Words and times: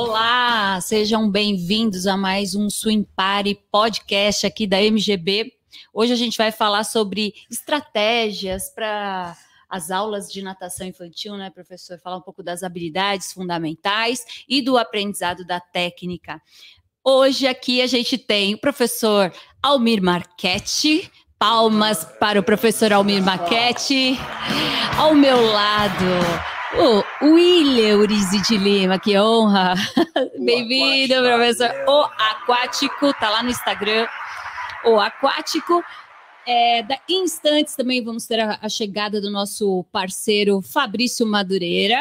Olá, 0.00 0.80
sejam 0.80 1.28
bem-vindos 1.28 2.06
a 2.06 2.16
mais 2.16 2.54
um 2.54 2.70
Swim 2.70 3.02
Party 3.16 3.58
podcast 3.68 4.46
aqui 4.46 4.64
da 4.64 4.80
MGB. 4.80 5.52
Hoje 5.92 6.12
a 6.12 6.16
gente 6.16 6.38
vai 6.38 6.52
falar 6.52 6.84
sobre 6.84 7.34
estratégias 7.50 8.70
para 8.72 9.36
as 9.68 9.90
aulas 9.90 10.30
de 10.30 10.40
natação 10.40 10.86
infantil, 10.86 11.36
né, 11.36 11.50
professor? 11.50 11.98
Falar 11.98 12.18
um 12.18 12.20
pouco 12.20 12.44
das 12.44 12.62
habilidades 12.62 13.32
fundamentais 13.32 14.24
e 14.48 14.62
do 14.62 14.78
aprendizado 14.78 15.44
da 15.44 15.58
técnica. 15.58 16.40
Hoje 17.02 17.48
aqui 17.48 17.82
a 17.82 17.88
gente 17.88 18.16
tem 18.16 18.54
o 18.54 18.60
professor 18.60 19.32
Almir 19.60 20.00
Marchetti. 20.00 21.10
Palmas 21.40 22.04
para 22.20 22.38
o 22.38 22.44
professor 22.44 22.92
Almir 22.92 23.20
Marchetti. 23.20 24.16
Ao 24.96 25.12
meu 25.12 25.44
lado, 25.44 26.04
o 26.74 27.32
William 27.32 27.98
Urizi 27.98 28.42
de 28.42 28.58
Lima, 28.58 28.98
que 28.98 29.18
honra. 29.18 29.74
Bem-vindo, 30.38 31.14
professor. 31.22 31.70
O 31.86 32.02
Aquático, 32.02 33.12
tá 33.14 33.30
lá 33.30 33.42
no 33.42 33.50
Instagram. 33.50 34.06
O 34.84 35.00
Aquático. 35.00 35.82
É, 36.46 36.82
da, 36.82 36.98
em 37.08 37.24
instantes 37.24 37.76
também 37.76 38.02
vamos 38.02 38.26
ter 38.26 38.40
a, 38.40 38.58
a, 38.62 38.68
chegada 38.70 39.20
do 39.20 39.30
nosso 39.30 39.84
parceiro 39.92 40.62
Fabrício 40.62 41.26
Madureira. 41.26 41.98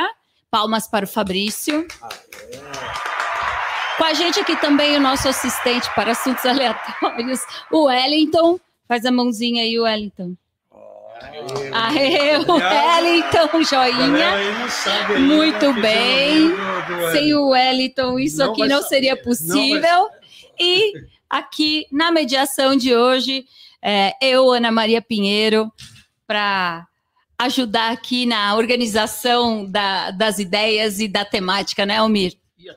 Palmas 0.50 0.88
para 0.88 1.06
o 1.06 1.08
Fabrício. 1.08 1.86
Com 3.98 4.04
a 4.04 4.14
gente 4.14 4.40
aqui 4.40 4.56
também 4.58 4.96
o 4.96 5.02
nosso 5.02 5.28
assistente 5.28 5.90
para 5.96 6.12
assuntos 6.12 6.44
aleatórios, 6.46 7.42
o 7.72 7.86
Wellington. 7.86 8.60
Faz 8.88 9.06
a 9.06 9.12
mãozinha 9.12 9.64
aí, 9.64 9.80
Wellington. 9.80 10.36
Aê, 11.72 12.38
o 12.38 12.54
Wellington, 12.54 13.64
joinha. 13.64 15.20
Muito 15.20 15.74
bem. 15.74 16.54
Sem 17.12 17.34
o 17.36 17.50
Wellington, 17.50 18.20
isso 18.20 18.44
aqui 18.44 18.68
não 18.68 18.82
seria 18.82 19.16
possível. 19.16 20.10
E 20.60 20.94
aqui 21.30 21.86
na 21.92 22.12
mediação 22.12 22.76
de 22.76 22.96
hoje, 22.96 23.46
é, 23.82 24.14
eu, 24.22 24.52
Ana 24.52 24.72
Maria 24.72 25.02
Pinheiro, 25.02 25.72
para 26.26 26.88
ajudar 27.38 27.92
aqui 27.92 28.26
na 28.26 28.56
organização 28.56 29.66
da, 29.70 30.12
das 30.12 30.40
ideias 30.40 31.00
e 31.00 31.08
da 31.08 31.24
temática, 31.24 31.86
né, 31.86 31.98
Almir? 31.98 32.34
E 32.60 32.68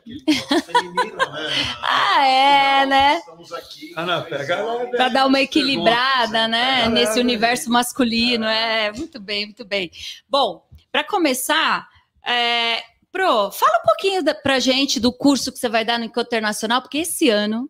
feminino, 0.60 1.16
né? 1.16 1.48
ah, 1.82 2.26
é, 2.26 2.86
né? 2.86 3.18
Estamos 3.18 3.52
aqui. 3.52 3.92
Ana, 3.96 4.22
pega 4.22 4.86
Para 4.90 5.08
dar 5.08 5.26
uma 5.26 5.40
equilibrada, 5.40 6.46
né? 6.46 6.88
Nesse 6.88 7.18
universo 7.18 7.70
masculino. 7.70 8.44
É, 8.44 8.92
muito 8.92 9.18
bem, 9.18 9.46
muito 9.46 9.64
bem. 9.64 9.90
Bom, 10.28 10.66
para 10.92 11.02
começar, 11.02 11.88
é, 12.26 12.82
Pro, 13.12 13.50
fala 13.50 13.78
um 13.78 13.86
pouquinho 13.86 14.22
para 14.42 14.60
gente 14.60 15.00
do 15.00 15.12
curso 15.12 15.50
que 15.50 15.58
você 15.58 15.68
vai 15.68 15.84
dar 15.84 15.98
no 15.98 16.04
Internacional, 16.04 16.80
porque 16.80 16.98
esse 16.98 17.28
ano 17.28 17.68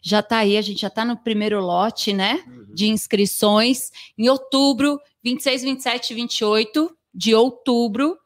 já 0.00 0.20
está 0.20 0.38
aí, 0.38 0.56
a 0.56 0.62
gente 0.62 0.82
já 0.82 0.88
está 0.88 1.04
no 1.04 1.16
primeiro 1.16 1.60
lote, 1.60 2.12
né, 2.12 2.44
uhum. 2.46 2.66
de 2.74 2.88
inscrições, 2.88 3.90
em 4.16 4.28
outubro, 4.28 5.00
26, 5.24 5.62
27 5.62 6.10
e 6.10 6.14
28 6.14 6.96
de 7.12 7.34
outubro, 7.34 8.16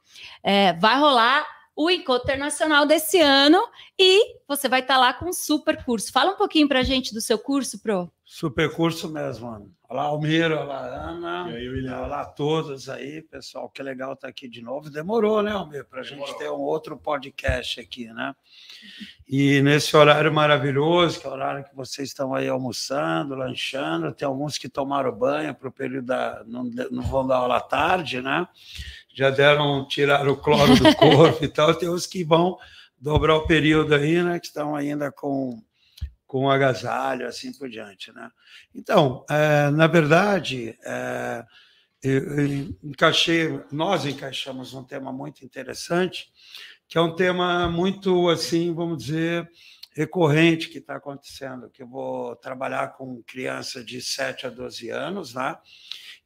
é, 0.43 0.73
vai 0.75 0.99
rolar 0.99 1.47
o 1.79 1.89
Encontro 1.89 2.25
Internacional 2.25 2.85
desse 2.85 3.21
ano 3.21 3.57
e 3.97 4.41
você 4.49 4.69
vai 4.69 4.81
estar 4.81 4.95
tá 4.95 5.01
lá 5.01 5.15
com 5.15 5.27
um 5.27 5.33
super 5.33 5.85
curso. 5.85 6.11
Fala 6.11 6.33
um 6.33 6.37
pouquinho 6.37 6.67
para 6.67 6.81
a 6.81 6.83
gente 6.83 7.15
do 7.15 7.21
seu 7.21 7.39
curso, 7.39 7.79
Pro. 7.81 8.11
Super 8.25 8.75
curso 8.75 9.09
mesmo, 9.09 9.49
mano. 9.49 9.71
Olá, 9.89 10.03
Almiro, 10.03 10.59
olá, 10.59 10.81
Ana. 10.81 11.51
E 11.51 11.57
aí, 11.57 11.69
William? 11.69 12.01
Olá 12.01 12.23
a 12.23 12.27
todos 12.27 12.89
aí, 12.89 13.23
pessoal. 13.23 13.71
Que 13.71 13.81
legal 13.83 14.13
estar 14.13 14.27
tá 14.27 14.29
aqui 14.29 14.49
de 14.49 14.61
novo. 14.61 14.91
Demorou, 14.91 15.41
né, 15.41 15.53
Almiro, 15.53 15.85
para 15.85 16.01
a 16.01 16.03
gente 16.03 16.37
ter 16.37 16.51
um 16.51 16.61
outro 16.61 16.97
podcast 16.97 17.81
aqui, 17.81 18.13
né? 18.13 18.35
E 19.27 19.63
nesse 19.63 19.97
horário 19.97 20.31
maravilhoso, 20.35 21.21
que 21.21 21.27
é 21.27 21.31
o 21.31 21.33
horário 21.33 21.65
que 21.65 21.75
vocês 21.77 22.09
estão 22.09 22.35
aí 22.35 22.49
almoçando, 22.49 23.37
lanchando, 23.37 24.13
tem 24.13 24.27
alguns 24.27 24.59
que 24.59 24.69
tomaram 24.69 25.11
banho 25.13 25.55
para 25.55 25.69
o 25.69 25.73
período 25.73 26.07
da. 26.07 26.43
Não, 26.45 26.65
não 26.91 27.03
vão 27.05 27.27
dar 27.27 27.37
aula 27.37 27.57
à 27.57 27.61
tarde, 27.61 28.21
né? 28.21 28.47
Já 29.19 29.31
deram, 29.31 29.85
tirar 29.89 30.29
o 30.29 30.37
cloro 30.37 30.77
do 30.77 30.95
corpo 30.95 31.45
e 31.45 31.49
tal. 31.49 31.75
Tem 31.75 31.89
os 31.89 32.07
que 32.07 32.23
vão 32.23 32.57
dobrar 32.97 33.35
o 33.35 33.49
período 33.49 33.93
aí, 33.93 34.23
né? 34.23 34.39
Que 34.39 34.47
estão 34.47 34.77
ainda 34.77 35.11
com 35.11 35.61
com 36.25 36.49
agasalho, 36.49 37.27
assim 37.27 37.53
por 37.53 37.71
diante. 37.71 38.13
Né? 38.13 38.31
Então, 38.75 39.25
é, 39.31 39.71
na 39.71 39.87
verdade, 39.87 40.79
é, 40.85 41.43
eu, 42.03 42.37
eu 42.37 42.47
encaixei, 42.85 43.59
nós 43.73 44.05
encaixamos 44.05 44.75
um 44.75 44.85
tema 44.85 45.11
muito 45.11 45.43
interessante, 45.43 46.31
que 46.87 46.99
é 46.99 47.01
um 47.01 47.17
tema 47.17 47.69
muito, 47.71 48.29
assim, 48.29 48.75
vamos 48.75 48.99
dizer, 49.05 49.51
recorrente 49.99 50.69
que 50.69 50.79
está 50.79 50.95
acontecendo, 50.95 51.69
que 51.69 51.83
eu 51.83 51.89
vou 51.89 52.37
trabalhar 52.37 52.93
com 52.93 53.21
criança 53.27 53.83
de 53.83 54.01
7 54.01 54.47
a 54.47 54.49
12 54.49 54.91
anos, 54.91 55.35
né? 55.35 55.59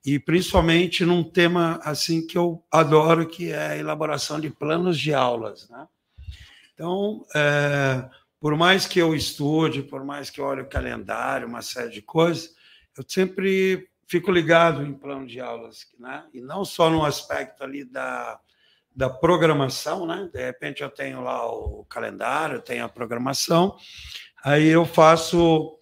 e 0.05 0.19
principalmente 0.19 1.07
num 1.07 1.25
tema 1.25 1.81
assim 1.83 2.27
que 2.27 2.37
eu 2.37 2.63
adoro, 2.71 3.27
que 3.27 3.51
é 3.51 3.69
a 3.69 3.77
elaboração 3.79 4.39
de 4.39 4.51
planos 4.51 4.99
de 5.01 5.15
aulas. 5.15 5.71
Né? 5.71 5.89
Então, 6.75 7.25
é, 7.35 8.11
por 8.39 8.55
mais 8.59 8.87
que 8.87 8.99
eu 8.99 9.15
estude, 9.15 9.83
por 9.83 10.05
mais 10.05 10.29
que 10.29 10.39
eu 10.39 10.45
olhe 10.45 10.61
o 10.61 10.69
calendário, 10.69 11.49
uma 11.49 11.63
série 11.63 11.89
de 11.89 12.03
coisas, 12.03 12.55
eu 12.95 13.03
sempre 13.09 13.89
fico 14.07 14.31
ligado 14.31 14.85
em 14.85 14.93
plano 14.93 15.27
de 15.27 15.41
aulas, 15.41 15.87
né? 15.99 16.27
E 16.35 16.43
não 16.43 16.63
só 16.63 16.91
no 16.91 17.03
aspecto 17.03 17.65
ali 17.65 17.83
da, 17.83 18.39
da 18.95 19.09
programação, 19.09 20.07
né? 20.07 20.29
De 20.33 20.45
repente 20.45 20.83
eu 20.83 20.91
tenho 20.91 21.23
lá 21.23 21.47
o 21.51 21.85
calendário, 21.85 22.61
tenho 22.61 22.85
a 22.85 22.89
programação, 22.89 23.77
aí 24.45 24.69
eu 24.69 24.85
faço 24.85 25.79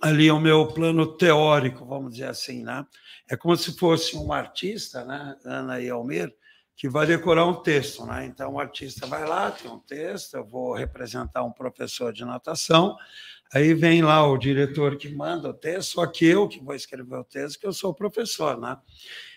ali 0.00 0.30
o 0.30 0.38
meu 0.38 0.68
plano 0.68 1.16
teórico, 1.16 1.84
vamos 1.84 2.12
dizer 2.12 2.28
assim, 2.28 2.62
né? 2.62 2.84
É 3.28 3.36
como 3.36 3.56
se 3.56 3.76
fosse 3.76 4.16
um 4.16 4.32
artista, 4.32 5.04
né? 5.04 5.36
Ana 5.44 5.80
e 5.80 5.90
Almir, 5.90 6.32
que 6.76 6.88
vai 6.88 7.06
decorar 7.06 7.44
um 7.44 7.54
texto, 7.54 8.06
né? 8.06 8.24
Então 8.24 8.54
o 8.54 8.60
artista 8.60 9.06
vai 9.06 9.26
lá, 9.26 9.50
tem 9.50 9.70
um 9.70 9.80
texto, 9.80 10.34
eu 10.34 10.46
vou 10.46 10.74
representar 10.74 11.42
um 11.42 11.52
professor 11.52 12.12
de 12.12 12.24
natação, 12.24 12.96
aí 13.52 13.74
vem 13.74 14.02
lá 14.02 14.24
o 14.24 14.38
diretor 14.38 14.96
que 14.96 15.08
manda 15.08 15.48
o 15.48 15.54
texto, 15.54 15.94
só 15.94 16.06
que 16.06 16.24
eu 16.24 16.46
que 16.46 16.62
vou 16.62 16.74
escrever 16.74 17.16
o 17.16 17.24
texto, 17.24 17.58
que 17.58 17.66
eu 17.66 17.72
sou 17.72 17.92
professor, 17.92 18.56
né? 18.56 18.76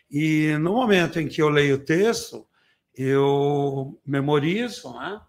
E 0.10 0.56
no 0.60 0.74
momento 0.74 1.20
em 1.20 1.28
que 1.28 1.42
eu 1.42 1.50
leio 1.50 1.76
o 1.76 1.86
texto, 1.86 2.46
eu 2.96 4.00
memorizo, 4.06 4.94
né? 4.94 5.22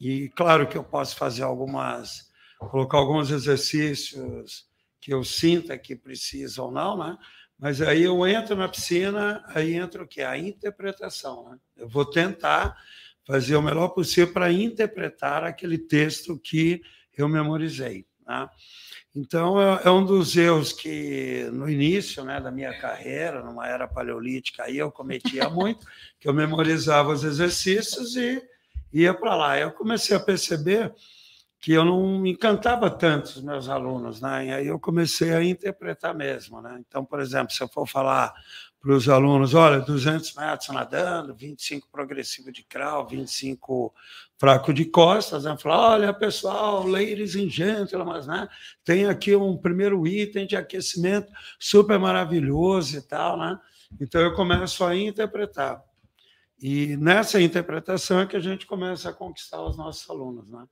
E 0.00 0.28
claro 0.30 0.66
que 0.68 0.76
eu 0.76 0.84
posso 0.84 1.16
fazer 1.16 1.42
algumas, 1.42 2.30
colocar 2.58 2.98
alguns 2.98 3.30
exercícios 3.30 4.66
que 5.00 5.12
eu 5.12 5.22
sinta 5.22 5.78
que 5.78 5.94
precisa 5.94 6.62
ou 6.62 6.70
não, 6.70 6.96
né? 6.96 7.18
Mas 7.58 7.80
aí 7.80 8.02
eu 8.02 8.26
entro 8.26 8.56
na 8.56 8.68
piscina, 8.68 9.44
aí 9.48 9.74
entra 9.74 10.02
o 10.02 10.06
que? 10.06 10.22
A 10.22 10.36
interpretação. 10.36 11.50
Né? 11.50 11.58
Eu 11.76 11.88
vou 11.88 12.04
tentar 12.04 12.76
fazer 13.26 13.56
o 13.56 13.62
melhor 13.62 13.88
possível 13.88 14.32
para 14.32 14.52
interpretar 14.52 15.44
aquele 15.44 15.78
texto 15.78 16.38
que 16.38 16.82
eu 17.16 17.28
memorizei. 17.28 18.06
Né? 18.26 18.48
Então, 19.14 19.60
é, 19.60 19.82
é, 19.84 19.90
um 19.90 20.04
dos 20.04 20.36
erros 20.36 20.72
que, 20.72 21.48
no 21.52 21.70
início 21.70 22.24
né, 22.24 22.40
da 22.40 22.50
minha 22.50 22.76
carreira, 22.80 23.44
numa 23.44 23.68
era 23.68 23.86
paleolítica, 23.86 24.64
aí 24.64 24.76
eu 24.76 24.90
cometia 24.90 25.48
muito, 25.50 25.86
que 26.18 26.28
eu 26.28 26.34
memorizava 26.34 27.12
os 27.12 27.22
exercícios 27.22 28.16
e 28.16 28.42
ia 28.92 29.14
para 29.14 29.36
lá. 29.36 29.58
Eu 29.58 29.70
comecei 29.70 30.16
a 30.16 30.20
perceber 30.20 30.92
que 31.60 31.72
eu 31.72 31.84
não 31.84 32.26
encantava 32.26 32.90
tanto 32.90 33.26
os 33.26 33.42
meus 33.42 33.68
alunos, 33.70 34.20
né? 34.20 34.46
E 34.46 34.52
aí 34.52 34.66
eu 34.66 34.78
comecei 34.78 35.32
a 35.32 35.42
interpretar 35.42 36.14
mesmo, 36.14 36.60
né? 36.60 36.82
Então, 36.86 37.04
por 37.04 37.20
exemplo, 37.20 37.54
se 37.54 37.62
eu 37.62 37.68
for 37.68 37.86
falar 37.86 38.34
para 38.78 38.92
os 38.92 39.08
alunos, 39.08 39.54
olha, 39.54 39.80
200 39.80 40.34
metros 40.34 40.68
nadando, 40.68 41.34
25 41.34 41.88
progressivo 41.90 42.52
de 42.52 42.62
crawl, 42.64 43.06
25 43.06 43.94
fraco 44.44 44.74
de 44.74 44.84
costas, 44.84 45.44
né? 45.44 45.56
Falar, 45.56 45.92
olha, 45.92 46.12
pessoal, 46.12 46.86
ladies 46.86 47.34
and 47.34 47.48
gentlemen, 47.48 48.26
né? 48.26 48.46
Tem 48.84 49.06
aqui 49.06 49.34
um 49.34 49.56
primeiro 49.56 50.06
item 50.06 50.46
de 50.46 50.54
aquecimento 50.54 51.32
super 51.58 51.98
maravilhoso 51.98 52.98
e 52.98 53.00
tal, 53.00 53.38
né? 53.38 53.58
Então 53.98 54.20
eu 54.20 54.34
começo 54.34 54.84
a 54.84 54.94
interpretar. 54.94 55.82
E 56.60 56.94
nessa 56.98 57.40
interpretação 57.40 58.20
é 58.20 58.26
que 58.26 58.36
a 58.36 58.40
gente 58.40 58.66
começa 58.66 59.08
a 59.08 59.14
conquistar 59.14 59.62
os 59.62 59.78
nossos 59.78 60.08
alunos, 60.10 60.50
né? 60.50 60.66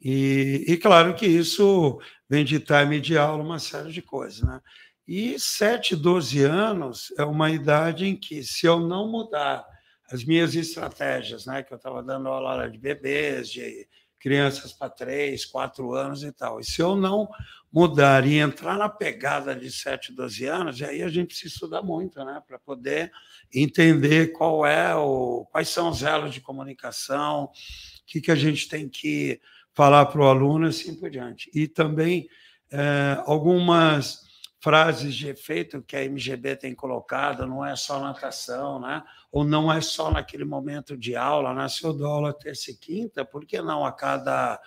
E, 0.00 0.64
e, 0.68 0.76
claro 0.76 1.14
que 1.14 1.26
isso 1.26 2.00
vem 2.30 2.44
de 2.44 2.60
time 2.60 3.00
de 3.00 3.18
aula, 3.18 3.42
uma 3.42 3.58
série 3.58 3.90
de 3.90 4.02
coisas. 4.02 4.42
Né? 4.42 4.60
E 5.08 5.38
7, 5.40 5.96
12 5.96 6.42
anos 6.44 7.12
é 7.18 7.24
uma 7.24 7.50
idade 7.50 8.06
em 8.06 8.16
que, 8.16 8.44
se 8.44 8.66
eu 8.66 8.78
não 8.78 9.10
mudar 9.10 9.64
as 10.12 10.24
minhas 10.24 10.54
estratégias, 10.54 11.46
né, 11.46 11.62
que 11.62 11.72
eu 11.72 11.76
estava 11.76 12.02
dando 12.02 12.28
aula 12.28 12.68
de 12.68 12.78
bebês, 12.78 13.48
de 13.48 13.88
crianças 14.18 14.72
para 14.72 14.90
3, 14.90 15.44
4 15.46 15.94
anos 15.94 16.22
e 16.22 16.30
tal, 16.30 16.60
e 16.60 16.64
se 16.64 16.80
eu 16.80 16.94
não 16.94 17.28
mudar 17.72 18.26
e 18.26 18.38
entrar 18.38 18.76
na 18.76 18.88
pegada 18.88 19.56
de 19.56 19.72
7, 19.72 20.12
12 20.12 20.44
anos, 20.44 20.82
aí 20.82 21.02
a 21.02 21.08
gente 21.08 21.28
precisa 21.28 21.54
estudar 21.54 21.82
muito 21.82 22.22
né, 22.22 22.40
para 22.46 22.58
poder 22.58 23.10
entender 23.52 24.32
qual 24.32 24.66
é 24.66 24.94
o, 24.94 25.46
quais 25.50 25.70
são 25.70 25.88
os 25.88 26.02
elos 26.02 26.34
de 26.34 26.40
comunicação, 26.40 27.44
o 27.44 27.50
que, 28.06 28.20
que 28.20 28.30
a 28.30 28.36
gente 28.36 28.68
tem 28.68 28.88
que 28.88 29.40
falar 29.72 30.04
para 30.06 30.20
o 30.20 30.26
aluno, 30.26 30.66
assim 30.66 30.94
por 30.94 31.08
diante. 31.08 31.50
E 31.54 31.66
também 31.66 32.28
é, 32.70 33.18
algumas 33.24 34.20
frases 34.62 35.16
de 35.16 35.28
efeito 35.28 35.82
que 35.82 35.96
a 35.96 36.04
MGB 36.04 36.54
tem 36.54 36.72
colocado, 36.72 37.44
não 37.48 37.66
é 37.66 37.74
só 37.74 37.98
natação, 37.98 38.78
né? 38.78 39.02
ou 39.32 39.44
não 39.44 39.72
é 39.72 39.80
só 39.80 40.08
naquele 40.08 40.44
momento 40.44 40.96
de 40.96 41.16
aula, 41.16 41.52
né? 41.52 41.68
se 41.68 41.82
eu 41.82 41.92
dou 41.92 42.06
aula 42.06 42.32
terça 42.32 42.70
e 42.70 42.76
quinta, 42.76 43.24
por 43.24 43.44
que 43.44 43.60
não 43.60 43.84
a 43.84 43.90
cada 43.90 44.60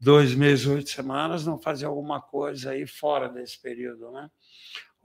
dois 0.00 0.34
meses, 0.34 0.66
oito 0.66 0.88
semanas, 0.88 1.44
não 1.44 1.60
fazer 1.60 1.84
alguma 1.84 2.18
coisa 2.18 2.70
aí 2.70 2.86
fora 2.86 3.28
desse 3.28 3.60
período, 3.60 4.10
né? 4.10 4.28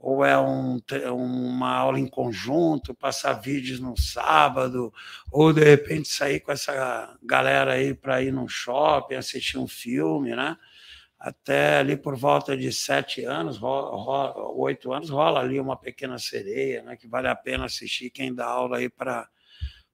Ou 0.00 0.24
é 0.24 0.38
um, 0.38 0.80
uma 1.12 1.72
aula 1.72 2.00
em 2.00 2.06
conjunto, 2.06 2.94
passar 2.94 3.34
vídeos 3.34 3.80
no 3.80 3.96
sábado, 3.96 4.92
ou 5.30 5.52
de 5.52 5.62
repente 5.62 6.08
sair 6.08 6.40
com 6.40 6.52
essa 6.52 7.16
galera 7.22 7.74
aí 7.74 7.92
para 7.94 8.22
ir 8.22 8.32
num 8.32 8.48
shopping, 8.48 9.16
assistir 9.16 9.58
um 9.58 9.68
filme, 9.68 10.34
né? 10.34 10.56
Até 11.18 11.78
ali 11.78 11.96
por 11.96 12.16
volta 12.16 12.56
de 12.56 12.72
sete 12.72 13.24
anos, 13.24 13.58
oito 14.54 14.92
anos, 14.92 15.10
rola 15.10 15.40
ali 15.40 15.58
uma 15.58 15.76
pequena 15.76 16.18
sereia, 16.18 16.82
né, 16.82 16.96
que 16.96 17.08
vale 17.08 17.28
a 17.28 17.34
pena 17.34 17.64
assistir 17.64 18.10
quem 18.10 18.34
dá 18.34 18.46
aula 18.46 18.78
aí 18.78 18.88
para 18.88 19.28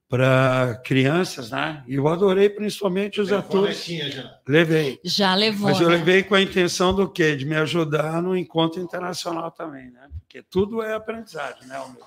para 0.06 0.80
crianças, 0.84 1.50
né? 1.50 1.82
E 1.88 1.94
eu 1.94 2.06
adorei 2.06 2.48
principalmente 2.48 3.20
os 3.20 3.30
levou 3.30 3.64
atores. 3.64 3.84
Já. 3.84 4.38
Levei. 4.46 5.00
Já 5.02 5.34
levou. 5.34 5.70
Mas 5.70 5.80
eu 5.80 5.88
né? 5.88 5.96
levei 5.96 6.22
com 6.22 6.36
a 6.36 6.42
intenção 6.42 6.94
do 6.94 7.10
quê? 7.10 7.34
De 7.34 7.44
me 7.44 7.56
ajudar 7.56 8.22
no 8.22 8.36
encontro 8.36 8.80
internacional 8.80 9.50
também, 9.50 9.90
né? 9.90 10.08
Porque 10.20 10.42
tudo 10.42 10.82
é 10.82 10.94
aprendizagem, 10.94 11.66
né, 11.66 11.78
meu? 11.78 12.06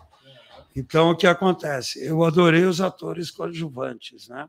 Então 0.74 1.10
o 1.10 1.18
que 1.18 1.28
acontece? 1.28 2.06
Eu 2.06 2.24
adorei 2.24 2.64
os 2.64 2.80
atores 2.80 3.30
coadjuvantes, 3.30 4.30
né? 4.30 4.48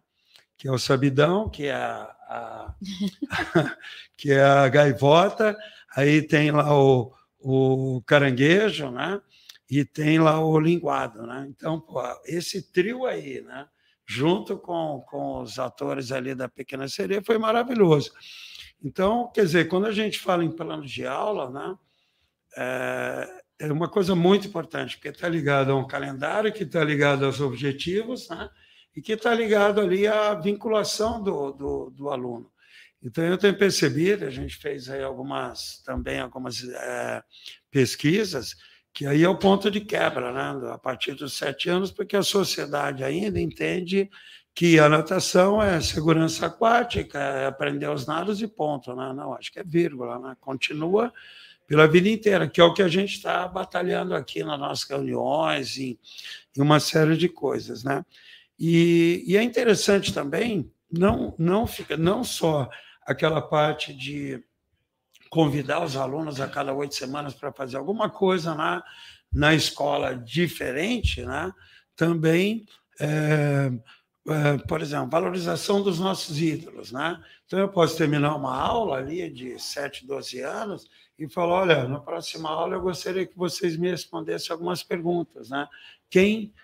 que 0.58 0.66
é 0.66 0.72
o 0.72 0.78
sabidão, 0.78 1.48
que 1.48 1.66
é 1.66 1.74
a, 1.74 2.14
a 2.28 2.74
que 4.16 4.32
é 4.32 4.42
a 4.42 4.68
gaivota, 4.68 5.56
aí 5.96 6.22
tem 6.22 6.50
lá 6.50 6.76
o, 6.76 7.12
o 7.40 8.02
caranguejo, 8.02 8.90
né? 8.90 9.20
E 9.70 9.84
tem 9.84 10.18
lá 10.18 10.40
o 10.40 10.58
linguado, 10.58 11.26
né? 11.26 11.46
Então, 11.48 11.80
pô, 11.80 12.00
esse 12.24 12.70
trio 12.72 13.06
aí, 13.06 13.40
né? 13.42 13.66
Junto 14.06 14.56
com, 14.58 15.04
com 15.08 15.42
os 15.42 15.58
atores 15.58 16.12
ali 16.12 16.34
da 16.34 16.48
Pequena 16.48 16.88
Sereia, 16.88 17.22
foi 17.22 17.36
maravilhoso. 17.36 18.12
Então, 18.82 19.30
quer 19.34 19.44
dizer, 19.44 19.68
quando 19.68 19.86
a 19.86 19.92
gente 19.92 20.18
fala 20.18 20.44
em 20.44 20.50
plano 20.50 20.86
de 20.86 21.06
aula, 21.06 21.50
né? 21.50 21.78
É, 22.56 23.42
é 23.60 23.72
uma 23.72 23.88
coisa 23.88 24.14
muito 24.14 24.46
importante, 24.46 24.96
porque 24.96 25.08
está 25.08 25.28
ligado 25.28 25.72
a 25.72 25.76
um 25.76 25.86
calendário 25.86 26.52
que 26.52 26.62
está 26.62 26.82
ligado 26.82 27.26
aos 27.26 27.40
objetivos, 27.40 28.28
né? 28.28 28.48
E 28.98 29.00
que 29.00 29.12
está 29.12 29.32
ligado 29.32 29.80
ali 29.80 30.08
à 30.08 30.34
vinculação 30.34 31.22
do, 31.22 31.52
do, 31.52 31.90
do, 31.90 32.10
aluno. 32.10 32.50
Então, 33.00 33.22
eu 33.22 33.38
tenho 33.38 33.56
percebido, 33.56 34.24
a 34.24 34.30
gente 34.30 34.56
fez 34.56 34.90
aí 34.90 35.04
algumas, 35.04 35.80
também 35.84 36.18
algumas 36.18 36.64
é, 36.64 37.22
pesquisas, 37.70 38.56
que 38.92 39.06
aí 39.06 39.22
é 39.22 39.28
o 39.28 39.38
ponto 39.38 39.70
de 39.70 39.80
quebra, 39.80 40.32
né? 40.32 40.72
a 40.72 40.78
partir 40.78 41.14
dos 41.14 41.34
sete 41.34 41.70
anos, 41.70 41.92
porque 41.92 42.16
a 42.16 42.24
sociedade 42.24 43.04
ainda 43.04 43.38
entende 43.38 44.10
que 44.52 44.80
a 44.80 44.88
natação 44.88 45.62
é 45.62 45.80
segurança 45.80 46.46
aquática, 46.46 47.20
é 47.20 47.46
aprender 47.46 47.88
os 47.88 48.04
nados 48.04 48.42
e 48.42 48.48
ponto. 48.48 48.96
Né? 48.96 49.12
Não, 49.12 49.32
acho 49.32 49.52
que 49.52 49.60
é 49.60 49.64
vírgula, 49.64 50.18
né? 50.18 50.36
continua 50.40 51.12
pela 51.68 51.86
vida 51.86 52.08
inteira, 52.08 52.48
que 52.48 52.60
é 52.60 52.64
o 52.64 52.74
que 52.74 52.82
a 52.82 52.88
gente 52.88 53.14
está 53.14 53.46
batalhando 53.46 54.12
aqui 54.16 54.42
nas 54.42 54.58
nossas 54.58 54.90
reuniões 54.90 55.76
e, 55.76 55.96
uma 56.56 56.80
série 56.80 57.16
de 57.16 57.28
coisas. 57.28 57.84
Né? 57.84 58.04
E, 58.58 59.24
e, 59.26 59.36
é 59.36 59.42
interessante 59.42 60.12
também, 60.12 60.72
não, 60.90 61.34
não, 61.38 61.66
fica, 61.66 61.96
não 61.96 62.24
só 62.24 62.68
aquela 63.06 63.40
parte 63.40 63.94
de 63.94 64.42
convidar 65.30 65.84
os 65.84 65.96
alunos 65.96 66.40
a 66.40 66.48
cada 66.48 66.72
oito 66.72 66.94
semanas 66.94 67.34
para 67.34 67.52
fazer 67.52 67.76
alguma 67.76 68.10
coisa 68.10 68.54
na, 68.54 68.82
na 69.32 69.54
escola 69.54 70.16
diferente, 70.16 71.22
né? 71.24 71.52
também, 71.94 72.64
é, 73.00 73.70
é, 74.28 74.58
por 74.66 74.80
exemplo, 74.80 75.10
valorização 75.10 75.82
dos 75.82 75.98
nossos 75.98 76.40
ídolos. 76.40 76.92
Né? 76.92 77.20
Então, 77.44 77.58
eu 77.58 77.68
posso 77.68 77.96
terminar 77.98 78.36
uma 78.36 78.56
aula 78.56 78.98
ali 78.98 79.28
de 79.28 79.58
7, 79.58 80.06
12 80.06 80.40
anos 80.40 80.88
e 81.18 81.28
falar: 81.28 81.62
olha, 81.62 81.88
na 81.88 81.98
próxima 81.98 82.48
aula 82.48 82.76
eu 82.76 82.80
gostaria 82.80 83.26
que 83.26 83.36
vocês 83.36 83.76
me 83.76 83.90
respondessem 83.90 84.52
algumas 84.52 84.82
perguntas. 84.82 85.50
Né? 85.50 85.66
Quem 86.08 86.54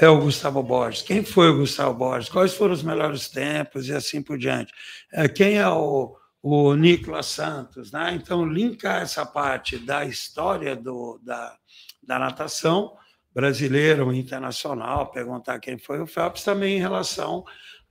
é 0.00 0.08
o 0.08 0.18
Gustavo 0.18 0.62
Borges. 0.62 1.02
Quem 1.02 1.22
foi 1.22 1.50
o 1.50 1.58
Gustavo 1.58 1.92
Borges? 1.92 2.30
Quais 2.30 2.54
foram 2.54 2.72
os 2.72 2.82
melhores 2.82 3.28
tempos 3.28 3.86
e 3.86 3.92
assim 3.92 4.22
por 4.22 4.38
diante? 4.38 4.72
É, 5.12 5.28
quem 5.28 5.58
é 5.58 5.68
o, 5.68 6.16
o 6.42 6.74
Nicolas 6.74 7.26
Santos? 7.26 7.92
Né? 7.92 8.14
Então, 8.14 8.46
linkar 8.46 9.02
essa 9.02 9.26
parte 9.26 9.76
da 9.78 10.06
história 10.06 10.74
do, 10.74 11.20
da, 11.22 11.54
da 12.02 12.18
natação 12.18 12.96
brasileira 13.34 14.02
ou 14.02 14.12
internacional, 14.12 15.10
perguntar 15.10 15.60
quem 15.60 15.78
foi 15.78 16.00
o 16.00 16.06
Phelps 16.06 16.44
também 16.44 16.78
em 16.78 16.80
relação 16.80 17.44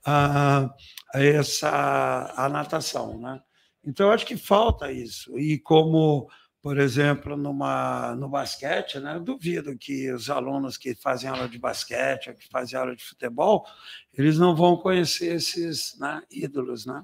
a, 0.04 0.68
a 1.14 1.22
essa 1.22 2.34
a 2.36 2.48
natação. 2.48 3.20
Né? 3.20 3.40
Então, 3.84 4.08
eu 4.08 4.12
acho 4.12 4.26
que 4.26 4.36
falta 4.36 4.90
isso. 4.90 5.38
E 5.38 5.60
como 5.60 6.28
por 6.62 6.78
exemplo, 6.78 7.36
numa, 7.36 8.14
no 8.16 8.28
basquete, 8.28 8.98
né? 8.98 9.16
Eu 9.16 9.20
duvido 9.20 9.76
que 9.78 10.12
os 10.12 10.28
alunos 10.28 10.76
que 10.76 10.94
fazem 10.94 11.30
aula 11.30 11.48
de 11.48 11.58
basquete 11.58 12.28
ou 12.28 12.34
que 12.34 12.46
fazem 12.48 12.78
aula 12.78 12.94
de 12.94 13.02
futebol, 13.02 13.64
eles 14.12 14.38
não 14.38 14.54
vão 14.54 14.76
conhecer 14.76 15.34
esses 15.34 15.98
né, 15.98 16.22
ídolos, 16.30 16.84
né? 16.84 17.02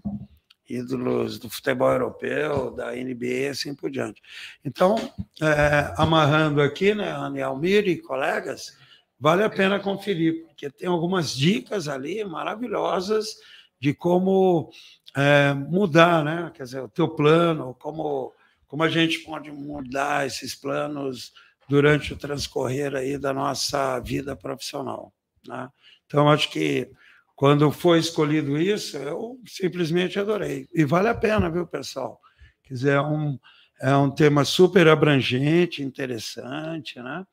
ídolos 0.69 1.39
do 1.39 1.49
futebol 1.49 1.91
europeu, 1.93 2.71
da 2.73 2.93
NBA 2.93 3.27
e 3.27 3.49
assim 3.49 3.75
por 3.75 3.91
diante. 3.91 4.21
Então, 4.65 4.97
é, 5.41 5.95
amarrando 5.97 6.61
aqui, 6.61 6.95
né, 6.95 7.11
Ana 7.11 7.47
Almir 7.47 7.89
e 7.89 7.99
colegas, 7.99 8.77
vale 9.19 9.45
a 9.45 9.51
pena 9.51 9.79
conferir, 9.79 10.45
porque 10.47 10.69
tem 10.69 10.89
algumas 10.89 11.31
dicas 11.31 11.89
ali 11.89 12.25
maravilhosas 12.25 13.37
de 13.81 13.95
como 13.95 14.71
é, 15.17 15.55
mudar, 15.55 16.25
né? 16.25 16.51
Quer 16.55 16.65
dizer, 16.65 16.81
o 16.83 16.89
teu 16.89 17.09
plano, 17.09 17.75
como 17.79 18.33
como 18.67 18.83
a 18.83 18.89
gente 18.89 19.21
pode 19.21 19.51
mudar 19.51 20.27
esses 20.27 20.55
planos 20.55 21.33
durante 21.69 22.13
o 22.13 22.17
transcorrer 22.17 22.95
aí 22.95 23.19
da 23.19 23.33
nossa 23.33 23.99
vida 24.01 24.37
profissional. 24.37 25.13
Né? 25.47 25.69
Então, 26.07 26.29
acho 26.29 26.51
que 26.51 26.91
quando 27.35 27.71
foi 27.71 27.99
escolhido 27.99 28.59
isso, 28.59 28.97
eu 28.97 29.39
simplesmente 29.47 30.19
adorei. 30.19 30.67
E 30.75 30.85
vale 30.85 31.09
a 31.09 31.15
pena, 31.15 31.51
viu, 31.51 31.67
pessoal? 31.67 32.21
Quer 32.65 32.89
é 32.89 33.01
um, 33.01 33.39
é 33.81 33.95
um 33.97 34.11
tema 34.11 34.45
super 34.45 34.89
abrangente, 34.89 35.83
interessante, 35.83 37.01
né? 37.01 37.25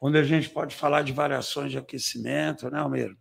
onde 0.00 0.18
a 0.18 0.24
gente 0.24 0.50
pode 0.50 0.74
falar 0.74 1.02
de 1.02 1.12
variações 1.12 1.70
de 1.70 1.78
aquecimento, 1.78 2.70
né, 2.70 2.78
Almeida? 2.78 3.14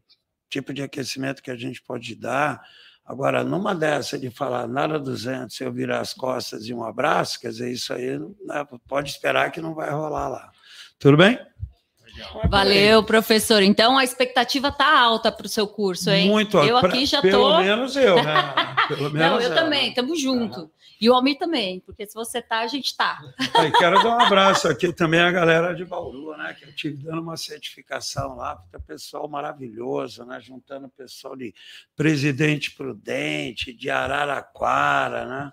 Tipo 0.49 0.73
de 0.73 0.81
aquecimento 0.81 1.41
que 1.41 1.51
a 1.51 1.55
gente 1.55 1.81
pode 1.81 2.15
dar, 2.15 2.61
Agora, 3.05 3.43
numa 3.43 3.75
dessa 3.75 4.17
de 4.17 4.31
falar 4.31 4.67
nada 4.67 4.99
200, 4.99 5.59
eu 5.61 5.71
virar 5.71 5.99
as 5.99 6.13
costas 6.13 6.65
e 6.65 6.73
um 6.73 6.83
abraço, 6.83 7.39
quer 7.39 7.49
dizer, 7.49 7.71
isso 7.71 7.93
aí 7.93 8.17
né, 8.17 8.65
pode 8.87 9.11
esperar 9.11 9.51
que 9.51 9.61
não 9.61 9.75
vai 9.75 9.91
rolar 9.91 10.27
lá. 10.27 10.51
Tudo 10.97 11.17
bem? 11.17 11.37
Valeu, 12.49 13.03
professor. 13.03 13.61
Então 13.61 13.97
a 13.97 14.03
expectativa 14.03 14.69
está 14.69 14.99
alta 14.99 15.31
para 15.31 15.45
o 15.45 15.49
seu 15.49 15.67
curso, 15.67 16.09
hein? 16.09 16.29
Muito 16.29 16.57
alta. 16.57 16.69
Eu 16.69 16.77
aqui 16.77 17.05
já 17.05 17.21
tô. 17.21 17.27
Pelo 17.27 17.57
menos 17.59 17.95
eu, 17.95 18.15
né? 18.15 18.53
Pelo 18.87 19.09
menos 19.11 19.13
Não, 19.13 19.41
eu, 19.41 19.49
eu 19.49 19.55
também, 19.55 19.89
estamos 19.89 20.21
juntos. 20.21 20.67
E 20.99 21.09
o 21.09 21.13
Almir 21.13 21.37
também, 21.37 21.81
porque 21.81 22.05
se 22.05 22.13
você 22.13 22.41
tá, 22.41 22.59
a 22.59 22.67
gente 22.67 22.95
tá. 22.95 23.21
Quero 23.77 24.01
dar 24.01 24.17
um 24.17 24.19
abraço 24.19 24.67
aqui 24.67 24.93
também 24.93 25.19
à 25.19 25.31
galera 25.31 25.73
de 25.73 25.83
Bauru, 25.83 26.37
né? 26.37 26.55
Que 26.57 26.65
eu 26.65 26.73
tive 26.73 27.03
dando 27.03 27.21
uma 27.21 27.35
certificação 27.35 28.35
lá, 28.35 28.55
porque 28.55 28.77
é 28.77 28.79
pessoal 28.79 29.27
maravilhoso, 29.27 30.23
né? 30.23 30.39
Juntando 30.39 30.87
pessoal 30.89 31.35
de 31.35 31.53
Presidente 31.95 32.71
Prudente, 32.71 33.73
de 33.73 33.89
Araraquara, 33.89 35.25
né? 35.25 35.51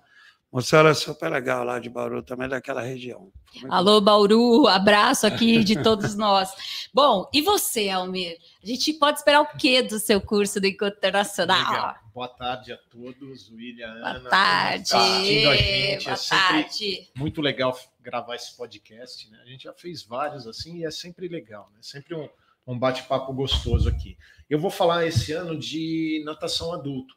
Moçada 0.53 0.95
super 0.95 1.31
legal 1.31 1.65
lá 1.65 1.79
de 1.79 1.89
Bauru, 1.91 2.23
também 2.23 2.49
daquela 2.49 2.83
região. 2.83 3.33
Alô, 3.69 4.01
Bauru, 4.01 4.67
abraço 4.67 5.27
aqui 5.27 5.63
de 5.63 5.83
todos 5.83 6.15
nós. 6.15 6.51
Bom, 6.93 7.29
e 7.33 7.41
você, 7.41 7.89
Almir? 7.89 8.39
A 8.63 8.67
gente 8.67 8.93
pode 8.95 9.19
esperar 9.19 9.41
o 9.41 9.57
quê 9.57 9.83
do 9.83 9.99
seu 9.99 10.21
curso 10.21 10.61
do 10.61 10.67
Encontro 10.67 10.97
Internacional? 10.99 11.71
Legal. 11.71 11.97
Boa 12.15 12.29
tarde 12.29 12.73
a 12.73 12.77
todos, 12.77 13.51
William, 13.51 13.93
Boa 13.95 14.09
Ana. 14.11 14.31
Tarde. 14.31 14.91
Tá 14.91 15.03
a 15.03 15.25
gente. 15.25 16.05
Boa 16.05 16.15
é 16.15 16.29
tarde. 16.29 17.11
Muito 17.17 17.41
legal 17.41 17.79
gravar 18.01 18.35
esse 18.35 18.57
podcast, 18.57 19.31
né? 19.31 19.39
A 19.43 19.47
gente 19.47 19.65
já 19.65 19.73
fez 19.73 20.03
vários 20.03 20.47
assim 20.47 20.79
e 20.79 20.85
é 20.85 20.91
sempre 20.91 21.29
legal, 21.29 21.71
né? 21.73 21.79
Sempre 21.81 22.15
um, 22.15 22.29
um 22.67 22.79
bate-papo 22.79 23.33
gostoso 23.33 23.89
aqui. 23.89 24.19
Eu 24.49 24.59
vou 24.59 24.71
falar 24.71 25.07
esse 25.07 25.33
ano 25.33 25.59
de 25.59 26.23
natação 26.25 26.73
adulto 26.73 27.15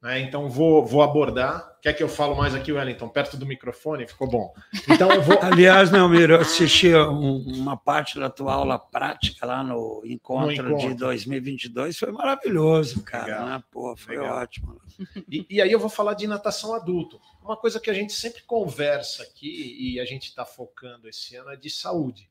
Né? 0.00 0.20
Então 0.20 0.48
vou, 0.48 0.86
vou 0.86 1.02
abordar. 1.02 1.76
Quer 1.82 1.92
que 1.92 2.02
eu 2.02 2.08
falo 2.08 2.36
mais 2.36 2.54
aqui, 2.54 2.72
Wellington, 2.72 3.08
perto 3.08 3.36
do 3.36 3.46
microfone? 3.46 4.06
Ficou 4.06 4.28
bom. 4.28 4.52
Então 4.88 5.10
eu 5.12 5.22
vou. 5.22 5.38
Aliás, 5.42 5.90
meu 5.90 6.04
amigo, 6.04 6.32
eu 6.32 6.40
assisti 6.40 6.94
um, 6.94 7.38
uma 7.56 7.76
parte 7.76 8.18
da 8.18 8.30
tua 8.30 8.54
aula 8.54 8.78
prática 8.78 9.44
lá 9.44 9.62
no 9.62 10.02
encontro, 10.04 10.62
no 10.62 10.70
encontro. 10.70 10.88
de 10.90 10.94
2022, 10.94 11.98
foi 11.98 12.12
maravilhoso, 12.12 13.02
cara. 13.02 13.24
Legal. 13.24 13.46
Né? 13.46 13.62
Pô, 13.70 13.96
foi 13.96 14.16
Legal. 14.16 14.38
ótimo. 14.38 14.80
E, 15.28 15.46
e, 15.50 15.60
aí 15.60 15.70
eu 15.70 15.78
vou 15.78 15.88
falar 15.88 16.14
de 16.14 16.26
natação 16.26 16.74
adulto. 16.74 17.20
Uma 17.42 17.56
coisa 17.56 17.80
que 17.80 17.90
a 17.90 17.94
gente 17.94 18.12
sempre 18.12 18.42
conversa 18.42 19.22
aqui 19.22 19.76
e 19.78 20.00
a 20.00 20.04
gente 20.04 20.24
está 20.24 20.44
focando 20.44 21.08
esse 21.08 21.36
ano 21.36 21.50
é 21.50 21.56
de 21.56 21.70
saúde. 21.70 22.28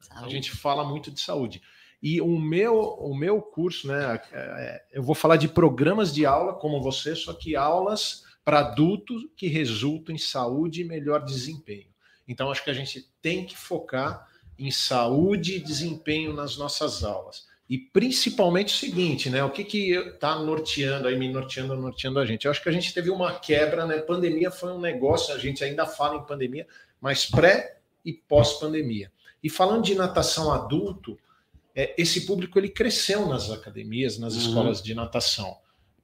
saúde. 0.00 0.26
A 0.26 0.28
gente 0.28 0.50
fala 0.50 0.84
muito 0.84 1.10
de 1.10 1.20
saúde. 1.20 1.60
E 2.04 2.20
o 2.20 2.38
meu, 2.38 2.78
o 2.78 3.16
meu 3.16 3.40
curso, 3.40 3.88
né, 3.88 4.20
é, 4.30 4.82
eu 4.92 5.02
vou 5.02 5.14
falar 5.14 5.36
de 5.36 5.48
programas 5.48 6.12
de 6.12 6.26
aula 6.26 6.52
como 6.52 6.82
você, 6.82 7.16
só 7.16 7.32
que 7.32 7.56
aulas 7.56 8.24
para 8.44 8.58
adultos 8.58 9.22
que 9.34 9.46
resultam 9.46 10.14
em 10.14 10.18
saúde 10.18 10.82
e 10.82 10.84
melhor 10.84 11.24
desempenho. 11.24 11.88
Então, 12.28 12.50
acho 12.50 12.62
que 12.62 12.68
a 12.68 12.74
gente 12.74 13.08
tem 13.22 13.46
que 13.46 13.56
focar 13.56 14.28
em 14.58 14.70
saúde 14.70 15.56
e 15.56 15.60
desempenho 15.60 16.34
nas 16.34 16.58
nossas 16.58 17.02
aulas. 17.02 17.46
E 17.70 17.78
principalmente 17.78 18.74
o 18.74 18.76
seguinte, 18.76 19.30
né? 19.30 19.42
O 19.42 19.48
que 19.48 19.64
que 19.64 19.92
está 19.92 20.38
norteando 20.38 21.08
aí, 21.08 21.18
me 21.18 21.32
norteando, 21.32 21.74
norteando 21.74 22.18
a 22.18 22.26
gente? 22.26 22.44
Eu 22.44 22.50
acho 22.50 22.62
que 22.62 22.68
a 22.68 22.72
gente 22.72 22.92
teve 22.92 23.08
uma 23.08 23.38
quebra, 23.38 23.86
né? 23.86 23.96
Pandemia 23.96 24.50
foi 24.50 24.72
um 24.72 24.78
negócio, 24.78 25.34
a 25.34 25.38
gente 25.38 25.64
ainda 25.64 25.86
fala 25.86 26.16
em 26.16 26.26
pandemia, 26.26 26.66
mas 27.00 27.24
pré 27.24 27.78
e 28.04 28.12
pós-pandemia. 28.12 29.10
E 29.42 29.48
falando 29.48 29.84
de 29.84 29.94
natação 29.94 30.52
adulto, 30.52 31.18
é, 31.74 31.94
esse 31.98 32.22
público 32.22 32.58
ele 32.58 32.68
cresceu 32.68 33.26
nas 33.26 33.50
academias, 33.50 34.18
nas 34.18 34.34
uhum. 34.34 34.40
escolas 34.40 34.82
de 34.82 34.94
natação 34.94 35.56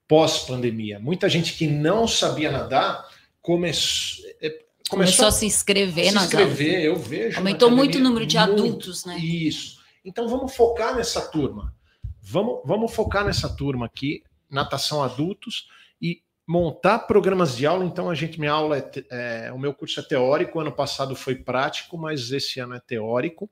pós-pandemia. 0.08 0.98
Muita 0.98 1.28
gente 1.28 1.54
que 1.54 1.68
não 1.68 2.08
sabia 2.08 2.50
nadar 2.50 3.08
começou, 3.40 4.24
é, 4.42 4.48
começou, 4.48 4.90
começou 4.90 5.26
a 5.26 5.30
se 5.30 5.46
inscrever 5.46 6.08
se 6.08 6.14
nas 6.14 6.24
inscrever, 6.24 6.70
aulas. 6.70 6.84
eu 6.84 6.96
vejo. 6.96 7.38
Aumentou 7.38 7.70
muito 7.70 7.98
o 7.98 8.00
número 8.00 8.26
de 8.26 8.36
muito, 8.36 8.52
adultos, 8.52 9.04
né? 9.04 9.16
Isso. 9.18 9.78
Então 10.04 10.28
vamos 10.28 10.54
focar 10.56 10.96
nessa 10.96 11.20
turma. 11.20 11.72
Vamos, 12.20 12.60
vamos 12.64 12.92
focar 12.92 13.24
nessa 13.24 13.48
turma 13.48 13.86
aqui, 13.86 14.24
natação 14.50 15.02
adultos, 15.02 15.68
e 16.02 16.22
montar 16.44 17.00
programas 17.00 17.56
de 17.56 17.64
aula. 17.64 17.84
Então, 17.84 18.10
a 18.10 18.14
gente, 18.14 18.38
minha 18.38 18.52
aula 18.52 18.78
é, 18.78 18.90
é, 19.10 19.52
o 19.52 19.58
meu 19.58 19.72
curso 19.72 20.00
é 20.00 20.02
teórico, 20.02 20.58
ano 20.58 20.72
passado 20.72 21.14
foi 21.14 21.36
prático, 21.36 21.96
mas 21.96 22.32
esse 22.32 22.58
ano 22.58 22.74
é 22.74 22.80
teórico 22.80 23.48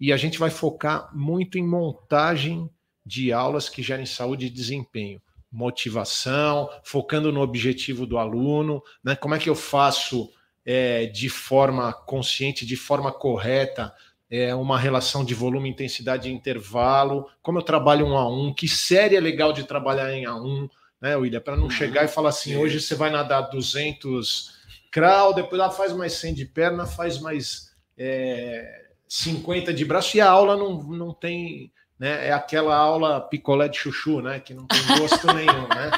e 0.00 0.12
a 0.12 0.16
gente 0.16 0.38
vai 0.38 0.50
focar 0.50 1.10
muito 1.14 1.58
em 1.58 1.66
montagem 1.66 2.70
de 3.04 3.32
aulas 3.32 3.68
que 3.68 3.82
gerem 3.82 4.06
saúde 4.06 4.46
e 4.46 4.50
desempenho, 4.50 5.20
motivação, 5.50 6.68
focando 6.84 7.32
no 7.32 7.40
objetivo 7.40 8.06
do 8.06 8.18
aluno, 8.18 8.82
né? 9.02 9.16
Como 9.16 9.34
é 9.34 9.38
que 9.38 9.48
eu 9.48 9.54
faço 9.54 10.30
é, 10.64 11.06
de 11.06 11.28
forma 11.28 11.92
consciente, 11.92 12.66
de 12.66 12.76
forma 12.76 13.10
correta, 13.10 13.94
é, 14.30 14.54
uma 14.54 14.78
relação 14.78 15.24
de 15.24 15.34
volume, 15.34 15.70
intensidade 15.70 16.28
e 16.28 16.32
intervalo, 16.32 17.26
como 17.40 17.58
eu 17.58 17.62
trabalho 17.62 18.06
um 18.06 18.16
a 18.16 18.28
um, 18.28 18.52
que 18.52 18.68
série 18.68 19.16
é 19.16 19.20
legal 19.20 19.52
de 19.52 19.64
trabalhar 19.64 20.12
em 20.12 20.26
a 20.26 20.34
um, 20.36 20.68
né, 21.00 21.16
William? 21.16 21.40
Para 21.40 21.56
não 21.56 21.64
uhum. 21.64 21.70
chegar 21.70 22.04
e 22.04 22.08
falar 22.08 22.28
assim, 22.28 22.56
hoje 22.56 22.80
você 22.80 22.94
vai 22.94 23.10
nadar 23.10 23.48
200 23.48 24.58
crawl, 24.90 25.32
depois 25.34 25.60
ela 25.60 25.70
faz 25.70 25.92
mais 25.94 26.12
100 26.12 26.34
de 26.34 26.44
perna, 26.44 26.84
faz 26.84 27.18
mais 27.18 27.72
é, 27.96 28.87
50 29.08 29.72
de 29.72 29.84
braço 29.84 30.16
e 30.16 30.20
a 30.20 30.30
aula 30.30 30.56
não, 30.56 30.82
não 30.82 31.12
tem. 31.12 31.72
Né, 31.98 32.28
é 32.28 32.32
aquela 32.32 32.76
aula 32.76 33.20
picolé 33.20 33.68
de 33.68 33.76
chuchu, 33.76 34.20
né? 34.20 34.38
Que 34.38 34.54
não 34.54 34.66
tem 34.66 34.78
gosto 34.98 35.26
nenhum, 35.34 35.66
né? 35.66 35.90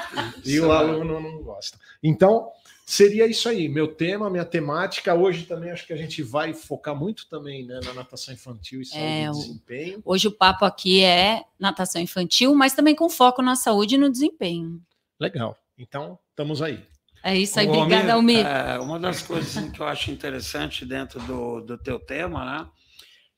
E 0.44 0.58
o 0.58 0.72
aluno 0.72 1.20
não 1.20 1.42
gosta. 1.42 1.78
Então, 2.02 2.50
seria 2.86 3.26
isso 3.26 3.48
aí. 3.48 3.68
Meu 3.68 3.86
tema, 3.86 4.30
minha 4.30 4.44
temática. 4.44 5.14
Hoje 5.14 5.44
também 5.44 5.70
acho 5.70 5.86
que 5.86 5.92
a 5.92 5.96
gente 5.96 6.22
vai 6.22 6.54
focar 6.54 6.96
muito 6.96 7.28
também 7.28 7.66
né, 7.66 7.80
na 7.84 7.92
natação 7.92 8.32
infantil 8.32 8.80
e 8.80 8.86
saúde 8.86 9.04
é, 9.04 9.24
e 9.26 9.30
desempenho. 9.30 10.02
Hoje 10.04 10.28
o 10.28 10.32
papo 10.32 10.64
aqui 10.64 11.04
é 11.04 11.44
natação 11.58 12.00
infantil, 12.00 12.54
mas 12.54 12.72
também 12.72 12.94
com 12.94 13.10
foco 13.10 13.42
na 13.42 13.54
saúde 13.54 13.96
e 13.96 13.98
no 13.98 14.10
desempenho. 14.10 14.80
Legal. 15.18 15.56
Então, 15.78 16.18
estamos 16.30 16.62
aí. 16.62 16.82
É 17.22 17.36
isso 17.36 17.60
aí, 17.60 17.68
obrigada, 17.68 18.14
Almir. 18.14 18.46
É, 18.46 18.78
uma 18.78 18.98
das 18.98 19.22
coisas 19.22 19.70
que 19.70 19.80
eu 19.80 19.86
acho 19.86 20.10
interessante 20.10 20.86
dentro 20.86 21.20
do, 21.20 21.60
do 21.60 21.78
teu 21.78 21.98
tema, 21.98 22.44
né? 22.44 22.68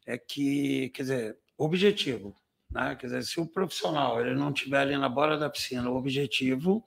É 0.06 0.18
que, 0.18 0.90
quer 0.90 1.02
dizer, 1.02 1.36
objetivo. 1.56 2.34
Né? 2.70 2.96
Quer 2.98 3.06
dizer, 3.06 3.22
se 3.24 3.40
o 3.40 3.46
profissional 3.46 4.20
ele 4.20 4.34
não 4.34 4.52
tiver 4.52 4.80
ali 4.80 4.96
na 4.96 5.08
borda 5.08 5.36
da 5.36 5.50
piscina 5.50 5.90
o 5.90 5.96
objetivo 5.96 6.84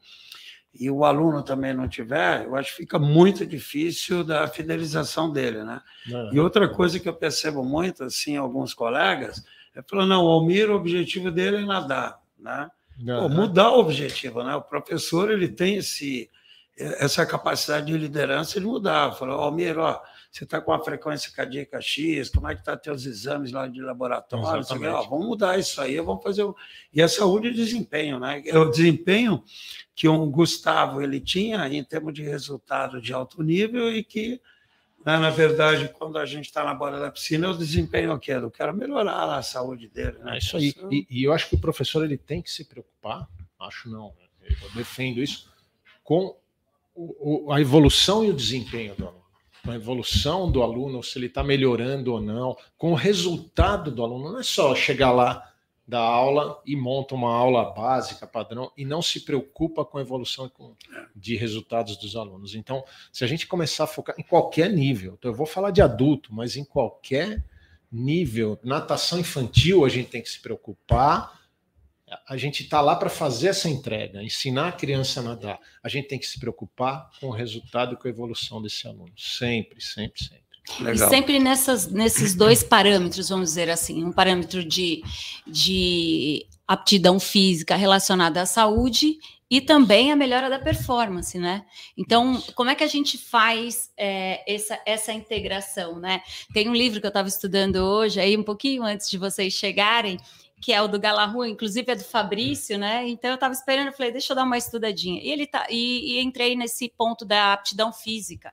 e 0.73 0.89
o 0.89 1.05
aluno 1.05 1.43
também 1.43 1.73
não 1.73 1.87
tiver, 1.87 2.45
eu 2.45 2.55
acho 2.55 2.71
que 2.71 2.77
fica 2.77 2.99
muito 2.99 3.45
difícil 3.45 4.23
da 4.23 4.47
fidelização 4.47 5.31
dele, 5.31 5.63
né? 5.63 5.81
Não, 6.07 6.33
e 6.33 6.39
outra 6.39 6.67
coisa 6.67 6.99
que 6.99 7.07
eu 7.07 7.13
percebo 7.13 7.63
muito, 7.63 8.03
assim, 8.03 8.35
alguns 8.35 8.73
colegas, 8.73 9.45
é 9.73 9.81
falar, 9.81 10.05
não, 10.05 10.25
o 10.25 10.27
Almir, 10.27 10.69
o 10.69 10.75
objetivo 10.75 11.31
dele 11.31 11.57
é 11.57 11.65
nadar, 11.65 12.19
né? 12.37 12.69
Pô, 13.19 13.29
mudar 13.29 13.71
o 13.71 13.79
objetivo, 13.79 14.43
né? 14.43 14.55
O 14.55 14.61
professor, 14.61 15.31
ele 15.31 15.47
tem 15.47 15.77
esse, 15.77 16.29
essa 16.77 17.25
capacidade 17.25 17.85
de 17.87 17.97
liderança 17.97 18.59
de 18.59 18.65
mudar. 18.65 19.13
Falar, 19.13 19.33
Almir, 19.33 19.77
ó, 19.77 20.01
você 20.35 20.43
está 20.43 20.59
com 20.59 20.73
a 20.73 20.83
frequência 20.83 21.31
cardíaca 21.31 21.79
X, 21.79 22.29
como 22.29 22.49
é 22.49 22.53
que 22.53 22.59
está 22.59 22.75
teus 22.75 23.05
exames 23.05 23.53
lá 23.53 23.69
de 23.69 23.79
laboratório? 23.79 24.65
Você, 24.65 24.85
ó, 24.85 25.03
vamos 25.03 25.27
mudar 25.27 25.57
isso 25.57 25.79
aí, 25.79 25.97
vamos 26.01 26.21
fazer. 26.21 26.43
O... 26.43 26.53
E 26.91 27.01
a 27.01 27.07
saúde 27.07 27.47
e 27.47 27.53
desempenho, 27.53 28.19
né? 28.19 28.43
É 28.45 28.57
o 28.57 28.69
desempenho 28.69 29.41
que 29.95 30.09
o 30.09 30.25
Gustavo 30.25 31.01
ele 31.01 31.21
tinha 31.21 31.65
em 31.69 31.81
termos 31.85 32.13
de 32.13 32.21
resultado 32.21 33.01
de 33.01 33.13
alto 33.13 33.41
nível 33.41 33.89
e 33.89 34.03
que, 34.03 34.41
né, 35.05 35.17
na 35.17 35.29
verdade, 35.29 35.87
quando 35.97 36.17
a 36.17 36.25
gente 36.25 36.47
está 36.47 36.65
na 36.65 36.73
borda 36.73 36.99
da 36.99 37.09
piscina, 37.09 37.49
o 37.49 37.57
desempenho 37.57 38.11
eu 38.11 38.19
quero, 38.19 38.47
eu 38.47 38.51
quero 38.51 38.75
melhorar 38.75 39.37
a 39.37 39.41
saúde 39.41 39.87
dele. 39.87 40.17
Né? 40.19 40.35
É 40.35 40.37
isso 40.39 40.57
aí. 40.57 40.73
E, 40.91 41.07
e, 41.09 41.23
eu 41.23 41.31
acho 41.31 41.47
que 41.47 41.55
o 41.55 41.61
professor 41.61 42.03
ele 42.03 42.17
tem 42.17 42.41
que 42.41 42.51
se 42.51 42.65
preocupar, 42.65 43.25
acho 43.57 43.89
não, 43.89 44.13
eu 44.41 44.69
defendo 44.75 45.21
isso, 45.21 45.49
com 46.03 46.35
o, 46.93 47.45
o, 47.47 47.53
a 47.53 47.61
evolução 47.61 48.25
e 48.25 48.29
o 48.29 48.33
desempenho 48.33 48.95
do 48.95 49.07
aluno 49.07 49.24
com 49.65 49.71
a 49.71 49.75
evolução 49.75 50.49
do 50.49 50.61
aluno, 50.61 51.03
se 51.03 51.17
ele 51.17 51.25
está 51.25 51.43
melhorando 51.43 52.13
ou 52.13 52.21
não, 52.21 52.55
com 52.77 52.91
o 52.91 52.95
resultado 52.95 53.89
do 53.89 54.03
aluno. 54.03 54.31
Não 54.31 54.39
é 54.39 54.43
só 54.43 54.75
chegar 54.75 55.11
lá 55.11 55.51
da 55.87 55.99
aula 55.99 56.61
e 56.65 56.75
monta 56.75 57.13
uma 57.13 57.33
aula 57.33 57.71
básica, 57.73 58.25
padrão, 58.25 58.71
e 58.77 58.85
não 58.85 59.01
se 59.01 59.21
preocupa 59.21 59.83
com 59.83 59.97
a 59.97 60.01
evolução 60.01 60.51
de 61.15 61.35
resultados 61.35 61.97
dos 61.97 62.15
alunos. 62.15 62.55
Então, 62.55 62.83
se 63.11 63.23
a 63.23 63.27
gente 63.27 63.47
começar 63.47 63.83
a 63.83 63.87
focar 63.87 64.15
em 64.17 64.23
qualquer 64.23 64.71
nível, 64.71 65.15
então 65.17 65.29
eu 65.29 65.35
vou 65.35 65.45
falar 65.45 65.71
de 65.71 65.81
adulto, 65.81 66.33
mas 66.33 66.55
em 66.55 66.63
qualquer 66.63 67.43
nível, 67.91 68.59
natação 68.63 69.19
infantil, 69.19 69.85
a 69.85 69.89
gente 69.89 70.09
tem 70.09 70.21
que 70.21 70.29
se 70.29 70.39
preocupar 70.39 71.44
a 72.27 72.37
gente 72.37 72.63
está 72.63 72.81
lá 72.81 72.95
para 72.95 73.09
fazer 73.09 73.47
essa 73.47 73.67
entrega, 73.67 74.21
ensinar 74.21 74.67
a 74.69 74.71
criança 74.71 75.19
a 75.19 75.23
nadar. 75.23 75.59
A 75.83 75.89
gente 75.89 76.07
tem 76.07 76.19
que 76.19 76.27
se 76.27 76.39
preocupar 76.39 77.09
com 77.19 77.27
o 77.27 77.31
resultado 77.31 77.93
e 77.93 77.97
com 77.97 78.07
a 78.07 78.11
evolução 78.11 78.61
desse 78.61 78.87
aluno. 78.87 79.11
Sempre, 79.17 79.81
sempre, 79.81 80.23
sempre. 80.23 80.45
Legal. 80.79 81.07
E 81.07 81.09
sempre 81.09 81.39
nessas, 81.39 81.87
nesses 81.87 82.35
dois 82.35 82.63
parâmetros, 82.63 83.29
vamos 83.29 83.49
dizer 83.49 83.69
assim, 83.69 84.03
um 84.03 84.11
parâmetro 84.11 84.63
de, 84.63 85.03
de 85.45 86.47
aptidão 86.67 87.19
física 87.19 87.75
relacionada 87.75 88.41
à 88.41 88.45
saúde 88.45 89.17
e 89.49 89.61
também 89.61 90.11
a 90.11 90.15
melhora 90.15 90.49
da 90.49 90.57
performance, 90.57 91.37
né? 91.37 91.63
Então, 91.95 92.41
como 92.55 92.71
é 92.71 92.75
que 92.75 92.83
a 92.83 92.87
gente 92.87 93.15
faz 93.15 93.91
é, 93.95 94.43
essa, 94.51 94.79
essa 94.85 95.13
integração, 95.13 95.99
né? 95.99 96.21
Tem 96.51 96.67
um 96.67 96.73
livro 96.73 96.99
que 96.99 97.05
eu 97.05 97.09
estava 97.09 97.27
estudando 97.27 97.75
hoje, 97.75 98.19
aí 98.19 98.35
um 98.35 98.43
pouquinho 98.43 98.83
antes 98.83 99.07
de 99.07 99.19
vocês 99.19 99.53
chegarem, 99.53 100.17
que 100.65 100.73
é 100.73 100.81
o 100.81 100.87
do 100.87 100.99
Galarrua, 100.99 101.47
inclusive 101.47 101.91
é 101.91 101.95
do 101.95 102.03
Fabrício, 102.03 102.75
né? 102.75 103.07
Então 103.07 103.29
eu 103.29 103.35
estava 103.35 103.53
esperando, 103.53 103.91
falei, 103.91 104.11
deixa 104.11 104.33
eu 104.33 104.35
dar 104.35 104.45
uma 104.45 104.57
estudadinha. 104.57 105.21
E 105.21 105.29
ele 105.29 105.45
tá 105.45 105.67
e, 105.69 106.15
e, 106.17 106.21
entrei 106.23 106.55
nesse 106.55 106.89
ponto 106.89 107.23
da 107.23 107.53
aptidão 107.53 107.93
física. 107.93 108.51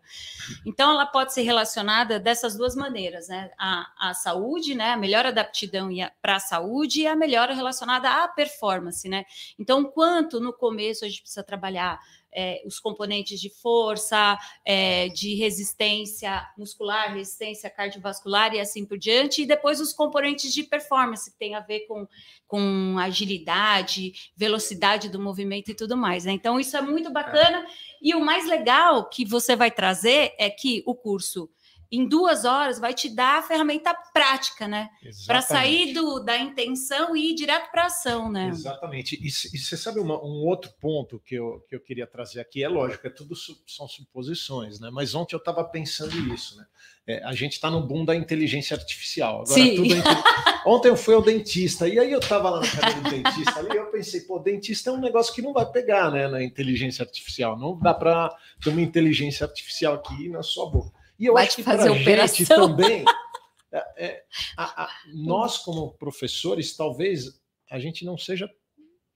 Então 0.67 0.91
ela 0.91 1.07
pode 1.07 1.33
ser 1.33 1.41
relacionada 1.41 2.21
dessas 2.21 2.55
duas 2.55 2.77
maneiras, 2.77 3.29
né? 3.29 3.51
A, 3.59 4.11
a 4.11 4.13
saúde, 4.13 4.75
né? 4.75 4.91
A 4.91 4.97
melhora 4.99 5.33
da 5.33 5.41
aptidão 5.41 5.89
para 6.21 6.37
a 6.37 6.39
saúde 6.39 7.01
e 7.01 7.07
a 7.07 7.17
melhora 7.17 7.55
relacionada 7.55 8.11
à 8.11 8.29
performance, 8.29 9.09
né? 9.09 9.25
Então, 9.59 9.83
quanto 9.83 10.39
no 10.39 10.53
começo 10.53 11.07
a 11.07 11.09
gente 11.09 11.23
precisa 11.23 11.43
trabalhar 11.43 11.99
é, 12.33 12.63
os 12.65 12.81
componentes 12.81 13.41
de 13.41 13.51
força, 13.51 14.39
é, 14.65 15.09
de 15.09 15.35
resistência 15.35 16.49
muscular, 16.57 17.15
resistência 17.15 17.69
cardiovascular 17.69 18.55
e 18.55 18.61
assim 18.61 18.85
por 18.85 18.99
diante, 18.99 19.43
e 19.43 19.47
depois 19.47 19.81
os 19.81 19.93
componentes 19.93 20.53
de 20.53 20.63
performance, 20.63 21.31
que 21.31 21.39
tem 21.39 21.55
a 21.55 21.61
ver 21.61 21.81
com, 21.87 22.07
com 22.47 22.97
agilidade, 22.99 24.33
velocidade 24.37 25.09
do 25.09 25.21
movimento 25.21 25.71
e 25.71 25.75
tudo 25.75 25.97
mais. 25.97 26.25
Né? 26.25 26.33
Então, 26.33 26.59
isso 26.59 26.77
é 26.77 26.81
muito 26.81 27.11
bacana. 27.11 27.67
E 28.01 28.15
o 28.15 28.21
mais 28.21 28.47
legal 28.47 29.09
que 29.09 29.25
você 29.25 29.55
vai 29.55 29.71
trazer 29.71 30.35
é 30.39 30.49
que 30.49 30.83
o 30.87 30.95
curso 30.95 31.51
em 31.93 32.09
duas 32.09 32.47
horas 32.47 32.79
vai 32.79 32.95
te 32.95 33.15
dar 33.15 33.39
a 33.39 33.43
ferramenta 33.43 33.95
prática, 34.15 34.67
né? 34.67 34.89
Para 35.27 35.43
sair 35.43 35.93
do, 35.93 36.21
da 36.21 36.39
intenção 36.39 37.15
e 37.15 37.33
ir 37.33 37.35
direto 37.35 37.71
para 37.71 37.83
a 37.83 37.87
ação, 37.87 38.33
né? 38.33 38.49
Exatamente. 38.49 39.15
E, 39.23 39.27
e 39.27 39.59
você 39.59 39.77
sabe 39.77 40.01
uma, 40.01 40.17
um 40.25 40.47
outro 40.47 40.73
ponto 40.81 41.21
que 41.21 41.35
eu, 41.35 41.61
que 41.69 41.77
eu 41.77 41.81
queria 41.81 42.07
trazer 42.07 42.41
aqui? 42.41 42.65
É 42.65 42.69
lógico, 42.69 43.07
é 43.07 43.11
tudo 43.11 43.35
são 43.37 43.87
suposições, 43.87 44.81
né? 44.81 44.89
Mas 44.91 45.15
ontem 45.15 45.35
eu 45.35 45.39
estava 45.39 45.63
pensando 45.65 46.17
isso, 46.33 46.57
né? 46.57 46.65
É, 47.07 47.23
a 47.25 47.35
gente 47.35 47.53
está 47.53 47.71
no 47.71 47.87
boom 47.87 48.07
da 48.07 48.17
inteligência 48.17 48.75
artificial. 48.75 49.43
Agora, 49.43 49.55
Sim. 49.55 49.77
tudo 49.77 49.93
é 49.93 49.99
Ontem 50.65 50.89
eu 50.89 50.97
fui 50.97 51.15
ao 51.15 51.21
dentista, 51.21 51.89
e 51.89 51.99
aí 51.99 52.11
eu 52.11 52.21
estava 52.21 52.49
lá 52.49 52.61
na 52.61 52.69
cadeira 52.69 53.01
do 53.01 53.11
dentista 53.11 53.59
ali, 53.59 53.77
eu 53.77 53.91
pensei, 53.91 54.21
pô, 54.21 54.39
dentista 54.39 54.89
é 54.89 54.93
um 54.93 55.01
negócio 55.01 55.35
que 55.35 55.43
não 55.43 55.53
vai 55.53 55.67
pegar 55.67 56.11
né, 56.11 56.29
na 56.29 56.43
inteligência 56.43 57.03
artificial. 57.03 57.59
Não 57.59 57.77
dá 57.79 57.93
para 57.93 58.35
ter 58.63 58.71
uma 58.71 58.81
inteligência 58.81 59.45
artificial 59.45 59.95
aqui 59.95 60.29
na 60.29 60.43
sua 60.43 60.71
boca. 60.71 61.02
E 61.23 61.27
eu 61.27 61.35
Vai 61.35 61.47
acho 61.47 61.57
que 61.57 61.63
para 61.63 61.77
fazer 61.77 61.89
a 61.91 61.93
gente 61.93 62.03
operação. 62.03 62.69
também, 62.77 63.05
é, 63.73 64.05
é, 64.07 64.23
a- 64.57 64.85
a- 64.85 64.91
nós 65.15 65.59
como 65.59 65.93
professores, 65.95 66.77
talvez 66.77 67.41
a 67.71 67.79
gente 67.79 68.05
não 68.05 68.19
seja 68.19 68.51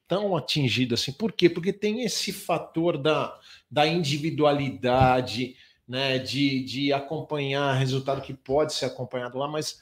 tão 0.09 0.37
atingido 0.37 0.95
assim. 0.95 1.13
Por 1.13 1.33
quê? 1.33 1.51
Porque 1.51 1.73
tem 1.73 2.03
esse 2.03 2.33
fator 2.33 2.97
da, 2.97 3.37
da 3.69 3.87
individualidade, 3.89 5.57
né, 5.87 6.19
de, 6.19 6.63
de 6.65 6.93
acompanhar 6.93 7.73
resultado 7.75 8.23
que 8.23 8.35
pode 8.35 8.73
ser 8.75 8.87
acompanhado 8.87 9.39
lá, 9.39 9.49
mas 9.49 9.79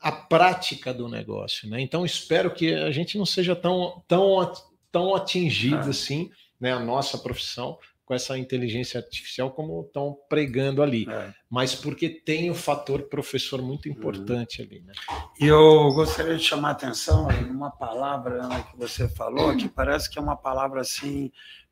a 0.00 0.10
prática 0.10 0.92
do 0.94 1.08
negócio, 1.08 1.68
né? 1.68 1.80
Então 1.80 2.04
espero 2.04 2.52
que 2.52 2.72
a 2.74 2.90
gente 2.90 3.18
não 3.18 3.26
seja 3.26 3.54
tão 3.54 4.02
tão 4.08 4.52
tão 4.90 5.14
atingido 5.14 5.86
É. 5.86 5.90
assim, 5.90 6.30
né, 6.58 6.72
a 6.72 6.80
nossa 6.80 7.16
profissão 7.18 7.78
com 8.10 8.14
essa 8.14 8.36
inteligência 8.36 8.98
artificial 8.98 9.52
como 9.52 9.82
estão 9.82 10.18
pregando 10.28 10.82
ali, 10.82 11.08
É. 11.08 11.32
mas 11.48 11.76
porque 11.76 12.08
tem 12.08 12.50
o 12.50 12.56
fator 12.56 13.02
professor 13.02 13.62
muito 13.62 13.88
importante 13.88 14.60
ali, 14.60 14.80
né? 14.80 14.92
E 15.40 15.46
eu 15.46 15.92
gostaria 15.92 16.36
de 16.36 16.42
chamar 16.42 16.70
a 16.70 16.72
atenção 16.72 17.30
em 17.30 17.44
uma 17.44 17.70
palavra 17.70 18.48
que 18.68 18.76
você 18.76 19.08
falou, 19.08 19.56
que 19.56 19.68
parece 19.68 20.10
que 20.10 20.18
é 20.18 20.22
uma 20.22 20.34
palavra 20.34 20.80
assim, 20.80 21.30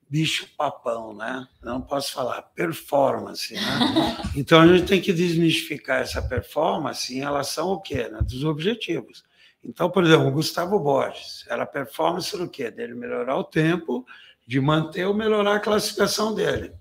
bicho-papão, 0.08 1.12
né? 1.12 1.44
Eu 1.60 1.70
não 1.72 1.80
posso 1.80 2.12
falar, 2.12 2.40
performance, 2.54 3.52
né? 3.54 3.60
Então 4.36 4.60
a 4.60 4.66
gente 4.68 4.86
tem 4.86 5.00
que 5.00 5.12
desmistificar 5.12 6.02
essa 6.02 6.22
performance 6.22 7.12
em 7.12 7.18
relação 7.18 7.70
ao 7.70 7.80
quê? 7.80 8.08
Né? 8.08 8.20
Dos 8.22 8.44
objetivos. 8.44 9.24
Então, 9.64 9.90
por 9.90 10.04
exemplo, 10.04 10.28
o 10.28 10.30
Gustavo 10.30 10.78
Borges, 10.78 11.44
era 11.48 11.66
performance 11.66 12.36
do 12.38 12.48
quê? 12.48 12.70
Dele 12.70 12.94
melhorar 12.94 13.36
o 13.36 13.42
tempo, 13.42 14.06
de 14.48 14.58
manter 14.58 15.04
ou 15.04 15.12
melhorar 15.12 15.56
a 15.56 15.60
classificação 15.60 16.34
dele. 16.34 16.72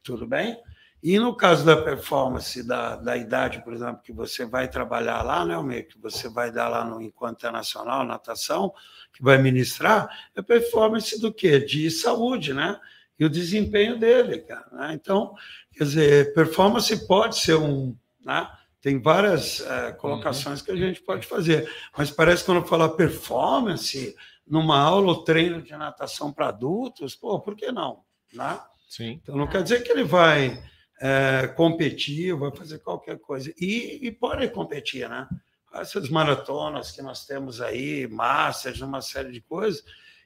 Tudo 0.00 0.28
bem? 0.28 0.56
E 1.02 1.18
no 1.18 1.34
caso 1.34 1.64
da 1.64 1.76
performance 1.76 2.62
da, 2.62 2.94
da 2.94 3.16
idade, 3.16 3.64
por 3.64 3.72
exemplo, 3.72 4.00
que 4.00 4.12
você 4.12 4.44
vai 4.44 4.68
trabalhar 4.68 5.20
lá, 5.22 5.44
né, 5.44 5.54
Almir, 5.54 5.88
que 5.88 5.98
você 5.98 6.28
vai 6.28 6.52
dar 6.52 6.68
lá 6.68 6.84
no 6.84 7.02
Encontro 7.02 7.34
Internacional, 7.34 8.04
natação, 8.04 8.72
que 9.12 9.24
vai 9.24 9.38
ministrar, 9.38 10.08
é 10.36 10.40
performance 10.40 11.20
do 11.20 11.34
quê? 11.34 11.58
De 11.58 11.90
saúde, 11.90 12.54
né? 12.54 12.78
E 13.18 13.24
o 13.24 13.30
desempenho 13.30 13.98
dele, 13.98 14.38
cara. 14.38 14.68
Né? 14.70 14.92
Então, 14.94 15.34
quer 15.72 15.84
dizer, 15.84 16.32
performance 16.32 17.06
pode 17.08 17.38
ser 17.38 17.56
um. 17.56 17.96
Né? 18.24 18.48
Tem 18.80 19.02
várias 19.02 19.60
eh, 19.60 19.92
colocações 19.92 20.62
que 20.62 20.70
a 20.70 20.76
gente 20.76 21.02
pode 21.02 21.26
fazer, 21.26 21.68
mas 21.96 22.10
parece 22.10 22.44
que 22.44 22.52
quando 22.52 22.66
fala 22.66 22.96
performance, 22.96 24.14
numa 24.50 24.78
aula 24.78 25.12
ou 25.12 25.22
treino 25.22 25.62
de 25.62 25.70
natação 25.76 26.32
para 26.32 26.48
adultos, 26.48 27.14
pô, 27.14 27.38
por 27.38 27.54
que 27.54 27.70
não? 27.70 28.02
Né? 28.34 28.60
Sim. 28.88 29.20
Então 29.22 29.36
não 29.36 29.46
quer 29.46 29.62
dizer 29.62 29.84
que 29.84 29.92
ele 29.92 30.02
vai 30.02 30.60
é, 31.00 31.46
competir, 31.46 32.34
vai 32.34 32.50
fazer 32.54 32.80
qualquer 32.80 33.18
coisa. 33.20 33.54
E, 33.56 34.00
e 34.02 34.10
pode 34.10 34.48
competir, 34.48 35.08
né? 35.08 35.28
Essas 35.72 36.08
maratonas 36.08 36.90
que 36.90 37.00
nós 37.00 37.24
temos 37.24 37.60
aí, 37.60 38.08
masters, 38.08 38.80
uma 38.80 39.00
série 39.00 39.30
de 39.30 39.40
coisas 39.40 39.84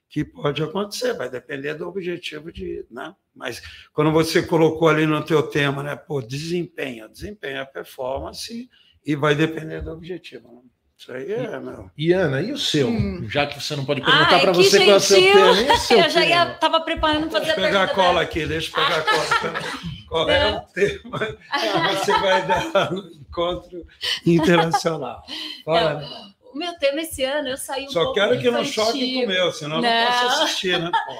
que 0.08 0.24
pode 0.24 0.62
acontecer, 0.62 1.12
vai 1.12 1.28
depender 1.28 1.74
do 1.74 1.86
objetivo 1.86 2.50
de, 2.50 2.86
né? 2.90 3.14
Mas 3.34 3.60
quando 3.92 4.10
você 4.10 4.42
colocou 4.42 4.88
ali 4.88 5.06
no 5.06 5.22
teu 5.22 5.42
tema, 5.42 5.82
né? 5.82 5.96
Pô, 5.96 6.22
desempenho, 6.22 7.08
desempenho 7.10 7.58
é 7.58 7.64
performance 7.64 8.70
e 9.04 9.14
vai 9.14 9.34
depender 9.34 9.82
do 9.82 9.92
objetivo. 9.92 10.50
Né? 10.50 10.70
Isso 10.96 11.12
aí 11.12 11.32
é, 11.32 11.58
meu. 11.58 11.90
E 11.98 12.12
Ana, 12.12 12.40
e 12.40 12.52
o 12.52 12.58
seu? 12.58 12.88
Hum. 12.88 13.26
Já 13.28 13.46
que 13.46 13.60
você 13.60 13.74
não 13.76 13.84
pode 13.84 14.00
Ah, 14.02 14.04
perguntar 14.04 14.40
para 14.40 14.52
que 14.52 14.56
você 14.58 14.78
qual 14.78 14.90
é 14.90 14.94
o 14.96 15.00
seu 15.00 15.20
gentil. 15.20 15.54
tema. 15.66 15.76
Seu 15.78 15.98
Eu 15.98 16.10
já 16.10 16.24
ia, 16.24 16.46
tava 16.54 16.80
preparando 16.80 17.28
para 17.28 17.40
fazer 17.40 17.44
Deixa 17.46 17.60
eu 17.60 17.64
a 17.64 17.66
pegar 17.68 17.82
a 17.82 17.86
pergunta 17.86 17.94
cola 17.94 18.08
dela. 18.08 18.22
aqui, 18.22 18.46
deixa 18.46 18.70
eu 18.70 18.74
pegar 18.84 18.98
a 18.98 19.02
cola. 19.02 19.40
Peraí. 19.40 19.64
Qual 20.08 20.30
é 20.30 20.50
o 20.54 20.60
tema 20.60 21.18
que 21.18 21.96
você 22.06 22.12
vai 22.20 22.46
dar 22.46 22.92
no 22.92 23.08
encontro 23.12 23.84
internacional? 24.24 25.22
Fala. 25.64 26.04
O 26.52 26.56
meu 26.56 26.72
tema 26.78 27.00
esse 27.00 27.24
ano, 27.24 27.48
eu 27.48 27.56
saí 27.56 27.84
um 27.86 27.90
Só 27.90 28.00
pouco 28.04 28.14
quero 28.14 28.38
que 28.40 28.48
não 28.48 28.62
infantil. 28.62 28.84
choque 28.84 29.14
com 29.14 29.24
o 29.24 29.26
meu, 29.26 29.52
senão 29.52 29.76
eu 29.78 29.82
não, 29.82 29.90
Não. 29.90 30.06
posso 30.06 30.42
assistir, 30.44 30.78
né? 30.78 30.90
Pô? 31.06 31.14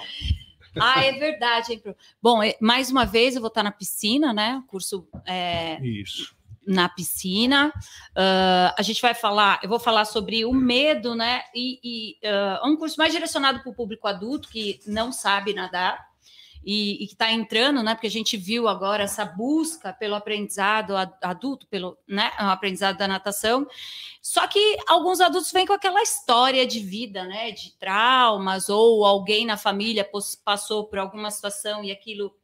Ah, 0.80 1.04
é 1.04 1.12
verdade, 1.12 1.72
hein, 1.72 1.78
Pro? 1.80 1.96
Bom, 2.22 2.40
eh, 2.42 2.56
mais 2.60 2.90
uma 2.90 3.04
vez 3.04 3.34
eu 3.34 3.40
vou 3.40 3.48
estar 3.48 3.62
na 3.64 3.72
piscina, 3.72 4.32
né? 4.32 4.62
Curso 4.68 5.06
é, 5.26 5.80
Isso. 5.84 6.34
Na 6.66 6.88
piscina. 6.88 7.72
Ah, 8.16 8.74
a 8.78 8.82
gente 8.82 9.00
vai 9.00 9.14
falar, 9.14 9.60
eu 9.62 9.68
vou 9.68 9.78
falar 9.78 10.04
sobre 10.04 10.44
o 10.44 10.52
medo, 10.52 11.14
né? 11.14 11.42
E, 11.54 11.80
e, 11.82 12.18
é 12.22 12.60
um 12.64 12.76
curso 12.76 12.96
mais 12.98 13.12
direcionado 13.12 13.60
para 13.60 13.70
o 13.70 13.74
público 13.74 14.06
adulto 14.06 14.48
que 14.48 14.80
não 14.86 15.12
sabe 15.12 15.54
nadar 15.54 15.98
e, 16.64 17.04
e 17.04 17.06
que 17.06 17.12
está 17.12 17.30
entrando, 17.30 17.82
né? 17.82 17.94
Porque 17.94 18.06
a 18.06 18.10
gente 18.10 18.36
viu 18.36 18.66
agora 18.66 19.04
essa 19.04 19.24
busca 19.24 19.92
pelo 19.92 20.14
aprendizado 20.14 20.94
adulto, 21.22 21.66
pelo 21.66 21.98
né, 22.08 22.32
o 22.40 22.44
aprendizado 22.44 22.96
da 22.96 23.06
natação. 23.06 23.66
Só 24.22 24.46
que 24.46 24.78
alguns 24.86 25.20
adultos 25.20 25.52
vêm 25.52 25.66
com 25.66 25.74
aquela 25.74 26.02
história 26.02 26.66
de 26.66 26.80
vida, 26.80 27.24
né? 27.24 27.50
De 27.52 27.72
traumas, 27.78 28.68
ou 28.68 29.04
alguém 29.04 29.44
na 29.44 29.56
família 29.56 30.08
passou 30.44 30.86
por 30.86 30.98
alguma 30.98 31.30
situação 31.30 31.84
e 31.84 31.92
aquilo 31.92 32.34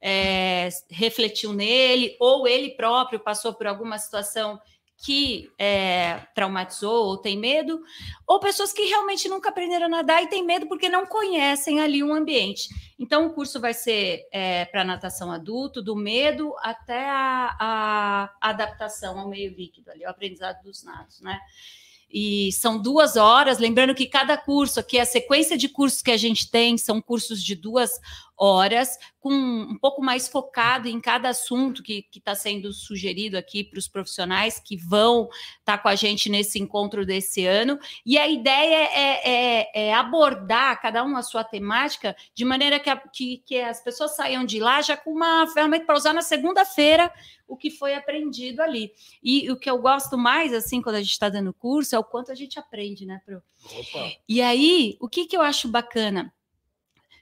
é, 0.00 0.68
refletiu 0.90 1.52
nele, 1.52 2.16
ou 2.20 2.46
ele 2.46 2.70
próprio 2.70 3.20
passou 3.20 3.54
por 3.54 3.66
alguma 3.66 3.98
situação 3.98 4.60
que 5.00 5.48
é, 5.56 6.26
traumatizou 6.34 7.06
ou 7.06 7.16
tem 7.16 7.38
medo, 7.38 7.80
ou 8.26 8.40
pessoas 8.40 8.72
que 8.72 8.82
realmente 8.82 9.28
nunca 9.28 9.48
aprenderam 9.48 9.86
a 9.86 9.88
nadar 9.88 10.22
e 10.22 10.28
têm 10.28 10.44
medo 10.44 10.66
porque 10.66 10.88
não 10.88 11.06
conhecem 11.06 11.80
ali 11.80 12.02
um 12.02 12.12
ambiente. 12.12 12.68
Então, 12.98 13.26
o 13.26 13.32
curso 13.32 13.60
vai 13.60 13.72
ser 13.72 14.26
para 14.72 14.84
natação 14.84 15.30
adulto, 15.30 15.80
do 15.80 15.94
medo 15.94 16.52
até 16.58 17.08
a, 17.08 17.56
a 17.60 18.34
adaptação 18.40 19.20
ao 19.20 19.28
meio 19.28 19.54
líquido, 19.54 19.88
ali, 19.92 20.04
o 20.04 20.10
aprendizado 20.10 20.62
dos 20.64 20.82
nados, 20.82 21.20
né? 21.20 21.38
E 22.10 22.50
são 22.52 22.80
duas 22.80 23.16
horas, 23.16 23.58
lembrando 23.58 23.94
que 23.94 24.06
cada 24.06 24.36
curso 24.36 24.80
aqui, 24.80 24.98
a 24.98 25.04
sequência 25.04 25.58
de 25.58 25.68
cursos 25.68 26.00
que 26.00 26.10
a 26.10 26.16
gente 26.16 26.50
tem 26.50 26.78
são 26.78 27.02
cursos 27.02 27.42
de 27.42 27.54
duas 27.54 27.90
horas, 28.34 28.96
com 29.20 29.32
um 29.32 29.76
pouco 29.78 30.00
mais 30.00 30.28
focado 30.28 30.86
em 30.88 31.00
cada 31.00 31.28
assunto 31.30 31.82
que 31.82 32.06
está 32.14 32.34
sendo 32.34 32.72
sugerido 32.72 33.36
aqui 33.36 33.64
para 33.64 33.78
os 33.78 33.88
profissionais 33.88 34.60
que 34.60 34.76
vão 34.76 35.28
estar 35.58 35.78
com 35.78 35.88
a 35.88 35.94
gente 35.96 36.28
nesse 36.30 36.58
encontro 36.60 37.04
desse 37.04 37.44
ano. 37.44 37.78
E 38.06 38.16
a 38.16 38.28
ideia 38.28 38.76
é, 38.92 39.30
é- 39.30 39.88
é 39.88 39.94
abordar 39.94 40.80
cada 40.80 41.04
um 41.04 41.16
a 41.16 41.22
sua 41.22 41.42
temática 41.42 42.14
de 42.32 42.44
maneira 42.44 42.78
que, 42.78 42.88
a- 42.88 42.96
que- 42.96 43.42
que 43.44 43.60
as 43.60 43.82
pessoas 43.82 44.14
saiam 44.14 44.44
de 44.44 44.60
lá 44.60 44.80
já 44.82 44.96
com 44.96 45.10
uma 45.10 45.46
ferramenta 45.48 45.84
para 45.84 45.96
usar 45.96 46.12
na 46.12 46.22
segunda-feira 46.22 47.12
o 47.46 47.56
que 47.56 47.70
foi 47.70 47.94
aprendido 47.94 48.60
ali. 48.62 48.92
E 49.22 49.50
o 49.50 49.56
que 49.56 49.68
eu 49.68 49.78
gosto 49.78 50.16
mais, 50.16 50.52
assim, 50.52 50.80
quando 50.82 50.96
a 50.96 51.00
gente 51.02 51.10
está 51.12 51.28
dando 51.28 51.52
curso, 51.52 51.96
é 51.96 51.98
o 51.98 52.04
quanto 52.04 52.30
a 52.30 52.34
gente 52.34 52.58
aprende, 52.58 53.04
né, 53.06 53.20
Pro? 53.24 53.42
Opa. 53.64 54.12
E 54.28 54.40
aí, 54.42 54.96
o 55.00 55.08
que, 55.08 55.26
que 55.26 55.36
eu 55.36 55.40
acho 55.42 55.66
bacana? 55.66 56.32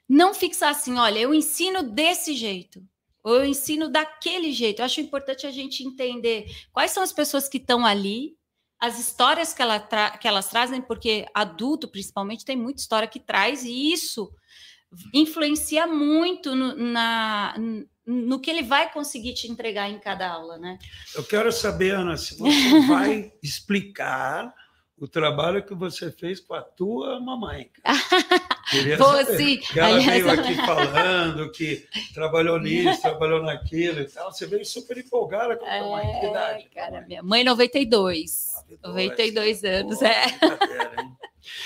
Não 0.09 0.35
fixar 0.35 0.71
assim, 0.71 0.99
olha, 0.99 1.19
eu 1.19 1.35
ensino 1.35 1.83
desse 1.83 2.35
jeito, 2.35 2.83
ou 3.23 3.37
eu 3.37 3.45
ensino 3.45 3.89
daquele 3.89 4.53
jeito. 4.53 4.81
Eu 4.81 4.85
acho 4.85 5.01
importante 5.01 5.47
a 5.47 5.51
gente 5.51 5.83
entender 5.83 6.47
quais 6.73 6.93
são 6.93 7.03
as 7.03 7.13
pessoas 7.13 7.49
que 7.49 7.59
estão 7.59 7.85
ali, 7.85 8.37
as 8.79 9.01
histórias 9.01 9.53
que, 9.53 9.63
ela 9.63 9.81
que 9.81 10.29
elas 10.29 10.49
trazem, 10.49 10.81
porque 10.81 11.27
adulto, 11.35 11.89
principalmente, 11.89 12.45
tem 12.45 12.57
muita 12.57 12.81
história 12.81 13.09
que 13.09 13.19
traz, 13.19 13.65
e 13.65 13.93
isso 13.93 14.31
influencia 15.13 15.87
muito 15.87 16.55
no, 16.55 16.77
na, 16.77 17.57
no 18.07 18.41
que 18.41 18.51
ele 18.51 18.63
vai 18.63 18.93
conseguir 18.93 19.35
te 19.35 19.51
entregar 19.51 19.91
em 19.91 19.99
cada 19.99 20.29
aula, 20.29 20.59
né? 20.59 20.79
Eu 21.15 21.25
quero 21.25 21.51
saber, 21.51 21.91
Ana, 21.95 22.17
se 22.17 22.37
você 22.39 22.81
vai 22.87 23.33
explicar 23.43 24.55
o 24.99 25.07
trabalho 25.07 25.63
que 25.63 25.75
você 25.75 26.11
fez 26.11 26.41
com 26.41 26.55
a 26.55 26.63
tua 26.63 27.21
mamãe. 27.21 27.71
Queria 28.71 28.97
Vou 28.97 29.13
saber. 29.25 29.37
sim. 29.37 29.57
Que 29.59 29.79
ela 29.79 29.89
Aliás, 29.97 30.25
veio 30.25 30.31
aqui 30.31 30.55
falando 30.67 31.53
que 31.53 31.87
trabalhou 32.13 32.59
nisso, 32.59 33.01
trabalhou 33.01 33.43
naquilo 33.43 34.01
e 34.01 34.07
tal. 34.07 34.33
Você 34.33 34.47
veio 34.47 34.65
super 34.65 34.99
empolgada 34.99 35.57
com 35.57 35.65
a 35.65 35.79
tua 35.79 35.91
mãe. 35.91 36.21
Que 36.21 36.27
idade? 36.27 36.69
É, 36.75 36.75
cara, 36.75 37.05
minha 37.07 37.23
mãe 37.23 37.45
92. 37.45 38.57
92 38.83 39.65
anos, 39.65 40.03
é. 40.03 40.27
brincadeira, 40.41 40.95
hein? 40.99 41.17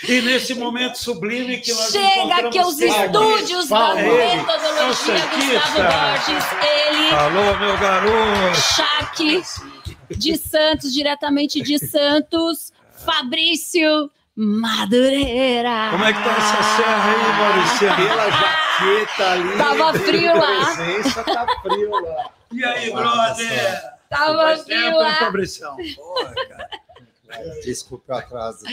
E 0.07 0.21
nesse 0.21 0.55
momento 0.55 0.97
sublime 0.97 1.59
que 1.59 1.73
nós 1.73 1.91
Chega 1.91 2.35
aqui 2.49 2.59
aos 2.59 2.79
estúdios 2.79 3.69
da 3.69 3.95
metodologia 3.95 5.15
É 5.15 5.27
Gustavo. 5.27 5.81
Borges, 5.81 6.45
ele, 6.63 7.15
Alô, 7.15 7.59
meu 7.59 7.79
garoto! 7.79 8.61
Chaque, 8.77 9.43
de 10.11 10.37
Santos, 10.37 10.93
diretamente 10.93 11.63
de 11.63 11.79
Santos, 11.79 12.73
Fabrício 13.05 14.11
Madureira. 14.37 15.89
Como 15.91 16.05
é 16.05 16.13
que 16.13 16.23
tá 16.23 16.31
essa 16.31 16.63
serra 16.63 17.11
aí, 17.11 17.33
Maurício? 17.39 17.97
Pela 17.97 18.31
jaqueta 18.31 19.31
ali. 19.31 19.59
Tava 19.59 19.99
frio 19.99 20.37
lá. 20.37 20.75
Presença, 20.75 21.25
tá 21.25 21.47
frio 21.63 21.91
lá. 21.91 22.31
E 22.53 22.65
aí, 22.65 22.91
brother? 22.93 23.83
Tava 24.09 24.57
frio 24.57 24.99
lá. 24.99 25.15
Fabricião. 25.17 25.77
Porra, 25.97 26.35
cara. 26.49 26.69
Desculpe 27.65 28.11
o 28.11 28.15
atraso. 28.15 28.65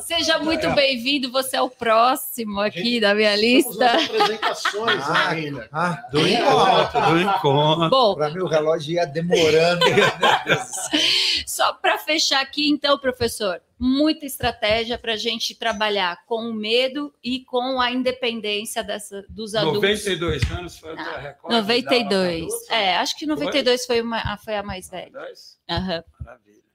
Seja 0.00 0.38
muito 0.38 0.70
bem-vindo, 0.72 1.30
você 1.30 1.56
é 1.56 1.62
o 1.62 1.70
próximo 1.70 2.60
aqui 2.60 3.00
da 3.00 3.14
minha 3.14 3.34
lista. 3.36 3.92
apresentações 3.92 5.02
Ah, 5.02 5.28
ainda. 5.30 5.68
Ah, 5.72 6.06
do 6.10 6.26
encontro. 6.26 7.00
Do 7.10 7.20
encontro. 7.20 7.90
Bom, 7.90 8.14
Para 8.14 8.30
mim, 8.30 8.40
o 8.40 8.46
relógio 8.46 8.94
ia 8.94 9.06
demorando. 9.06 9.84
Céu. 9.86 11.00
Só 11.46 11.72
para 11.72 11.98
fechar 11.98 12.40
aqui, 12.42 12.68
então, 12.68 12.98
professor, 12.98 13.62
muita 13.78 14.26
estratégia 14.26 14.98
para 14.98 15.14
a 15.14 15.16
gente 15.16 15.54
trabalhar 15.54 16.24
com 16.26 16.50
o 16.50 16.52
medo 16.52 17.14
e 17.22 17.40
com 17.44 17.80
a 17.80 17.90
independência 17.90 18.82
dessa, 18.82 19.24
dos 19.28 19.54
adultos. 19.54 19.82
92 19.82 20.50
anos 20.50 20.78
foi 20.78 20.92
a 20.98 21.18
recorde. 21.18 21.56
92. 21.56 22.52
É, 22.70 22.96
acho 22.96 23.16
que 23.16 23.26
92 23.26 23.86
foi, 23.86 24.00
uma, 24.00 24.36
foi 24.38 24.56
a 24.56 24.62
mais 24.62 24.90
velha. 24.90 25.10
92? 25.12 25.58
Aham. 25.70 26.04
Maravilha. 26.20 26.65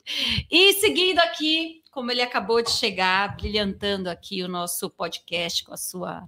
E 0.49 0.73
seguindo 0.73 1.19
aqui, 1.19 1.81
como 1.91 2.11
ele 2.11 2.21
acabou 2.21 2.61
de 2.61 2.71
chegar, 2.71 3.35
brilhantando 3.35 4.09
aqui 4.09 4.43
o 4.43 4.47
nosso 4.47 4.89
podcast 4.89 5.63
com 5.63 5.73
a 5.73 5.77
sua 5.77 6.25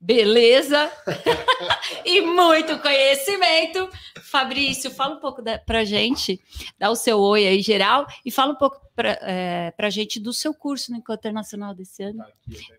beleza 0.00 0.90
e 2.04 2.20
muito 2.20 2.78
conhecimento. 2.80 3.88
Fabrício, 4.22 4.90
fala 4.90 5.16
um 5.16 5.20
pouco 5.20 5.42
para 5.64 5.80
a 5.80 5.84
gente, 5.84 6.40
dá 6.78 6.90
o 6.90 6.96
seu 6.96 7.18
oi 7.20 7.46
aí 7.46 7.60
geral 7.60 8.06
e 8.24 8.30
fala 8.30 8.52
um 8.52 8.56
pouco 8.56 8.80
para 8.94 9.18
é, 9.22 9.74
a 9.76 9.90
gente 9.90 10.20
do 10.20 10.32
seu 10.32 10.54
curso 10.54 10.90
no 10.90 10.98
Encontro 10.98 11.20
Internacional 11.20 11.74
desse 11.74 12.02
ano. 12.02 12.24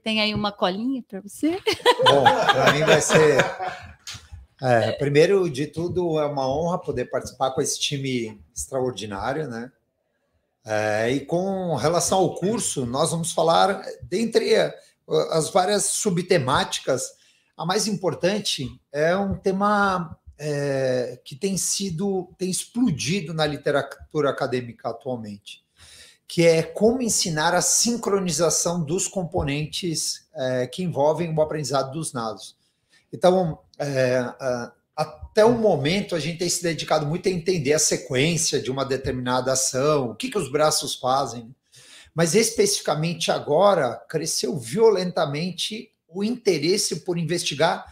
Tem 0.03 0.21
aí 0.21 0.33
uma 0.33 0.51
colinha 0.51 1.03
para 1.07 1.21
você? 1.21 1.61
Bom, 2.05 2.23
para 2.23 2.73
mim 2.73 2.83
vai 2.83 3.01
ser. 3.01 3.37
é, 4.61 4.91
primeiro 4.93 5.49
de 5.49 5.67
tudo, 5.67 6.19
é 6.19 6.25
uma 6.25 6.47
honra 6.49 6.79
poder 6.79 7.05
participar 7.05 7.51
com 7.51 7.61
esse 7.61 7.79
time 7.79 8.41
extraordinário, 8.55 9.47
né? 9.47 9.71
É, 10.69 11.09
e 11.11 11.21
com 11.21 11.75
relação 11.75 12.17
ao 12.17 12.35
curso, 12.35 12.85
nós 12.85 13.11
vamos 13.11 13.31
falar, 13.31 13.81
dentre 14.03 14.53
as 15.31 15.49
várias 15.49 15.85
subtemáticas, 15.85 17.13
a 17.55 17.65
mais 17.65 17.87
importante 17.87 18.69
é 18.91 19.15
um 19.15 19.33
tema 19.33 20.19
é, 20.37 21.21
que 21.23 21.37
tem 21.37 21.57
sido, 21.57 22.29
tem 22.37 22.49
explodido 22.49 23.33
na 23.33 23.45
literatura 23.45 24.29
acadêmica 24.29 24.89
atualmente, 24.89 25.63
que 26.27 26.45
é 26.45 26.61
como 26.61 27.01
ensinar 27.01 27.55
a 27.55 27.61
sincronização 27.61 28.83
dos 28.83 29.07
componentes 29.07 30.27
é, 30.35 30.67
que 30.67 30.83
envolvem 30.83 31.33
o 31.33 31.41
aprendizado 31.41 31.93
dos 31.93 32.11
dados. 32.11 32.57
Então, 33.13 33.59
é, 33.79 34.21
até 34.97 35.45
o 35.45 35.55
momento, 35.55 36.15
a 36.15 36.19
gente 36.19 36.39
tem 36.39 36.49
se 36.49 36.63
dedicado 36.63 37.05
muito 37.05 37.29
a 37.29 37.31
entender 37.31 37.73
a 37.73 37.79
sequência 37.79 38.59
de 38.59 38.71
uma 38.71 38.83
determinada 38.83 39.53
ação, 39.53 40.09
o 40.09 40.15
que, 40.15 40.31
que 40.31 40.37
os 40.37 40.51
braços 40.51 40.95
fazem. 40.95 41.55
Mas, 42.15 42.33
especificamente 42.33 43.31
agora, 43.31 43.95
cresceu 44.09 44.57
violentamente 44.57 45.91
o 46.07 46.23
interesse 46.23 47.01
por 47.01 47.15
investigar 47.15 47.85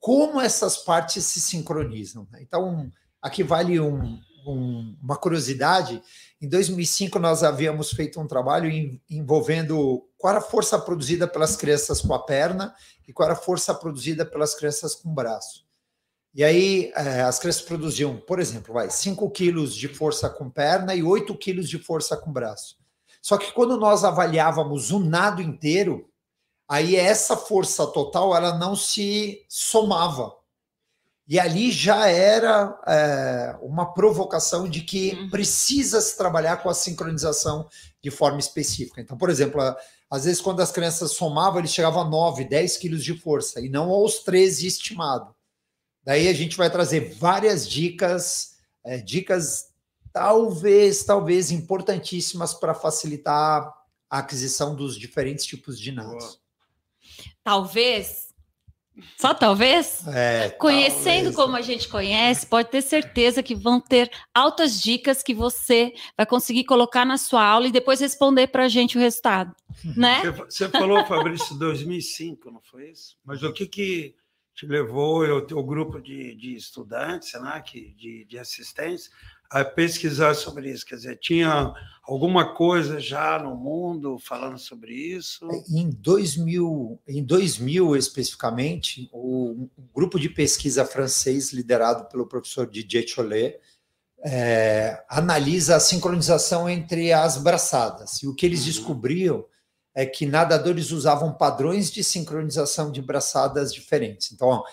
como 0.00 0.40
essas 0.40 0.78
partes 0.78 1.24
se 1.24 1.40
sincronizam. 1.40 2.26
né? 2.32 2.40
Então, 2.42 2.90
aqui 3.22 3.44
vale 3.44 3.78
um, 3.78 4.18
um, 4.44 4.96
uma 5.00 5.16
curiosidade. 5.16 6.02
Em 6.42 6.48
2005, 6.48 7.20
nós 7.20 7.44
havíamos 7.44 7.92
feito 7.92 8.20
um 8.20 8.26
trabalho 8.26 8.68
envolvendo 9.08 10.08
qual 10.16 10.32
era 10.32 10.40
a 10.40 10.48
força 10.48 10.76
produzida 10.76 11.28
pelas 11.28 11.54
crianças 11.54 12.00
com 12.00 12.12
a 12.12 12.24
perna 12.24 12.74
e 13.06 13.12
qual 13.12 13.28
era 13.28 13.38
a 13.38 13.40
força 13.40 13.72
produzida 13.72 14.26
pelas 14.26 14.56
crianças 14.56 14.96
com 14.96 15.10
o 15.10 15.14
braço. 15.14 15.67
E 16.38 16.44
aí, 16.44 16.92
é, 16.94 17.22
as 17.22 17.40
crianças 17.40 17.62
produziam, 17.62 18.16
por 18.16 18.38
exemplo, 18.38 18.72
vai, 18.72 18.88
5 18.88 19.28
quilos 19.30 19.74
de 19.74 19.88
força 19.88 20.30
com 20.30 20.48
perna 20.48 20.94
e 20.94 21.02
8 21.02 21.34
quilos 21.36 21.68
de 21.68 21.80
força 21.80 22.16
com 22.16 22.32
braço. 22.32 22.76
Só 23.20 23.36
que 23.36 23.50
quando 23.50 23.76
nós 23.76 24.04
avaliávamos 24.04 24.92
o 24.92 25.00
nado 25.00 25.42
inteiro, 25.42 26.08
aí 26.68 26.94
essa 26.94 27.36
força 27.36 27.84
total 27.88 28.36
ela 28.36 28.56
não 28.56 28.76
se 28.76 29.44
somava. 29.48 30.32
E 31.26 31.40
ali 31.40 31.72
já 31.72 32.06
era 32.06 32.80
é, 32.86 33.58
uma 33.60 33.92
provocação 33.92 34.68
de 34.68 34.82
que 34.82 35.14
Uhum. 35.14 35.30
precisa 35.30 36.00
se 36.00 36.16
trabalhar 36.16 36.58
com 36.58 36.70
a 36.70 36.74
sincronização 36.74 37.68
de 38.00 38.12
forma 38.12 38.38
específica. 38.38 39.00
Então, 39.00 39.18
por 39.18 39.28
exemplo, 39.28 39.60
às 40.08 40.24
vezes 40.24 40.40
quando 40.40 40.60
as 40.60 40.70
crianças 40.70 41.10
somavam, 41.10 41.58
eles 41.58 41.72
chegavam 41.72 42.02
a 42.02 42.08
9, 42.08 42.44
10 42.44 42.76
quilos 42.76 43.02
de 43.02 43.18
força, 43.18 43.60
e 43.60 43.68
não 43.68 43.90
aos 43.90 44.20
13 44.20 44.68
estimado. 44.68 45.34
Daí 46.04 46.28
a 46.28 46.32
gente 46.32 46.56
vai 46.56 46.70
trazer 46.70 47.14
várias 47.14 47.68
dicas, 47.68 48.56
é, 48.84 48.98
dicas 48.98 49.72
talvez, 50.12 51.04
talvez 51.04 51.50
importantíssimas 51.50 52.54
para 52.54 52.74
facilitar 52.74 53.72
a 54.10 54.18
aquisição 54.18 54.74
dos 54.74 54.98
diferentes 54.98 55.44
tipos 55.44 55.78
de 55.78 55.92
nados. 55.92 56.40
Talvez, 57.44 58.28
só 59.16 59.32
talvez, 59.32 60.06
É, 60.08 60.50
Conhecendo 60.50 61.32
talvez. 61.32 61.36
como 61.36 61.56
a 61.56 61.60
gente 61.60 61.88
conhece, 61.88 62.46
pode 62.46 62.70
ter 62.70 62.82
certeza 62.82 63.42
que 63.42 63.54
vão 63.54 63.80
ter 63.80 64.10
altas 64.34 64.80
dicas 64.80 65.22
que 65.22 65.34
você 65.34 65.92
vai 66.16 66.26
conseguir 66.26 66.64
colocar 66.64 67.04
na 67.04 67.16
sua 67.16 67.44
aula 67.44 67.68
e 67.68 67.72
depois 67.72 68.00
responder 68.00 68.48
para 68.48 68.64
a 68.64 68.68
gente 68.68 68.96
o 68.96 69.00
resultado, 69.00 69.54
né? 69.96 70.20
Você, 70.20 70.32
você 70.32 70.68
falou, 70.68 71.04
Fabrício, 71.06 71.56
2005, 71.56 72.50
não 72.50 72.60
foi 72.60 72.90
isso? 72.90 73.16
Mas 73.24 73.42
o 73.42 73.52
que, 73.52 73.66
que 73.66 74.14
te 74.58 74.66
levou 74.66 75.24
e 75.24 75.30
o 75.30 75.40
teu 75.40 75.62
grupo 75.62 76.00
de, 76.00 76.34
de 76.34 76.56
estudantes, 76.56 77.40
né, 77.40 77.62
que, 77.64 77.94
de, 77.96 78.24
de 78.24 78.38
assistentes, 78.40 79.08
a 79.48 79.64
pesquisar 79.64 80.34
sobre 80.34 80.68
isso? 80.68 80.84
Quer 80.84 80.96
dizer, 80.96 81.18
tinha 81.20 81.72
alguma 82.02 82.54
coisa 82.54 82.98
já 82.98 83.38
no 83.38 83.54
mundo 83.54 84.18
falando 84.18 84.58
sobre 84.58 84.92
isso? 84.92 85.48
Em 85.70 85.88
2000, 85.88 87.00
em 87.06 87.22
2000 87.22 87.94
especificamente, 87.94 89.08
o 89.12 89.68
um 89.78 89.88
grupo 89.94 90.18
de 90.18 90.28
pesquisa 90.28 90.84
francês 90.84 91.52
liderado 91.52 92.08
pelo 92.08 92.26
professor 92.26 92.68
Didier 92.68 93.06
Chollet 93.06 93.60
é, 94.24 95.04
analisa 95.08 95.76
a 95.76 95.80
sincronização 95.80 96.68
entre 96.68 97.12
as 97.12 97.38
braçadas. 97.38 98.24
E 98.24 98.26
o 98.26 98.34
que 98.34 98.44
eles 98.44 98.62
Uhum. 98.62 98.66
descobriam 98.66 99.44
é 99.98 100.06
que 100.06 100.24
nadadores 100.24 100.92
usavam 100.92 101.32
padrões 101.32 101.90
de 101.90 102.04
sincronização 102.04 102.92
de 102.92 103.02
braçadas 103.02 103.74
diferentes. 103.74 104.30
Então, 104.30 104.46
ó, 104.46 104.64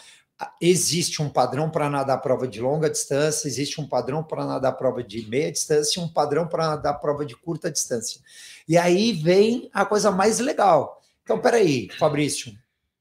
existe 0.61 1.19
um 1.19 1.27
padrão 1.27 1.67
para 1.67 1.89
nadar 1.89 2.21
prova 2.21 2.47
de 2.47 2.61
longa 2.61 2.88
distância, 2.88 3.47
existe 3.47 3.81
um 3.81 3.88
padrão 3.88 4.23
para 4.23 4.45
nadar 4.45 4.73
prova 4.77 5.03
de 5.03 5.27
meia 5.27 5.51
distância 5.51 5.99
e 5.99 6.03
um 6.03 6.07
padrão 6.07 6.47
para 6.47 6.67
nadar 6.67 6.99
prova 6.99 7.25
de 7.25 7.35
curta 7.35 7.71
distância. 7.71 8.21
E 8.67 8.77
aí 8.77 9.13
vem 9.13 9.67
a 9.73 9.83
coisa 9.83 10.11
mais 10.11 10.38
legal. 10.38 11.01
Então, 11.23 11.39
peraí, 11.41 11.89
Fabrício, 11.97 12.55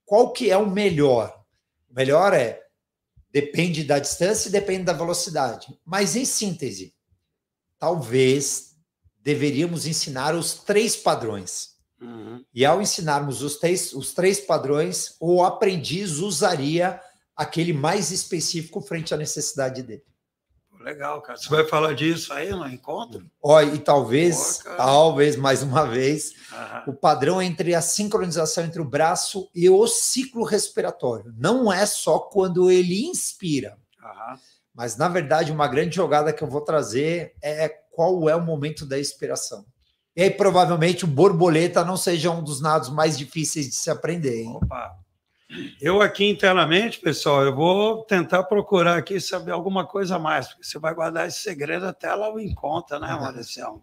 qual 0.06 0.32
que 0.32 0.50
é 0.50 0.56
o 0.56 0.66
melhor? 0.66 1.44
O 1.90 1.94
melhor 1.94 2.32
é 2.32 2.58
depende 3.30 3.84
da 3.84 3.98
distância 3.98 4.48
e 4.48 4.52
depende 4.52 4.84
da 4.84 4.94
velocidade. 4.94 5.78
Mas 5.84 6.16
em 6.16 6.24
síntese, 6.24 6.94
talvez 7.78 8.76
deveríamos 9.20 9.86
ensinar 9.86 10.34
os 10.34 10.54
três 10.54 10.96
padrões. 10.96 11.73
Uhum. 12.04 12.44
E 12.54 12.64
ao 12.64 12.82
ensinarmos 12.82 13.42
os 13.42 13.56
três, 13.56 13.92
os 13.92 14.12
três 14.12 14.40
padrões, 14.40 15.16
o 15.18 15.42
aprendiz 15.42 16.18
usaria 16.18 17.00
aquele 17.34 17.72
mais 17.72 18.10
específico 18.10 18.80
frente 18.80 19.14
à 19.14 19.16
necessidade 19.16 19.82
dele. 19.82 20.04
Legal, 20.80 21.22
cara. 21.22 21.38
Você 21.38 21.48
vai 21.48 21.64
falar 21.66 21.94
disso 21.94 22.30
aí 22.30 22.50
no 22.50 22.68
encontro? 22.68 23.24
Ó, 23.42 23.58
e 23.62 23.78
talvez, 23.78 24.58
talvez 24.76 25.34
mais 25.34 25.62
uma 25.62 25.86
vez, 25.86 26.34
Aham. 26.52 26.84
o 26.88 26.92
padrão 26.92 27.40
entre 27.40 27.74
a 27.74 27.80
sincronização 27.80 28.64
entre 28.64 28.82
o 28.82 28.84
braço 28.84 29.48
e 29.54 29.70
o 29.70 29.86
ciclo 29.86 30.44
respiratório. 30.44 31.32
Não 31.38 31.72
é 31.72 31.86
só 31.86 32.18
quando 32.18 32.70
ele 32.70 33.06
inspira, 33.06 33.78
Aham. 33.98 34.38
mas 34.74 34.94
na 34.98 35.08
verdade 35.08 35.50
uma 35.50 35.66
grande 35.66 35.96
jogada 35.96 36.34
que 36.34 36.44
eu 36.44 36.48
vou 36.48 36.60
trazer 36.60 37.34
é 37.42 37.66
qual 37.90 38.28
é 38.28 38.36
o 38.36 38.44
momento 38.44 38.84
da 38.84 38.98
expiração. 38.98 39.64
E 40.16 40.22
aí 40.22 40.30
provavelmente 40.30 41.04
o 41.04 41.08
borboleta 41.08 41.84
não 41.84 41.96
seja 41.96 42.30
um 42.30 42.42
dos 42.42 42.60
nados 42.60 42.88
mais 42.88 43.18
difíceis 43.18 43.68
de 43.68 43.74
se 43.74 43.90
aprender. 43.90 44.42
Hein? 44.42 44.58
Opa. 44.62 44.96
Eu 45.80 46.00
aqui 46.00 46.24
internamente, 46.24 46.98
pessoal, 46.98 47.42
eu 47.44 47.54
vou 47.54 48.02
tentar 48.04 48.44
procurar 48.44 48.96
aqui 48.96 49.20
saber 49.20 49.52
alguma 49.52 49.86
coisa 49.86 50.16
a 50.16 50.18
mais, 50.18 50.48
porque 50.48 50.64
você 50.64 50.78
vai 50.78 50.94
guardar 50.94 51.28
esse 51.28 51.40
segredo 51.40 51.86
até 51.86 52.12
lá 52.14 52.32
o 52.32 52.40
encontro, 52.40 52.98
né, 52.98 53.08
Fabrício. 53.08 53.82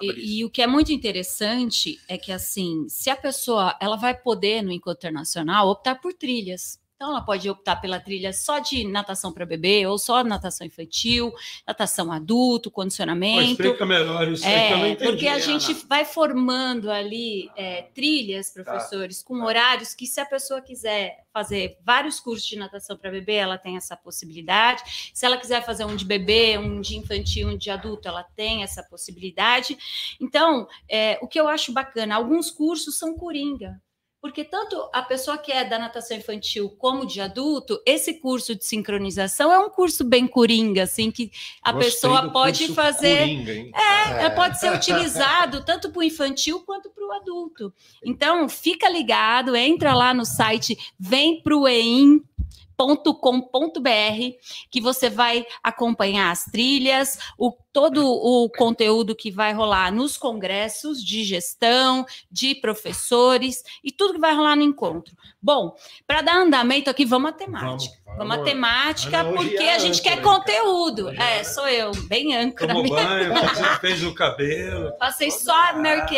E, 0.00 0.40
e 0.40 0.44
o 0.44 0.50
que 0.50 0.62
é 0.62 0.66
muito 0.66 0.92
interessante 0.92 1.98
é 2.08 2.18
que 2.18 2.30
assim, 2.30 2.86
se 2.88 3.10
a 3.10 3.16
pessoa 3.16 3.76
ela 3.80 3.96
vai 3.96 4.14
poder 4.14 4.62
no 4.62 4.72
encontro 4.72 4.98
internacional 4.98 5.68
optar 5.68 5.96
por 5.96 6.12
trilhas. 6.12 6.78
Então, 6.98 7.10
ela 7.10 7.20
pode 7.20 7.48
optar 7.48 7.76
pela 7.76 8.00
trilha 8.00 8.32
só 8.32 8.58
de 8.58 8.82
natação 8.82 9.32
para 9.32 9.46
bebê, 9.46 9.86
ou 9.86 9.96
só 9.96 10.24
natação 10.24 10.66
infantil, 10.66 11.32
natação 11.64 12.10
adulto, 12.10 12.72
condicionamento. 12.72 13.52
explica 13.52 13.86
melhor 13.86 14.26
isso 14.26 14.44
é, 14.44 14.72
aí 14.72 14.90
entendi, 14.90 15.10
Porque 15.12 15.28
a 15.28 15.34
Ana. 15.34 15.40
gente 15.40 15.74
vai 15.86 16.04
formando 16.04 16.90
ali 16.90 17.48
é, 17.54 17.82
trilhas, 17.94 18.50
tá. 18.50 18.64
professores, 18.64 19.22
tá, 19.22 19.28
com 19.28 19.38
tá. 19.38 19.44
horários 19.44 19.94
que, 19.94 20.08
se 20.08 20.20
a 20.20 20.26
pessoa 20.26 20.60
quiser 20.60 21.24
fazer 21.32 21.78
vários 21.84 22.18
cursos 22.18 22.48
de 22.48 22.56
natação 22.56 22.96
para 22.96 23.12
bebê, 23.12 23.34
ela 23.34 23.56
tem 23.56 23.76
essa 23.76 23.96
possibilidade. 23.96 25.12
Se 25.14 25.24
ela 25.24 25.36
quiser 25.36 25.64
fazer 25.64 25.84
um 25.84 25.94
de 25.94 26.04
bebê, 26.04 26.58
um 26.58 26.80
de 26.80 26.96
infantil, 26.96 27.46
um 27.46 27.56
de 27.56 27.70
adulto, 27.70 28.08
ela 28.08 28.24
tem 28.24 28.64
essa 28.64 28.82
possibilidade. 28.82 29.78
Então, 30.20 30.66
é, 30.88 31.16
o 31.22 31.28
que 31.28 31.38
eu 31.38 31.46
acho 31.46 31.70
bacana, 31.70 32.16
alguns 32.16 32.50
cursos 32.50 32.98
são 32.98 33.14
coringa 33.14 33.80
porque 34.20 34.44
tanto 34.44 34.76
a 34.92 35.02
pessoa 35.02 35.38
que 35.38 35.52
é 35.52 35.64
da 35.64 35.78
natação 35.78 36.16
infantil 36.16 36.70
como 36.70 37.06
de 37.06 37.20
adulto, 37.20 37.80
esse 37.86 38.14
curso 38.14 38.54
de 38.54 38.64
sincronização 38.64 39.52
é 39.52 39.58
um 39.58 39.70
curso 39.70 40.04
bem 40.04 40.26
coringa, 40.26 40.82
assim, 40.82 41.10
que 41.10 41.30
a 41.62 41.72
Gostei 41.72 41.90
pessoa 41.90 42.30
pode 42.30 42.74
fazer. 42.74 43.18
Coringa, 43.18 43.52
é, 43.78 44.24
é, 44.24 44.30
pode 44.30 44.58
ser 44.58 44.72
utilizado 44.72 45.64
tanto 45.64 45.90
para 45.90 46.00
o 46.00 46.02
infantil 46.02 46.60
quanto 46.66 46.90
para 46.90 47.06
o 47.06 47.12
adulto. 47.12 47.72
Então, 48.04 48.48
fica 48.48 48.88
ligado, 48.88 49.54
entra 49.54 49.94
lá 49.94 50.12
no 50.12 50.24
site, 50.24 50.76
vem 50.98 51.40
para 51.40 51.56
o 51.56 51.68
EIM, 51.68 52.22
com.br 52.78 53.88
que 54.70 54.80
você 54.80 55.10
vai 55.10 55.44
acompanhar 55.62 56.30
as 56.30 56.44
trilhas, 56.44 57.18
o, 57.36 57.52
todo 57.72 58.06
o 58.06 58.48
conteúdo 58.50 59.16
que 59.16 59.30
vai 59.30 59.52
rolar 59.52 59.92
nos 59.92 60.16
congressos 60.16 61.04
de 61.04 61.24
gestão, 61.24 62.06
de 62.30 62.54
professores 62.54 63.62
e 63.82 63.90
tudo 63.90 64.14
que 64.14 64.20
vai 64.20 64.34
rolar 64.34 64.54
no 64.54 64.62
encontro. 64.62 65.14
Bom, 65.42 65.74
para 66.06 66.22
dar 66.22 66.36
andamento 66.36 66.88
aqui, 66.88 67.04
vamos 67.04 67.30
à 67.30 67.32
temática. 67.32 67.96
Vamos, 68.04 68.18
vamos 68.18 68.38
à 68.38 68.42
temática, 68.44 69.24
porque 69.24 69.56
é 69.56 69.74
a 69.74 69.78
gente 69.78 70.00
quer 70.00 70.22
conteúdo. 70.22 71.08
É, 71.10 71.42
sou 71.42 71.68
eu, 71.68 71.90
bem 72.06 72.36
âncora. 72.36 72.74
Tomou 72.74 72.88
banho, 72.88 73.34
fez 73.80 74.04
o 74.04 74.14
cabelo. 74.14 74.96
Passei 74.98 75.30
só 75.30 75.52
a 75.52 75.70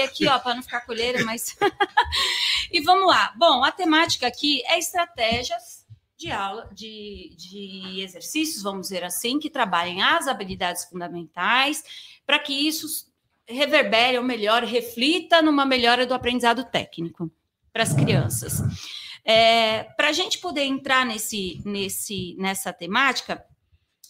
aqui, 0.04 0.26
ó, 0.26 0.38
para 0.38 0.54
não 0.54 0.62
ficar 0.62 0.82
colheira, 0.82 1.24
mas. 1.24 1.56
e 2.70 2.80
vamos 2.80 3.06
lá. 3.06 3.32
Bom, 3.36 3.64
a 3.64 3.72
temática 3.72 4.26
aqui 4.26 4.62
é 4.66 4.78
estratégias 4.78 5.79
de 6.20 6.30
aula, 6.30 6.68
de, 6.74 7.34
de 7.34 8.02
exercícios, 8.02 8.62
vamos 8.62 8.82
dizer 8.82 9.02
assim, 9.02 9.38
que 9.38 9.48
trabalhem 9.48 10.02
as 10.02 10.28
habilidades 10.28 10.84
fundamentais, 10.84 11.82
para 12.26 12.38
que 12.38 12.52
isso 12.52 13.10
reverbere 13.48 14.18
ou 14.18 14.22
melhor, 14.22 14.62
reflita 14.62 15.40
numa 15.40 15.64
melhora 15.64 16.04
do 16.04 16.12
aprendizado 16.12 16.62
técnico 16.64 17.30
para 17.72 17.84
as 17.84 17.94
crianças. 17.94 18.60
É, 19.24 19.84
para 19.96 20.08
a 20.08 20.12
gente 20.12 20.38
poder 20.38 20.64
entrar 20.64 21.06
nesse, 21.06 21.62
nesse, 21.64 22.36
nessa 22.38 22.70
temática, 22.70 23.42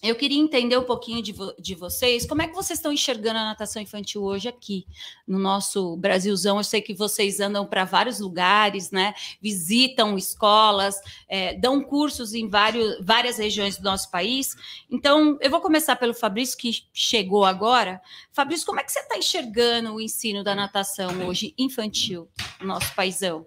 eu 0.02 0.14
queria 0.14 0.38
entender 0.38 0.78
um 0.78 0.84
pouquinho 0.84 1.22
de, 1.22 1.32
vo 1.32 1.54
de, 1.58 1.74
vocês, 1.74 2.26
como 2.26 2.40
é 2.40 2.48
que 2.48 2.54
vocês 2.54 2.78
estão 2.78 2.90
enxergando 2.90 3.38
a 3.38 3.44
natação 3.44 3.82
infantil 3.82 4.22
hoje 4.22 4.48
aqui 4.48 4.86
no 5.26 5.38
nosso 5.38 5.94
Brasilzão? 5.96 6.56
Eu 6.56 6.64
sei 6.64 6.80
que 6.80 6.94
vocês 6.94 7.38
andam 7.38 7.66
para 7.66 7.84
vários 7.84 8.18
lugares, 8.18 8.90
né? 8.90 9.12
Visitam 9.42 10.16
escolas, 10.16 10.96
é, 11.28 11.54
dão 11.54 11.82
cursos 11.82 12.32
em 12.32 12.48
vários, 12.48 13.04
várias 13.04 13.36
regiões 13.36 13.76
do 13.76 13.84
nosso 13.84 14.10
país. 14.10 14.56
Então, 14.90 15.36
eu 15.40 15.50
vou 15.50 15.60
começar 15.60 15.96
pelo 15.96 16.14
Fabrício, 16.14 16.56
que 16.56 16.70
chegou 16.94 17.44
agora. 17.44 18.00
Fabrício, 18.32 18.64
como 18.64 18.80
é 18.80 18.84
que 18.84 18.92
você 18.92 19.00
está 19.00 19.18
enxergando 19.18 19.92
o 19.94 20.00
ensino 20.00 20.42
da 20.42 20.54
natação 20.54 21.26
hoje 21.26 21.54
infantil 21.58 22.26
no 22.58 22.68
nosso 22.68 22.94
paizão? 22.94 23.46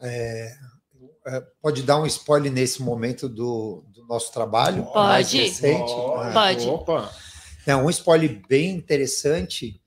É, 0.00 0.56
é, 1.26 1.40
pode 1.60 1.82
dar 1.82 2.00
um 2.00 2.06
spoiler 2.06 2.50
nesse 2.50 2.82
momento 2.82 3.28
do, 3.28 3.84
do 3.88 3.89
nosso 4.10 4.32
trabalho? 4.32 4.82
Pode. 4.86 4.94
Mais 4.94 5.32
recente? 5.32 5.92
Oh, 5.92 6.32
pode. 6.32 6.68
Opa. 6.68 7.10
É, 7.64 7.76
um 7.76 7.88
spoiler 7.88 8.42
bem 8.48 8.70
interessante. 8.70 9.80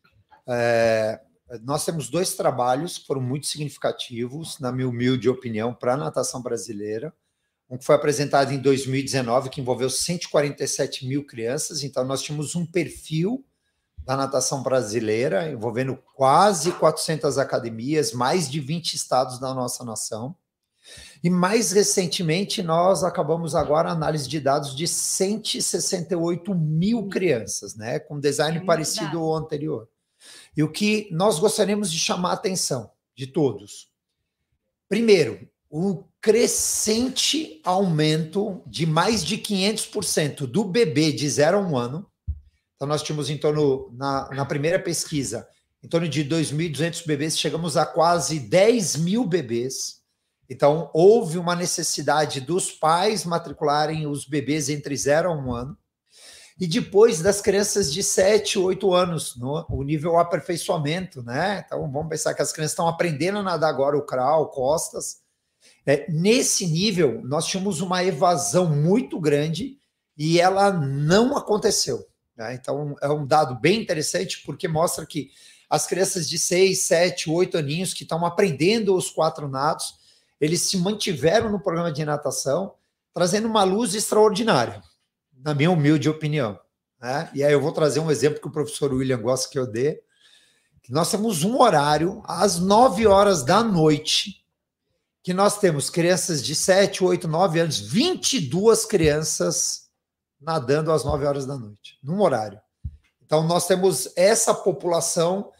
É, 0.47 1.19
nós 1.63 1.83
temos 1.83 2.09
dois 2.09 2.33
trabalhos 2.33 2.97
que 2.97 3.05
foram 3.05 3.21
muito 3.21 3.45
significativos, 3.47 4.59
na 4.59 4.71
minha 4.71 4.87
humilde 4.87 5.29
opinião, 5.29 5.73
para 5.73 5.95
a 5.95 5.97
natação 5.97 6.41
brasileira. 6.41 7.13
Um 7.69 7.77
que 7.77 7.85
foi 7.85 7.95
apresentado 7.95 8.53
em 8.53 8.59
2019, 8.59 9.49
que 9.49 9.59
envolveu 9.59 9.89
147 9.89 11.05
mil 11.05 11.25
crianças. 11.25 11.83
Então, 11.83 12.05
nós 12.05 12.21
tínhamos 12.21 12.55
um 12.55 12.65
perfil 12.65 13.43
da 13.97 14.15
natação 14.15 14.63
brasileira, 14.63 15.49
envolvendo 15.49 15.97
quase 16.13 16.71
400 16.73 17.37
academias, 17.37 18.13
mais 18.13 18.49
de 18.49 18.59
20 18.59 18.93
estados 18.93 19.39
da 19.39 19.53
nossa 19.53 19.83
nação. 19.83 20.35
E 21.23 21.29
mais 21.29 21.71
recentemente, 21.71 22.61
nós 22.61 23.01
acabamos 23.01 23.55
agora 23.55 23.87
a 23.87 23.93
análise 23.93 24.27
de 24.27 24.41
dados 24.41 24.75
de 24.75 24.85
168 24.85 26.53
mil 26.53 27.07
crianças, 27.07 27.75
né? 27.75 27.97
Com 27.97 28.19
design 28.19 28.57
é 28.57 28.65
parecido 28.65 29.19
ao 29.19 29.33
anterior. 29.33 29.87
E 30.55 30.61
o 30.61 30.69
que 30.69 31.07
nós 31.11 31.39
gostaríamos 31.39 31.89
de 31.89 31.97
chamar 31.97 32.31
a 32.31 32.33
atenção 32.33 32.91
de 33.15 33.27
todos. 33.27 33.87
Primeiro, 34.89 35.47
o 35.69 36.03
crescente 36.19 37.61
aumento 37.63 38.61
de 38.67 38.85
mais 38.85 39.23
de 39.23 39.37
500% 39.37 40.45
do 40.45 40.65
bebê 40.65 41.13
de 41.13 41.27
0 41.29 41.57
a 41.57 41.61
1 41.61 41.77
ano. 41.77 42.07
Então, 42.75 42.87
nós 42.87 43.01
tínhamos 43.01 43.29
em 43.29 43.37
torno, 43.37 43.89
na, 43.93 44.29
na 44.31 44.45
primeira 44.45 44.77
pesquisa, 44.77 45.47
em 45.81 45.87
torno 45.87 46.07
de 46.07 46.25
2.200 46.25 47.07
bebês, 47.07 47.39
chegamos 47.39 47.77
a 47.77 47.85
quase 47.85 48.41
10 48.41 48.97
mil 48.97 49.25
bebês 49.25 50.02
então, 50.49 50.89
houve 50.93 51.37
uma 51.37 51.55
necessidade 51.55 52.41
dos 52.41 52.71
pais 52.71 53.25
matricularem 53.25 54.05
os 54.07 54.25
bebês 54.25 54.69
entre 54.69 54.95
0 54.95 55.29
a 55.29 55.33
1 55.33 55.37
um 55.37 55.53
ano, 55.53 55.77
e 56.59 56.67
depois 56.67 57.21
das 57.21 57.41
crianças 57.41 57.91
de 57.91 58.03
7, 58.03 58.59
8 58.59 58.93
anos, 58.93 59.35
no, 59.37 59.65
o 59.69 59.83
nível 59.83 60.19
aperfeiçoamento, 60.19 61.23
né? 61.23 61.63
Então, 61.65 61.91
vamos 61.91 62.09
pensar 62.09 62.33
que 62.33 62.41
as 62.41 62.51
crianças 62.51 62.73
estão 62.73 62.87
aprendendo 62.87 63.39
a 63.39 63.43
nadar 63.43 63.69
agora 63.69 63.97
o 63.97 64.05
crawl, 64.05 64.49
costas. 64.49 65.17
É, 65.85 66.05
nesse 66.11 66.67
nível, 66.67 67.21
nós 67.23 67.47
tínhamos 67.47 67.81
uma 67.81 68.03
evasão 68.03 68.69
muito 68.69 69.19
grande 69.19 69.77
e 70.15 70.39
ela 70.39 70.71
não 70.71 71.35
aconteceu. 71.35 72.05
Né? 72.37 72.53
Então, 72.53 72.95
é 73.01 73.09
um 73.09 73.25
dado 73.25 73.59
bem 73.59 73.81
interessante 73.81 74.43
porque 74.45 74.67
mostra 74.67 75.05
que 75.05 75.31
as 75.69 75.87
crianças 75.87 76.29
de 76.29 76.37
6, 76.37 76.79
7, 76.81 77.29
8 77.31 77.57
aninhos 77.57 77.93
que 77.95 78.03
estão 78.03 78.23
aprendendo 78.23 78.95
os 78.95 79.09
quatro 79.09 79.47
nados, 79.47 79.95
eles 80.43 80.61
se 80.61 80.77
mantiveram 80.77 81.49
no 81.49 81.59
programa 81.59 81.89
de 81.89 82.03
natação, 82.03 82.75
trazendo 83.13 83.47
uma 83.47 83.63
luz 83.63 83.95
extraordinária, 83.95 84.83
na 85.31 85.53
minha 85.53 85.71
humilde 85.71 86.09
opinião. 86.09 86.59
Né? 87.01 87.29
E 87.33 87.41
aí 87.41 87.53
eu 87.53 87.61
vou 87.61 87.71
trazer 87.71 88.01
um 88.01 88.11
exemplo 88.11 88.41
que 88.41 88.47
o 88.47 88.51
professor 88.51 88.93
William 88.93 89.21
gosta 89.21 89.49
que 89.49 89.57
eu 89.57 89.65
dê. 89.65 90.03
Que 90.81 90.91
nós 90.91 91.09
temos 91.09 91.45
um 91.45 91.61
horário 91.61 92.21
às 92.25 92.59
9 92.59 93.07
horas 93.07 93.41
da 93.41 93.63
noite, 93.63 94.45
que 95.23 95.33
nós 95.33 95.59
temos 95.59 95.89
crianças 95.89 96.43
de 96.43 96.53
7, 96.53 97.05
8, 97.05 97.25
9 97.25 97.59
anos, 97.61 97.79
22 97.79 98.85
crianças 98.85 99.87
nadando 100.41 100.91
às 100.91 101.05
9 101.05 101.25
horas 101.25 101.45
da 101.45 101.57
noite, 101.57 101.97
num 102.03 102.21
horário. 102.21 102.59
Então, 103.25 103.47
nós 103.47 103.65
temos 103.65 104.11
essa 104.17 104.53
população 104.53 105.53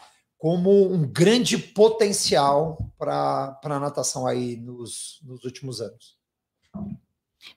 como 0.44 0.92
um 0.92 1.10
grande 1.10 1.58
potencial 1.58 2.78
para 2.98 3.58
a 3.64 3.80
natação 3.80 4.28
aí 4.28 4.58
nos, 4.58 5.22
nos 5.24 5.46
últimos 5.46 5.80
anos. 5.80 6.18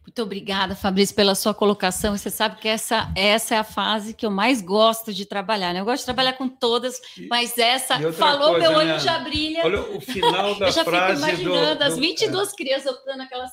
Muito 0.03 0.23
obrigada, 0.23 0.77
Fabrício, 0.77 1.13
pela 1.13 1.35
sua 1.35 1.53
colocação. 1.53 2.17
Você 2.17 2.31
sabe 2.31 2.61
que 2.61 2.69
essa, 2.69 3.11
essa 3.17 3.57
é 3.57 3.59
a 3.59 3.65
fase 3.65 4.15
que 4.15 4.25
eu 4.25 4.31
mais 4.31 4.63
gosto 4.63 5.13
de 5.13 5.27
trabalhar. 5.27 5.75
Né? 5.75 5.81
Eu 5.81 5.85
gosto 5.85 6.03
de 6.03 6.05
trabalhar 6.05 6.35
com 6.35 6.49
todas, 6.49 7.01
mas 7.29 7.59
essa 7.59 7.99
falou, 8.13 8.51
coisa, 8.51 8.69
meu 8.69 8.79
olho 8.79 8.89
né? 8.91 8.99
já 9.01 9.19
brilha. 9.19 9.65
Olha 9.65 9.81
o 9.81 10.01
final 10.01 10.55
da 10.59 10.69
eu 10.69 10.73
já 10.73 10.85
frase. 10.85 11.25
Fico 11.25 11.43
imaginando 11.43 11.79
do, 11.81 11.85
as 11.85 11.97
22 11.97 12.53
é. 12.53 12.55
crianças 12.55 12.93
optando 12.93 13.21
aquelas 13.25 13.51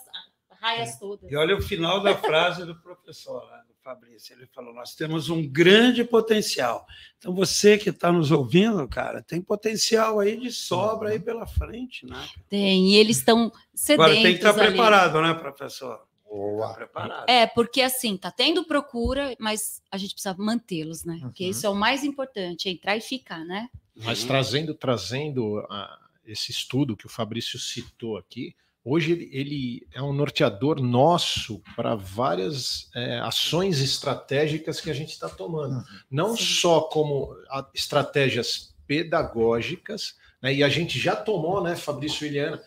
raias 0.63 0.97
todas. 0.97 1.29
E 1.31 1.35
olha 1.35 1.55
o 1.55 1.61
final 1.61 2.01
da 2.01 2.15
frase 2.15 2.65
do 2.65 2.75
professor. 2.75 3.45
Né? 3.51 3.63
Fabrício. 3.83 4.33
Ele 4.33 4.47
falou: 4.47 4.73
nós 4.73 4.95
temos 4.95 5.29
um 5.29 5.45
grande 5.45 6.03
potencial. 6.03 6.87
Então, 7.17 7.35
você 7.35 7.77
que 7.77 7.89
está 7.89 8.11
nos 8.11 8.31
ouvindo, 8.31 8.87
cara, 8.87 9.21
tem 9.21 9.41
potencial 9.41 10.19
aí 10.19 10.39
de 10.39 10.51
sobra 10.51 11.09
aí 11.09 11.19
pela 11.19 11.45
frente, 11.45 12.05
né? 12.05 12.25
Tem, 12.47 12.91
e 12.91 12.95
eles 12.95 13.17
estão 13.17 13.51
sedentos. 13.75 14.05
Agora 14.05 14.13
tem 14.13 14.33
que 14.33 14.39
estar 14.39 14.53
tá 14.53 14.59
preparado, 14.59 15.21
né, 15.21 15.33
professor? 15.33 16.07
Boa. 16.25 16.69
Tá 16.69 16.73
preparado. 16.75 17.29
É, 17.29 17.45
porque 17.45 17.81
assim, 17.81 18.15
tá 18.17 18.31
tendo 18.31 18.65
procura, 18.65 19.35
mas 19.37 19.83
a 19.91 19.97
gente 19.97 20.13
precisa 20.13 20.35
mantê-los, 20.37 21.03
né? 21.03 21.15
Uhum. 21.15 21.21
Porque 21.21 21.45
isso 21.45 21.65
é 21.67 21.69
o 21.69 21.75
mais 21.75 22.03
importante, 22.03 22.69
entrar 22.69 22.95
e 22.95 23.01
ficar, 23.01 23.43
né? 23.43 23.69
Mas 23.95 24.21
uhum. 24.21 24.27
trazendo, 24.27 24.73
trazendo 24.73 25.59
a, 25.69 25.99
esse 26.25 26.51
estudo 26.51 26.97
que 26.97 27.05
o 27.05 27.09
Fabrício 27.09 27.59
citou 27.59 28.17
aqui, 28.17 28.55
Hoje 28.85 29.13
ele, 29.13 29.29
ele 29.31 29.87
é 29.93 30.01
um 30.01 30.11
norteador 30.11 30.81
nosso 30.81 31.61
para 31.75 31.95
várias 31.95 32.89
é, 32.93 33.19
ações 33.19 33.79
estratégicas 33.79 34.81
que 34.81 34.89
a 34.89 34.93
gente 34.93 35.11
está 35.11 35.29
tomando. 35.29 35.75
Uhum. 35.75 35.83
Não 36.11 36.35
Sim. 36.35 36.43
só 36.43 36.81
como 36.81 37.33
estratégias 37.73 38.75
pedagógicas, 38.85 40.15
né, 40.41 40.53
e 40.53 40.63
a 40.63 40.67
gente 40.67 40.99
já 40.99 41.15
tomou, 41.15 41.63
né, 41.63 41.75
Fabrício 41.75 42.27
Iliana, 42.27 42.61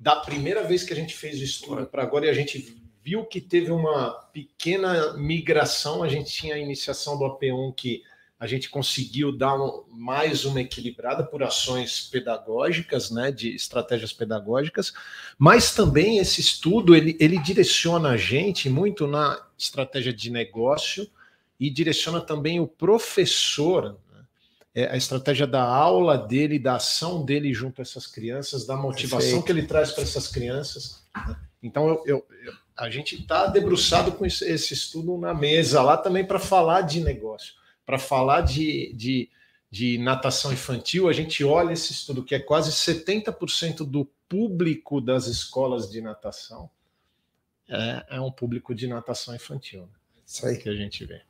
da 0.00 0.16
primeira 0.16 0.64
vez 0.64 0.82
que 0.82 0.92
a 0.92 0.96
gente 0.96 1.14
fez 1.14 1.38
o 1.40 1.44
estudo 1.44 1.86
para 1.86 2.02
agora, 2.02 2.26
e 2.26 2.28
a 2.28 2.34
gente 2.34 2.76
viu 3.04 3.24
que 3.24 3.40
teve 3.40 3.70
uma 3.70 4.10
pequena 4.32 5.16
migração. 5.16 6.02
A 6.02 6.08
gente 6.08 6.32
tinha 6.32 6.56
a 6.56 6.58
iniciação 6.58 7.18
do 7.18 7.24
AP1 7.24 7.74
que 7.74 8.02
a 8.42 8.46
gente 8.48 8.68
conseguiu 8.68 9.30
dar 9.30 9.54
um, 9.54 9.84
mais 9.92 10.44
uma 10.44 10.60
equilibrada 10.60 11.22
por 11.22 11.44
ações 11.44 12.08
pedagógicas, 12.10 13.08
né, 13.08 13.30
de 13.30 13.54
estratégias 13.54 14.12
pedagógicas, 14.12 14.92
mas 15.38 15.72
também 15.72 16.18
esse 16.18 16.40
estudo 16.40 16.96
ele, 16.96 17.16
ele 17.20 17.38
direciona 17.38 18.08
a 18.08 18.16
gente 18.16 18.68
muito 18.68 19.06
na 19.06 19.40
estratégia 19.56 20.12
de 20.12 20.28
negócio 20.28 21.08
e 21.60 21.70
direciona 21.70 22.20
também 22.20 22.58
o 22.58 22.66
professor, 22.66 23.96
né, 24.12 24.24
é, 24.74 24.86
a 24.88 24.96
estratégia 24.96 25.46
da 25.46 25.62
aula 25.62 26.18
dele, 26.18 26.58
da 26.58 26.74
ação 26.74 27.24
dele 27.24 27.54
junto 27.54 27.80
a 27.80 27.82
essas 27.82 28.08
crianças, 28.08 28.66
da 28.66 28.76
motivação 28.76 29.40
que 29.40 29.52
ele 29.52 29.62
traz 29.62 29.92
para 29.92 30.02
essas 30.02 30.26
crianças. 30.26 31.04
Né? 31.14 31.36
Então 31.62 31.86
eu, 31.86 32.02
eu, 32.06 32.26
eu, 32.44 32.52
a 32.76 32.90
gente 32.90 33.14
está 33.14 33.46
debruçado 33.46 34.10
com 34.10 34.26
esse, 34.26 34.44
esse 34.44 34.74
estudo 34.74 35.16
na 35.16 35.32
mesa 35.32 35.80
lá 35.80 35.96
também 35.96 36.24
para 36.24 36.40
falar 36.40 36.80
de 36.80 37.00
negócio 37.00 37.61
para 37.84 37.98
falar 37.98 38.42
de, 38.42 38.92
de, 38.94 39.30
de 39.70 39.98
natação 39.98 40.52
infantil, 40.52 41.08
a 41.08 41.12
gente 41.12 41.44
olha 41.44 41.72
esse 41.72 41.92
estudo 41.92 42.24
que 42.24 42.34
é 42.34 42.38
quase 42.38 42.70
70% 42.70 43.84
do 43.84 44.04
público 44.28 45.00
das 45.00 45.26
escolas 45.26 45.90
de 45.90 46.00
natação 46.00 46.70
é, 47.68 48.16
é 48.16 48.20
um 48.20 48.30
público 48.30 48.74
de 48.74 48.86
natação 48.86 49.34
infantil. 49.34 49.82
Né? 49.82 49.92
Isso 50.26 50.46
aí 50.46 50.58
que 50.58 50.68
a 50.68 50.74
gente 50.74 51.04
vê. 51.04 51.22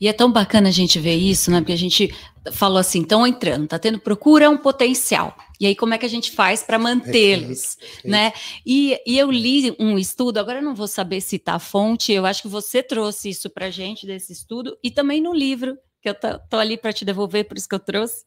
E 0.00 0.08
é 0.08 0.12
tão 0.12 0.30
bacana 0.30 0.68
a 0.68 0.72
gente 0.72 0.98
ver 0.98 1.16
isso, 1.16 1.50
né? 1.50 1.60
Porque 1.60 1.72
a 1.72 1.78
gente 1.78 2.14
falou 2.52 2.78
assim, 2.78 3.02
estão 3.02 3.26
entrando, 3.26 3.68
tá 3.68 3.78
tendo 3.78 3.98
procura, 3.98 4.46
é 4.46 4.48
um 4.48 4.56
potencial. 4.56 5.36
E 5.60 5.66
aí, 5.66 5.76
como 5.76 5.94
é 5.94 5.98
que 5.98 6.06
a 6.06 6.08
gente 6.08 6.32
faz 6.32 6.62
para 6.62 6.78
mantê-los, 6.78 7.78
né? 8.04 8.32
E, 8.66 8.98
e, 9.06 9.16
eu 9.16 9.30
li 9.30 9.74
um 9.78 9.96
estudo, 9.96 10.38
agora 10.38 10.58
eu 10.58 10.64
não 10.64 10.74
vou 10.74 10.88
saber 10.88 11.20
citar 11.20 11.56
a 11.56 11.60
fonte, 11.60 12.12
eu 12.12 12.26
acho 12.26 12.42
que 12.42 12.48
você 12.48 12.82
trouxe 12.82 13.28
isso 13.30 13.48
para 13.48 13.70
gente 13.70 14.06
desse 14.06 14.32
estudo, 14.32 14.76
e 14.82 14.90
também 14.90 15.20
no 15.20 15.32
livro, 15.32 15.78
que 16.00 16.08
eu 16.08 16.14
tô, 16.14 16.38
tô 16.50 16.56
ali 16.56 16.76
para 16.76 16.92
te 16.92 17.04
devolver, 17.04 17.46
por 17.46 17.56
isso 17.56 17.68
que 17.68 17.74
eu 17.74 17.80
trouxe, 17.80 18.24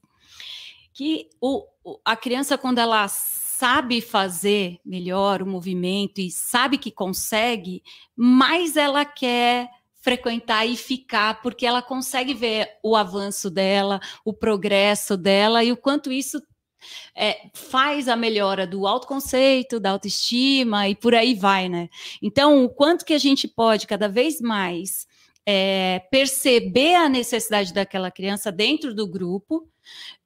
que 0.93 1.27
o, 1.41 1.65
a 2.05 2.15
criança, 2.15 2.57
quando 2.57 2.79
ela 2.79 3.05
sabe 3.09 3.99
fazer 3.99 4.79
melhor 4.85 5.41
o 5.41 5.47
movimento 5.47 6.19
e 6.19 6.31
sabe 6.31 6.77
que 6.77 6.91
consegue, 6.91 7.81
mais 8.15 8.77
ela 8.77 9.03
quer 9.03 9.69
frequentar 10.05 10.67
e 10.67 10.77
ficar, 10.77 11.41
porque 11.41 11.65
ela 11.65 11.81
consegue 11.81 12.35
ver 12.35 12.77
o 12.83 12.95
avanço 12.95 13.49
dela, 13.49 13.99
o 14.23 14.31
progresso 14.31 15.17
dela 15.17 15.63
e 15.63 15.71
o 15.71 15.77
quanto 15.77 16.11
isso 16.11 16.39
é, 17.15 17.49
faz 17.55 18.07
a 18.07 18.15
melhora 18.15 18.67
do 18.67 18.85
autoconceito, 18.85 19.79
da 19.79 19.89
autoestima 19.89 20.87
e 20.87 20.93
por 20.93 21.15
aí 21.15 21.33
vai, 21.33 21.67
né? 21.67 21.89
Então, 22.21 22.63
o 22.63 22.69
quanto 22.69 23.03
que 23.03 23.15
a 23.15 23.17
gente 23.17 23.47
pode 23.47 23.87
cada 23.87 24.07
vez 24.07 24.39
mais 24.39 25.07
é, 25.43 26.03
perceber 26.11 26.93
a 26.93 27.09
necessidade 27.09 27.73
daquela 27.73 28.11
criança 28.11 28.51
dentro 28.51 28.93
do 28.93 29.07
grupo 29.07 29.67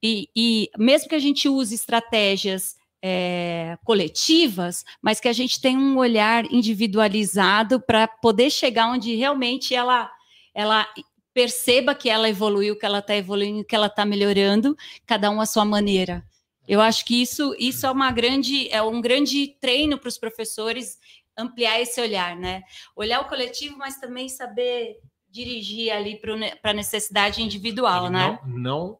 e, 0.03 0.27
e 0.35 0.69
mesmo 0.77 1.07
que 1.07 1.15
a 1.15 1.19
gente 1.19 1.47
use 1.47 1.73
estratégias 1.73 2.75
é, 3.01 3.77
coletivas, 3.83 4.83
mas 5.01 5.19
que 5.19 5.27
a 5.27 5.33
gente 5.33 5.59
tem 5.61 5.77
um 5.77 5.97
olhar 5.97 6.45
individualizado 6.51 7.79
para 7.79 8.07
poder 8.07 8.49
chegar 8.49 8.87
onde 8.87 9.15
realmente 9.15 9.73
ela, 9.73 10.11
ela 10.53 10.87
perceba 11.33 11.95
que 11.95 12.09
ela 12.09 12.29
evoluiu, 12.29 12.77
que 12.77 12.85
ela 12.85 12.99
está 12.99 13.15
evoluindo, 13.15 13.63
que 13.63 13.75
ela 13.75 13.87
está 13.87 14.05
melhorando, 14.05 14.75
cada 15.05 15.29
um 15.29 15.39
à 15.39 15.45
sua 15.45 15.63
maneira. 15.63 16.25
Eu 16.67 16.81
acho 16.81 17.05
que 17.05 17.21
isso, 17.21 17.55
isso 17.57 17.85
é 17.87 17.91
uma 17.91 18.11
grande, 18.11 18.69
é 18.69 18.81
um 18.81 19.01
grande 19.01 19.55
treino 19.59 19.97
para 19.97 20.09
os 20.09 20.17
professores 20.17 20.99
ampliar 21.37 21.81
esse 21.81 21.99
olhar, 21.99 22.35
né? 22.35 22.61
Olhar 22.95 23.21
o 23.21 23.29
coletivo, 23.29 23.77
mas 23.77 23.99
também 23.99 24.27
saber 24.27 24.97
dirigir 25.29 25.91
ali 25.91 26.19
para 26.61 26.71
a 26.71 26.73
necessidade 26.73 27.41
individual, 27.41 28.09
né? 28.09 28.39
Não, 28.45 28.57
não 28.57 28.99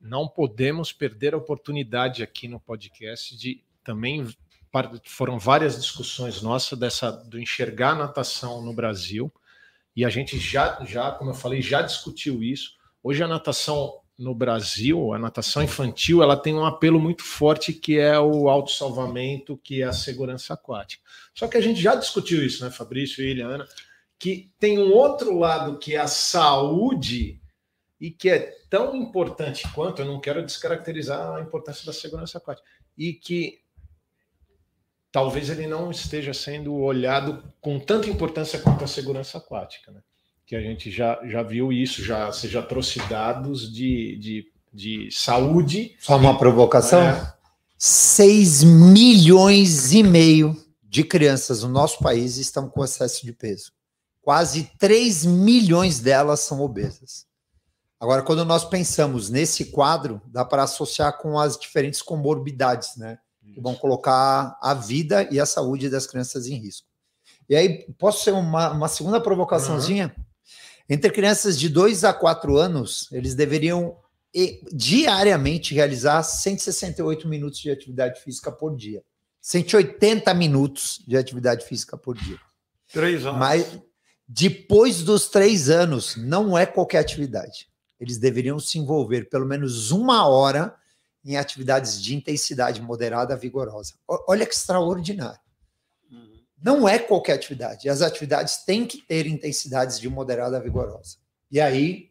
não 0.00 0.26
podemos 0.26 0.92
perder 0.92 1.34
a 1.34 1.36
oportunidade 1.36 2.22
aqui 2.22 2.48
no 2.48 2.58
podcast 2.58 3.36
de 3.36 3.62
também 3.84 4.26
foram 5.04 5.38
várias 5.38 5.76
discussões 5.76 6.40
nossas 6.40 6.78
dessa 6.78 7.10
do 7.10 7.38
enxergar 7.38 7.90
a 7.90 7.96
natação 7.96 8.62
no 8.62 8.72
Brasil. 8.72 9.32
E 9.94 10.04
a 10.04 10.08
gente 10.08 10.38
já 10.38 10.82
já 10.84 11.10
como 11.10 11.30
eu 11.30 11.34
falei 11.34 11.60
já 11.60 11.82
discutiu 11.82 12.42
isso. 12.42 12.78
Hoje 13.02 13.22
a 13.22 13.28
natação 13.28 14.00
no 14.16 14.34
Brasil 14.34 15.12
a 15.12 15.18
natação 15.18 15.62
infantil 15.62 16.22
ela 16.22 16.36
tem 16.36 16.54
um 16.54 16.64
apelo 16.64 17.00
muito 17.00 17.24
forte 17.24 17.72
que 17.72 17.98
é 17.98 18.18
o 18.18 18.48
autossalvamento 18.48 19.58
que 19.62 19.82
é 19.82 19.86
a 19.86 19.92
segurança 19.92 20.54
aquática. 20.54 21.02
Só 21.34 21.48
que 21.48 21.56
a 21.56 21.60
gente 21.60 21.80
já 21.80 21.94
discutiu 21.94 22.44
isso 22.44 22.64
né 22.64 22.70
Fabrício 22.70 23.24
e 23.24 23.30
Eliana? 23.30 23.66
Que 24.18 24.50
tem 24.58 24.78
um 24.78 24.92
outro 24.92 25.36
lado 25.38 25.78
que 25.78 25.94
é 25.94 25.98
a 25.98 26.06
saúde 26.06 27.40
e 28.00 28.10
que 28.10 28.30
é 28.30 28.56
tão 28.70 28.96
importante 28.96 29.68
quanto, 29.74 30.00
eu 30.00 30.06
não 30.06 30.20
quero 30.20 30.44
descaracterizar 30.44 31.36
a 31.36 31.40
importância 31.40 31.84
da 31.84 31.92
segurança 31.92 32.38
aquática, 32.38 32.66
e 32.96 33.12
que 33.12 33.60
talvez 35.12 35.50
ele 35.50 35.66
não 35.66 35.90
esteja 35.90 36.32
sendo 36.32 36.74
olhado 36.74 37.42
com 37.60 37.78
tanta 37.78 38.08
importância 38.08 38.58
quanto 38.58 38.84
a 38.84 38.88
segurança 38.88 39.38
aquática, 39.38 39.92
né? 39.92 40.00
Que 40.46 40.56
a 40.56 40.60
gente 40.60 40.90
já, 40.90 41.20
já 41.28 41.42
viu 41.42 41.72
isso, 41.72 42.02
já 42.02 42.26
você 42.26 42.48
já 42.48 42.62
trouxe 42.62 42.98
dados 43.08 43.72
de, 43.72 44.16
de, 44.16 44.52
de 44.72 45.08
saúde. 45.12 45.96
Só 46.00 46.16
uma 46.16 46.36
provocação? 46.36 47.02
É. 47.02 47.34
6 47.78 48.64
milhões 48.64 49.92
e 49.92 50.02
meio 50.02 50.56
de 50.82 51.04
crianças 51.04 51.62
no 51.62 51.68
nosso 51.68 51.98
país 52.00 52.36
estão 52.36 52.68
com 52.68 52.84
excesso 52.84 53.24
de 53.24 53.32
peso. 53.32 53.72
Quase 54.20 54.70
3 54.78 55.24
milhões 55.24 56.00
delas 56.00 56.40
são 56.40 56.60
obesas. 56.60 57.29
Agora, 58.00 58.22
quando 58.22 58.46
nós 58.46 58.64
pensamos 58.64 59.28
nesse 59.28 59.66
quadro, 59.66 60.22
dá 60.26 60.42
para 60.42 60.62
associar 60.62 61.18
com 61.18 61.38
as 61.38 61.58
diferentes 61.58 62.00
comorbidades, 62.00 62.96
né? 62.96 63.18
Que 63.52 63.60
vão 63.60 63.74
colocar 63.74 64.56
a 64.62 64.72
vida 64.72 65.28
e 65.30 65.38
a 65.38 65.44
saúde 65.44 65.90
das 65.90 66.06
crianças 66.06 66.46
em 66.46 66.54
risco. 66.54 66.88
E 67.46 67.54
aí, 67.54 67.84
posso 67.98 68.24
ser 68.24 68.32
uma, 68.32 68.70
uma 68.70 68.88
segunda 68.88 69.20
provocaçãozinha? 69.20 70.14
Uhum. 70.16 70.24
Entre 70.88 71.10
crianças 71.10 71.58
de 71.58 71.68
2 71.68 72.04
a 72.04 72.14
4 72.14 72.56
anos, 72.56 73.06
eles 73.12 73.34
deveriam 73.34 73.98
diariamente 74.72 75.74
realizar 75.74 76.22
168 76.22 77.28
minutos 77.28 77.60
de 77.60 77.70
atividade 77.70 78.20
física 78.20 78.50
por 78.50 78.74
dia. 78.74 79.02
180 79.42 80.32
minutos 80.32 81.02
de 81.06 81.16
atividade 81.16 81.66
física 81.66 81.98
por 81.98 82.16
dia. 82.16 82.38
Três 82.92 83.26
anos. 83.26 83.38
Mas 83.38 83.78
depois 84.26 85.02
dos 85.02 85.28
três 85.28 85.68
anos, 85.68 86.16
não 86.16 86.56
é 86.56 86.64
qualquer 86.64 86.98
atividade 86.98 87.69
eles 88.00 88.18
deveriam 88.18 88.58
se 88.58 88.78
envolver 88.78 89.28
pelo 89.28 89.46
menos 89.46 89.90
uma 89.90 90.26
hora 90.26 90.74
em 91.24 91.36
atividades 91.36 92.02
de 92.02 92.16
intensidade 92.16 92.80
moderada 92.80 93.36
vigorosa. 93.36 93.94
Olha 94.08 94.46
que 94.46 94.54
extraordinário. 94.54 95.40
Uhum. 96.10 96.40
Não 96.62 96.88
é 96.88 96.98
qualquer 96.98 97.34
atividade. 97.34 97.88
As 97.88 98.00
atividades 98.00 98.64
têm 98.64 98.86
que 98.86 99.02
ter 99.02 99.26
intensidades 99.26 100.00
de 100.00 100.08
moderada 100.08 100.58
vigorosa. 100.58 101.18
E 101.50 101.60
aí 101.60 102.10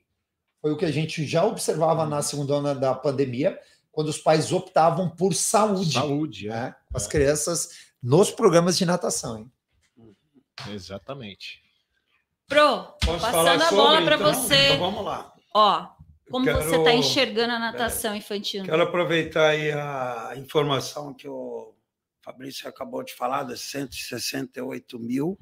foi 0.62 0.72
o 0.72 0.78
que 0.78 0.86
a 0.86 0.92
gente 0.92 1.26
já 1.26 1.44
observava 1.44 2.06
na 2.06 2.22
segunda 2.22 2.54
onda 2.56 2.76
da 2.76 2.94
pandemia, 2.94 3.60
quando 3.92 4.10
os 4.10 4.18
pais 4.18 4.52
optavam 4.52 5.10
por 5.10 5.34
saúde. 5.34 5.94
Saúde, 5.94 6.48
né? 6.50 6.76
é. 6.76 6.96
As 6.96 7.08
crianças 7.08 7.90
nos 8.02 8.30
programas 8.30 8.78
de 8.78 8.86
natação. 8.86 9.40
Hein? 9.40 9.52
Exatamente. 10.70 11.64
Pro, 12.48 12.94
Posso 13.04 13.20
passando 13.20 13.64
a 13.64 13.72
bola 13.72 14.02
para 14.04 14.16
então? 14.16 14.34
você. 14.34 14.68
Então 14.68 14.80
vamos 14.80 15.06
lá. 15.06 15.34
Ó, 15.54 15.88
como 16.30 16.46
quero, 16.46 16.62
você 16.62 16.78
está 16.78 16.94
enxergando 16.94 17.54
a 17.54 17.60
natação 17.60 18.16
infantil? 18.16 18.64
Quero 18.64 18.84
aproveitar 18.84 19.50
aí 19.50 19.72
a 19.72 20.34
informação 20.38 21.14
que 21.14 21.28
o 21.28 21.74
Fabrício 22.22 22.68
acabou 22.70 23.04
de 23.04 23.14
falar, 23.14 23.44
das 23.44 23.62
168 23.62 25.00
mil, 25.00 25.38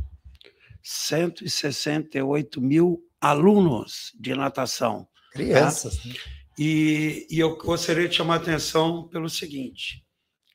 168 0.81 2.61
mil 2.61 3.03
alunos 3.19 4.13
de 4.19 4.33
natação. 4.33 5.03
Tá? 5.03 5.31
Crianças. 5.33 5.97
Tá? 5.97 6.09
E, 6.57 7.27
e 7.29 7.39
eu 7.39 7.57
gostaria 7.57 8.07
de 8.07 8.15
chamar 8.15 8.35
a 8.35 8.37
atenção 8.37 9.07
pelo 9.09 9.29
seguinte. 9.29 10.03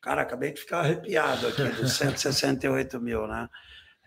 Cara, 0.01 0.23
acabei 0.23 0.51
de 0.51 0.59
ficar 0.59 0.79
arrepiado 0.79 1.47
aqui 1.47 1.63
dos 1.63 1.93
168 1.95 2.99
mil, 2.99 3.27
né? 3.27 3.47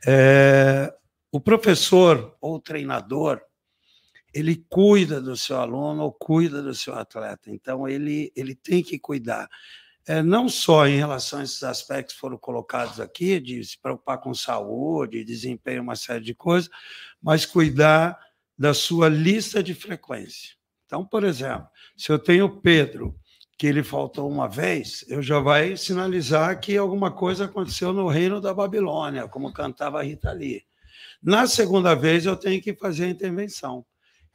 É, 0.06 0.92
o 1.32 1.40
professor 1.40 2.36
ou 2.40 2.60
treinador, 2.60 3.40
ele 4.36 4.62
cuida 4.68 5.18
do 5.18 5.34
seu 5.34 5.56
aluno 5.56 6.02
ou 6.02 6.12
cuida 6.12 6.60
do 6.62 6.74
seu 6.74 6.94
atleta. 6.94 7.50
Então, 7.50 7.88
ele, 7.88 8.30
ele 8.36 8.54
tem 8.54 8.82
que 8.82 8.98
cuidar. 8.98 9.48
É, 10.06 10.22
não 10.22 10.46
só 10.46 10.86
em 10.86 10.98
relação 10.98 11.40
a 11.40 11.42
esses 11.42 11.62
aspectos 11.62 12.14
que 12.14 12.20
foram 12.20 12.36
colocados 12.36 13.00
aqui, 13.00 13.40
de 13.40 13.64
se 13.64 13.80
preocupar 13.80 14.18
com 14.20 14.34
saúde, 14.34 15.24
desempenho, 15.24 15.82
uma 15.82 15.96
série 15.96 16.22
de 16.22 16.34
coisas, 16.34 16.68
mas 17.20 17.46
cuidar 17.46 18.18
da 18.58 18.74
sua 18.74 19.08
lista 19.08 19.62
de 19.62 19.72
frequência. 19.72 20.54
Então, 20.84 21.02
por 21.02 21.24
exemplo, 21.24 21.66
se 21.96 22.12
eu 22.12 22.18
tenho 22.18 22.60
Pedro, 22.60 23.18
que 23.56 23.66
ele 23.66 23.82
faltou 23.82 24.30
uma 24.30 24.46
vez, 24.46 25.02
eu 25.08 25.22
já 25.22 25.40
vai 25.40 25.78
sinalizar 25.78 26.60
que 26.60 26.76
alguma 26.76 27.10
coisa 27.10 27.46
aconteceu 27.46 27.90
no 27.90 28.06
reino 28.06 28.38
da 28.38 28.52
Babilônia, 28.52 29.26
como 29.28 29.50
cantava 29.50 30.02
Rita 30.02 30.30
Lee. 30.30 30.62
Na 31.22 31.46
segunda 31.46 31.94
vez, 31.94 32.26
eu 32.26 32.36
tenho 32.36 32.60
que 32.60 32.74
fazer 32.74 33.06
a 33.06 33.08
intervenção. 33.08 33.84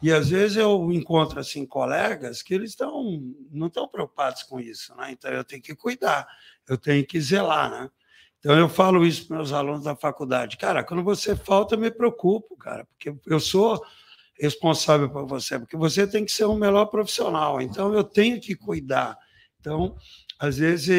E 0.02 0.12
às 0.12 0.30
vezes 0.30 0.58
eu 0.58 0.91
encontro 0.91 1.39
assim 1.39 1.66
colegas 1.66 2.41
que 2.41 2.54
eles 2.54 2.72
estão 2.72 3.22
não 3.52 3.68
estão 3.68 3.88
preocupados 3.88 4.43
com 4.43 4.60
isso, 4.60 4.95
né? 4.95 5.12
Então 5.12 5.32
eu 5.32 5.43
tenho 5.43 5.62
que 5.62 5.76
cuidar, 5.76 6.28
eu 6.68 6.78
tenho 6.78 7.06
que 7.06 7.22
zelar, 7.22 7.70
né? 7.70 7.89
Então 8.39 8.58
eu 8.58 8.68
falo 8.68 9.06
isso 9.06 9.28
para 9.28 9.38
meus 9.38 9.54
alunos 9.54 9.84
da 9.84 9.95
faculdade, 9.95 10.58
cara, 10.58 10.84
quando 10.84 11.04
você 11.04 11.36
falta 11.36 11.76
eu 11.76 11.80
me 11.80 11.91
preocupo, 11.91 12.58
cara, 12.58 12.86
porque 12.86 13.16
eu 13.28 13.39
sou 13.39 13.80
responsável 14.39 15.08
por 15.08 15.28
você, 15.28 15.60
porque 15.60 15.78
você 15.78 16.08
tem 16.08 16.26
que 16.26 16.32
ser 16.32 16.45
um 16.45 16.56
melhor 16.56 16.86
profissional. 16.86 17.62
Então 17.62 17.93
eu 17.93 18.04
tenho 18.04 18.41
que 18.41 18.56
cuidar. 18.56 19.16
Então 19.60 19.95
às 20.41 20.57
vezes, 20.57 20.89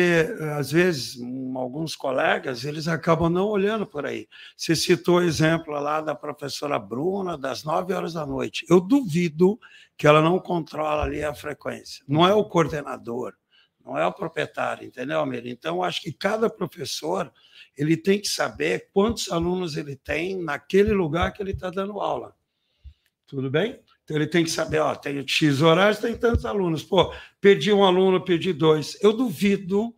às 0.57 0.71
vezes, 0.71 1.21
alguns 1.57 1.97
colegas, 1.97 2.65
eles 2.65 2.87
acabam 2.87 3.29
não 3.29 3.49
olhando 3.49 3.85
por 3.85 4.07
aí. 4.07 4.29
Você 4.57 4.77
citou 4.77 5.17
o 5.17 5.21
exemplo 5.21 5.75
lá 5.75 6.01
da 6.01 6.15
professora 6.15 6.79
Bruna, 6.79 7.37
das 7.37 7.65
9 7.65 7.93
horas 7.93 8.13
da 8.13 8.25
noite. 8.25 8.65
Eu 8.71 8.81
duvido 8.81 9.59
que 9.97 10.07
ela 10.07 10.23
não 10.23 10.39
controla 10.39 11.03
ali 11.03 11.25
a 11.25 11.35
frequência. 11.35 12.05
Não 12.07 12.25
é 12.25 12.33
o 12.33 12.45
coordenador, 12.45 13.35
não 13.85 13.99
é 13.99 14.07
o 14.07 14.13
proprietário, 14.13 14.87
entendeu, 14.87 15.19
Amir? 15.19 15.45
Então, 15.49 15.83
acho 15.83 16.01
que 16.03 16.13
cada 16.13 16.49
professor 16.49 17.33
ele 17.77 17.97
tem 17.97 18.21
que 18.21 18.29
saber 18.29 18.91
quantos 18.93 19.29
alunos 19.29 19.77
ele 19.77 19.97
tem 19.97 20.41
naquele 20.41 20.93
lugar 20.93 21.33
que 21.33 21.43
ele 21.43 21.51
está 21.51 21.69
dando 21.69 21.99
aula. 21.99 22.33
Tudo 23.27 23.51
bem? 23.51 23.81
Então 24.05 24.17
ele 24.17 24.27
tem 24.27 24.45
que 24.45 24.51
saber, 24.51 24.81
ó, 24.81 24.95
tem 24.95 25.27
X 25.27 25.63
horários, 25.63 25.99
tem 25.99 26.17
tantos 26.17 26.45
alunos. 26.45 26.83
Pô, 26.83 27.13
perdi 27.41 27.73
um 27.73 27.85
aluno, 27.85 28.25
perdi 28.25 28.53
dois. 28.53 28.97
Eu 29.03 29.13
duvido, 29.13 29.95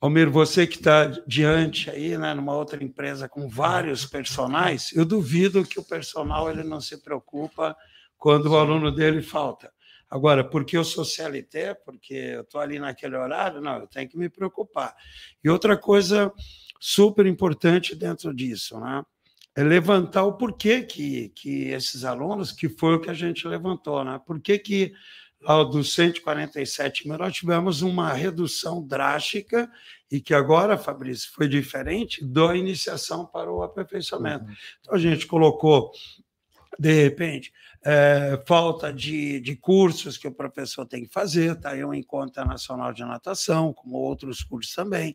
Almir, 0.00 0.30
você 0.30 0.66
que 0.66 0.76
está 0.76 1.06
diante 1.26 1.90
aí, 1.90 2.16
né, 2.16 2.34
numa 2.34 2.54
outra 2.54 2.82
empresa 2.82 3.28
com 3.28 3.48
vários 3.48 4.06
personagens, 4.06 4.92
eu 4.94 5.04
duvido 5.04 5.64
que 5.64 5.78
o 5.78 5.84
personal 5.84 6.50
ele 6.50 6.64
não 6.64 6.80
se 6.80 7.02
preocupa 7.02 7.76
quando 8.16 8.46
o 8.46 8.56
aluno 8.56 8.90
dele 8.90 9.20
falta. 9.20 9.72
Agora, 10.08 10.44
porque 10.44 10.76
eu 10.76 10.84
sou 10.84 11.04
CLT, 11.04 11.76
porque 11.86 12.14
eu 12.14 12.42
estou 12.42 12.60
ali 12.60 12.78
naquele 12.78 13.16
horário, 13.16 13.60
não, 13.60 13.78
eu 13.78 13.86
tenho 13.86 14.08
que 14.08 14.18
me 14.18 14.28
preocupar. 14.28 14.94
E 15.42 15.48
outra 15.48 15.76
coisa 15.76 16.30
super 16.78 17.24
importante 17.24 17.94
dentro 17.94 18.34
disso, 18.34 18.78
né? 18.78 19.02
É 19.54 19.62
levantar 19.62 20.24
o 20.24 20.32
porquê 20.32 20.82
que, 20.82 21.28
que 21.30 21.68
esses 21.68 22.04
alunos, 22.04 22.52
que 22.52 22.68
foi 22.68 22.94
o 22.94 23.00
que 23.00 23.10
a 23.10 23.14
gente 23.14 23.46
levantou, 23.46 24.02
né? 24.04 24.20
Por 24.24 24.40
que, 24.40 24.58
que 24.58 24.92
dos 25.70 25.92
147 25.94 27.08
mil 27.08 27.18
nós 27.18 27.34
tivemos 27.34 27.82
uma 27.82 28.12
redução 28.12 28.86
drástica 28.86 29.70
e 30.10 30.20
que 30.20 30.34
agora, 30.34 30.78
Fabrício, 30.78 31.30
foi 31.32 31.48
diferente 31.48 32.24
da 32.24 32.54
iniciação 32.54 33.26
para 33.26 33.50
o 33.52 33.62
aperfeiçoamento. 33.62 34.44
Uhum. 34.44 34.54
Então, 34.80 34.94
a 34.94 34.98
gente 34.98 35.26
colocou, 35.26 35.90
de 36.78 36.92
repente, 36.92 37.52
é, 37.84 38.40
falta 38.46 38.92
de, 38.92 39.40
de 39.40 39.56
cursos 39.56 40.16
que 40.16 40.28
o 40.28 40.32
professor 40.32 40.86
tem 40.86 41.04
que 41.04 41.12
fazer, 41.12 41.52
está 41.52 41.70
aí 41.70 41.84
um 41.84 41.92
encontro 41.92 42.44
nacional 42.44 42.92
de 42.92 43.04
natação, 43.04 43.72
como 43.72 43.96
outros 43.96 44.44
cursos 44.44 44.72
também, 44.72 45.14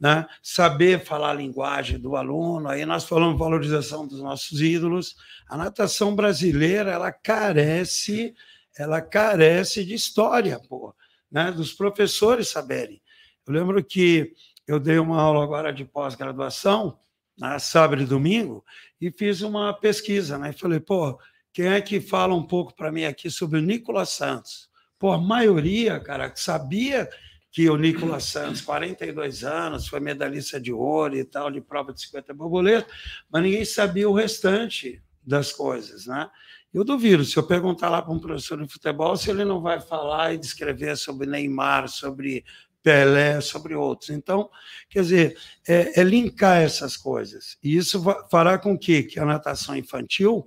né? 0.00 0.26
saber 0.42 1.04
falar 1.04 1.30
a 1.30 1.34
linguagem 1.34 1.98
do 1.98 2.16
aluno, 2.16 2.68
aí 2.68 2.86
nós 2.86 3.04
falamos 3.04 3.38
valorização 3.38 4.06
dos 4.06 4.20
nossos 4.20 4.60
ídolos, 4.60 5.16
a 5.46 5.56
natação 5.58 6.14
brasileira, 6.14 6.90
ela 6.90 7.12
carece, 7.12 8.34
ela 8.78 9.02
carece 9.02 9.84
de 9.84 9.94
história, 9.94 10.58
pô, 10.68 10.94
né? 11.30 11.52
dos 11.52 11.72
professores 11.74 12.48
saberem. 12.48 13.02
Eu 13.46 13.52
lembro 13.52 13.84
que 13.84 14.32
eu 14.66 14.80
dei 14.80 14.98
uma 14.98 15.20
aula 15.20 15.44
agora 15.44 15.72
de 15.72 15.84
pós-graduação, 15.84 16.98
na 17.38 17.58
sábado 17.58 18.02
e 18.02 18.06
domingo, 18.06 18.64
e 18.98 19.10
fiz 19.10 19.42
uma 19.42 19.74
pesquisa, 19.74 20.38
né? 20.38 20.50
E 20.50 20.58
falei, 20.58 20.80
pô, 20.80 21.18
quem 21.56 21.68
é 21.68 21.80
que 21.80 22.02
fala 22.02 22.34
um 22.34 22.42
pouco 22.42 22.76
para 22.76 22.92
mim 22.92 23.06
aqui 23.06 23.30
sobre 23.30 23.58
o 23.58 23.62
Nicolas 23.62 24.10
Santos? 24.10 24.68
Por 24.98 25.18
maioria, 25.18 25.98
cara, 25.98 26.30
sabia 26.36 27.08
que 27.50 27.70
o 27.70 27.78
Nicolas 27.78 28.24
Santos, 28.24 28.60
42 28.60 29.42
anos, 29.42 29.88
foi 29.88 29.98
medalhista 29.98 30.60
de 30.60 30.70
ouro 30.70 31.16
e 31.16 31.24
tal, 31.24 31.50
de 31.50 31.62
prova 31.62 31.94
de 31.94 32.02
50 32.02 32.34
borboletas, 32.34 32.92
mas 33.32 33.42
ninguém 33.42 33.64
sabia 33.64 34.06
o 34.06 34.12
restante 34.12 35.02
das 35.26 35.50
coisas, 35.50 36.04
né? 36.04 36.28
Eu 36.74 36.84
duvido, 36.84 37.24
se 37.24 37.38
eu 37.38 37.42
perguntar 37.42 37.88
lá 37.88 38.02
para 38.02 38.12
um 38.12 38.20
professor 38.20 38.62
de 38.62 38.70
futebol, 38.70 39.16
se 39.16 39.30
ele 39.30 39.42
não 39.42 39.62
vai 39.62 39.80
falar 39.80 40.34
e 40.34 40.38
descrever 40.38 40.94
sobre 40.94 41.26
Neymar, 41.26 41.88
sobre 41.88 42.44
Pelé, 42.82 43.40
sobre 43.40 43.74
outros. 43.74 44.10
Então, 44.10 44.50
quer 44.90 45.00
dizer, 45.00 45.38
é, 45.66 46.02
é 46.02 46.04
linkar 46.04 46.60
essas 46.60 46.98
coisas. 46.98 47.56
E 47.62 47.78
isso 47.78 48.04
fará 48.30 48.58
com 48.58 48.78
que, 48.78 49.04
que 49.04 49.18
a 49.18 49.24
natação 49.24 49.74
infantil 49.74 50.46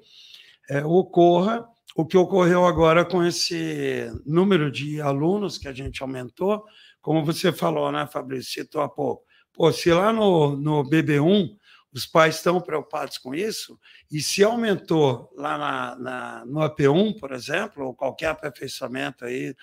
é, 0.69 0.85
ocorra 0.85 1.67
o 1.95 2.05
que 2.05 2.17
ocorreu 2.17 2.65
agora 2.65 3.03
com 3.03 3.23
esse 3.25 4.09
número 4.25 4.71
de 4.71 5.01
alunos 5.01 5.57
que 5.57 5.67
a 5.67 5.73
gente 5.73 6.01
aumentou, 6.01 6.63
como 7.01 7.25
você 7.25 7.51
falou, 7.51 7.91
né, 7.91 8.07
Fabrício, 8.07 8.61
citou 8.61 8.81
há 8.81 8.87
pouco. 8.87 9.23
Pô, 9.51 9.71
se 9.73 9.91
lá 9.91 10.13
no, 10.13 10.55
no 10.55 10.83
BB1 10.83 11.57
os 11.91 12.05
pais 12.05 12.35
estão 12.35 12.61
preocupados 12.61 13.17
com 13.17 13.33
isso, 13.33 13.77
e 14.11 14.21
se 14.21 14.43
aumentou 14.43 15.29
lá 15.35 15.57
na, 15.57 15.95
na 15.95 16.45
no 16.45 16.59
AP1, 16.59 17.19
por 17.19 17.33
exemplo, 17.33 17.87
ou 17.87 17.95
qualquer 17.95 18.27
aperfeiçoamento 18.27 19.25
aí 19.25 19.55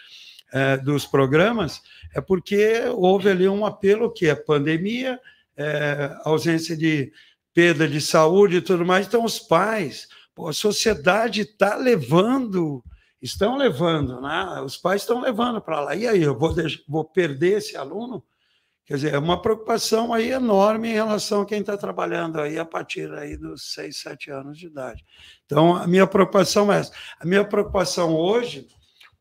é, 0.53 0.77
dos 0.77 1.07
programas, 1.07 1.81
é 2.15 2.21
porque 2.21 2.83
houve 2.95 3.31
ali 3.31 3.49
um 3.49 3.65
apelo 3.65 4.13
que 4.13 4.27
é 4.27 4.35
pandemia, 4.35 5.21
é, 5.57 6.15
ausência 6.25 6.77
de 6.77 7.13
perda 7.55 7.89
de 7.89 8.01
saúde 8.01 8.57
e 8.57 8.61
tudo 8.61 8.85
mais, 8.85 9.07
então 9.07 9.25
os 9.25 9.39
pais 9.39 10.09
Pô, 10.37 10.49
a 10.49 10.53
sociedade 10.53 11.41
está 11.41 11.77
levando, 11.77 12.85
estão 13.23 13.57
levando, 13.57 14.21
né? 14.21 14.61
os 14.63 14.77
pais 14.77 15.01
estão 15.01 15.23
levando 15.23 15.63
para 15.63 15.81
lá. 15.81 15.97
E 15.97 16.07
aí, 16.07 16.23
eu 16.23 16.39
vou, 16.39 16.53
deixar, 16.53 16.83
vou 16.87 17.07
perder 17.07 17.57
esse 17.57 17.75
aluno? 17.75 18.23
Quer 18.85 18.97
dizer, 18.97 19.15
é 19.15 19.19
uma 19.19 19.41
preocupação 19.41 20.13
aí 20.13 20.31
enorme 20.31 20.91
em 20.91 20.93
relação 20.93 21.41
a 21.41 21.47
quem 21.47 21.61
está 21.61 21.75
trabalhando 21.79 22.39
aí 22.39 22.59
a 22.59 22.67
partir 22.67 23.11
aí 23.15 23.35
dos 23.35 23.73
seis, 23.73 23.97
sete 23.97 24.31
anos 24.31 24.59
de 24.59 24.67
idade. 24.67 25.03
Então, 25.47 25.75
a 25.75 25.87
minha 25.87 26.07
preocupação 26.07 26.71
é 26.71 26.81
essa. 26.81 26.93
A 27.19 27.25
minha 27.25 27.43
preocupação 27.43 28.15
hoje, 28.15 28.69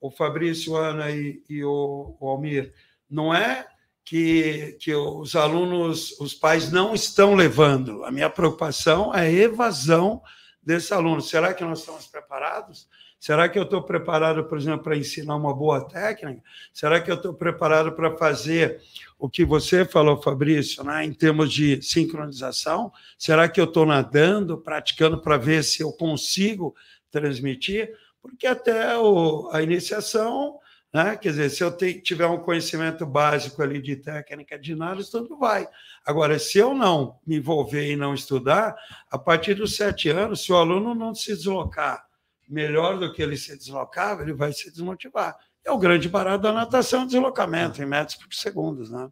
o 0.01 0.11
Fabrício, 0.11 0.75
Ana 0.75 1.09
e, 1.11 1.41
e 1.49 1.63
o, 1.63 2.17
o 2.19 2.27
Almir, 2.27 2.73
não 3.09 3.33
é 3.33 3.65
que, 4.03 4.77
que 4.81 4.93
os 4.93 5.33
alunos, 5.33 6.11
os 6.19 6.33
pais 6.33 6.69
não 6.69 6.93
estão 6.93 7.35
levando. 7.35 8.03
A 8.03 8.11
minha 8.11 8.29
preocupação 8.29 9.15
é 9.15 9.21
a 9.21 9.31
evasão 9.31 10.21
desse 10.65 10.93
aluno. 10.93 11.21
Será 11.21 11.53
que 11.53 11.63
nós 11.63 11.79
estamos 11.79 12.07
preparados? 12.07 12.87
Será 13.19 13.47
que 13.49 13.57
eu 13.57 13.63
estou 13.63 13.81
preparado, 13.81 14.43
por 14.43 14.57
exemplo, 14.57 14.83
para 14.83 14.97
ensinar 14.97 15.35
uma 15.35 15.53
boa 15.53 15.87
técnica? 15.87 16.43
Será 16.73 16.99
que 16.99 17.09
eu 17.09 17.15
estou 17.15 17.33
preparado 17.33 17.91
para 17.93 18.15
fazer 18.17 18.81
o 19.17 19.29
que 19.29 19.45
você 19.45 19.85
falou, 19.85 20.21
Fabrício, 20.21 20.83
né, 20.83 21.05
em 21.05 21.13
termos 21.13 21.51
de 21.51 21.81
sincronização? 21.81 22.91
Será 23.17 23.47
que 23.47 23.59
eu 23.59 23.65
estou 23.65 23.85
nadando, 23.85 24.57
praticando 24.57 25.19
para 25.19 25.37
ver 25.37 25.63
se 25.63 25.81
eu 25.81 25.91
consigo 25.93 26.75
transmitir? 27.09 27.95
Porque 28.21 28.45
até 28.45 28.97
o, 28.97 29.49
a 29.51 29.61
iniciação, 29.61 30.59
né, 30.95 31.17
quer 31.17 31.31
dizer, 31.31 31.49
se 31.49 31.61
eu 31.61 31.75
tiver 32.01 32.25
um 32.25 32.37
conhecimento 32.37 33.05
básico 33.05 33.61
ali 33.61 33.81
de 33.81 33.97
técnica 33.97 34.57
de 34.57 34.73
nada, 34.73 35.03
tudo 35.03 35.37
vai. 35.37 35.67
Agora, 36.05 36.39
se 36.39 36.57
eu 36.57 36.73
não 36.73 37.19
me 37.27 37.35
envolver 37.35 37.91
e 37.91 37.97
não 37.97 38.13
estudar, 38.13 38.73
a 39.11 39.17
partir 39.17 39.55
dos 39.55 39.75
sete 39.75 40.07
anos, 40.07 40.45
se 40.45 40.53
o 40.53 40.55
aluno 40.55 40.95
não 40.95 41.13
se 41.13 41.35
deslocar 41.35 42.07
melhor 42.47 42.97
do 42.97 43.11
que 43.11 43.21
ele 43.21 43.35
se 43.35 43.57
deslocava, 43.57 44.21
ele 44.21 44.31
vai 44.31 44.53
se 44.53 44.71
desmotivar. 44.71 45.35
É 45.65 45.71
o 45.71 45.77
grande 45.77 46.07
barato 46.07 46.43
da 46.43 46.53
natação, 46.53 47.05
deslocamento 47.05 47.83
em 47.83 47.85
metros 47.85 48.15
por 48.15 48.33
segundos, 48.33 48.89
né? 48.89 49.09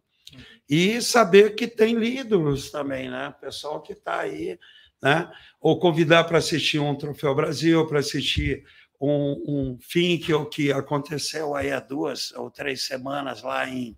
E 0.66 1.02
saber 1.02 1.54
que 1.54 1.68
tem 1.68 1.96
líderes 1.96 2.70
também, 2.70 3.10
né? 3.10 3.34
Pessoal 3.38 3.82
que 3.82 3.92
está 3.92 4.20
aí, 4.20 4.58
né? 5.02 5.30
Ou 5.60 5.78
convidar 5.78 6.24
para 6.24 6.38
assistir 6.38 6.78
um 6.78 6.94
Troféu 6.94 7.34
Brasil, 7.34 7.86
para 7.86 7.98
assistir 7.98 8.64
um, 9.04 9.44
um 9.46 9.78
fim 9.80 10.18
que, 10.18 10.32
que 10.46 10.72
aconteceu 10.72 11.54
aí 11.54 11.72
há 11.72 11.80
duas 11.80 12.32
ou 12.32 12.50
três 12.50 12.82
semanas 12.82 13.42
lá 13.42 13.68
em 13.68 13.96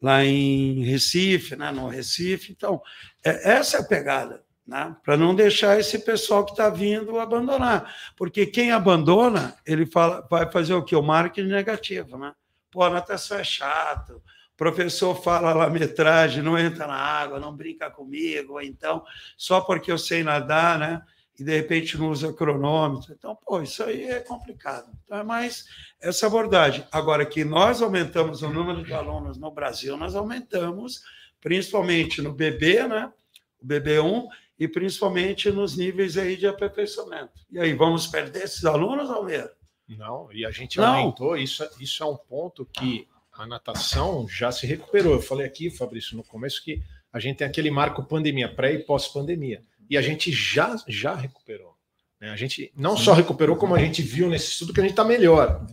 lá 0.00 0.24
em 0.24 0.84
Recife, 0.84 1.56
né, 1.56 1.72
no 1.72 1.88
Recife. 1.88 2.52
Então, 2.52 2.80
é, 3.24 3.50
essa 3.50 3.78
é 3.78 3.80
a 3.80 3.84
pegada, 3.84 4.44
né, 4.64 4.94
para 5.02 5.16
não 5.16 5.34
deixar 5.34 5.78
esse 5.78 5.98
pessoal 5.98 6.44
que 6.44 6.52
está 6.52 6.70
vindo 6.70 7.18
abandonar. 7.18 7.92
Porque 8.16 8.46
quem 8.46 8.70
abandona, 8.70 9.56
ele 9.66 9.86
fala, 9.86 10.26
vai 10.30 10.50
fazer 10.50 10.74
o 10.74 10.84
quê? 10.84 10.94
O 10.94 11.02
marketing 11.02 11.48
negativo. 11.48 12.16
Né? 12.16 12.32
Pô, 12.70 12.84
a 12.84 12.90
natação 12.90 13.38
é 13.38 13.44
chato, 13.44 14.22
professor 14.56 15.14
fala 15.22 15.52
lá 15.52 15.70
metragem, 15.70 16.42
não 16.42 16.58
entra 16.58 16.86
na 16.86 16.96
água, 16.96 17.38
não 17.38 17.56
brinca 17.56 17.88
comigo, 17.88 18.60
então, 18.60 19.04
só 19.36 19.60
porque 19.60 19.90
eu 19.90 19.96
sei 19.96 20.24
nadar, 20.24 20.78
né? 20.78 21.02
E 21.38 21.44
de 21.44 21.56
repente 21.56 21.96
não 21.96 22.10
usa 22.10 22.32
cronômetro. 22.32 23.14
Então, 23.16 23.38
pô, 23.46 23.62
isso 23.62 23.82
aí 23.84 24.04
é 24.04 24.20
complicado. 24.20 24.90
Então, 25.04 25.18
é 25.18 25.22
mais 25.22 25.66
essa 26.00 26.26
abordagem. 26.26 26.84
Agora 26.90 27.24
que 27.24 27.44
nós 27.44 27.80
aumentamos 27.80 28.42
o 28.42 28.48
número 28.48 28.82
de 28.84 28.92
alunos 28.92 29.38
no 29.38 29.50
Brasil, 29.50 29.96
nós 29.96 30.16
aumentamos 30.16 31.00
principalmente 31.40 32.20
no 32.20 32.32
BB, 32.32 32.88
né? 32.88 33.12
O 33.60 33.66
BB1 33.66 34.26
e 34.58 34.66
principalmente 34.66 35.50
nos 35.52 35.76
níveis 35.76 36.18
aí 36.18 36.36
de 36.36 36.48
aperfeiçoamento. 36.48 37.32
E 37.50 37.60
aí, 37.60 37.72
vamos 37.72 38.08
perder 38.08 38.42
esses 38.42 38.64
alunos, 38.64 39.08
Almeida? 39.08 39.56
Não, 39.88 40.30
e 40.32 40.44
a 40.44 40.50
gente 40.50 40.78
Não. 40.78 40.96
aumentou, 40.96 41.36
isso, 41.36 41.62
é, 41.62 41.70
isso 41.80 42.02
é 42.02 42.06
um 42.06 42.16
ponto 42.16 42.66
que 42.66 43.06
a 43.32 43.46
natação 43.46 44.26
já 44.28 44.50
se 44.50 44.66
recuperou. 44.66 45.14
Eu 45.14 45.22
falei 45.22 45.46
aqui, 45.46 45.70
Fabrício, 45.70 46.16
no 46.16 46.24
começo, 46.24 46.62
que 46.62 46.82
a 47.12 47.20
gente 47.20 47.38
tem 47.38 47.46
aquele 47.46 47.70
marco 47.70 48.02
pandemia, 48.02 48.52
pré 48.52 48.74
e 48.74 48.80
pós-pandemia 48.80 49.62
e 49.88 49.96
a 49.96 50.02
gente 50.02 50.30
já, 50.32 50.76
já 50.86 51.14
recuperou. 51.14 51.74
Né? 52.20 52.30
A 52.30 52.36
gente 52.36 52.72
não 52.76 52.96
só 52.96 53.12
recuperou, 53.12 53.56
como 53.56 53.74
a 53.74 53.78
gente 53.78 54.02
viu 54.02 54.28
nesse 54.28 54.52
estudo 54.52 54.72
que 54.72 54.80
a 54.80 54.82
gente 54.82 54.92
está 54.92 55.04
melhor. 55.04 55.66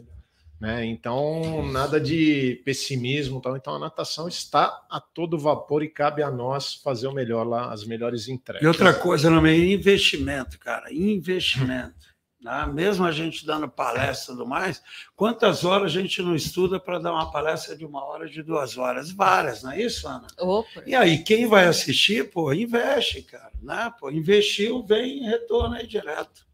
Né? 0.59 0.85
Então, 0.85 1.65
nada 1.71 1.99
de 1.99 2.61
pessimismo. 2.63 3.41
Tal. 3.41 3.57
Então, 3.57 3.75
a 3.75 3.79
natação 3.79 4.27
está 4.27 4.85
a 4.89 4.99
todo 4.99 5.37
vapor 5.37 5.83
e 5.83 5.89
cabe 5.89 6.23
a 6.23 6.31
nós 6.31 6.75
fazer 6.75 7.07
o 7.07 7.13
melhor 7.13 7.45
lá, 7.45 7.71
as 7.71 7.85
melhores 7.85 8.27
entregas. 8.27 8.63
E 8.63 8.67
outra 8.67 8.93
coisa, 8.93 9.29
não 9.29 9.45
é 9.45 9.55
investimento, 9.55 10.57
cara. 10.57 10.91
Investimento. 10.93 12.14
Né? 12.41 12.65
Mesmo 12.73 13.05
a 13.05 13.11
gente 13.11 13.45
dando 13.45 13.67
palestra 13.67 14.33
e 14.33 14.37
tudo 14.37 14.47
mais, 14.47 14.81
quantas 15.15 15.65
horas 15.65 15.91
a 15.91 16.01
gente 16.01 16.21
não 16.21 16.35
estuda 16.35 16.79
para 16.79 16.99
dar 16.99 17.11
uma 17.11 17.31
palestra 17.31 17.75
de 17.75 17.85
uma 17.85 18.03
hora, 18.03 18.29
de 18.29 18.43
duas 18.43 18.77
horas? 18.77 19.11
Várias, 19.11 19.63
não 19.63 19.71
é 19.71 19.81
isso, 19.81 20.07
Ana? 20.07 20.27
Opa. 20.39 20.83
E 20.85 20.93
aí, 20.93 21.23
quem 21.23 21.47
vai 21.47 21.65
assistir, 21.65 22.29
pô, 22.29 22.53
investe, 22.53 23.21
cara. 23.23 23.51
Né? 23.61 23.91
Pô, 23.99 24.11
investiu, 24.11 24.85
vem 24.85 25.23
retorno 25.23 25.75
aí 25.75 25.87
direto. 25.87 26.45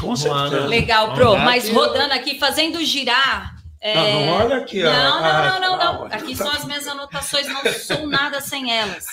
Com 0.00 0.16
certeza. 0.16 0.66
Legal, 0.66 1.14
Pro. 1.14 1.36
Mas 1.38 1.68
rodando 1.68 2.14
aqui, 2.14 2.38
fazendo 2.38 2.82
girar. 2.84 3.56
É... 3.80 3.94
Não, 3.94 4.26
não, 4.26 4.44
olha 4.44 4.56
aqui. 4.56 4.82
Não, 4.82 4.92
não, 4.92 5.60
não, 5.60 5.60
não, 5.60 5.78
não. 5.78 6.04
Aqui 6.06 6.34
são 6.34 6.50
as 6.50 6.64
minhas 6.64 6.86
anotações, 6.86 7.46
não 7.48 7.62
sou 7.72 8.06
nada 8.06 8.40
sem 8.40 8.72
elas. 8.72 9.06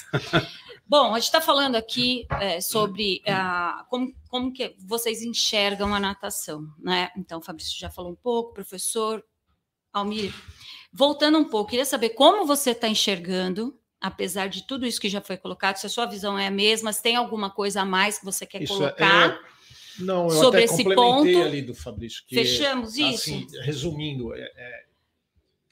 Bom, 0.88 1.14
a 1.14 1.20
gente 1.20 1.26
está 1.26 1.42
falando 1.42 1.76
aqui 1.76 2.28
é, 2.40 2.62
sobre 2.62 3.22
como, 3.90 4.14
como 4.30 4.54
que 4.54 4.76
vocês 4.78 5.24
enxergam 5.24 5.94
a 5.96 6.00
natação, 6.00 6.68
né? 6.78 7.10
Então, 7.18 7.40
o 7.40 7.42
Fabrício 7.42 7.78
já 7.78 7.90
falou 7.90 8.12
um 8.12 8.16
pouco, 8.16 8.54
professor 8.54 9.24
Almir. 9.92 10.32
Voltando 10.94 11.40
um 11.40 11.46
pouco, 11.46 11.72
queria 11.72 11.86
saber 11.86 12.10
como 12.10 12.46
você 12.46 12.72
está 12.72 12.88
enxergando, 12.88 13.78
apesar 14.00 14.48
de 14.48 14.68
tudo 14.68 14.86
isso 14.86 15.02
que 15.02 15.10
já 15.10 15.22
foi 15.22 15.38
colocado, 15.38 15.78
se 15.78 15.88
a 15.88 15.90
sua 15.90 16.06
visão 16.06 16.38
é 16.38 16.48
a 16.48 16.52
mesma, 16.52 16.94
se 16.94 17.02
tem 17.02 17.16
alguma 17.16 17.50
coisa 17.50 17.82
a 17.82 17.86
mais 17.86 18.20
que 18.20 18.26
você 18.26 18.46
quer 18.46 18.62
isso 18.62 18.74
é, 18.74 18.78
colocar. 18.78 19.30
É... 19.32 19.56
Não, 19.98 20.26
eu 20.26 20.30
sobre 20.30 20.66
até 20.66 20.74
esse 20.74 20.84
ponto 20.84 21.42
ali 21.42 21.62
do 21.62 21.74
Fabrício. 21.74 22.24
Que, 22.28 22.36
Fechamos 22.36 23.00
assim, 23.00 23.46
isso. 23.46 23.62
Resumindo, 23.62 24.36
é, 24.36 24.42
é, 24.42 24.86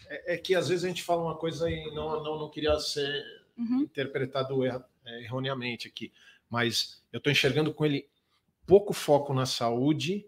é, 0.07 0.33
é, 0.33 0.37
que 0.37 0.55
às 0.55 0.69
vezes 0.69 0.85
a 0.85 0.87
gente 0.87 1.03
fala 1.03 1.21
uma 1.21 1.35
coisa 1.35 1.69
e 1.69 1.93
não, 1.93 2.23
não, 2.23 2.39
não 2.39 2.49
queria 2.49 2.79
ser 2.79 3.23
uhum. 3.57 3.81
interpretado 3.81 4.65
errado 4.65 4.85
é, 5.05 5.23
erroneamente 5.23 5.87
aqui, 5.87 6.11
mas 6.49 7.01
eu 7.11 7.17
estou 7.17 7.31
enxergando 7.31 7.73
com 7.73 7.85
ele 7.85 8.07
pouco 8.65 8.93
foco 8.93 9.33
na 9.33 9.45
saúde 9.45 10.25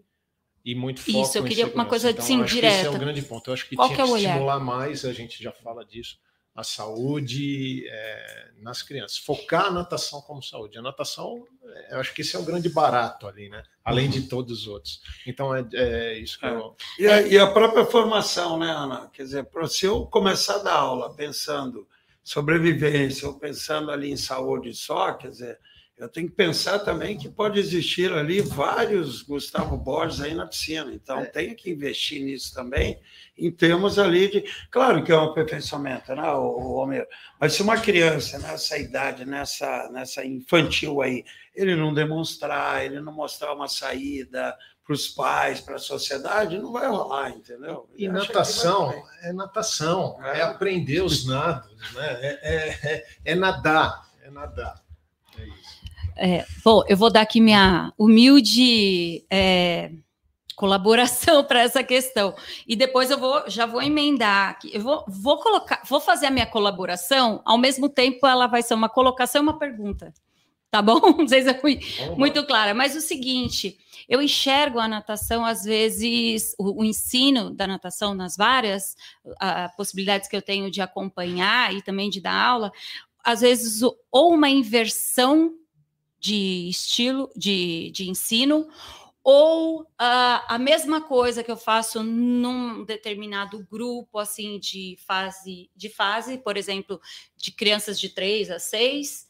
e 0.64 0.74
muito 0.74 1.00
foco 1.00 1.22
Isso, 1.22 1.38
eu 1.38 1.44
queria 1.44 1.66
uma 1.68 1.86
coisa 1.86 2.10
então, 2.10 2.24
assim, 2.24 2.42
direta. 2.44 2.76
Esse 2.76 2.86
é 2.86 2.90
um 2.90 2.98
grande 2.98 3.22
ponto. 3.22 3.48
Eu 3.48 3.54
acho 3.54 3.68
que 3.68 3.76
Qual 3.76 3.88
tinha 3.88 3.96
que, 3.96 4.02
é 4.02 4.06
que 4.06 4.24
estimular 4.24 4.58
mais, 4.58 5.04
a 5.04 5.12
gente 5.12 5.42
já 5.42 5.52
fala 5.52 5.84
disso, 5.84 6.18
a 6.56 6.64
saúde 6.64 7.86
é, 7.86 8.50
nas 8.62 8.82
crianças. 8.82 9.18
Focar 9.18 9.66
a 9.66 9.70
natação 9.70 10.20
como 10.22 10.42
saúde. 10.42 10.78
A 10.78 10.82
natação, 10.82 11.46
é, 11.62 11.94
eu 11.94 12.00
acho 12.00 12.12
que 12.14 12.22
esse 12.22 12.34
é 12.34 12.38
o 12.38 12.44
grande 12.44 12.68
barato 12.68 13.28
ali, 13.28 13.48
né? 13.48 13.62
Além 13.84 14.10
de 14.10 14.22
todos 14.22 14.62
os 14.62 14.66
outros. 14.66 15.00
Então, 15.26 15.54
é, 15.54 15.64
é 15.74 16.18
isso 16.18 16.38
que 16.38 16.46
é. 16.46 16.50
eu... 16.50 16.74
E 16.98 17.06
a, 17.06 17.22
e 17.22 17.38
a, 17.38 17.46
própria 17.46 17.84
formação, 17.84 18.58
né, 18.58 18.70
Ana? 18.70 19.08
Quer 19.12 19.22
dizer, 19.22 19.48
se 19.68 19.86
eu 19.86 20.06
começar 20.06 20.56
a 20.56 20.62
dar 20.62 20.74
aula 20.74 21.14
pensando 21.14 21.86
sobrevivência, 22.26 23.28
ou 23.28 23.38
pensando 23.38 23.88
ali 23.88 24.10
em 24.10 24.16
saúde 24.16 24.74
só, 24.74 25.12
quer 25.12 25.30
dizer, 25.30 25.60
eu 25.96 26.08
tenho 26.08 26.28
que 26.28 26.34
pensar 26.34 26.80
também 26.80 27.16
que 27.16 27.28
pode 27.28 27.58
existir 27.58 28.12
ali 28.12 28.40
vários 28.40 29.22
Gustavo 29.22 29.76
Borges 29.76 30.20
aí 30.20 30.34
na 30.34 30.44
piscina. 30.44 30.92
Então, 30.92 31.20
é. 31.20 31.24
tem 31.24 31.54
que 31.54 31.70
investir 31.70 32.22
nisso 32.22 32.52
também, 32.52 33.00
em 33.38 33.50
termos 33.50 33.96
ali 33.96 34.28
de. 34.28 34.44
Claro 34.72 35.04
que 35.04 35.12
é 35.12 35.16
um 35.16 35.22
aperfeiçoamento, 35.22 36.14
né, 36.16 36.28
o 36.32 36.74
Homero? 36.74 37.06
Mas 37.40 37.52
se 37.52 37.62
uma 37.62 37.80
criança 37.80 38.40
nessa 38.40 38.76
idade, 38.76 39.24
nessa, 39.24 39.88
nessa 39.90 40.26
infantil 40.26 41.00
aí, 41.00 41.24
ele 41.54 41.76
não 41.76 41.94
demonstrar, 41.94 42.84
ele 42.84 43.00
não 43.00 43.12
mostrar 43.14 43.54
uma 43.54 43.68
saída, 43.68 44.54
para 44.86 44.94
os 44.94 45.08
pais, 45.08 45.60
para 45.60 45.74
a 45.74 45.80
sociedade, 45.80 46.58
não 46.58 46.70
vai 46.70 46.86
rolar, 46.86 47.30
entendeu? 47.30 47.88
E 47.96 48.06
natação 48.06 48.94
é 49.20 49.32
natação, 49.32 50.16
é. 50.22 50.38
é. 50.38 50.42
aprender 50.42 51.02
os 51.02 51.26
nados, 51.26 51.92
né? 51.92 52.06
É, 52.20 52.38
é, 52.42 52.94
é, 52.94 53.06
é 53.24 53.34
nadar, 53.34 54.08
é 54.22 54.30
nadar. 54.30 54.80
É 55.36 55.44
isso. 55.44 55.76
É, 56.16 56.46
bom, 56.64 56.84
eu 56.88 56.96
vou 56.96 57.10
dar 57.10 57.22
aqui 57.22 57.40
minha 57.40 57.92
humilde 57.98 59.26
é, 59.28 59.90
colaboração 60.54 61.42
para 61.44 61.62
essa 61.62 61.82
questão. 61.82 62.34
E 62.66 62.76
depois 62.76 63.10
eu 63.10 63.18
vou, 63.18 63.42
já 63.48 63.66
vou 63.66 63.82
emendar 63.82 64.50
aqui. 64.50 64.70
Eu 64.72 64.80
vou, 64.80 65.04
vou 65.08 65.38
colocar, 65.38 65.82
vou 65.84 66.00
fazer 66.00 66.26
a 66.26 66.30
minha 66.30 66.46
colaboração, 66.46 67.42
ao 67.44 67.58
mesmo 67.58 67.88
tempo 67.88 68.24
ela 68.24 68.46
vai 68.46 68.62
ser 68.62 68.74
uma 68.74 68.88
colocação 68.88 69.40
e 69.40 69.42
uma 69.42 69.58
pergunta. 69.58 70.14
Tá 70.70 70.80
bom? 70.80 71.00
Não 71.18 71.26
sei 71.26 71.42
se 71.42 71.50
eu 71.50 71.60
fui 71.60 71.80
muito 72.16 72.44
clara, 72.46 72.72
mas 72.72 72.94
o 72.94 73.00
seguinte 73.00 73.76
eu 74.08 74.22
enxergo 74.22 74.78
a 74.78 74.86
natação, 74.86 75.44
às 75.44 75.64
vezes, 75.64 76.54
o, 76.58 76.80
o 76.80 76.84
ensino 76.84 77.50
da 77.50 77.66
natação 77.66 78.14
nas 78.14 78.36
várias 78.36 78.96
a, 79.40 79.68
possibilidades 79.70 80.28
que 80.28 80.36
eu 80.36 80.42
tenho 80.42 80.70
de 80.70 80.80
acompanhar 80.80 81.74
e 81.74 81.82
também 81.82 82.08
de 82.08 82.20
dar 82.20 82.34
aula, 82.34 82.72
às 83.24 83.40
vezes, 83.40 83.82
ou 83.82 84.32
uma 84.32 84.48
inversão 84.48 85.54
de 86.18 86.68
estilo 86.68 87.30
de, 87.36 87.90
de 87.92 88.08
ensino, 88.08 88.68
ou 89.28 89.82
uh, 89.82 89.86
a 89.98 90.56
mesma 90.56 91.00
coisa 91.00 91.42
que 91.42 91.50
eu 91.50 91.56
faço 91.56 92.04
num 92.04 92.84
determinado 92.84 93.66
grupo 93.68 94.20
assim 94.20 94.56
de 94.56 94.96
fase 95.04 95.68
de 95.74 95.88
fase, 95.88 96.38
por 96.38 96.56
exemplo, 96.56 97.00
de 97.36 97.50
crianças 97.50 97.98
de 97.98 98.08
3 98.08 98.52
a 98.52 98.60
6, 98.60 99.25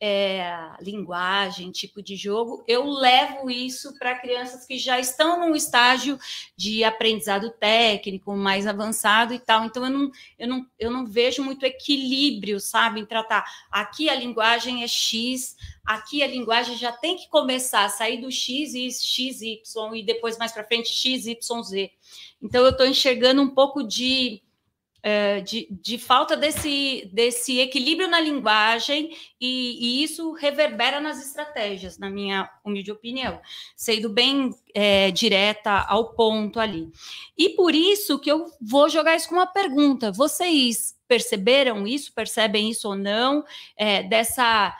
é, 0.00 0.70
linguagem, 0.80 1.72
tipo 1.72 2.00
de 2.00 2.14
jogo, 2.14 2.62
eu 2.68 2.88
levo 2.88 3.50
isso 3.50 3.98
para 3.98 4.18
crianças 4.18 4.64
que 4.64 4.78
já 4.78 4.98
estão 4.98 5.40
num 5.40 5.56
estágio 5.56 6.18
de 6.56 6.84
aprendizado 6.84 7.50
técnico 7.50 8.36
mais 8.36 8.66
avançado 8.66 9.34
e 9.34 9.38
tal. 9.38 9.64
Então, 9.64 9.84
eu 9.84 9.90
não, 9.90 10.10
eu 10.38 10.48
não, 10.48 10.66
eu 10.78 10.90
não 10.90 11.06
vejo 11.06 11.42
muito 11.42 11.64
equilíbrio, 11.64 12.60
sabe, 12.60 13.00
em 13.00 13.06
tratar. 13.06 13.44
Aqui 13.70 14.08
a 14.08 14.14
linguagem 14.14 14.84
é 14.84 14.88
X, 14.88 15.56
aqui 15.84 16.22
a 16.22 16.28
linguagem 16.28 16.76
já 16.76 16.92
tem 16.92 17.16
que 17.16 17.28
começar 17.28 17.84
a 17.84 17.88
sair 17.88 18.20
do 18.20 18.30
X 18.30 18.74
e 18.74 18.90
XY, 18.90 19.62
e 19.94 20.02
depois 20.04 20.38
mais 20.38 20.52
para 20.52 20.64
frente 20.64 20.90
XYZ. 20.90 21.90
Então, 22.40 22.64
eu 22.64 22.70
estou 22.70 22.86
enxergando 22.86 23.42
um 23.42 23.48
pouco 23.48 23.82
de 23.82 24.42
é, 25.10 25.40
de, 25.40 25.66
de, 25.70 25.96
falta 25.96 26.36
desse, 26.36 27.08
desse 27.14 27.58
equilíbrio 27.60 28.08
na 28.08 28.20
linguagem 28.20 29.16
e, 29.40 30.00
e, 30.00 30.02
isso 30.04 30.32
reverbera 30.32 31.00
nas 31.00 31.24
estratégias, 31.24 31.98
na 31.98 32.10
minha 32.10 32.50
humilde 32.62 32.92
opinião, 32.92 33.40
sendo 33.74 34.10
bem 34.10 34.50
é, 34.74 35.10
direta 35.10 35.70
ao 35.88 36.12
ponto 36.12 36.60
ali. 36.60 36.90
E 37.38 37.48
por 37.50 37.74
isso 37.74 38.18
que 38.18 38.30
eu 38.30 38.52
vou 38.60 38.90
jogar 38.90 39.16
isso 39.16 39.30
com 39.30 39.36
uma 39.36 39.46
pergunta: 39.46 40.12
vocês 40.12 40.94
perceberam 41.08 41.86
isso, 41.86 42.12
percebem 42.12 42.68
isso 42.68 42.86
ou 42.86 42.94
não, 42.94 43.42
é, 43.78 44.02
dessa 44.02 44.76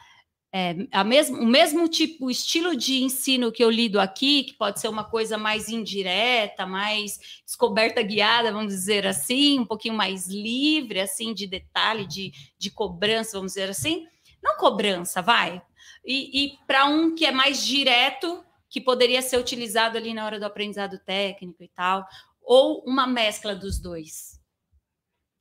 é, 0.52 0.74
a 0.92 1.02
o 1.02 1.46
mesmo 1.46 1.88
tipo, 1.88 2.26
o 2.26 2.30
estilo 2.30 2.74
de 2.74 3.02
ensino 3.02 3.52
que 3.52 3.62
eu 3.62 3.70
lido 3.70 4.00
aqui, 4.00 4.44
que 4.44 4.54
pode 4.54 4.80
ser 4.80 4.88
uma 4.88 5.04
coisa 5.04 5.36
mais 5.36 5.68
indireta, 5.68 6.66
mais 6.66 7.18
descoberta 7.44 8.02
guiada, 8.02 8.52
vamos 8.52 8.72
dizer 8.72 9.06
assim, 9.06 9.60
um 9.60 9.66
pouquinho 9.66 9.94
mais 9.94 10.26
livre, 10.26 11.00
assim, 11.00 11.34
de 11.34 11.46
detalhe, 11.46 12.06
de, 12.06 12.32
de 12.58 12.70
cobrança, 12.70 13.36
vamos 13.36 13.52
dizer 13.52 13.68
assim. 13.68 14.06
Não 14.42 14.56
cobrança, 14.56 15.20
vai. 15.20 15.60
E, 16.04 16.44
e 16.44 16.58
para 16.66 16.86
um 16.86 17.14
que 17.14 17.26
é 17.26 17.32
mais 17.32 17.64
direto, 17.66 18.42
que 18.70 18.80
poderia 18.80 19.20
ser 19.20 19.38
utilizado 19.38 19.98
ali 19.98 20.14
na 20.14 20.24
hora 20.24 20.38
do 20.38 20.46
aprendizado 20.46 20.98
técnico 20.98 21.62
e 21.62 21.68
tal, 21.68 22.06
ou 22.40 22.82
uma 22.86 23.06
mescla 23.06 23.54
dos 23.54 23.78
dois. 23.78 24.40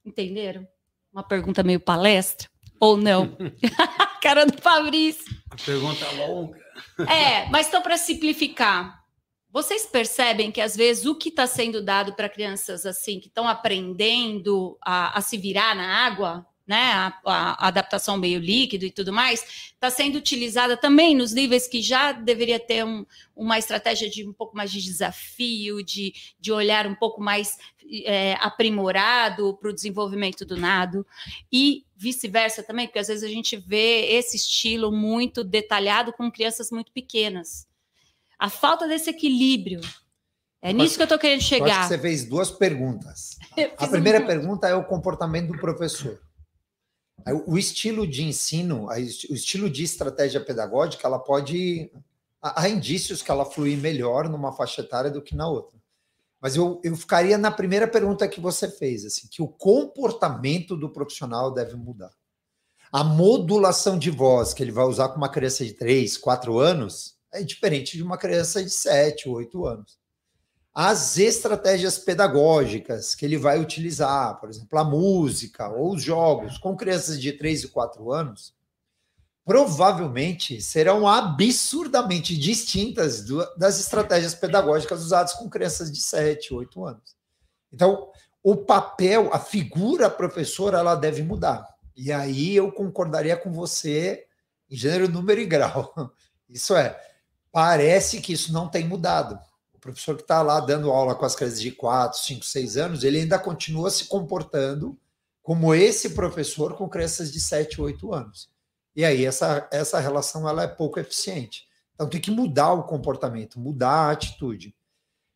Entenderam? 0.04 0.68
Uma 1.14 1.24
pergunta 1.24 1.64
meio 1.64 1.80
palestra, 1.80 2.50
ou 2.80 2.98
não? 2.98 3.38
cara 4.22 4.46
do 4.46 4.62
Fabrício. 4.62 5.36
A 5.50 5.56
pergunta 5.56 6.10
longa. 6.12 6.60
É, 7.10 7.50
mas 7.50 7.68
então, 7.68 7.82
para 7.82 7.98
simplificar, 7.98 9.04
vocês 9.50 9.86
percebem 9.86 10.52
que 10.52 10.62
às 10.62 10.76
vezes 10.76 11.06
o 11.06 11.16
que 11.16 11.30
está 11.30 11.48
sendo 11.48 11.82
dado 11.82 12.14
para 12.14 12.30
crianças 12.30 12.86
assim, 12.86 13.20
que 13.20 13.28
estão 13.28 13.48
aprendendo 13.48 14.78
a, 14.84 15.18
a, 15.18 15.22
se 15.22 15.38
virar 15.38 15.76
na 15.76 16.06
água, 16.06 16.46
né, 16.68 16.92
a, 16.92 17.14
a, 17.26 17.68
adaptação 17.68 18.18
meio 18.18 18.40
líquido 18.40 18.86
e 18.86 18.92
tudo 18.92 19.14
mais, 19.14 19.70
está 19.74 19.90
sendo 19.90 20.18
utilizada 20.18 20.76
também 20.76 21.16
nos 21.16 21.32
níveis 21.32 21.66
que 21.66 21.82
já 21.82 22.12
deveria 22.12 22.60
ter 22.60 22.84
um, 22.84 23.06
uma 23.34 23.58
estratégia 23.58 24.10
de 24.10 24.28
um 24.28 24.34
pouco 24.34 24.56
mais 24.56 24.70
de 24.70 24.82
desafio, 24.82 25.82
de, 25.82 26.14
de 26.38 26.52
olhar 26.52 26.86
um 26.86 26.96
pouco 26.96 27.22
mais 27.22 27.58
é, 28.04 28.34
aprimorado 28.42 29.56
para 29.56 29.70
o 29.70 29.74
desenvolvimento 29.74 30.46
do 30.46 30.58
nado, 30.58 31.08
e 31.50 31.86
vice-versa 31.96 32.62
também, 32.62 32.86
porque 32.86 33.00
às 33.00 33.08
vezes 33.08 33.24
a 33.24 33.30
gente 33.30 33.56
vê 33.56 34.06
esse 34.12 34.36
estilo 34.36 34.92
muito 34.92 35.44
detalhado 35.44 36.12
com 36.12 36.30
crianças 36.30 36.70
muito 36.70 36.92
pequenas. 36.92 37.66
A 38.38 38.50
falta 38.50 38.88
desse 38.88 39.10
equilíbrio. 39.10 39.80
É 40.62 40.74
nisso 40.74 40.96
que 40.96 41.02
eu 41.02 41.06
estou 41.06 41.20
querendo 41.20 41.42
chegar. 41.42 41.88
você 41.88 41.98
fez 41.98 42.26
duas 42.26 42.52
perguntas. 42.52 43.38
A 43.78 43.88
primeira 43.88 44.26
pergunta 44.26 44.68
é 44.68 44.76
o 44.76 44.84
comportamento 44.84 45.54
do 45.54 45.60
professor. 45.60 46.20
O 47.46 47.58
estilo 47.58 48.08
de 48.08 48.24
ensino, 48.24 48.88
o 48.88 49.34
estilo 49.34 49.70
de 49.70 49.84
estratégia 49.84 50.40
pedagógica, 50.40 51.08
ela 51.08 51.20
pode. 51.20 51.92
Há 52.42 52.70
indícios 52.70 53.22
que 53.22 53.32
ela 53.32 53.44
flui 53.44 53.76
melhor 53.76 54.30
numa 54.30 54.54
faixa 54.54 54.82
etária 54.82 55.12
do 55.12 55.22
que 55.22 55.36
na 55.36 55.48
outra. 55.50 55.78
Mas 56.40 56.56
eu, 56.56 56.80
eu 56.84 56.96
ficaria 56.96 57.38
na 57.38 57.52
primeira 57.52 57.88
pergunta 57.88 58.28
que 58.28 58.40
você 58.40 58.70
fez, 58.70 59.04
assim, 59.04 59.28
que 59.28 59.42
o 59.42 59.48
comportamento 59.48 60.78
do 60.78 60.90
profissional 60.90 61.52
deve 61.52 61.76
mudar. 61.76 62.12
A 62.92 63.04
modulação 63.04 63.98
de 63.98 64.12
voz 64.12 64.54
que 64.54 64.64
ele 64.64 64.72
vai 64.72 64.86
usar 64.86 65.10
com 65.10 65.18
uma 65.18 65.30
criança 65.30 65.66
de 65.66 65.74
3, 65.74 66.18
4 66.18 66.60
anos 66.60 67.18
é 67.34 67.44
diferente 67.44 67.98
de 67.98 68.04
uma 68.04 68.18
criança 68.18 68.64
de 68.64 68.70
7, 68.70 69.28
8 69.28 69.66
anos 69.66 69.97
as 70.80 71.18
estratégias 71.18 71.98
pedagógicas 71.98 73.16
que 73.16 73.26
ele 73.26 73.36
vai 73.36 73.60
utilizar, 73.60 74.40
por 74.40 74.48
exemplo, 74.48 74.78
a 74.78 74.84
música 74.84 75.68
ou 75.70 75.96
os 75.96 76.04
jogos 76.04 76.60
com 76.60 76.78
crianças 76.78 77.20
de 77.20 77.34
3 77.34 77.64
e 77.64 77.68
4 77.70 78.12
anos, 78.12 78.54
provavelmente 79.44 80.62
serão 80.62 81.08
absurdamente 81.08 82.38
distintas 82.38 83.24
do, 83.26 83.44
das 83.58 83.80
estratégias 83.80 84.36
pedagógicas 84.36 85.02
usadas 85.02 85.34
com 85.34 85.50
crianças 85.50 85.92
de 85.92 86.00
7, 86.00 86.54
8 86.54 86.86
anos. 86.86 87.18
Então, 87.74 88.12
o 88.44 88.56
papel, 88.56 89.34
a 89.34 89.40
figura 89.40 90.12
professora, 90.12 90.78
ela 90.78 90.94
deve 90.94 91.24
mudar. 91.24 91.68
E 91.96 92.12
aí 92.12 92.56
eu 92.56 92.72
concordaria 92.72 93.36
com 93.36 93.52
você 93.52 94.28
em 94.70 94.76
gênero, 94.76 95.10
número 95.10 95.42
e 95.42 95.46
grau. 95.48 95.92
Isso 96.48 96.76
é, 96.76 97.02
parece 97.52 98.22
que 98.22 98.32
isso 98.32 98.54
não 98.54 98.70
tem 98.70 98.88
mudado 98.88 99.40
professor 99.92 100.16
que 100.16 100.22
está 100.22 100.42
lá 100.42 100.60
dando 100.60 100.92
aula 100.92 101.16
com 101.16 101.26
as 101.26 101.36
crianças 101.36 101.62
de 101.62 101.72
4, 101.72 102.20
5, 102.20 102.46
6 102.46 102.78
anos, 102.78 103.04
ele 103.04 103.20
ainda 103.20 103.40
continua 103.40 103.90
se 103.90 104.06
comportando 104.06 104.98
como 105.42 105.74
esse 105.74 106.10
professor 106.10 106.76
com 106.76 106.90
crianças 106.90 107.32
de 107.32 107.40
7, 107.40 107.82
8 107.82 108.14
anos. 108.14 108.50
E 108.96 109.06
aí 109.06 109.26
essa, 109.26 109.68
essa 109.72 110.00
relação 110.00 110.48
ela 110.48 110.64
é 110.64 110.68
pouco 110.68 111.00
eficiente. 111.00 111.66
Então 111.96 112.10
tem 112.10 112.20
que 112.20 112.32
mudar 112.32 112.74
o 112.74 112.84
comportamento, 112.84 113.60
mudar 113.60 113.90
a 114.08 114.12
atitude. 114.12 114.76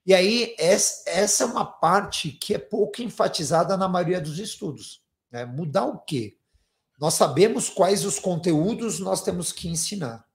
E 0.06 0.14
aí 0.14 0.56
essa 0.58 1.44
é 1.44 1.46
uma 1.46 1.66
parte 1.66 2.32
que 2.32 2.54
é 2.54 2.58
pouco 2.58 3.02
enfatizada 3.02 3.78
na 3.78 3.88
maioria 3.88 4.20
dos 4.20 4.38
estudos. 4.40 5.02
Né? 5.32 5.46
Mudar 5.46 5.86
o 5.86 6.00
quê? 6.00 6.38
Nós 7.00 7.14
sabemos 7.14 7.70
quais 7.70 8.04
os 8.06 8.20
conteúdos 8.20 9.00
nós 9.00 9.24
temos 9.24 9.52
que 9.52 9.68
ensinar. 9.68 10.26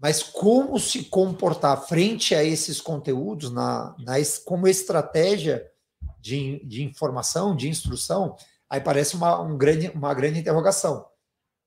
Mas 0.00 0.22
como 0.22 0.78
se 0.78 1.04
comportar 1.04 1.86
frente 1.86 2.34
a 2.34 2.42
esses 2.42 2.80
conteúdos 2.80 3.50
na, 3.50 3.94
na 3.98 4.14
como 4.46 4.66
estratégia 4.66 5.70
de, 6.18 6.64
de 6.64 6.82
informação, 6.82 7.54
de 7.54 7.68
instrução, 7.68 8.34
aí 8.68 8.80
parece 8.80 9.14
uma, 9.14 9.40
um 9.42 9.58
grande, 9.58 9.88
uma 9.90 10.14
grande 10.14 10.40
interrogação. 10.40 11.06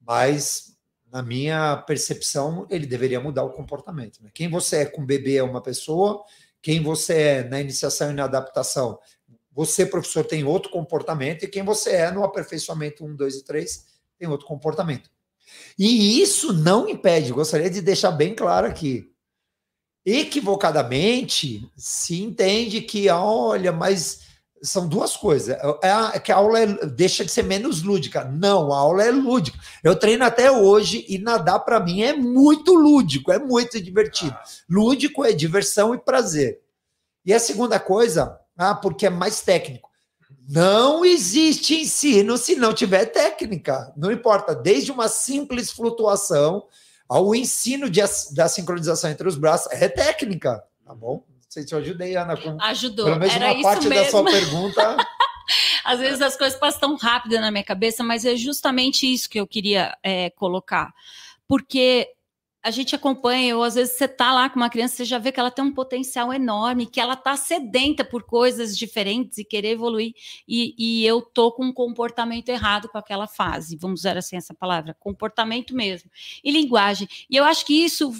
Mas, 0.01 0.75
na 1.11 1.21
minha 1.21 1.77
percepção, 1.77 2.65
ele 2.71 2.87
deveria 2.87 3.19
mudar 3.19 3.43
o 3.43 3.51
comportamento. 3.51 4.21
Né? 4.23 4.31
Quem 4.33 4.49
você 4.49 4.77
é 4.77 4.85
com 4.85 5.05
bebê 5.05 5.35
é 5.35 5.43
uma 5.43 5.61
pessoa, 5.61 6.23
quem 6.59 6.81
você 6.81 7.13
é 7.13 7.43
na 7.43 7.61
iniciação 7.61 8.09
e 8.09 8.15
na 8.15 8.23
adaptação, 8.23 8.99
você, 9.51 9.85
professor, 9.85 10.25
tem 10.25 10.43
outro 10.43 10.71
comportamento, 10.71 11.45
e 11.45 11.47
quem 11.47 11.63
você 11.63 11.91
é 11.91 12.11
no 12.11 12.23
aperfeiçoamento 12.23 13.05
1, 13.05 13.15
2 13.15 13.35
e 13.35 13.43
3 13.43 13.85
tem 14.17 14.27
outro 14.27 14.47
comportamento. 14.47 15.11
E 15.77 16.21
isso 16.21 16.53
não 16.53 16.87
impede, 16.87 17.31
gostaria 17.31 17.69
de 17.69 17.81
deixar 17.81 18.11
bem 18.11 18.35
claro 18.35 18.67
aqui. 18.67 19.09
Equivocadamente 20.05 21.67
se 21.77 22.21
entende 22.21 22.81
que, 22.81 23.09
olha, 23.09 23.71
mas 23.71 24.21
são 24.63 24.87
duas 24.87 25.15
coisas. 25.15 25.57
É, 25.81 26.15
é 26.15 26.19
que 26.19 26.31
a 26.31 26.37
aula 26.37 26.59
é, 26.59 26.85
deixa 26.85 27.25
de 27.25 27.31
ser 27.31 27.43
menos 27.43 27.83
lúdica. 27.83 28.23
Não, 28.23 28.71
a 28.71 28.77
aula 28.77 29.03
é 29.03 29.11
lúdica. 29.11 29.59
Eu 29.83 29.95
treino 29.95 30.23
até 30.23 30.49
hoje 30.49 31.05
e 31.07 31.17
nadar 31.17 31.59
para 31.59 31.79
mim 31.79 32.01
é 32.01 32.13
muito 32.13 32.73
lúdico, 32.73 33.31
é 33.31 33.37
muito 33.37 33.79
divertido. 33.81 34.35
Lúdico 34.69 35.23
é 35.25 35.33
diversão 35.33 35.93
e 35.93 35.97
prazer. 35.97 36.61
E 37.25 37.33
a 37.33 37.39
segunda 37.39 37.79
coisa, 37.79 38.39
ah, 38.57 38.73
porque 38.73 39.05
é 39.05 39.09
mais 39.09 39.41
técnico. 39.41 39.89
Não 40.49 41.05
existe 41.05 41.75
ensino 41.75 42.37
se 42.37 42.55
não 42.55 42.73
tiver 42.73 43.05
técnica. 43.05 43.93
Não 43.95 44.11
importa, 44.11 44.53
desde 44.53 44.91
uma 44.91 45.07
simples 45.07 45.71
flutuação 45.71 46.67
ao 47.07 47.33
ensino 47.33 47.89
de, 47.89 48.01
da 48.31 48.47
sincronização 48.47 49.09
entre 49.09 49.27
os 49.27 49.37
braços, 49.37 49.71
é 49.71 49.87
técnica, 49.87 50.63
tá 50.85 50.93
bom? 50.93 51.23
Não 51.27 51.41
sei 51.49 51.63
se 51.63 51.73
eu 51.73 51.79
ajudei, 51.79 52.15
Ana. 52.15 52.35
Com, 52.35 52.57
Ajudou. 52.61 53.05
Pelo 53.05 53.19
menos 53.19 53.35
Era 53.35 53.53
uma 53.53 53.61
parte 53.61 53.87
mesmo. 53.87 54.03
da 54.03 54.09
sua 54.09 54.23
pergunta. 54.31 54.97
Às 55.83 55.99
vezes 55.99 56.21
as 56.21 56.35
coisas 56.35 56.57
passam 56.59 56.79
tão 56.79 56.95
rápido 56.97 57.39
na 57.39 57.51
minha 57.51 57.63
cabeça, 57.63 58.03
mas 58.03 58.25
é 58.25 58.35
justamente 58.35 59.11
isso 59.11 59.29
que 59.29 59.39
eu 59.39 59.45
queria 59.45 59.95
é, 60.01 60.29
colocar. 60.31 60.93
Porque 61.47 62.09
a 62.63 62.71
gente 62.71 62.95
acompanha, 62.95 63.57
ou 63.57 63.63
às 63.63 63.75
vezes 63.75 63.97
você 63.97 64.05
está 64.05 64.33
lá 64.33 64.49
com 64.49 64.55
uma 64.55 64.69
criança, 64.69 64.95
você 64.95 65.05
já 65.05 65.17
vê 65.17 65.33
que 65.33 65.39
ela 65.39 65.51
tem 65.51 65.65
um 65.65 65.73
potencial 65.73 66.33
enorme, 66.33 66.85
que 66.85 66.99
ela 66.99 67.13
está 67.13 67.35
sedenta 67.35 68.05
por 68.05 68.23
coisas 68.23 68.77
diferentes 68.77 69.37
e 69.37 69.43
querer 69.43 69.71
evoluir, 69.71 70.13
e, 70.47 70.73
e 70.77 71.05
eu 71.05 71.21
tô 71.21 71.51
com 71.51 71.65
um 71.65 71.73
comportamento 71.73 72.47
errado 72.47 72.87
com 72.87 72.97
aquela 72.97 73.27
fase, 73.27 73.75
vamos 73.75 73.99
usar 73.99 74.17
assim 74.17 74.37
essa 74.37 74.53
palavra, 74.53 74.95
comportamento 74.97 75.75
mesmo, 75.75 76.09
e 76.41 76.51
linguagem. 76.51 77.07
E 77.29 77.35
eu 77.35 77.43
acho 77.43 77.65
que 77.65 77.73
isso 77.73 78.13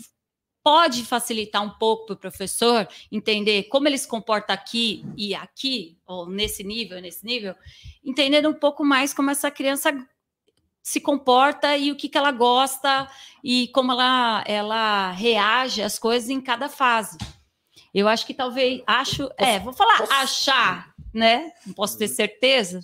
pode 0.62 1.04
facilitar 1.06 1.62
um 1.62 1.70
pouco 1.70 2.06
para 2.06 2.14
o 2.14 2.18
professor 2.18 2.88
entender 3.12 3.64
como 3.64 3.88
ele 3.88 3.98
se 3.98 4.08
comporta 4.08 4.54
aqui 4.54 5.06
e 5.18 5.36
aqui, 5.36 5.98
ou 6.06 6.30
nesse 6.30 6.64
nível, 6.64 7.02
nesse 7.02 7.26
nível, 7.26 7.54
entender 8.04 8.46
um 8.48 8.54
pouco 8.54 8.84
mais 8.84 9.14
como 9.14 9.30
essa 9.30 9.52
criança 9.52 9.92
se 10.84 11.00
comporta 11.00 11.78
e 11.78 11.92
o 11.92 11.96
que, 11.96 12.10
que 12.10 12.18
ela 12.18 12.32
gosta 12.32 13.08
e 13.42 13.70
como 13.70 13.94
ela, 13.94 14.44
ela 14.46 15.12
reage 15.12 15.82
às 15.82 15.98
coisas 15.98 16.30
em 16.30 16.42
cada 16.42 16.68
fase. 16.68 17.18
Eu 17.94 18.08
acho 18.08 18.26
que 18.26 18.34
talvez, 18.34 18.82
acho, 18.86 19.30
é, 19.38 19.60
vou 19.60 19.72
falar 19.72 20.00
posso, 20.00 20.12
achar, 20.12 20.94
né? 21.14 21.52
Não 21.66 21.74
posso 21.74 21.98
ter 21.98 22.10
certeza. 22.10 22.82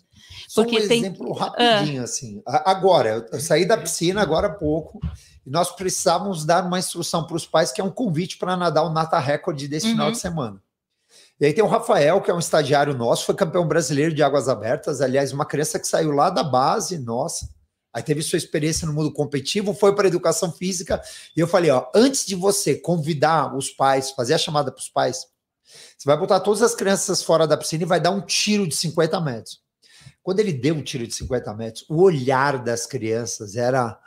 Só 0.47 0.63
porque 0.63 0.77
um 0.77 0.87
tem... 0.87 0.99
exemplo 0.99 1.33
rapidinho, 1.33 2.01
ah. 2.01 2.05
assim. 2.05 2.41
Agora, 2.45 3.27
eu 3.31 3.39
saí 3.39 3.65
da 3.65 3.77
piscina 3.77 4.21
agora 4.21 4.47
há 4.47 4.53
pouco 4.53 4.99
e 5.45 5.49
nós 5.49 5.71
precisávamos 5.71 6.45
dar 6.45 6.63
uma 6.63 6.79
instrução 6.79 7.25
para 7.25 7.35
os 7.35 7.45
pais 7.45 7.71
que 7.71 7.81
é 7.81 7.83
um 7.83 7.91
convite 7.91 8.37
para 8.37 8.55
nadar 8.55 8.83
o 8.85 8.93
Nata 8.93 9.19
Record 9.19 9.59
desse 9.67 9.87
uhum. 9.87 9.91
final 9.93 10.11
de 10.11 10.19
semana. 10.19 10.61
E 11.41 11.45
aí 11.45 11.53
tem 11.53 11.63
o 11.63 11.67
Rafael, 11.67 12.21
que 12.21 12.29
é 12.29 12.33
um 12.33 12.39
estagiário 12.39 12.93
nosso, 12.93 13.25
foi 13.25 13.33
campeão 13.33 13.67
brasileiro 13.67 14.13
de 14.13 14.21
águas 14.21 14.47
abertas, 14.47 15.01
aliás, 15.01 15.33
uma 15.33 15.45
criança 15.45 15.79
que 15.79 15.87
saiu 15.87 16.11
lá 16.11 16.29
da 16.29 16.43
base, 16.43 16.99
nossa, 16.99 17.49
Aí 17.93 18.03
teve 18.03 18.21
sua 18.21 18.37
experiência 18.37 18.87
no 18.87 18.93
mundo 18.93 19.11
competitivo, 19.11 19.73
foi 19.73 19.95
para 19.95 20.07
educação 20.07 20.51
física, 20.51 21.01
e 21.35 21.39
eu 21.39 21.47
falei, 21.47 21.71
ó, 21.71 21.87
antes 21.95 22.25
de 22.25 22.35
você 22.35 22.75
convidar 22.75 23.55
os 23.55 23.71
pais, 23.71 24.11
fazer 24.11 24.35
a 24.35 24.37
chamada 24.37 24.71
para 24.71 24.79
os 24.79 24.89
pais, 24.89 25.25
você 25.97 26.05
vai 26.05 26.17
botar 26.17 26.39
todas 26.39 26.61
as 26.61 26.75
crianças 26.75 27.23
fora 27.23 27.47
da 27.47 27.57
piscina 27.57 27.83
e 27.83 27.87
vai 27.87 27.99
dar 27.99 28.11
um 28.11 28.21
tiro 28.21 28.67
de 28.67 28.75
50 28.75 29.19
metros. 29.21 29.61
Quando 30.21 30.39
ele 30.39 30.53
deu 30.53 30.75
um 30.75 30.83
tiro 30.83 31.07
de 31.07 31.13
50 31.13 31.53
metros, 31.55 31.85
o 31.89 32.01
olhar 32.01 32.63
das 32.63 32.85
crianças 32.85 33.55
era. 33.55 33.99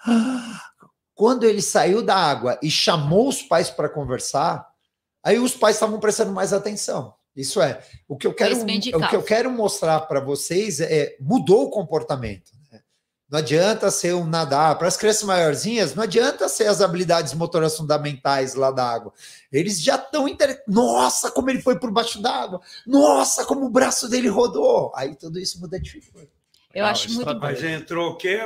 Quando 1.15 1.45
ele 1.45 1.63
saiu 1.63 2.03
da 2.03 2.17
água 2.17 2.59
e 2.63 2.71
chamou 2.71 3.29
os 3.29 3.43
pais 3.43 3.71
para 3.71 3.89
conversar, 3.89 4.67
aí 5.23 5.39
os 5.39 5.55
pais 5.55 5.77
estavam 5.77 6.01
prestando 6.01 6.33
mais 6.33 6.53
atenção. 6.53 7.15
Isso 7.35 7.63
é, 7.63 7.83
o 8.09 8.17
que 8.17 8.27
eu 8.27 8.35
quero, 8.35 8.57
o 8.61 9.09
que 9.09 9.17
eu 9.17 9.23
quero 9.23 9.51
mostrar 9.51 10.01
para 10.03 10.21
vocês 10.21 10.81
é 10.81 11.17
mudou 11.21 11.65
o 11.65 11.71
comportamento. 11.71 12.51
Não 13.33 13.39
adianta 13.39 13.91
ser 13.91 14.15
um 14.15 14.27
nadar. 14.27 14.77
Para 14.77 14.89
as 14.89 14.97
crianças 14.99 15.23
maiorzinhas, 15.23 15.95
não 15.95 16.03
adianta 16.03 16.51
ser 16.51 16.67
as 16.67 16.83
habilidades 16.83 17.33
motoras 17.33 17.75
fundamentais 17.75 18.55
lá 18.55 18.71
da 18.71 18.87
água. 18.87 19.11
Eles 19.51 19.83
já 19.83 19.95
estão. 19.95 20.29
Inter... 20.29 20.63
Nossa, 20.69 21.31
como 21.31 21.49
ele 21.49 21.63
foi 21.63 21.79
por 21.79 21.91
baixo 21.91 22.21
d'água! 22.21 22.61
Nossa, 22.87 23.47
como 23.47 23.65
o 23.65 23.71
braço 23.71 24.07
dele 24.07 24.29
rodou! 24.29 24.93
Aí 24.95 25.17
tudo 25.17 25.39
isso 25.39 25.59
muda 25.59 25.81
de 25.81 25.91
figura. 25.91 26.29
Eu 26.75 26.85
acho 26.85 27.11
muito 27.11 27.35
Mas 27.39 27.65
entrou 27.65 28.11
o 28.11 28.17
quê, 28.17 28.39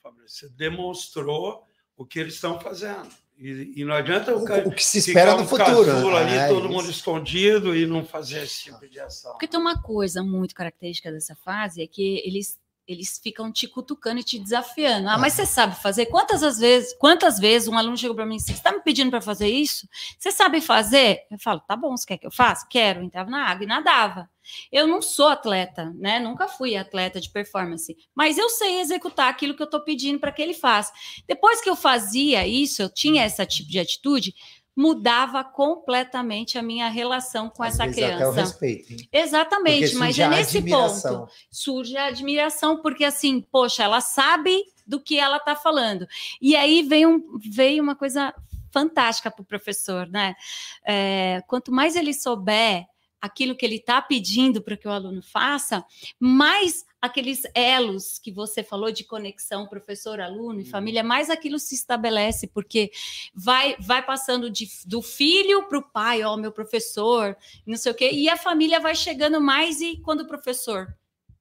Fabrício? 0.00 0.48
Você 0.48 0.54
demonstrou 0.54 1.64
o 1.96 2.06
que 2.06 2.20
eles 2.20 2.34
estão 2.34 2.60
fazendo. 2.60 3.08
E, 3.36 3.80
e, 3.80 3.84
não 3.84 3.94
adianta 3.94 4.32
o, 4.32 4.44
o, 4.44 4.68
o 4.68 4.70
que 4.72 4.84
se 4.84 4.98
espera 4.98 5.34
no 5.36 5.44
futuro. 5.44 6.14
ali, 6.14 6.36
é, 6.36 6.46
todo 6.46 6.66
isso. 6.66 6.68
mundo 6.68 6.88
escondido 6.88 7.74
e 7.74 7.84
não 7.84 8.04
fazer 8.04 8.44
esse 8.44 8.64
tipo 8.64 8.88
de 8.88 9.00
ação. 9.00 9.32
Porque 9.32 9.48
tem 9.48 9.58
uma 9.58 9.82
coisa 9.82 10.22
muito 10.22 10.54
característica 10.54 11.10
dessa 11.10 11.34
fase 11.34 11.82
é 11.82 11.86
que 11.88 12.22
eles 12.24 12.60
eles 12.86 13.20
ficam 13.22 13.52
te 13.52 13.68
cutucando 13.68 14.20
e 14.20 14.24
te 14.24 14.38
desafiando. 14.38 15.08
Ah, 15.08 15.16
mas 15.16 15.34
você 15.34 15.46
sabe 15.46 15.76
fazer? 15.80 16.06
Quantas 16.06 16.58
vezes, 16.58 16.92
quantas 16.98 17.38
vezes 17.38 17.68
um 17.68 17.78
aluno 17.78 17.96
chegou 17.96 18.16
para 18.16 18.26
mim 18.26 18.34
e 18.34 18.38
disse: 18.38 18.48
Você 18.48 18.58
está 18.58 18.72
me 18.72 18.80
pedindo 18.80 19.10
para 19.10 19.20
fazer 19.20 19.48
isso? 19.48 19.88
Você 20.18 20.32
sabe 20.32 20.60
fazer? 20.60 21.20
Eu 21.30 21.38
falo: 21.38 21.60
Tá 21.60 21.76
bom, 21.76 21.96
você 21.96 22.06
quer 22.06 22.18
que 22.18 22.26
eu 22.26 22.32
faça? 22.32 22.66
Quero. 22.68 23.02
Entrava 23.02 23.30
na 23.30 23.46
água 23.46 23.64
e 23.64 23.66
nadava. 23.66 24.28
Eu 24.72 24.86
não 24.86 25.00
sou 25.00 25.28
atleta, 25.28 25.92
né? 25.96 26.18
Nunca 26.18 26.48
fui 26.48 26.76
atleta 26.76 27.20
de 27.20 27.30
performance, 27.30 27.96
mas 28.14 28.38
eu 28.38 28.48
sei 28.48 28.80
executar 28.80 29.28
aquilo 29.28 29.54
que 29.54 29.62
eu 29.62 29.66
estou 29.66 29.80
pedindo 29.80 30.18
para 30.18 30.32
que 30.32 30.42
ele 30.42 30.54
faça. 30.54 30.92
Depois 31.26 31.60
que 31.60 31.70
eu 31.70 31.76
fazia 31.76 32.46
isso, 32.46 32.82
eu 32.82 32.88
tinha 32.88 33.24
esse 33.24 33.44
tipo 33.46 33.70
de 33.70 33.78
atitude, 33.78 34.34
mudava 34.76 35.44
completamente 35.44 36.56
a 36.56 36.62
minha 36.62 36.88
relação 36.88 37.50
com 37.50 37.62
Às 37.62 37.74
essa 37.74 37.88
criança. 37.88 38.14
Até 38.16 38.28
o 38.28 38.32
respeito. 38.32 38.92
Hein? 38.92 39.08
Exatamente, 39.12 39.94
mas 39.96 40.18
é 40.18 40.28
nesse 40.28 40.62
ponto 40.62 41.28
surge 41.50 41.96
a 41.96 42.06
admiração, 42.06 42.80
porque 42.80 43.04
assim, 43.04 43.40
poxa, 43.40 43.82
ela 43.82 44.00
sabe 44.00 44.64
do 44.86 45.00
que 45.00 45.18
ela 45.18 45.36
está 45.36 45.54
falando. 45.54 46.06
E 46.40 46.56
aí 46.56 46.82
vem 46.82 47.06
um, 47.06 47.38
veio 47.38 47.82
uma 47.82 47.94
coisa 47.94 48.34
fantástica 48.72 49.30
para 49.30 49.42
o 49.42 49.46
professor, 49.46 50.06
né? 50.08 50.34
É, 50.84 51.42
quanto 51.46 51.72
mais 51.72 51.96
ele 51.96 52.14
souber 52.14 52.86
aquilo 53.20 53.54
que 53.54 53.66
ele 53.66 53.76
está 53.76 54.00
pedindo 54.00 54.62
para 54.62 54.76
que 54.76 54.88
o 54.88 54.90
aluno 54.90 55.22
faça, 55.22 55.84
mais 56.18 56.84
aqueles 57.00 57.42
elos 57.54 58.18
que 58.18 58.30
você 58.30 58.62
falou 58.62 58.92
de 58.92 59.04
conexão 59.04 59.66
professor-aluno 59.66 60.60
e 60.60 60.64
uhum. 60.64 60.70
família, 60.70 61.02
mais 61.02 61.30
aquilo 61.30 61.58
se 61.58 61.74
estabelece, 61.74 62.46
porque 62.46 62.90
vai 63.34 63.76
vai 63.78 64.04
passando 64.04 64.50
de, 64.50 64.68
do 64.86 65.00
filho 65.00 65.66
para 65.68 65.78
o 65.78 65.82
pai, 65.90 66.22
ó, 66.22 66.36
meu 66.36 66.52
professor, 66.52 67.36
não 67.66 67.76
sei 67.76 67.92
o 67.92 67.94
quê, 67.94 68.10
e 68.10 68.28
a 68.28 68.36
família 68.36 68.78
vai 68.80 68.94
chegando 68.94 69.40
mais, 69.40 69.80
e 69.80 69.96
quando 69.98 70.20
o 70.20 70.26
professor 70.26 70.94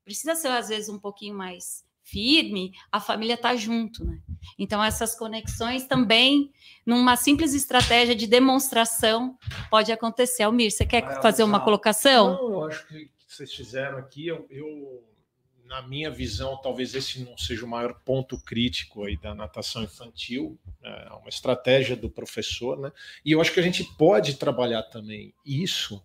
precisa 0.04 0.34
ser, 0.34 0.48
às 0.48 0.70
vezes, 0.70 0.90
um 0.90 0.98
pouquinho 0.98 1.36
mais 1.36 1.84
firme, 2.02 2.74
a 2.92 3.00
família 3.00 3.36
está 3.36 3.56
junto, 3.56 4.04
né? 4.04 4.20
Então, 4.58 4.84
essas 4.84 5.16
conexões 5.16 5.86
também, 5.86 6.52
numa 6.84 7.16
simples 7.16 7.54
estratégia 7.54 8.16
de 8.16 8.26
demonstração, 8.26 9.38
pode 9.70 9.92
acontecer. 9.92 10.44
Almir, 10.44 10.72
você 10.72 10.86
quer 10.86 11.22
fazer 11.22 11.44
uma 11.44 11.60
colocação? 11.60 12.34
Não, 12.34 12.52
eu 12.54 12.64
acho 12.66 12.88
que 12.88 13.12
vocês 13.28 13.54
fizeram 13.54 14.00
aqui, 14.00 14.26
eu, 14.26 14.48
eu 14.50 15.04
na 15.70 15.84
minha 15.84 16.10
visão, 16.10 16.58
talvez 16.58 16.96
esse 16.96 17.24
não 17.24 17.38
seja 17.38 17.64
o 17.64 17.70
maior 17.70 17.94
ponto 18.04 18.40
crítico 18.40 19.06
aí 19.06 19.16
da 19.16 19.36
natação 19.36 19.84
infantil, 19.84 20.60
né? 20.82 21.06
é 21.08 21.14
uma 21.14 21.30
estratégia 21.30 21.96
do 21.96 22.10
professor, 22.10 22.80
né? 22.80 22.92
E 23.24 23.32
eu 23.32 23.40
acho 23.40 23.54
que 23.54 23.60
a 23.60 23.64
gente 23.64 23.84
pode 23.96 24.34
trabalhar 24.34 24.82
também 24.84 25.32
isso 25.46 26.04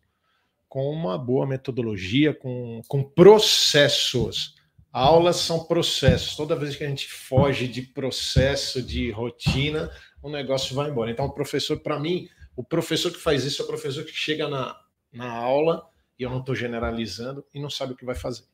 com 0.69 0.91
uma 0.91 1.17
boa 1.17 1.47
metodologia, 1.47 2.35
com, 2.35 2.83
com 2.87 3.03
processos. 3.03 4.55
Aulas 4.93 5.37
são 5.37 5.65
processos. 5.65 6.37
Toda 6.37 6.55
vez 6.55 6.77
que 6.77 6.85
a 6.85 6.89
gente 6.89 7.09
foge 7.09 7.67
de 7.67 7.81
processo, 7.81 8.83
de 8.83 9.11
rotina, 9.11 9.91
o 10.23 10.29
negócio 10.29 10.75
vai 10.75 10.91
embora. 10.91 11.11
Então, 11.11 11.25
o 11.25 11.33
professor, 11.33 11.81
para 11.81 11.99
mim, 11.99 12.29
o 12.55 12.63
professor 12.63 13.11
que 13.11 13.19
faz 13.19 13.45
isso 13.45 13.63
é 13.63 13.65
o 13.65 13.69
professor 13.69 14.05
que 14.05 14.13
chega 14.13 14.47
na, 14.47 14.79
na 15.11 15.33
aula, 15.33 15.89
e 16.19 16.23
eu 16.23 16.29
não 16.29 16.41
estou 16.41 16.55
generalizando, 16.55 17.45
e 17.55 17.59
não 17.59 17.71
sabe 17.71 17.95
o 17.95 17.97
que 17.97 18.05
vai 18.05 18.15
fazer 18.15 18.45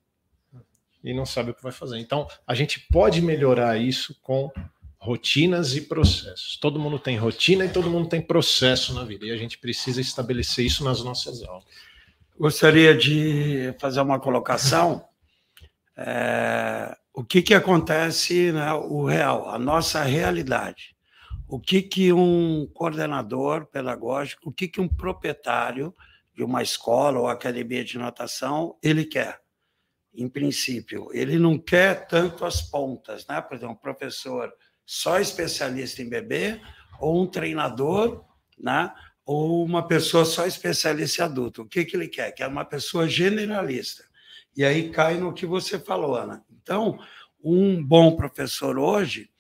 e 1.02 1.14
não 1.14 1.24
sabe 1.24 1.50
o 1.50 1.54
que 1.54 1.62
vai 1.62 1.72
fazer. 1.72 1.98
Então, 1.98 2.26
a 2.46 2.54
gente 2.54 2.80
pode 2.90 3.20
melhorar 3.20 3.78
isso 3.78 4.14
com 4.22 4.50
rotinas 4.98 5.74
e 5.74 5.80
processos. 5.80 6.58
Todo 6.58 6.78
mundo 6.78 6.98
tem 6.98 7.16
rotina 7.16 7.64
e 7.64 7.72
todo 7.72 7.90
mundo 7.90 8.08
tem 8.08 8.20
processo 8.20 8.92
na 8.94 9.02
vida, 9.02 9.24
e 9.24 9.30
a 9.30 9.36
gente 9.36 9.58
precisa 9.58 10.00
estabelecer 10.00 10.64
isso 10.64 10.84
nas 10.84 11.02
nossas 11.02 11.42
aulas. 11.42 11.64
Gostaria 12.38 12.96
de 12.96 13.74
fazer 13.78 14.00
uma 14.00 14.20
colocação. 14.20 15.04
É, 15.96 16.96
o 17.12 17.24
que, 17.24 17.42
que 17.42 17.54
acontece, 17.54 18.52
né, 18.52 18.72
o 18.72 19.04
real, 19.04 19.48
a 19.48 19.58
nossa 19.58 20.02
realidade. 20.02 20.94
O 21.48 21.58
que, 21.58 21.82
que 21.82 22.12
um 22.12 22.66
coordenador 22.72 23.66
pedagógico, 23.66 24.50
o 24.50 24.52
que, 24.52 24.68
que 24.68 24.80
um 24.80 24.88
proprietário 24.88 25.94
de 26.34 26.44
uma 26.44 26.62
escola 26.62 27.18
ou 27.18 27.26
academia 27.26 27.84
de 27.84 27.98
natação 27.98 28.76
ele 28.82 29.04
quer? 29.04 29.39
Em 30.14 30.28
princípio, 30.28 31.08
ele 31.12 31.38
não 31.38 31.58
quer 31.58 32.06
tanto 32.06 32.44
as 32.44 32.62
pontas, 32.62 33.26
né? 33.26 33.40
Por 33.40 33.56
exemplo, 33.56 33.74
um 33.74 33.78
professor 33.78 34.52
só 34.84 35.20
especialista 35.20 36.02
em 36.02 36.08
bebê, 36.08 36.60
ou 36.98 37.22
um 37.22 37.26
treinador, 37.26 38.24
né? 38.58 38.92
Ou 39.24 39.64
uma 39.64 39.86
pessoa 39.86 40.24
só 40.24 40.46
especialista 40.46 41.22
em 41.22 41.24
adulto. 41.24 41.62
O 41.62 41.68
que, 41.68 41.84
que 41.84 41.96
ele 41.96 42.08
quer? 42.08 42.32
Quer 42.32 42.48
uma 42.48 42.64
pessoa 42.64 43.08
generalista. 43.08 44.04
E 44.56 44.64
aí 44.64 44.90
cai 44.90 45.16
no 45.16 45.32
que 45.32 45.46
você 45.46 45.78
falou, 45.78 46.16
Ana. 46.16 46.44
Então, 46.50 46.98
um 47.42 47.82
bom 47.82 48.16
professor 48.16 48.76
hoje, 48.76 49.30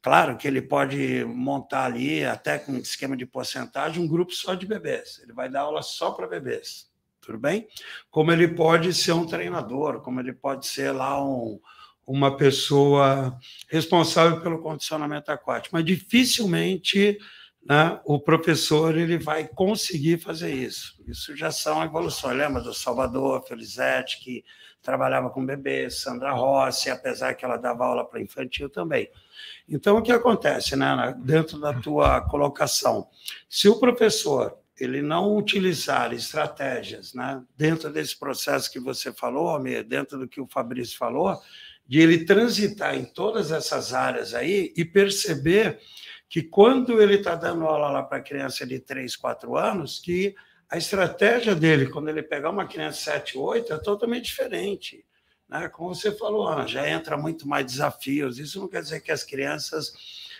claro 0.00 0.38
que 0.38 0.48
ele 0.48 0.62
pode 0.62 1.24
montar 1.26 1.84
ali, 1.84 2.24
até 2.24 2.58
com 2.58 2.76
esquema 2.76 3.16
de 3.16 3.26
porcentagem, 3.26 4.02
um 4.02 4.08
grupo 4.08 4.32
só 4.32 4.54
de 4.54 4.66
bebês. 4.66 5.20
Ele 5.22 5.34
vai 5.34 5.50
dar 5.50 5.60
aula 5.60 5.82
só 5.82 6.10
para 6.12 6.26
bebês 6.26 6.90
tudo 7.26 7.38
bem? 7.38 7.66
Como 8.08 8.30
ele 8.30 8.46
pode 8.46 8.94
ser 8.94 9.12
um 9.12 9.26
treinador, 9.26 10.00
como 10.00 10.20
ele 10.20 10.32
pode 10.32 10.66
ser 10.66 10.92
lá 10.92 11.22
um, 11.22 11.60
uma 12.06 12.36
pessoa 12.36 13.36
responsável 13.68 14.40
pelo 14.40 14.62
condicionamento 14.62 15.32
aquático, 15.32 15.74
mas 15.74 15.84
dificilmente 15.84 17.18
né, 17.68 18.00
o 18.04 18.20
professor 18.20 18.96
ele 18.96 19.18
vai 19.18 19.48
conseguir 19.48 20.18
fazer 20.18 20.54
isso. 20.54 20.94
Isso 21.08 21.36
já 21.36 21.50
são 21.50 21.82
evoluções. 21.82 22.38
Lembra 22.38 22.62
do 22.62 22.72
Salvador 22.72 23.42
Felizete, 23.42 24.20
que 24.20 24.44
trabalhava 24.80 25.30
com 25.30 25.44
bebês, 25.44 26.00
Sandra 26.00 26.32
Rossi, 26.32 26.90
apesar 26.90 27.34
que 27.34 27.44
ela 27.44 27.56
dava 27.56 27.84
aula 27.84 28.04
para 28.08 28.22
infantil 28.22 28.70
também. 28.70 29.10
Então, 29.68 29.96
o 29.96 30.02
que 30.02 30.12
acontece, 30.12 30.76
né, 30.76 31.12
dentro 31.18 31.58
da 31.58 31.74
tua 31.74 32.20
colocação? 32.20 33.08
Se 33.48 33.68
o 33.68 33.80
professor 33.80 34.56
ele 34.78 35.00
não 35.00 35.36
utilizar 35.36 36.12
estratégias 36.12 37.14
né, 37.14 37.42
dentro 37.56 37.90
desse 37.90 38.18
processo 38.18 38.70
que 38.70 38.78
você 38.78 39.12
falou, 39.12 39.48
Almir, 39.48 39.84
dentro 39.84 40.18
do 40.18 40.28
que 40.28 40.40
o 40.40 40.46
Fabrício 40.46 40.98
falou, 40.98 41.40
de 41.88 42.00
ele 42.00 42.24
transitar 42.24 42.94
em 42.94 43.04
todas 43.04 43.52
essas 43.52 43.94
áreas 43.94 44.34
aí 44.34 44.72
e 44.76 44.84
perceber 44.84 45.78
que 46.28 46.42
quando 46.42 47.00
ele 47.00 47.14
está 47.16 47.34
dando 47.34 47.64
aula 47.64 47.90
lá 47.90 48.02
para 48.02 48.20
criança 48.20 48.66
de 48.66 48.78
3, 48.80 49.14
4 49.16 49.56
anos, 49.56 50.00
que 50.00 50.34
a 50.68 50.76
estratégia 50.76 51.54
dele, 51.54 51.88
quando 51.88 52.08
ele 52.08 52.22
pegar 52.22 52.50
uma 52.50 52.66
criança 52.66 52.98
de 52.98 53.04
7, 53.04 53.38
8, 53.38 53.72
é 53.72 53.78
totalmente 53.78 54.24
diferente. 54.24 55.04
Né? 55.48 55.68
Como 55.68 55.94
você 55.94 56.10
falou, 56.10 56.48
Ana, 56.48 56.66
já 56.66 56.88
entra 56.88 57.16
muito 57.16 57.46
mais 57.48 57.64
desafios. 57.64 58.38
Isso 58.38 58.60
não 58.60 58.68
quer 58.68 58.82
dizer 58.82 59.00
que 59.00 59.12
as 59.12 59.22
crianças 59.22 59.92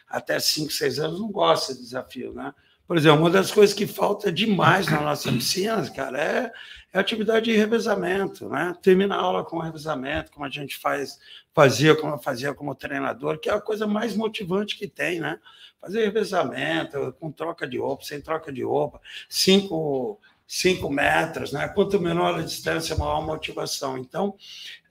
até 0.08 0.38
5, 0.38 0.72
6 0.72 0.98
anos 0.98 1.20
não 1.20 1.30
gostam 1.30 1.76
de 1.76 1.82
desafio, 1.82 2.32
né? 2.32 2.52
Por 2.86 2.96
exemplo, 2.96 3.20
uma 3.20 3.30
das 3.30 3.50
coisas 3.50 3.74
que 3.74 3.86
falta 3.86 4.30
demais 4.30 4.86
na 4.86 5.00
nossa 5.00 5.30
piscina, 5.32 5.90
cara, 5.90 6.22
é, 6.22 6.52
é 6.92 6.98
atividade 6.98 7.46
de 7.46 7.56
revezamento, 7.56 8.48
né? 8.48 8.76
Terminar 8.80 9.16
a 9.16 9.22
aula 9.22 9.44
com 9.44 9.58
revezamento, 9.58 10.30
como 10.30 10.46
a 10.46 10.48
gente 10.48 10.76
faz, 10.76 11.18
fazia, 11.52 11.96
como 11.96 12.14
eu 12.14 12.18
fazia 12.18 12.54
como 12.54 12.74
treinador, 12.74 13.38
que 13.38 13.50
é 13.50 13.52
a 13.52 13.60
coisa 13.60 13.86
mais 13.88 14.14
motivante 14.14 14.78
que 14.78 14.86
tem, 14.86 15.18
né? 15.18 15.40
Fazer 15.80 16.04
revezamento, 16.04 17.12
com 17.18 17.32
troca 17.32 17.66
de 17.66 17.76
roupa, 17.76 18.04
sem 18.04 18.20
troca 18.20 18.52
de 18.52 18.62
roupa, 18.62 19.00
cinco, 19.28 20.20
cinco 20.46 20.88
metros, 20.88 21.52
né? 21.52 21.66
Quanto 21.66 22.00
menor 22.00 22.38
a 22.38 22.42
distância, 22.42 22.96
maior 22.96 23.18
a 23.18 23.26
motivação. 23.26 23.98
Então, 23.98 24.36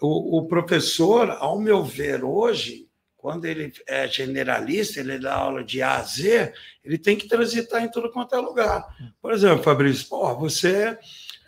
o, 0.01 0.39
o 0.39 0.47
professor, 0.47 1.29
ao 1.39 1.57
meu 1.57 1.81
ver, 1.81 2.25
hoje, 2.25 2.89
quando 3.25 3.45
ele 3.45 3.73
é 3.87 4.07
generalista, 4.07 4.99
ele 4.99 5.17
dá 5.17 5.33
aula 5.33 5.63
de 5.63 5.81
A 5.81 5.95
a 5.95 6.03
Z, 6.03 6.53
ele 6.83 6.95
tem 6.95 7.17
que 7.17 7.27
transitar 7.27 7.83
em 7.83 7.89
tudo 7.89 8.11
quanto 8.11 8.35
é 8.35 8.37
lugar. 8.37 8.85
Por 9.19 9.33
exemplo, 9.33 9.63
Fabrício, 9.63 10.07
pô, 10.07 10.35
você 10.35 10.95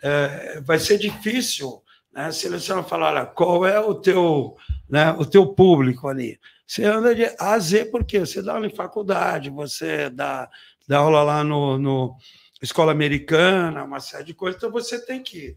é, 0.02 0.60
vai 0.60 0.80
ser 0.80 0.98
difícil 0.98 1.80
né, 2.12 2.32
selecionar 2.32 2.82
falar 2.82 3.12
olha, 3.12 3.26
qual 3.26 3.64
é 3.64 3.78
o 3.78 3.94
teu, 3.94 4.56
né, 4.90 5.12
o 5.12 5.24
teu 5.24 5.54
público 5.54 6.08
ali. 6.08 6.40
Você 6.66 6.84
anda 6.84 7.14
de 7.14 7.26
A 7.38 7.52
a 7.52 7.58
Z, 7.60 7.84
porque 7.92 8.18
você 8.18 8.42
dá 8.42 8.54
aula 8.54 8.66
em 8.66 8.74
faculdade, 8.74 9.48
você 9.48 10.10
dá, 10.10 10.50
dá 10.88 10.98
aula 10.98 11.22
lá 11.22 11.44
no, 11.44 11.78
no 11.78 12.16
escola 12.60 12.90
americana, 12.90 13.84
uma 13.84 14.00
série 14.00 14.24
de 14.24 14.34
coisas, 14.34 14.58
então 14.58 14.72
você 14.72 15.00
tem 15.06 15.22
que. 15.22 15.56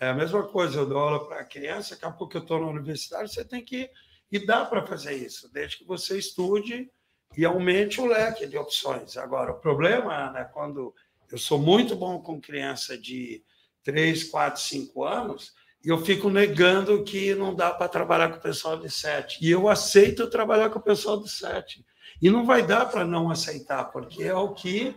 É 0.00 0.08
a 0.08 0.14
mesma 0.14 0.44
coisa, 0.44 0.78
eu 0.78 0.86
dou 0.86 0.96
aula 0.96 1.28
para 1.28 1.44
criança, 1.44 1.94
daqui 1.94 2.06
a 2.06 2.10
pouco 2.10 2.38
eu 2.38 2.40
estou 2.40 2.58
na 2.58 2.68
universidade, 2.68 3.30
você 3.30 3.44
tem 3.44 3.62
que 3.62 3.90
e 4.30 4.38
dá 4.38 4.64
para 4.64 4.86
fazer 4.86 5.14
isso, 5.14 5.50
desde 5.52 5.78
que 5.78 5.84
você 5.84 6.18
estude 6.18 6.90
e 7.36 7.44
aumente 7.44 8.00
o 8.00 8.06
leque 8.06 8.46
de 8.46 8.56
opções. 8.56 9.16
Agora, 9.16 9.52
o 9.52 9.60
problema 9.60 10.28
é 10.28 10.32
né, 10.32 10.50
quando 10.52 10.94
eu 11.30 11.38
sou 11.38 11.58
muito 11.58 11.94
bom 11.94 12.20
com 12.20 12.40
criança 12.40 12.96
de 12.96 13.42
3, 13.84 14.24
4, 14.24 14.60
5 14.60 15.04
anos 15.04 15.52
e 15.84 15.88
eu 15.88 16.04
fico 16.04 16.28
negando 16.28 17.04
que 17.04 17.34
não 17.34 17.54
dá 17.54 17.70
para 17.70 17.88
trabalhar 17.88 18.30
com 18.30 18.38
o 18.38 18.42
pessoal 18.42 18.78
de 18.78 18.90
7. 18.90 19.38
E 19.40 19.50
eu 19.50 19.68
aceito 19.68 20.28
trabalhar 20.28 20.70
com 20.70 20.78
o 20.78 20.82
pessoal 20.82 21.22
de 21.22 21.30
7. 21.30 21.84
E 22.20 22.30
não 22.30 22.44
vai 22.44 22.66
dar 22.66 22.86
para 22.86 23.04
não 23.04 23.30
aceitar, 23.30 23.84
porque 23.84 24.24
é 24.24 24.34
o 24.34 24.52
que 24.52 24.96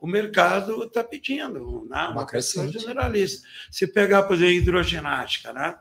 o 0.00 0.06
mercado 0.06 0.84
está 0.84 1.04
pedindo, 1.04 1.86
né? 1.88 2.08
uma 2.08 2.26
questão 2.26 2.66
generalista. 2.72 3.46
Se 3.70 3.86
pegar, 3.86 4.24
por 4.24 4.34
exemplo, 4.34 4.54
hidroginástica, 4.54 5.52
né? 5.52 5.78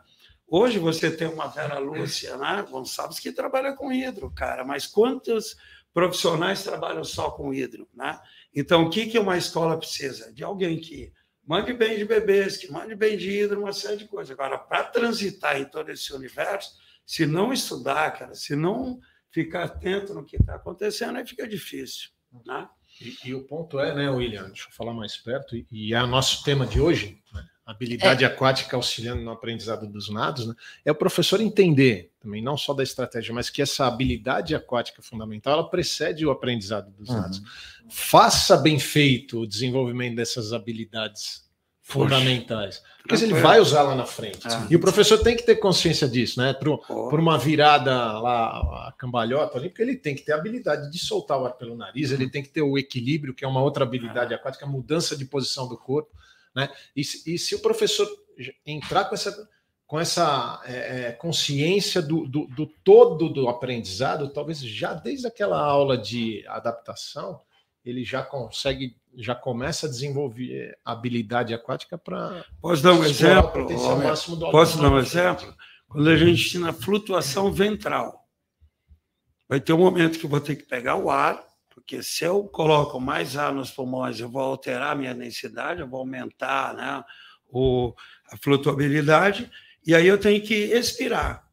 Hoje 0.53 0.79
você 0.79 1.09
tem 1.09 1.29
uma 1.29 1.47
Vera 1.47 1.79
Lúcia, 1.79 2.35
né, 2.35 2.61
Gonçalves, 2.69 3.19
que 3.19 3.31
trabalha 3.31 3.73
com 3.73 3.89
hidro, 3.89 4.29
cara, 4.29 4.65
mas 4.65 4.85
quantos 4.85 5.55
profissionais 5.93 6.61
trabalham 6.61 7.05
só 7.05 7.31
com 7.31 7.53
hidro, 7.53 7.87
né? 7.93 8.19
Então, 8.53 8.83
o 8.83 8.89
que, 8.89 9.05
que 9.05 9.17
uma 9.17 9.37
escola 9.37 9.77
precisa? 9.77 10.29
De 10.33 10.43
alguém 10.43 10.77
que 10.77 11.13
mande 11.47 11.71
bem 11.71 11.97
de 11.97 12.03
bebês, 12.03 12.57
que 12.57 12.69
mande 12.69 12.93
bem 12.95 13.17
de 13.17 13.31
hidro, 13.31 13.61
uma 13.61 13.71
série 13.71 13.95
de 13.95 14.09
coisas. 14.09 14.37
Agora, 14.37 14.57
para 14.57 14.83
transitar 14.83 15.55
em 15.57 15.63
todo 15.63 15.89
esse 15.89 16.11
universo, 16.11 16.71
se 17.05 17.25
não 17.25 17.53
estudar, 17.53 18.11
cara, 18.11 18.35
se 18.35 18.53
não 18.53 18.99
ficar 19.29 19.63
atento 19.63 20.13
no 20.13 20.25
que 20.25 20.35
está 20.35 20.55
acontecendo, 20.55 21.17
aí 21.17 21.25
fica 21.25 21.47
difícil, 21.47 22.09
né? 22.45 22.67
E, 22.99 23.29
e, 23.29 23.33
o 23.33 23.47
ponto 23.47 23.79
é, 23.79 23.95
né, 23.95 24.09
William, 24.09 24.47
deixa 24.47 24.67
eu 24.67 24.73
falar 24.73 24.93
mais 24.93 25.15
perto, 25.15 25.55
e, 25.55 25.65
e 25.71 25.93
é 25.93 26.03
o 26.03 26.07
nosso 26.07 26.43
tema 26.43 26.67
de 26.67 26.81
hoje, 26.81 27.23
né? 27.33 27.47
Habilidade 27.65 28.23
é. 28.23 28.27
aquática 28.27 28.75
auxiliando 28.75 29.21
no 29.21 29.31
aprendizado 29.31 29.87
dos 29.87 30.09
nados, 30.09 30.47
né? 30.47 30.55
é 30.83 30.91
o 30.91 30.95
professor 30.95 31.39
entender 31.41 32.11
também, 32.19 32.41
não 32.41 32.57
só 32.57 32.73
da 32.73 32.83
estratégia, 32.83 33.33
mas 33.33 33.49
que 33.49 33.61
essa 33.61 33.87
habilidade 33.87 34.53
aquática 34.55 35.01
fundamental, 35.01 35.53
ela 35.53 35.69
precede 35.69 36.25
o 36.25 36.31
aprendizado 36.31 36.91
dos 36.91 37.09
uhum. 37.09 37.15
nados. 37.15 37.41
Faça 37.89 38.57
bem 38.57 38.79
feito 38.79 39.41
o 39.41 39.47
desenvolvimento 39.47 40.15
dessas 40.15 40.53
habilidades 40.53 41.49
fundamentais. 41.91 42.81
Porque 43.05 43.23
ele 43.23 43.33
vai 43.33 43.59
usar 43.59 43.81
lá 43.81 43.95
na 43.95 44.05
frente. 44.05 44.47
É. 44.47 44.67
E 44.69 44.75
o 44.75 44.79
professor 44.79 45.17
tem 45.17 45.35
que 45.35 45.43
ter 45.43 45.55
consciência 45.55 46.07
disso, 46.07 46.39
né? 46.39 46.53
Por, 46.53 46.77
por 46.77 47.19
uma 47.19 47.37
virada 47.37 47.91
lá, 48.19 48.87
a 48.87 48.93
cambalhota 48.97 49.57
ali, 49.57 49.69
porque 49.69 49.81
ele 49.81 49.95
tem 49.95 50.15
que 50.15 50.21
ter 50.21 50.31
a 50.31 50.35
habilidade 50.35 50.91
de 50.91 50.99
soltar 50.99 51.39
o 51.39 51.45
ar 51.45 51.53
pelo 51.53 51.75
nariz, 51.75 52.11
ele 52.11 52.29
tem 52.29 52.43
que 52.43 52.49
ter 52.49 52.61
o 52.61 52.77
equilíbrio, 52.77 53.33
que 53.33 53.43
é 53.43 53.47
uma 53.47 53.61
outra 53.61 53.83
habilidade 53.83 54.33
é. 54.33 54.35
aquática, 54.35 54.65
a 54.65 54.69
mudança 54.69 55.17
de 55.17 55.25
posição 55.25 55.67
do 55.67 55.77
corpo. 55.77 56.11
Né? 56.55 56.69
E, 56.95 57.01
e 57.01 57.37
se 57.37 57.55
o 57.55 57.59
professor 57.59 58.07
entrar 58.65 59.05
com 59.05 59.15
essa, 59.15 59.49
com 59.87 59.99
essa 59.99 60.61
é, 60.65 61.07
é, 61.07 61.11
consciência 61.11 62.01
do, 62.01 62.27
do, 62.27 62.47
do, 62.47 62.65
todo 62.65 63.29
do 63.29 63.47
aprendizado, 63.47 64.31
talvez 64.31 64.59
já 64.59 64.93
desde 64.93 65.27
aquela 65.27 65.59
aula 65.59 65.97
de 65.97 66.45
adaptação, 66.47 67.41
ele 67.83 68.03
já 68.03 68.21
consegue, 68.21 68.95
já 69.15 69.33
começa 69.33 69.87
a 69.87 69.89
desenvolver 69.89 70.77
habilidade 70.85 71.53
aquática 71.53 71.97
para. 71.97 72.45
Posso 72.61 72.83
dar 72.83 72.93
um 72.93 73.03
exemplo? 73.03 73.67
Posso 74.51 74.81
dar 74.81 74.91
um 74.91 74.99
exemplo? 74.99 75.53
Quando 75.87 76.09
a 76.09 76.15
gente 76.15 76.31
ensina 76.31 76.71
flutuação 76.71 77.51
ventral, 77.51 78.25
vai 79.49 79.59
ter 79.59 79.73
um 79.73 79.79
momento 79.79 80.19
que 80.19 80.25
eu 80.25 80.29
vou 80.29 80.39
ter 80.39 80.55
que 80.55 80.63
pegar 80.63 80.95
o 80.95 81.09
ar 81.09 81.50
porque 81.81 82.01
se 82.01 82.23
eu 82.23 82.43
coloco 82.45 82.99
mais 82.99 83.35
ar 83.35 83.53
nos 83.53 83.71
pulmões, 83.71 84.19
eu 84.19 84.29
vou 84.29 84.41
alterar 84.41 84.91
a 84.91 84.95
minha 84.95 85.13
densidade, 85.13 85.81
eu 85.81 85.87
vou 85.87 85.99
aumentar 85.99 86.73
né, 86.73 87.03
o, 87.49 87.93
a 88.31 88.37
flutuabilidade, 88.37 89.51
e 89.85 89.93
aí 89.93 90.07
eu 90.07 90.19
tenho 90.19 90.41
que 90.41 90.53
expirar. 90.53 91.45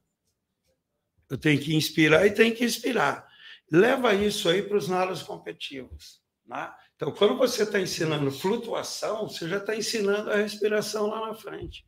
Eu 1.29 1.37
tenho 1.37 1.61
que 1.61 1.74
inspirar 1.74 2.26
e 2.26 2.31
tenho 2.31 2.55
que 2.55 2.64
expirar. 2.64 3.26
Leva 3.70 4.14
isso 4.14 4.49
aí 4.49 4.62
para 4.62 4.76
os 4.76 4.89
nados 4.89 5.22
competitivos. 5.22 6.20
Né? 6.47 6.70
Então, 6.95 7.11
quando 7.12 7.37
você 7.37 7.64
está 7.64 7.81
ensinando 7.81 8.31
flutuação, 8.31 9.29
você 9.29 9.49
já 9.49 9.59
está 9.59 9.74
ensinando 9.74 10.31
a 10.31 10.37
respiração 10.37 11.07
lá 11.09 11.26
na 11.26 11.35
frente. 11.35 11.85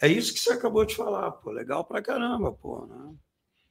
É 0.00 0.08
isso 0.08 0.32
que 0.32 0.40
você 0.40 0.52
acabou 0.52 0.84
de 0.84 0.94
falar, 0.94 1.30
pô. 1.32 1.50
Legal 1.50 1.84
pra 1.84 2.02
caramba, 2.02 2.52
pô. 2.52 2.86
Né? 2.86 3.14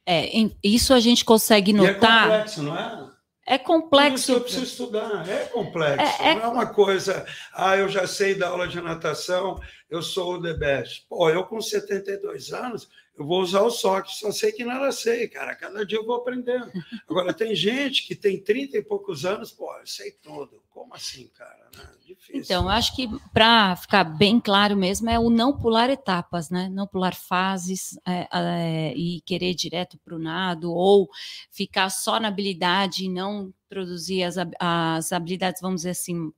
É, 0.06 0.30
isso 0.64 0.94
a 0.94 1.00
gente 1.00 1.24
consegue 1.24 1.72
notar. 1.72 1.94
E 1.94 1.96
é 1.96 2.38
complexo, 2.38 2.64
não 2.64 2.78
é? 2.78 3.13
É 3.46 3.58
complexo. 3.58 4.32
eu 4.32 4.42
preciso 4.42 4.64
estudar, 4.64 5.28
é 5.28 5.46
complexo. 5.46 6.24
É, 6.24 6.32
é... 6.32 6.36
Não 6.36 6.44
é 6.44 6.48
uma 6.48 6.66
coisa, 6.66 7.26
ah, 7.54 7.76
eu 7.76 7.90
já 7.90 8.08
sei 8.08 8.36
da 8.36 8.48
aula 8.48 8.68
de 8.68 8.80
natação, 8.80 9.60
eu 9.90 10.02
sou 10.02 10.36
o 10.36 10.42
the 10.42 10.54
best. 10.54 11.06
Pô, 11.10 11.30
eu 11.30 11.44
com 11.44 11.62
72 11.62 12.54
anos, 12.54 12.90
eu 13.16 13.26
vou 13.26 13.42
usar 13.42 13.62
o 13.62 13.70
SOC, 13.70 14.08
só 14.10 14.32
sei 14.32 14.52
que 14.52 14.66
nada 14.66 14.92
sei, 14.92 15.28
cara. 15.28 15.56
Cada 15.56 15.86
dia 15.86 16.00
eu 16.00 16.06
vou 16.06 16.16
aprendendo. 16.16 16.72
Agora, 17.08 17.32
tem 17.32 17.56
gente 17.56 18.08
que 18.08 18.16
tem 18.16 18.42
30 18.42 18.78
e 18.78 18.84
poucos 18.84 19.24
anos, 19.24 19.52
pô, 19.52 19.72
eu 19.78 19.86
sei 19.86 20.12
tudo. 20.12 20.64
Como 20.72 20.96
assim, 20.96 21.28
cara? 21.28 21.70
Né? 21.78 21.88
Difícil. 22.04 22.42
Então, 22.42 22.68
acho 22.68 22.96
que 22.96 23.08
para 23.32 23.76
ficar 23.76 24.04
bem 24.04 24.40
claro 24.40 24.76
mesmo 24.76 25.10
é 25.10 25.20
o 25.20 25.30
não 25.30 25.56
pular 25.56 25.92
etapas, 25.92 26.50
né? 26.50 26.68
Não 26.70 26.88
pular 26.88 27.14
fases 27.14 28.00
é, 28.08 28.28
é, 28.34 28.94
e 28.96 29.22
querer 29.22 29.54
direto 29.54 30.00
para 30.04 30.16
o 30.16 30.20
nado, 30.20 30.72
ou 30.72 31.08
ficar 31.52 31.92
só 31.92 32.20
na 32.20 32.30
habilidade 32.30 33.06
e 33.06 33.10
não 33.10 33.54
produzir 33.70 34.24
as, 34.24 34.36
as 34.60 35.12
habilidades, 35.12 35.62
vamos 35.62 35.82
dizer 35.82 35.92
assim, 35.92 36.34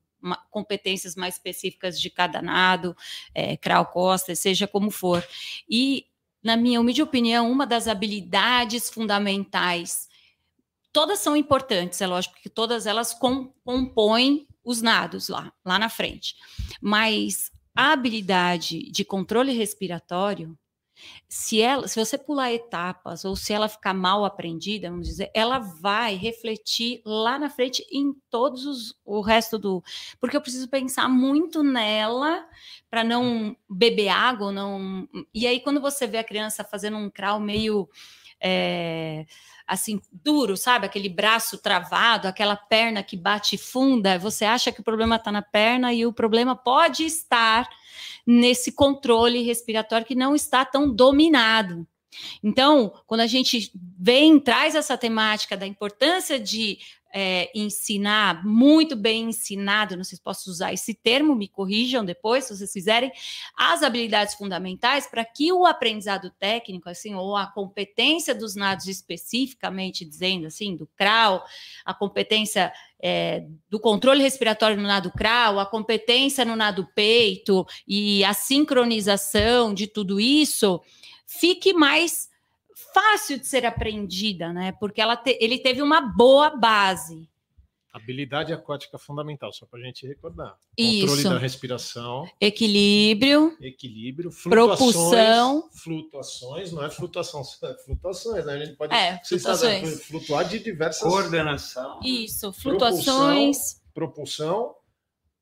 competências 0.50 1.14
mais 1.14 1.34
específicas 1.34 1.98
de 1.98 2.10
cada 2.10 2.42
nado, 2.42 2.94
é, 3.34 3.56
crawl, 3.56 3.86
costa, 3.86 4.34
seja 4.34 4.66
como 4.66 4.90
for. 4.90 5.26
E 5.68 6.06
na 6.46 6.56
minha 6.56 6.80
humilde 6.80 7.02
opinião, 7.02 7.50
uma 7.50 7.66
das 7.66 7.88
habilidades 7.88 8.88
fundamentais. 8.88 10.06
Todas 10.92 11.18
são 11.18 11.36
importantes, 11.36 12.00
é 12.00 12.06
lógico 12.06 12.36
que 12.40 12.48
todas 12.48 12.86
elas 12.86 13.12
com, 13.12 13.52
compõem 13.64 14.46
os 14.64 14.80
nados 14.80 15.28
lá, 15.28 15.52
lá 15.64 15.76
na 15.76 15.88
frente. 15.88 16.36
Mas 16.80 17.50
a 17.74 17.92
habilidade 17.92 18.92
de 18.92 19.04
controle 19.04 19.52
respiratório 19.52 20.56
se 21.28 21.60
ela, 21.60 21.86
se 21.88 21.98
você 21.98 22.16
pular 22.16 22.52
etapas 22.52 23.24
ou 23.24 23.36
se 23.36 23.52
ela 23.52 23.68
ficar 23.68 23.94
mal 23.94 24.24
aprendida, 24.24 24.90
vamos 24.90 25.06
dizer, 25.06 25.30
ela 25.34 25.58
vai 25.58 26.14
refletir 26.14 27.00
lá 27.04 27.38
na 27.38 27.50
frente 27.50 27.86
em 27.90 28.12
todos 28.30 28.64
os, 28.66 28.98
o 29.04 29.20
resto 29.20 29.58
do, 29.58 29.82
porque 30.20 30.36
eu 30.36 30.40
preciso 30.40 30.68
pensar 30.68 31.08
muito 31.08 31.62
nela 31.62 32.46
para 32.90 33.04
não 33.04 33.56
beber 33.68 34.08
água, 34.08 34.52
não. 34.52 35.08
E 35.34 35.46
aí 35.46 35.60
quando 35.60 35.80
você 35.80 36.06
vê 36.06 36.18
a 36.18 36.24
criança 36.24 36.64
fazendo 36.64 36.96
um 36.96 37.10
crawl 37.10 37.40
meio 37.40 37.88
é, 38.40 39.26
assim, 39.66 40.00
duro, 40.12 40.56
sabe? 40.56 40.86
Aquele 40.86 41.08
braço 41.08 41.58
travado, 41.58 42.28
aquela 42.28 42.56
perna 42.56 43.02
que 43.02 43.16
bate 43.16 43.58
funda, 43.58 44.18
você 44.18 44.44
acha 44.44 44.70
que 44.70 44.80
o 44.80 44.84
problema 44.84 45.16
está 45.16 45.32
na 45.32 45.42
perna 45.42 45.92
e 45.92 46.06
o 46.06 46.12
problema 46.12 46.54
pode 46.54 47.04
estar 47.04 47.68
nesse 48.26 48.72
controle 48.72 49.42
respiratório 49.42 50.06
que 50.06 50.14
não 50.14 50.34
está 50.34 50.64
tão 50.64 50.92
dominado. 50.92 51.86
Então, 52.42 52.92
quando 53.06 53.20
a 53.20 53.26
gente 53.26 53.70
vem, 53.98 54.40
traz 54.40 54.74
essa 54.74 54.96
temática 54.96 55.56
da 55.56 55.66
importância 55.66 56.38
de 56.38 56.78
é, 57.18 57.50
ensinar, 57.54 58.44
muito 58.44 58.94
bem 58.94 59.30
ensinado, 59.30 59.96
não 59.96 60.04
sei 60.04 60.16
se 60.16 60.22
posso 60.22 60.50
usar 60.50 60.74
esse 60.74 60.92
termo, 60.92 61.34
me 61.34 61.48
corrijam 61.48 62.04
depois, 62.04 62.44
se 62.44 62.54
vocês 62.54 62.70
fizerem, 62.70 63.10
as 63.56 63.82
habilidades 63.82 64.34
fundamentais 64.34 65.06
para 65.06 65.24
que 65.24 65.50
o 65.50 65.64
aprendizado 65.64 66.30
técnico, 66.38 66.90
assim, 66.90 67.14
ou 67.14 67.34
a 67.34 67.46
competência 67.46 68.34
dos 68.34 68.54
nados 68.54 68.86
especificamente 68.86 70.04
dizendo, 70.04 70.46
assim, 70.46 70.76
do 70.76 70.86
CRAU, 70.94 71.42
a 71.86 71.94
competência 71.94 72.70
é, 73.02 73.46
do 73.70 73.80
controle 73.80 74.22
respiratório 74.22 74.76
no 74.76 74.82
nado 74.82 75.10
CRAU, 75.10 75.58
a 75.58 75.64
competência 75.64 76.44
no 76.44 76.54
nado 76.54 76.86
peito 76.94 77.66
e 77.88 78.22
a 78.24 78.34
sincronização 78.34 79.72
de 79.72 79.86
tudo 79.86 80.20
isso, 80.20 80.82
fique 81.26 81.72
mais 81.72 82.28
fácil 82.92 83.38
de 83.38 83.46
ser 83.46 83.64
aprendida, 83.64 84.52
né? 84.52 84.72
Porque 84.72 85.00
ela 85.00 85.16
te, 85.16 85.36
ele 85.40 85.58
teve 85.58 85.80
uma 85.80 86.00
boa 86.00 86.50
base. 86.50 87.28
Habilidade 87.92 88.52
aquática 88.52 88.98
fundamental, 88.98 89.50
só 89.54 89.64
para 89.64 89.80
a 89.80 89.82
gente 89.82 90.06
recordar. 90.06 90.58
Controle 90.76 91.20
Isso. 91.20 91.30
da 91.30 91.38
respiração. 91.38 92.28
Equilíbrio. 92.38 93.56
Equilíbrio. 93.58 94.30
Flutuações, 94.30 94.92
propulsão. 94.92 95.70
Flutuações, 95.72 96.72
não 96.72 96.84
é 96.84 96.90
flutuação, 96.90 97.40
é 97.40 97.74
flutuações, 97.86 98.44
né? 98.44 98.52
A 98.52 98.64
gente 98.66 98.76
pode 98.76 98.94
é, 98.94 99.18
flutuações. 99.24 99.88
Sabe, 99.88 100.04
flutuar 100.04 100.46
de 100.46 100.58
diversas. 100.58 101.10
Coordenação. 101.10 102.00
Isso, 102.04 102.52
flutuações. 102.52 103.80
Propulsão, 103.94 104.74
propulsão 104.74 104.74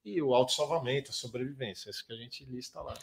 e 0.05 0.23
o 0.23 0.33
autossalvamento, 0.33 1.11
a 1.11 1.15
sobrevivência. 1.15 1.91
Isso 1.91 2.07
que 2.07 2.13
a 2.13 2.17
gente 2.17 2.45
lista 2.45 2.81
lá. 2.81 2.95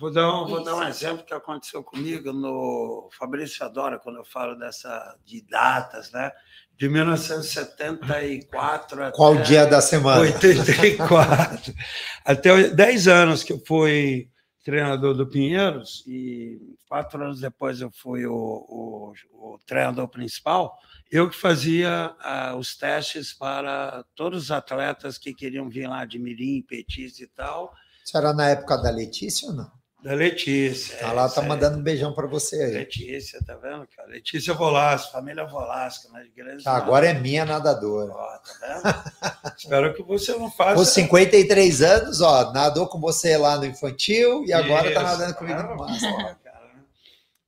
Vou 0.00 0.10
dar, 0.10 0.32
um, 0.32 0.46
vou 0.46 0.64
dar 0.64 0.76
um 0.76 0.82
exemplo 0.82 1.26
que 1.26 1.34
aconteceu 1.34 1.84
comigo 1.84 2.32
no 2.32 3.10
Fabrício 3.12 3.66
adora 3.66 3.98
quando 3.98 4.16
eu 4.16 4.24
falo 4.24 4.54
dessa 4.54 5.14
de 5.26 5.42
datas, 5.42 6.10
né? 6.10 6.32
De 6.74 6.88
1974 6.88 9.12
Qual 9.12 9.34
até 9.34 9.42
dia 9.42 9.66
da 9.66 9.82
semana? 9.82 10.22
84. 10.22 11.74
até 12.24 12.70
10 12.70 13.08
anos 13.08 13.42
que 13.42 13.52
eu 13.52 13.62
fui 13.66 14.30
treinador 14.64 15.12
do 15.12 15.26
Pinheiros 15.26 16.02
e 16.06 16.58
quatro 16.88 17.22
anos 17.22 17.38
depois 17.38 17.82
eu 17.82 17.90
fui 17.90 18.24
o, 18.24 18.34
o, 18.34 19.12
o 19.34 19.58
treinador 19.66 20.08
principal. 20.08 20.78
Eu 21.10 21.28
que 21.28 21.36
fazia 21.36 22.16
uh, 22.24 22.56
os 22.56 22.74
testes 22.74 23.34
para 23.34 24.02
todos 24.14 24.44
os 24.44 24.50
atletas 24.50 25.18
que 25.18 25.34
queriam 25.34 25.68
vir 25.68 25.86
lá 25.86 26.06
de 26.06 26.18
Mirim, 26.18 26.62
Petis 26.62 27.20
e 27.20 27.26
tal. 27.26 27.74
Isso 28.02 28.16
era 28.16 28.32
na 28.32 28.48
época 28.48 28.78
da 28.78 28.90
Letícia 28.90 29.46
ou 29.46 29.54
não? 29.54 29.78
Da 30.02 30.14
Letícia. 30.14 30.96
Tá, 30.96 31.08
é, 31.08 31.28
tá 31.28 31.42
mandando 31.42 31.78
um 31.78 31.82
beijão 31.82 32.14
para 32.14 32.26
você 32.26 32.56
aí. 32.62 32.72
Letícia, 32.72 33.38
tá 33.44 33.54
vendo, 33.56 33.86
cara? 33.94 34.08
Letícia 34.08 34.54
Volasco, 34.54 35.12
família 35.12 35.44
Volasco, 35.44 36.10
né? 36.12 36.26
Grandes 36.34 36.64
tá, 36.64 36.72
agora 36.72 37.06
é 37.06 37.12
minha 37.12 37.44
nadadora. 37.44 38.10
Ó, 38.10 38.38
tá 38.38 38.52
vendo? 38.60 39.54
Espero 39.58 39.94
que 39.94 40.02
você 40.02 40.32
não 40.32 40.50
faça. 40.50 40.74
Com 40.74 40.84
53 40.84 41.82
anos, 41.82 42.20
ó, 42.22 42.50
nadou 42.52 42.88
com 42.88 42.98
você 42.98 43.36
lá 43.36 43.58
no 43.58 43.66
infantil 43.66 44.42
e 44.46 44.52
agora 44.54 44.84
tá 44.84 44.88
Isso, 44.90 44.94
tá 44.94 45.02
nadando 45.02 45.34
comigo 45.34 45.62
no 45.62 45.76
máximo. 45.76 46.36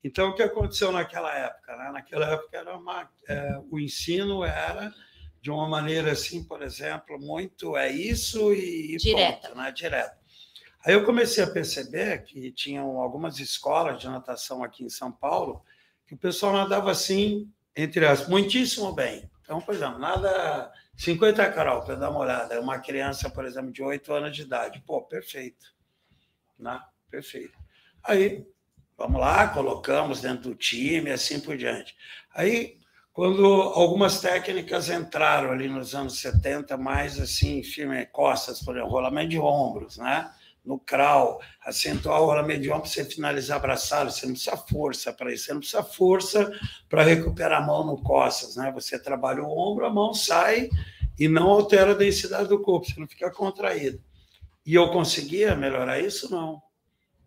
Então, 0.04 0.30
o 0.30 0.34
que 0.34 0.42
aconteceu 0.42 0.90
naquela 0.90 1.32
época? 1.32 1.76
Né? 1.76 1.90
Naquela 1.92 2.32
época, 2.32 2.58
era 2.58 2.76
uma, 2.76 3.08
é, 3.28 3.58
o 3.70 3.78
ensino 3.78 4.44
era 4.44 4.92
de 5.40 5.50
uma 5.50 5.68
maneira 5.68 6.12
assim, 6.12 6.42
por 6.44 6.62
exemplo, 6.62 7.18
muito 7.18 7.76
é 7.76 7.90
isso 7.90 8.52
e 8.52 8.96
direto, 8.96 9.48
ponto, 9.48 9.56
né? 9.56 9.72
direto. 9.72 10.21
Aí 10.84 10.94
eu 10.94 11.04
comecei 11.04 11.42
a 11.42 11.50
perceber 11.50 12.24
que 12.24 12.50
tinham 12.52 12.98
algumas 12.98 13.38
escolas 13.38 14.00
de 14.00 14.08
natação 14.08 14.62
aqui 14.62 14.84
em 14.84 14.88
São 14.88 15.12
Paulo 15.12 15.62
que 16.06 16.14
o 16.14 16.18
pessoal 16.18 16.52
nadava 16.52 16.90
assim, 16.90 17.50
entre 17.76 18.04
as 18.06 18.28
muitíssimo 18.28 18.92
bem. 18.92 19.30
Então, 19.42 19.60
por 19.60 19.74
exemplo, 19.74 19.98
nada 19.98 20.72
50 20.96 21.52
Carol, 21.52 21.82
para 21.82 21.94
dar 21.94 22.10
uma 22.10 22.20
olhada, 22.20 22.60
uma 22.60 22.78
criança, 22.78 23.30
por 23.30 23.44
exemplo, 23.44 23.72
de 23.72 23.82
8 23.82 24.12
anos 24.12 24.36
de 24.36 24.42
idade. 24.42 24.82
Pô, 24.86 25.02
perfeito. 25.02 25.72
Né? 26.58 26.80
Perfeito. 27.10 27.58
Aí 28.02 28.46
Vamos 29.02 29.20
lá, 29.20 29.48
colocamos 29.48 30.20
dentro 30.20 30.50
do 30.50 30.54
time, 30.54 31.10
assim 31.10 31.40
por 31.40 31.56
diante. 31.56 31.92
Aí, 32.32 32.78
quando 33.12 33.44
algumas 33.44 34.20
técnicas 34.20 34.88
entraram 34.88 35.50
ali 35.50 35.68
nos 35.68 35.92
anos 35.92 36.20
70, 36.20 36.76
mais 36.76 37.18
assim, 37.18 37.64
firme 37.64 38.06
costas, 38.06 38.62
por 38.62 38.76
exemplo, 38.76 38.92
rolamento 38.92 39.30
de 39.30 39.40
ombros, 39.40 39.96
né? 39.96 40.32
No 40.64 40.78
crawl, 40.78 41.40
acentuar 41.60 42.22
o 42.22 42.26
rolamento 42.26 42.60
de 42.60 42.70
ombros, 42.70 42.92
você 42.92 43.04
finalizar 43.04 43.56
abraçado, 43.56 44.12
você 44.12 44.26
não 44.26 44.32
precisa 44.32 44.56
força 44.56 45.12
para 45.12 45.32
isso, 45.32 45.46
você 45.46 45.52
não 45.52 45.60
precisa 45.60 45.82
força 45.82 46.52
para 46.88 47.02
recuperar 47.02 47.62
a 47.62 47.66
mão 47.66 47.84
no 47.84 48.00
costas, 48.00 48.54
né? 48.54 48.70
Você 48.72 48.98
trabalha 48.98 49.42
o 49.42 49.50
ombro, 49.50 49.84
a 49.84 49.90
mão 49.90 50.14
sai 50.14 50.70
e 51.18 51.28
não 51.28 51.50
altera 51.50 51.90
a 51.90 51.96
densidade 51.96 52.48
do 52.48 52.60
corpo, 52.60 52.86
você 52.86 53.00
não 53.00 53.08
fica 53.08 53.30
contraído. 53.30 54.00
E 54.64 54.74
eu 54.74 54.88
conseguia 54.90 55.56
melhorar 55.56 55.98
isso? 55.98 56.30
Não 56.30 56.62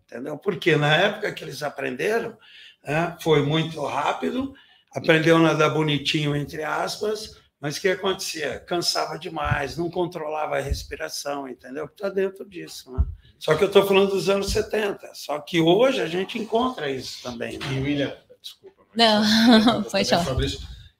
entendeu? 0.06 0.38
Porque 0.38 0.76
na 0.76 0.96
época 0.96 1.32
que 1.32 1.44
eles 1.44 1.62
aprenderam, 1.62 2.38
né, 2.82 3.16
foi 3.20 3.42
muito 3.42 3.84
rápido, 3.84 4.54
aprendeu 4.94 5.36
a 5.36 5.40
nadar 5.40 5.70
bonitinho, 5.70 6.34
entre 6.34 6.62
aspas, 6.62 7.36
mas 7.60 7.76
o 7.76 7.80
que 7.80 7.88
acontecia? 7.88 8.60
Cansava 8.60 9.18
demais, 9.18 9.76
não 9.76 9.90
controlava 9.90 10.56
a 10.56 10.60
respiração, 10.60 11.48
entendeu? 11.48 11.86
Está 11.86 12.08
dentro 12.08 12.48
disso, 12.48 12.92
né? 12.92 13.04
Só 13.38 13.54
que 13.54 13.62
eu 13.62 13.68
estou 13.68 13.86
falando 13.86 14.10
dos 14.10 14.28
anos 14.28 14.50
70, 14.50 15.14
só 15.14 15.38
que 15.38 15.60
hoje 15.60 16.00
a 16.00 16.06
gente 16.06 16.38
encontra 16.38 16.90
isso 16.90 17.22
também. 17.22 17.58
Né? 17.58 17.66
E 17.74 17.80
William, 17.80 18.16
desculpa. 18.40 18.84
Não, 18.94 19.84
foi 19.90 20.04
só. 20.04 20.16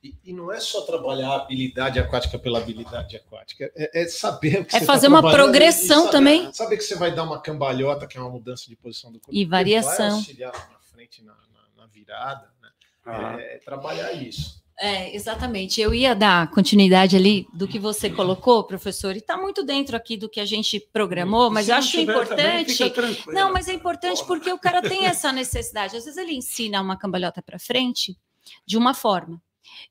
E, 0.03 0.15
e, 0.27 0.33
não 0.33 0.53
é 0.53 0.61
só 0.61 0.83
trabalhar 0.83 1.31
a 1.31 1.37
habilidade 1.37 1.99
aquática 1.99 2.39
pela 2.39 2.61
habilidade 2.61 3.17
aquática, 3.17 3.73
é, 3.75 4.03
é 4.03 4.07
saber 4.07 4.61
o 4.61 4.65
que 4.65 4.77
É 4.77 4.81
tá 4.81 4.87
fazer 4.87 5.09
tá 5.09 5.13
uma 5.13 5.33
progressão 5.33 6.03
saber, 6.03 6.13
também. 6.13 6.53
Saber 6.53 6.77
que 6.77 6.85
você 6.85 6.95
vai 6.95 7.13
dar 7.13 7.25
uma 7.25 7.41
cambalhota, 7.41 8.07
que 8.07 8.17
é 8.17 8.21
uma 8.21 8.31
mudança 8.31 8.69
de 8.69 8.77
posição 8.77 9.11
do 9.11 9.19
corpo. 9.19 9.35
E 9.35 9.45
variação. 9.45 10.11
Vai 10.11 10.19
auxiliar 10.19 10.53
na 10.53 10.79
frente, 10.79 11.25
na, 11.25 11.33
na, 11.33 11.83
na 11.83 11.87
virada. 11.89 12.49
Né? 12.63 12.69
Ah. 13.05 13.37
É, 13.41 13.59
trabalhar 13.59 14.13
isso. 14.13 14.63
É, 14.79 15.15
exatamente. 15.15 15.81
Eu 15.81 15.95
ia 15.95 16.15
dar 16.15 16.51
continuidade 16.51 17.17
ali 17.17 17.49
do 17.53 17.67
que 17.67 17.79
você 17.79 18.11
colocou, 18.11 18.63
professor, 18.65 19.15
e 19.15 19.19
está 19.19 19.37
muito 19.37 19.63
dentro 19.63 19.97
aqui 19.97 20.17
do 20.17 20.29
que 20.29 20.39
a 20.39 20.45
gente 20.45 20.79
programou, 20.93 21.51
mas 21.51 21.69
eu 21.69 21.77
acho 21.77 21.99
importante. 21.99 22.93
Não, 23.29 23.53
mas 23.53 23.69
é 23.69 23.73
importante 23.73 24.23
porque 24.27 24.53
o 24.53 24.59
cara 24.59 24.83
tem 24.83 25.07
essa 25.07 25.33
necessidade. 25.33 25.97
Às 25.97 26.05
vezes 26.05 26.19
ele 26.19 26.35
ensina 26.35 26.83
uma 26.83 26.97
cambalhota 26.97 27.41
para 27.41 27.59
frente 27.59 28.19
de 28.67 28.77
uma 28.77 28.93
forma. 28.93 29.41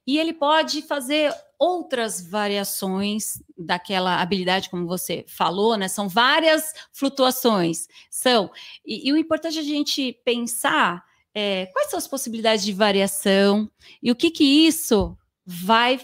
E 0.06 0.20
ele 0.20 0.34
pode 0.34 0.82
fazer 0.84 1.34
outras 1.58 2.22
variações 2.30 3.42
daquela 3.58 4.22
habilidade, 4.22 4.70
como 4.70 4.86
você 4.86 5.26
falou, 5.28 5.76
né? 5.78 5.88
São 5.88 6.08
várias 6.08 6.74
flutuações. 6.94 7.88
São. 8.10 8.52
E, 8.86 9.10
e 9.10 9.12
o 9.12 9.18
importante 9.18 9.58
é 9.58 9.62
a 9.62 9.66
gente 9.66 10.14
pensar 10.24 11.04
é, 11.36 11.68
quais 11.68 11.90
são 11.90 12.00
as 12.00 12.08
possibilidades 12.08 12.66
de 12.66 12.74
variação 12.74 13.70
e 14.02 14.12
o 14.12 14.16
que, 14.16 14.32
que 14.32 14.44
isso 14.44 15.16
vai 15.46 16.00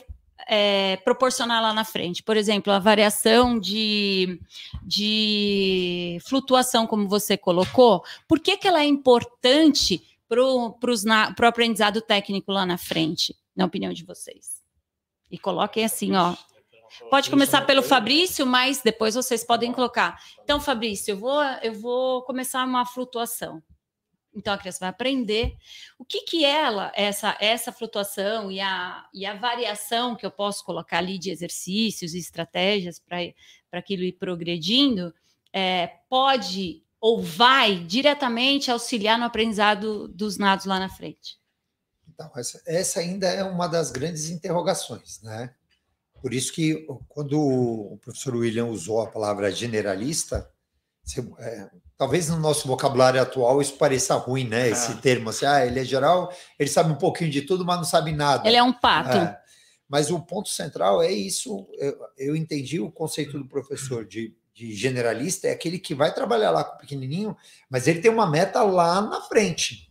é, 0.48 0.98
proporcionar 0.98 1.62
lá 1.62 1.74
na 1.74 1.86
frente. 1.86 2.22
Por 2.22 2.38
exemplo, 2.38 2.72
a 2.72 2.78
variação 2.78 3.58
de, 3.58 4.40
de 4.84 6.20
flutuação, 6.28 6.86
como 6.86 7.08
você 7.08 7.38
colocou, 7.38 8.04
por 8.28 8.40
que, 8.40 8.58
que 8.58 8.68
ela 8.68 8.82
é 8.82 8.86
importante 8.86 10.06
para 10.28 10.44
o 10.44 11.48
aprendizado 11.48 12.02
técnico 12.02 12.52
lá 12.52 12.66
na 12.66 12.78
frente? 12.78 13.36
na 13.56 13.66
opinião 13.66 13.94
de 13.94 14.04
vocês? 14.04 14.62
E 15.30 15.38
coloquem 15.38 15.86
assim, 15.86 16.16
ó. 16.16 16.36
Pode 17.10 17.30
começar 17.30 17.62
pelo 17.62 17.82
Fabrício, 17.82 18.46
mas 18.46 18.82
depois 18.82 19.16
vocês 19.16 19.46
podem 19.46 19.72
colocar. 19.72 20.20
Então, 20.44 20.60
Fabrício, 20.60 21.14
eu 21.14 21.18
vou, 21.18 21.42
eu 21.62 21.74
vou 21.74 22.22
começar 22.24 22.66
uma 22.66 22.86
flutuação. 22.86 23.64
Então 24.34 24.54
a 24.54 24.58
criança 24.58 24.80
vai 24.80 24.90
aprender 24.90 25.58
o 26.00 26.06
que 26.06 26.22
que 26.22 26.46
ela 26.46 26.92
essa 26.96 27.38
essa 27.40 27.72
flutuação 27.72 28.50
e 28.52 28.62
a, 28.62 29.06
e 29.14 29.26
a 29.26 29.36
variação 29.36 30.16
que 30.16 30.26
eu 30.26 30.32
posso 30.32 30.64
colocar 30.64 31.00
ali 31.00 31.18
de 31.18 31.30
exercícios 31.30 32.14
e 32.14 32.20
estratégias 32.20 33.00
para 33.00 33.20
aquilo 33.72 34.04
ir 34.04 34.14
progredindo 34.14 35.14
é, 35.54 35.88
pode 36.10 36.84
ou 37.00 37.22
vai 37.22 37.84
diretamente 37.84 38.70
auxiliar 38.70 39.18
no 39.18 39.26
aprendizado 39.26 40.08
dos 40.08 40.38
nados 40.38 40.66
lá 40.66 40.80
na 40.80 40.88
frente. 40.88 41.40
Então, 42.08 42.32
essa, 42.36 42.62
essa 42.66 43.00
ainda 43.00 43.28
é 43.28 43.44
uma 43.44 43.68
das 43.68 43.90
grandes 43.90 44.30
interrogações, 44.30 45.20
né? 45.22 45.54
Por 46.22 46.34
isso 46.34 46.54
que 46.54 46.86
quando 47.08 47.42
o 47.42 47.98
professor 47.98 48.36
William 48.36 48.68
usou 48.68 49.02
a 49.02 49.08
palavra 49.08 49.52
generalista, 49.52 50.48
você, 51.04 51.22
é, 51.40 51.72
talvez 52.02 52.30
no 52.30 52.40
nosso 52.40 52.68
vocabulário 52.68 53.22
atual 53.22 53.62
isso 53.62 53.74
pareça 53.74 54.16
ruim, 54.16 54.48
né? 54.48 54.68
Esse 54.68 54.94
ah. 54.94 54.96
termo 54.96 55.30
assim, 55.30 55.46
ah, 55.46 55.64
ele 55.64 55.80
é 55.80 55.84
geral, 55.84 56.34
ele 56.58 56.68
sabe 56.68 56.92
um 56.92 56.96
pouquinho 56.96 57.30
de 57.30 57.44
tudo, 57.44 57.64
mas 57.64 57.78
não 57.78 57.84
sabe 57.84 58.12
nada. 58.12 58.48
Ele 58.48 58.58
é 58.58 58.64
um 58.64 58.74
pato. 58.74 59.18
É, 59.18 59.40
mas 59.88 60.10
o 60.10 60.20
ponto 60.20 60.50
central 60.50 61.00
é 61.04 61.12
isso. 61.12 61.70
Eu, 61.78 62.00
eu 62.18 62.36
entendi 62.36 62.80
o 62.80 62.92
conceito 62.92 63.38
do 63.38 63.48
professor 63.48 64.04
de, 64.04 64.36
de 64.52 64.74
generalista, 64.74 65.48
é 65.48 65.52
aquele 65.52 65.78
que 65.78 65.94
vai 65.94 66.12
trabalhar 66.12 66.50
lá 66.50 66.64
com 66.64 66.74
o 66.74 66.80
pequenininho, 66.80 67.38
mas 67.70 67.88
ele 67.88 68.02
tem 68.02 68.10
uma 68.10 68.26
meta 68.26 68.64
lá 68.64 69.00
na 69.00 69.22
frente. 69.22 69.88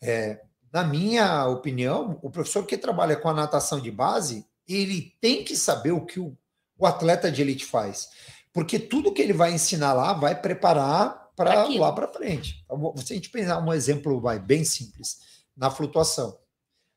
É, 0.00 0.40
na 0.72 0.84
minha 0.84 1.48
opinião, 1.48 2.16
o 2.22 2.30
professor 2.30 2.64
que 2.64 2.78
trabalha 2.78 3.16
com 3.16 3.28
a 3.28 3.34
natação 3.34 3.80
de 3.80 3.90
base, 3.90 4.46
ele 4.68 5.16
tem 5.20 5.42
que 5.42 5.56
saber 5.56 5.90
o 5.90 6.06
que 6.06 6.20
o, 6.20 6.32
o 6.78 6.86
atleta 6.86 7.28
de 7.28 7.42
elite 7.42 7.64
faz. 7.64 8.08
Porque 8.52 8.78
tudo 8.78 9.12
que 9.12 9.20
ele 9.20 9.32
vai 9.32 9.52
ensinar 9.52 9.92
lá 9.94 10.12
vai 10.12 10.40
preparar 10.40 11.20
para 11.40 11.66
lá 11.66 11.92
para 11.92 12.06
frente. 12.06 12.62
Então, 12.64 12.94
se 12.98 13.14
a 13.14 13.16
gente 13.16 13.30
pensar 13.30 13.58
um 13.64 13.72
exemplo 13.72 14.20
vai, 14.20 14.38
bem 14.38 14.62
simples, 14.62 15.20
na 15.56 15.70
flutuação. 15.70 16.38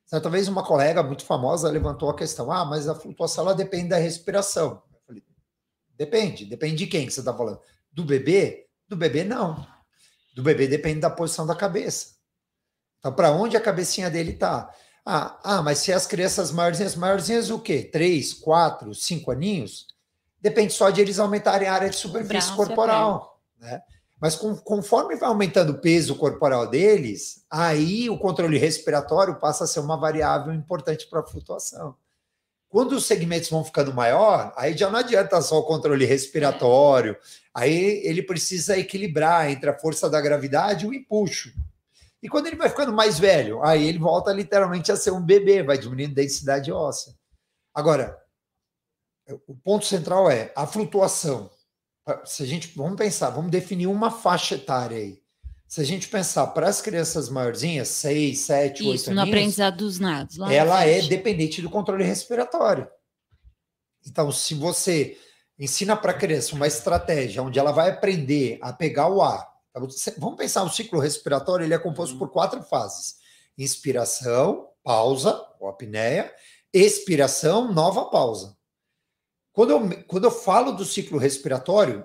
Certa 0.05 0.29
vez 0.29 0.49
uma 0.49 0.65
colega 0.65 1.01
muito 1.01 1.23
famosa 1.23 1.69
levantou 1.69 2.09
a 2.09 2.15
questão: 2.15 2.51
ah, 2.51 2.65
mas 2.65 2.89
a 2.89 2.93
flutuação 2.93 3.45
ela 3.45 3.55
depende 3.55 3.89
da 3.89 3.97
respiração. 3.97 4.83
Eu 4.91 4.99
falei, 5.07 5.23
depende, 5.95 6.45
depende 6.45 6.75
de 6.75 6.87
quem 6.87 7.05
que 7.05 7.13
você 7.13 7.21
está 7.21 7.33
falando? 7.33 7.61
Do 7.89 8.03
bebê? 8.03 8.67
Do 8.85 8.97
bebê, 8.97 9.23
não. 9.23 9.65
Do 10.35 10.43
bebê 10.43 10.67
depende 10.67 10.99
da 10.99 11.09
posição 11.09 11.47
da 11.47 11.55
cabeça. 11.55 12.15
Então, 12.99 13.13
para 13.13 13.31
onde 13.31 13.55
a 13.55 13.61
cabecinha 13.61 14.09
dele 14.09 14.31
está? 14.31 14.69
Ah, 15.05 15.39
ah, 15.41 15.61
mas 15.61 15.79
se 15.79 15.93
as 15.93 16.05
crianças 16.05 16.51
maiorzinhas, 16.51 16.95
maiorzinhas 16.95 17.49
o 17.49 17.59
quê? 17.59 17.81
Três, 17.81 18.33
quatro, 18.33 18.93
cinco 18.93 19.31
aninhos? 19.31 19.87
Depende 20.41 20.73
só 20.73 20.89
de 20.89 20.99
eles 20.99 21.17
aumentarem 21.17 21.67
a 21.69 21.73
área 21.73 21.89
de 21.89 21.95
superfície 21.95 22.53
corporal. 22.53 23.41
Né? 23.57 23.81
Mas 24.23 24.37
com, 24.37 24.55
conforme 24.55 25.17
vai 25.17 25.27
aumentando 25.27 25.73
o 25.73 25.79
peso 25.79 26.15
corporal 26.15 26.65
deles, 26.65 27.43
aí 27.51 28.09
o 28.09 28.17
controle 28.17 28.57
respiratório 28.57 29.37
passa 29.37 29.65
a 29.65 29.67
ser 29.67 29.81
uma 29.81 29.97
variável 29.97 30.53
importante 30.53 31.07
para 31.07 31.19
a 31.19 31.25
flutuação. 31.25 31.97
Quando 32.69 32.93
os 32.93 33.05
segmentos 33.05 33.49
vão 33.49 33.65
ficando 33.65 33.93
maior, 33.93 34.53
aí 34.55 34.77
já 34.77 34.89
não 34.89 34.99
adianta 34.99 35.41
só 35.41 35.59
o 35.59 35.65
controle 35.65 36.05
respiratório, 36.05 37.17
aí 37.53 37.99
ele 38.05 38.23
precisa 38.23 38.77
equilibrar 38.77 39.51
entre 39.51 39.69
a 39.69 39.77
força 39.77 40.09
da 40.09 40.21
gravidade 40.21 40.85
e 40.85 40.87
o 40.87 40.93
empuxo. 40.93 41.51
E 42.21 42.29
quando 42.29 42.47
ele 42.47 42.55
vai 42.55 42.69
ficando 42.69 42.93
mais 42.93 43.19
velho, 43.19 43.61
aí 43.61 43.85
ele 43.85 43.99
volta 43.99 44.31
literalmente 44.31 44.89
a 44.89 44.95
ser 44.95 45.11
um 45.11 45.21
bebê, 45.21 45.63
vai 45.63 45.77
diminuindo 45.77 46.15
densidade 46.15 46.71
óssea. 46.71 47.13
Agora, 47.73 48.17
o 49.45 49.53
ponto 49.53 49.83
central 49.83 50.31
é 50.31 50.53
a 50.55 50.65
flutuação. 50.65 51.51
Se 52.25 52.43
a 52.43 52.45
gente 52.45 52.71
vamos 52.75 52.97
pensar, 52.97 53.29
vamos 53.29 53.51
definir 53.51 53.87
uma 53.87 54.11
faixa 54.11 54.55
etária 54.55 54.97
aí. 54.97 55.21
Se 55.67 55.81
a 55.81 55.83
gente 55.83 56.07
pensar 56.07 56.47
para 56.47 56.67
as 56.67 56.81
crianças 56.81 57.29
maiorzinhas, 57.29 57.87
6, 57.87 58.39
7, 58.39 58.83
8 58.83 58.95
Isso, 58.95 59.13
no 59.13 59.21
aprendizado 59.21 59.77
dos 59.77 59.99
nados. 59.99 60.37
ela 60.39 60.85
é 60.85 61.01
dependente 61.01 61.61
do 61.61 61.69
controle 61.69 62.03
respiratório. 62.03 62.87
Então, 64.05 64.31
se 64.31 64.53
você 64.53 65.17
ensina 65.57 65.95
para 65.95 66.11
a 66.11 66.17
criança 66.17 66.55
uma 66.55 66.67
estratégia 66.67 67.41
onde 67.41 67.57
ela 67.57 67.71
vai 67.71 67.89
aprender 67.89 68.59
a 68.61 68.73
pegar 68.73 69.07
o 69.07 69.21
ar, 69.21 69.53
Tá 69.73 69.79
vamos 70.19 70.37
pensar, 70.37 70.63
o 70.63 70.69
ciclo 70.69 70.99
respiratório 70.99 71.65
ele 71.65 71.73
é 71.73 71.79
composto 71.79 72.15
por 72.17 72.29
quatro 72.29 72.61
fases: 72.61 73.15
inspiração, 73.57 74.67
pausa, 74.83 75.43
ou 75.59 75.67
apneia, 75.67 76.31
expiração, 76.71 77.73
nova 77.73 78.05
pausa. 78.05 78.55
Quando 79.53 79.69
eu, 79.69 80.03
quando 80.07 80.23
eu 80.25 80.31
falo 80.31 80.71
do 80.71 80.83
ciclo 80.83 81.19
respiratório, 81.19 82.03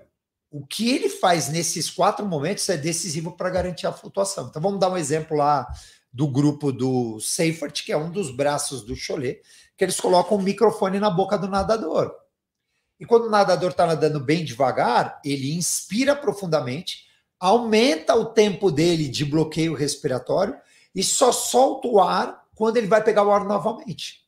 o 0.51 0.67
que 0.67 0.91
ele 0.91 1.09
faz 1.09 1.49
nesses 1.49 1.91
quatro 1.91 2.25
momentos 2.25 2.69
é 2.69 2.77
decisivo 2.77 3.33
para 3.37 3.51
garantir 3.51 3.87
a 3.87 3.93
flutuação. 3.93 4.49
Então 4.49 4.63
vamos 4.63 4.79
dar 4.79 4.91
um 4.91 4.97
exemplo 4.97 5.37
lá 5.37 5.67
do 6.13 6.29
grupo 6.29 6.71
do 6.71 7.19
Seifert, 7.21 7.85
que 7.85 7.93
é 7.93 7.97
um 7.97 8.11
dos 8.11 8.31
braços 8.31 8.83
do 8.83 8.95
Cholet, 8.95 9.41
que 9.77 9.85
eles 9.85 9.99
colocam 9.99 10.37
o 10.37 10.43
microfone 10.43 11.01
na 11.01 11.11
boca 11.11 11.39
do 11.39 11.49
nadador. 11.49 12.15
E 13.01 13.07
quando 13.07 13.27
o 13.27 13.31
nadador 13.31 13.71
está 13.71 13.87
nadando 13.87 14.21
bem 14.21 14.45
devagar, 14.45 15.21
ele 15.25 15.55
inspira 15.55 16.17
profundamente, 16.17 17.07
aumenta 17.39 18.15
o 18.15 18.27
tempo 18.27 18.71
dele 18.71 19.09
de 19.09 19.25
bloqueio 19.25 19.75
respiratório 19.75 20.57
e 20.95 21.03
só 21.03 21.31
solta 21.31 21.89
o 21.89 22.01
ar 22.01 22.47
quando 22.55 22.77
ele 22.77 22.89
vai 22.89 23.03
pegar 23.03 23.23
o 23.23 23.31
ar 23.31 23.45
novamente. 23.45 24.27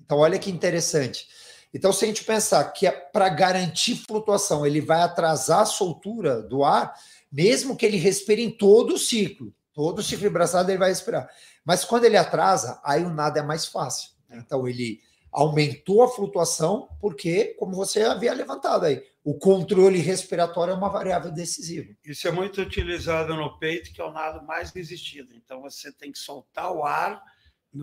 Então, 0.00 0.18
olha 0.18 0.38
que 0.38 0.50
interessante. 0.50 1.28
Então, 1.72 1.92
se 1.92 2.04
a 2.04 2.08
gente 2.08 2.24
pensar 2.24 2.64
que 2.72 2.86
é 2.86 2.90
para 2.90 3.28
garantir 3.28 3.96
flutuação, 3.96 4.66
ele 4.66 4.80
vai 4.80 5.02
atrasar 5.02 5.60
a 5.60 5.66
soltura 5.66 6.42
do 6.42 6.64
ar, 6.64 6.94
mesmo 7.30 7.76
que 7.76 7.86
ele 7.86 7.96
respire 7.96 8.42
em 8.42 8.50
todo 8.50 8.94
o 8.94 8.98
ciclo, 8.98 9.54
todo 9.72 10.00
o 10.00 10.02
ciclo 10.02 10.28
de 10.28 10.34
braçada 10.34 10.70
ele 10.70 10.78
vai 10.78 10.88
respirar. 10.88 11.30
Mas 11.64 11.84
quando 11.84 12.04
ele 12.04 12.16
atrasa, 12.16 12.80
aí 12.84 13.04
o 13.04 13.10
nada 13.10 13.38
é 13.38 13.42
mais 13.42 13.66
fácil. 13.66 14.10
Então, 14.30 14.66
ele 14.66 15.00
aumentou 15.30 16.02
a 16.02 16.08
flutuação, 16.08 16.88
porque, 17.00 17.54
como 17.58 17.76
você 17.76 18.02
havia 18.02 18.34
levantado 18.34 18.86
aí, 18.86 19.00
o 19.22 19.38
controle 19.38 19.98
respiratório 19.98 20.72
é 20.72 20.76
uma 20.76 20.88
variável 20.88 21.30
decisiva. 21.30 21.94
Isso 22.04 22.26
é 22.26 22.32
muito 22.32 22.60
utilizado 22.60 23.34
no 23.36 23.58
peito, 23.58 23.92
que 23.92 24.00
é 24.00 24.04
o 24.04 24.12
nado 24.12 24.44
mais 24.44 24.72
resistido. 24.72 25.34
Então, 25.36 25.60
você 25.60 25.92
tem 25.92 26.10
que 26.10 26.18
soltar 26.18 26.72
o 26.72 26.84
ar 26.84 27.22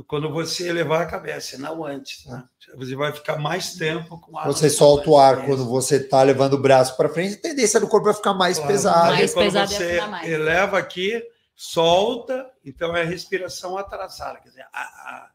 quando 0.06 0.30
você 0.30 0.68
elevar 0.68 1.02
a 1.02 1.06
cabeça, 1.06 1.58
não 1.58 1.86
antes. 1.86 2.26
Né? 2.26 2.44
Você 2.76 2.96
vai 2.96 3.14
ficar 3.14 3.38
mais 3.38 3.74
tempo 3.76 4.20
com 4.20 4.34
o 4.34 4.38
ar. 4.38 4.46
Você 4.48 4.70
solta 4.70 5.10
o 5.10 5.18
ar 5.18 5.46
quando 5.46 5.66
você 5.66 5.96
está 5.96 6.22
levando 6.24 6.54
o 6.54 6.62
braço 6.62 6.98
para 6.98 7.08
frente, 7.08 7.36
a 7.36 7.42
tendência 7.42 7.80
do 7.80 7.88
corpo 7.88 8.06
vai 8.06 8.14
ficar 8.14 8.34
mais 8.34 8.58
claro, 8.58 8.74
pesado. 8.74 9.12
Mais 9.14 9.34
quando 9.34 9.46
pesado 9.46 9.72
você 9.72 10.02
mais. 10.02 10.30
eleva 10.30 10.78
aqui, 10.78 11.24
solta, 11.56 12.52
então 12.66 12.96
é 12.98 13.04
respiração 13.04 13.78
atrasada. 13.78 14.40
Quer 14.42 14.50
dizer, 14.50 14.68
a, 14.74 14.80
a 14.82 15.32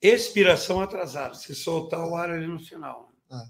expiração 0.00 0.80
atrasada. 0.80 1.34
Se 1.34 1.52
soltar 1.54 2.06
o 2.06 2.14
ar 2.14 2.30
ali 2.30 2.46
no 2.46 2.60
final. 2.60 3.12
Ah. 3.28 3.44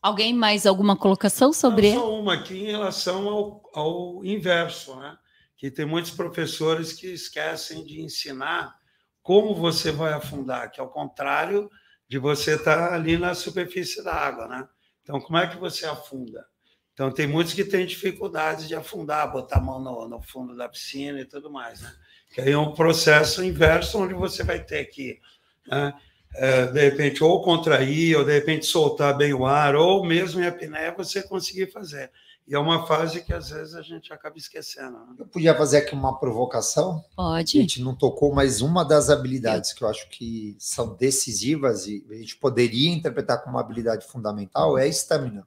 Alguém 0.00 0.34
mais 0.34 0.66
alguma 0.66 0.96
colocação 0.96 1.52
sobre? 1.52 1.94
Não, 1.94 2.00
só 2.00 2.20
uma 2.20 2.34
aqui 2.34 2.58
em 2.58 2.70
relação 2.70 3.26
ao, 3.26 3.70
ao 3.74 4.24
inverso, 4.24 4.94
né? 4.96 5.16
Que 5.56 5.70
tem 5.70 5.86
muitos 5.86 6.10
professores 6.10 6.92
que 6.92 7.06
esquecem 7.06 7.82
de 7.84 8.02
ensinar 8.02 8.83
como 9.24 9.54
você 9.54 9.90
vai 9.90 10.12
afundar, 10.12 10.70
que 10.70 10.78
é 10.78 10.82
o 10.82 10.88
contrário 10.88 11.70
de 12.06 12.18
você 12.18 12.56
estar 12.56 12.90
tá 12.90 12.94
ali 12.94 13.16
na 13.16 13.34
superfície 13.34 14.04
da 14.04 14.12
água, 14.12 14.46
né? 14.46 14.68
Então, 15.02 15.18
como 15.18 15.38
é 15.38 15.46
que 15.46 15.56
você 15.56 15.86
afunda? 15.86 16.44
Então, 16.92 17.10
tem 17.10 17.26
muitos 17.26 17.54
que 17.54 17.64
têm 17.64 17.86
dificuldade 17.86 18.68
de 18.68 18.74
afundar, 18.74 19.32
botar 19.32 19.56
a 19.56 19.60
mão 19.62 19.80
no, 19.80 20.06
no 20.06 20.22
fundo 20.22 20.54
da 20.54 20.68
piscina 20.68 21.18
e 21.20 21.24
tudo 21.24 21.50
mais, 21.50 21.80
né? 21.80 21.90
Que 22.34 22.42
aí 22.42 22.52
é 22.52 22.58
um 22.58 22.74
processo 22.74 23.42
inverso, 23.42 23.98
onde 23.98 24.12
você 24.12 24.44
vai 24.44 24.62
ter 24.62 24.84
que, 24.84 25.18
né, 25.66 25.94
é, 26.34 26.66
de 26.66 26.80
repente, 26.82 27.24
ou 27.24 27.42
contrair, 27.42 28.18
ou 28.18 28.24
de 28.24 28.32
repente 28.32 28.66
soltar 28.66 29.16
bem 29.16 29.32
o 29.32 29.46
ar, 29.46 29.74
ou 29.74 30.04
mesmo 30.04 30.42
em 30.42 30.46
apneia 30.46 30.92
você 30.92 31.22
conseguir 31.22 31.72
fazer. 31.72 32.12
E 32.46 32.54
é 32.54 32.58
uma 32.58 32.86
fase 32.86 33.22
que 33.22 33.32
às 33.32 33.48
vezes 33.48 33.74
a 33.74 33.80
gente 33.80 34.12
acaba 34.12 34.36
esquecendo. 34.36 34.98
Né? 34.98 35.14
Eu 35.18 35.26
podia 35.26 35.56
fazer 35.56 35.78
aqui 35.78 35.94
uma 35.94 36.18
provocação? 36.18 37.02
Pode. 37.16 37.58
A 37.58 37.60
gente 37.60 37.80
não 37.80 37.96
tocou, 37.96 38.34
mas 38.34 38.60
uma 38.60 38.84
das 38.84 39.08
habilidades 39.08 39.72
que 39.72 39.82
eu 39.82 39.88
acho 39.88 40.08
que 40.10 40.54
são 40.58 40.94
decisivas 40.94 41.86
e 41.86 42.04
a 42.10 42.14
gente 42.14 42.36
poderia 42.36 42.92
interpretar 42.92 43.42
como 43.42 43.56
uma 43.56 43.62
habilidade 43.62 44.06
fundamental 44.06 44.76
é 44.76 44.82
a 44.82 44.86
estamina. 44.86 45.46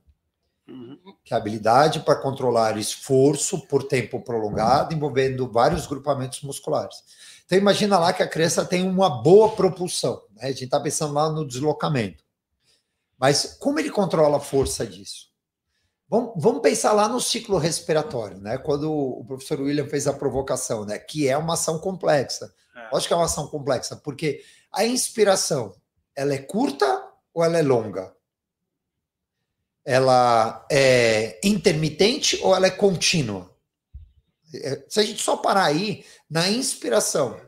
Uhum. 0.67 0.97
Que 1.23 1.33
é 1.33 1.37
a 1.37 1.39
habilidade 1.39 1.99
para 1.99 2.19
controlar 2.19 2.77
esforço 2.77 3.67
por 3.67 3.83
tempo 3.83 4.19
prolongado, 4.19 4.93
envolvendo 4.93 5.47
vários 5.47 5.85
grupamentos 5.85 6.41
musculares. 6.41 7.03
Então 7.45 7.57
imagina 7.57 7.99
lá 7.99 8.11
que 8.11 8.23
a 8.23 8.27
criança 8.27 8.65
tem 8.65 8.85
uma 8.85 9.21
boa 9.21 9.55
propulsão. 9.55 10.21
Né? 10.35 10.45
A 10.45 10.47
gente 10.47 10.65
está 10.65 10.79
pensando 10.79 11.13
lá 11.13 11.29
no 11.29 11.47
deslocamento. 11.47 12.23
Mas 13.19 13.55
como 13.59 13.79
ele 13.79 13.89
controla 13.89 14.37
a 14.37 14.41
força 14.41 14.85
disso? 14.85 15.27
Vamos, 16.09 16.33
vamos 16.37 16.61
pensar 16.61 16.93
lá 16.93 17.09
no 17.09 17.19
ciclo 17.19 17.57
respiratório, 17.57 18.37
né? 18.37 18.57
Quando 18.57 18.91
o 18.91 19.25
professor 19.25 19.59
William 19.59 19.87
fez 19.87 20.07
a 20.07 20.13
provocação, 20.13 20.85
né? 20.85 20.97
Que 20.97 21.27
é 21.27 21.37
uma 21.37 21.55
ação 21.55 21.79
complexa. 21.79 22.53
É. 22.75 22.95
Acho 22.95 23.07
que 23.07 23.13
é 23.13 23.17
uma 23.17 23.25
ação 23.25 23.47
complexa, 23.47 23.95
porque 23.97 24.41
a 24.71 24.85
inspiração, 24.85 25.75
ela 26.15 26.33
é 26.33 26.37
curta 26.37 27.03
ou 27.33 27.43
ela 27.43 27.57
é 27.57 27.61
longa? 27.61 28.15
Ela 29.83 30.65
é 30.71 31.39
intermitente 31.43 32.39
ou 32.41 32.55
ela 32.55 32.67
é 32.67 32.71
contínua? 32.71 33.53
É, 34.53 34.85
se 34.87 34.99
a 34.99 35.03
gente 35.03 35.21
só 35.21 35.35
parar 35.37 35.65
aí 35.65 36.05
na 36.29 36.49
inspiração, 36.49 37.39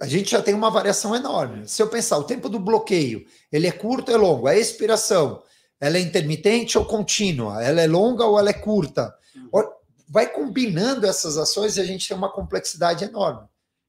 a 0.00 0.06
gente 0.06 0.30
já 0.30 0.42
tem 0.42 0.54
uma 0.54 0.70
variação 0.70 1.14
enorme. 1.14 1.68
Se 1.68 1.82
eu 1.82 1.88
pensar, 1.88 2.18
o 2.18 2.24
tempo 2.24 2.48
do 2.48 2.58
bloqueio, 2.58 3.26
ele 3.50 3.66
é 3.66 3.72
curto 3.72 4.10
ou 4.10 4.14
é 4.14 4.20
longo? 4.20 4.46
A 4.46 4.56
expiração, 4.56 5.42
ela 5.80 5.96
é 5.96 6.00
intermitente 6.00 6.76
ou 6.76 6.84
contínua? 6.84 7.62
Ela 7.62 7.80
é 7.80 7.86
longa 7.86 8.24
ou 8.24 8.38
ela 8.38 8.50
é 8.50 8.54
curta? 8.54 9.14
Uhum. 9.34 9.70
Vai 10.08 10.26
combinando 10.32 11.06
essas 11.06 11.36
ações 11.36 11.76
e 11.76 11.80
a 11.80 11.84
gente 11.84 12.08
tem 12.08 12.16
uma 12.16 12.32
complexidade 12.32 13.04
enorme. 13.04 13.46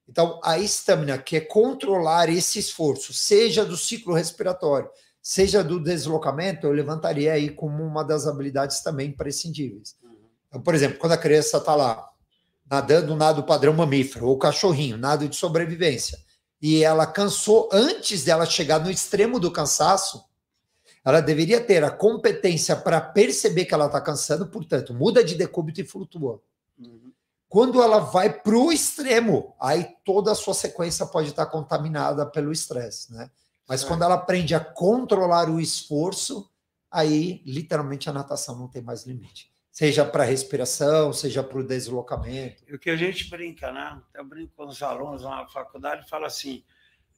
Então, 0.08 0.40
a 0.44 0.58
estamina, 0.58 1.18
que 1.18 1.38
é 1.38 1.42
controlar 1.42 2.30
esse 2.30 2.60
esforço, 2.60 3.14
seja 3.14 3.64
do 3.64 3.78
ciclo 3.78 4.14
respiratório, 4.14 4.90
seja 5.22 5.64
do 5.64 5.80
deslocamento, 5.80 6.66
eu 6.66 6.72
levantaria 6.72 7.32
aí 7.32 7.50
como 7.50 7.84
uma 7.84 8.04
das 8.04 8.28
habilidades 8.28 8.82
também 8.82 9.10
imprescindíveis. 9.10 9.96
Uhum. 10.04 10.16
Então, 10.48 10.62
por 10.62 10.76
exemplo, 10.76 10.98
quando 10.98 11.14
a 11.14 11.18
criança 11.18 11.58
está 11.58 11.76
lá 11.76 12.10
nadando 12.70 13.16
nado 13.16 13.44
padrão 13.44 13.74
mamífero, 13.74 14.28
ou 14.28 14.38
cachorrinho, 14.38 14.98
nado 14.98 15.28
de 15.28 15.36
sobrevivência, 15.36 16.20
e 16.62 16.84
ela 16.84 17.08
cansou 17.08 17.70
antes 17.72 18.24
dela 18.24 18.46
chegar 18.46 18.80
no 18.80 18.92
extremo 18.92 19.40
do 19.40 19.52
cansaço, 19.52 20.24
ela 21.04 21.22
deveria 21.22 21.62
ter 21.62 21.84
a 21.84 21.92
competência 21.92 22.76
para 22.76 23.00
perceber 23.00 23.66
que 23.66 23.74
ela 23.74 23.86
está 23.86 24.02
cansando, 24.02 24.48
portanto, 24.48 24.94
muda 24.94 25.24
de 25.24 25.36
decúbito 25.36 25.82
e 25.82 25.86
flutua. 25.86 26.42
Uhum. 26.78 27.12
Quando 27.48 27.82
ela 27.82 28.00
vai 28.00 28.32
para 28.32 28.56
o 28.56 28.72
extremo, 28.72 29.56
aí 29.60 29.96
toda 30.06 30.32
a 30.32 30.36
sua 30.36 30.54
sequência 30.54 31.06
pode 31.06 31.30
estar 31.30 31.46
tá 31.46 31.52
contaminada 31.52 32.26
pelo 32.26 32.52
estresse, 32.52 33.12
né? 33.12 33.30
Mas 33.68 33.84
é. 33.84 33.88
quando 33.88 34.04
ela 34.04 34.16
aprende 34.16 34.54
a 34.54 34.60
controlar 34.60 35.50
o 35.50 35.60
esforço, 35.60 36.50
aí 36.92 37.42
literalmente 37.46 38.10
a 38.10 38.14
natação 38.14 38.56
não 38.58 38.68
tem 38.68 38.82
mais 38.82 39.06
limite. 39.06 39.52
Seja 39.72 40.04
para 40.04 40.24
respiração, 40.24 41.14
seja 41.14 41.42
para 41.42 41.60
o 41.60 41.64
deslocamento. 41.66 42.64
O 42.74 42.78
que 42.78 42.90
a 42.90 42.96
gente 42.96 43.30
brinca, 43.30 43.72
né? 43.72 44.02
Eu 44.14 44.26
brinco 44.26 44.52
com 44.56 44.66
os 44.66 44.82
alunos 44.84 45.24
na 45.24 45.48
faculdade 45.48 46.06
e 46.06 46.10
falo 46.10 46.26
assim: 46.26 46.64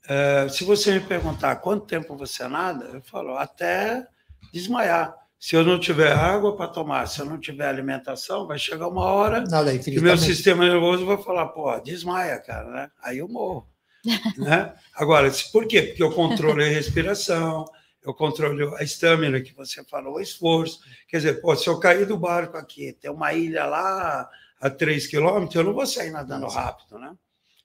é, 0.08 0.48
se 0.50 0.64
você 0.64 0.94
me 0.94 1.00
perguntar 1.00 1.58
quanto 1.58 1.86
tempo 1.86 2.16
você 2.16 2.48
nada, 2.48 2.86
eu 2.86 3.02
falo 3.02 3.38
até 3.38 4.08
desmaiar. 4.54 5.16
Se 5.40 5.56
eu 5.56 5.64
não 5.64 5.80
tiver 5.80 6.12
água 6.12 6.56
para 6.56 6.68
tomar, 6.68 7.08
se 7.08 7.20
eu 7.20 7.26
não 7.26 7.40
tiver 7.40 7.68
alimentação, 7.68 8.46
vai 8.46 8.60
chegar 8.60 8.88
uma 8.88 9.06
hora 9.06 9.42
Nada, 9.42 9.76
que 9.78 10.00
meu 10.00 10.16
sistema 10.18 10.68
nervoso 10.68 11.04
vai 11.06 11.18
falar, 11.18 11.48
pô, 11.48 11.80
desmaia, 11.80 12.40
cara, 12.40 12.70
né? 12.70 12.92
Aí 13.02 13.18
eu 13.18 13.28
morro. 13.28 13.68
né? 14.38 14.74
Agora, 14.94 15.32
por 15.52 15.66
quê? 15.68 15.82
Porque 15.82 16.04
eu 16.04 16.12
controlei 16.12 16.70
a 16.70 16.74
respiração, 16.74 17.66
eu 18.04 18.14
controlo 18.14 18.76
a 18.76 18.84
estamina 18.84 19.42
que 19.42 19.54
você 19.54 19.84
falou, 19.84 20.16
o 20.16 20.20
esforço. 20.20 20.80
Quer 21.08 21.18
dizer, 21.18 21.42
pô, 21.42 21.56
se 21.56 21.68
eu 21.68 21.80
cair 21.80 22.06
do 22.06 22.18
barco 22.18 22.58
aqui, 22.58 22.94
tem 22.94 23.10
uma 23.10 23.34
ilha 23.34 23.66
lá 23.66 24.30
a 24.60 24.70
3 24.70 25.08
quilômetros, 25.08 25.56
eu 25.56 25.64
não 25.64 25.74
vou 25.74 25.86
sair 25.86 26.12
nadando 26.12 26.48
rápido, 26.48 27.00
né? 27.00 27.16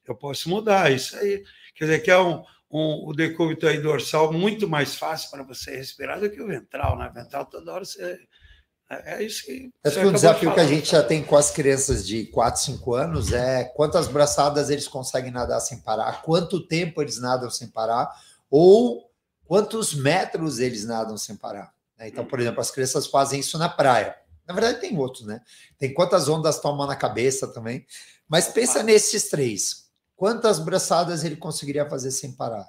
Eu 0.07 0.15
posso 0.15 0.49
mudar 0.49 0.91
isso 0.91 1.15
aí. 1.17 1.43
Quer 1.75 1.85
dizer, 1.85 1.99
que 1.99 2.11
é 2.11 2.19
um, 2.19 2.43
um, 2.71 3.07
o 3.07 3.13
decúbito 3.13 3.67
aí 3.67 3.79
dorsal 3.79 4.31
muito 4.31 4.67
mais 4.67 4.95
fácil 4.95 5.29
para 5.29 5.43
você 5.43 5.75
respirar 5.75 6.19
do 6.19 6.29
que 6.29 6.41
o 6.41 6.47
ventral, 6.47 6.97
né? 6.97 7.09
O 7.09 7.13
ventral 7.13 7.45
toda 7.45 7.73
hora 7.73 7.85
você. 7.85 8.19
É, 8.89 9.15
é 9.15 9.23
isso 9.23 9.45
que. 9.45 9.69
Acho 9.83 9.99
que 9.99 10.05
o 10.05 10.11
desafio 10.11 10.53
que 10.53 10.59
a 10.59 10.67
gente 10.67 10.89
já 10.89 11.03
tem 11.03 11.23
com 11.23 11.35
as 11.35 11.51
crianças 11.51 12.05
de 12.05 12.25
4, 12.27 12.61
5 12.61 12.93
anos 12.93 13.33
é 13.33 13.63
quantas 13.63 14.07
braçadas 14.07 14.69
eles 14.69 14.87
conseguem 14.87 15.31
nadar 15.31 15.59
sem 15.59 15.79
parar, 15.79 16.21
quanto 16.21 16.65
tempo 16.65 17.01
eles 17.01 17.19
nadam 17.19 17.49
sem 17.49 17.67
parar, 17.67 18.09
ou 18.49 19.11
quantos 19.45 19.93
metros 19.93 20.59
eles 20.59 20.85
nadam 20.85 21.17
sem 21.17 21.35
parar. 21.35 21.73
Né? 21.97 22.07
Então, 22.07 22.25
por 22.25 22.39
exemplo, 22.39 22.61
as 22.61 22.71
crianças 22.71 23.07
fazem 23.07 23.39
isso 23.39 23.57
na 23.57 23.69
praia. 23.69 24.15
Na 24.45 24.53
verdade, 24.53 24.79
tem 24.79 24.97
outros, 24.97 25.25
né? 25.25 25.41
Tem 25.77 25.93
quantas 25.93 26.29
ondas 26.29 26.59
tomam 26.59 26.87
na 26.87 26.95
cabeça 26.95 27.47
também. 27.47 27.85
Mas 28.29 28.47
pensa 28.47 28.81
nesses 28.81 29.29
três 29.29 29.86
quantas 30.17 30.59
braçadas 30.59 31.23
ele 31.23 31.37
conseguiria 31.37 31.89
fazer 31.89 32.11
sem 32.11 32.33
parar? 32.33 32.67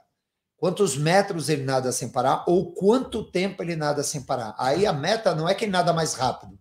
Quantos 0.57 0.97
metros 0.97 1.49
ele 1.49 1.65
nada 1.65 1.91
sem 1.91 2.11
parar? 2.11 2.45
Ou 2.47 2.73
quanto 2.73 3.25
tempo 3.25 3.62
ele 3.62 3.75
nada 3.75 4.05
sem 4.05 4.23
parar? 4.23 4.55
Aí 4.59 4.87
a 4.87 4.93
meta 4.93 5.35
não 5.35 5.49
é 5.49 5.55
quem 5.55 5.69
nada 5.69 5.93
mais 5.93 6.15
rápido, 6.15 6.57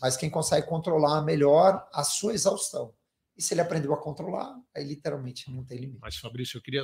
mas 0.00 0.16
quem 0.16 0.30
consegue 0.30 0.66
controlar 0.66 1.22
melhor 1.22 1.86
a 1.92 2.04
sua 2.04 2.32
exaustão. 2.32 2.94
E 3.36 3.42
se 3.42 3.52
ele 3.54 3.62
aprendeu 3.62 3.92
a 3.92 4.00
controlar, 4.00 4.54
aí 4.74 4.84
literalmente 4.84 5.50
não 5.50 5.64
tem 5.64 5.78
limite. 5.78 6.00
Mas, 6.00 6.16
Fabrício, 6.16 6.58
eu 6.58 6.62
queria 6.62 6.82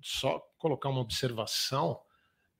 só 0.00 0.40
colocar 0.56 0.88
uma 0.88 1.00
observação 1.00 2.00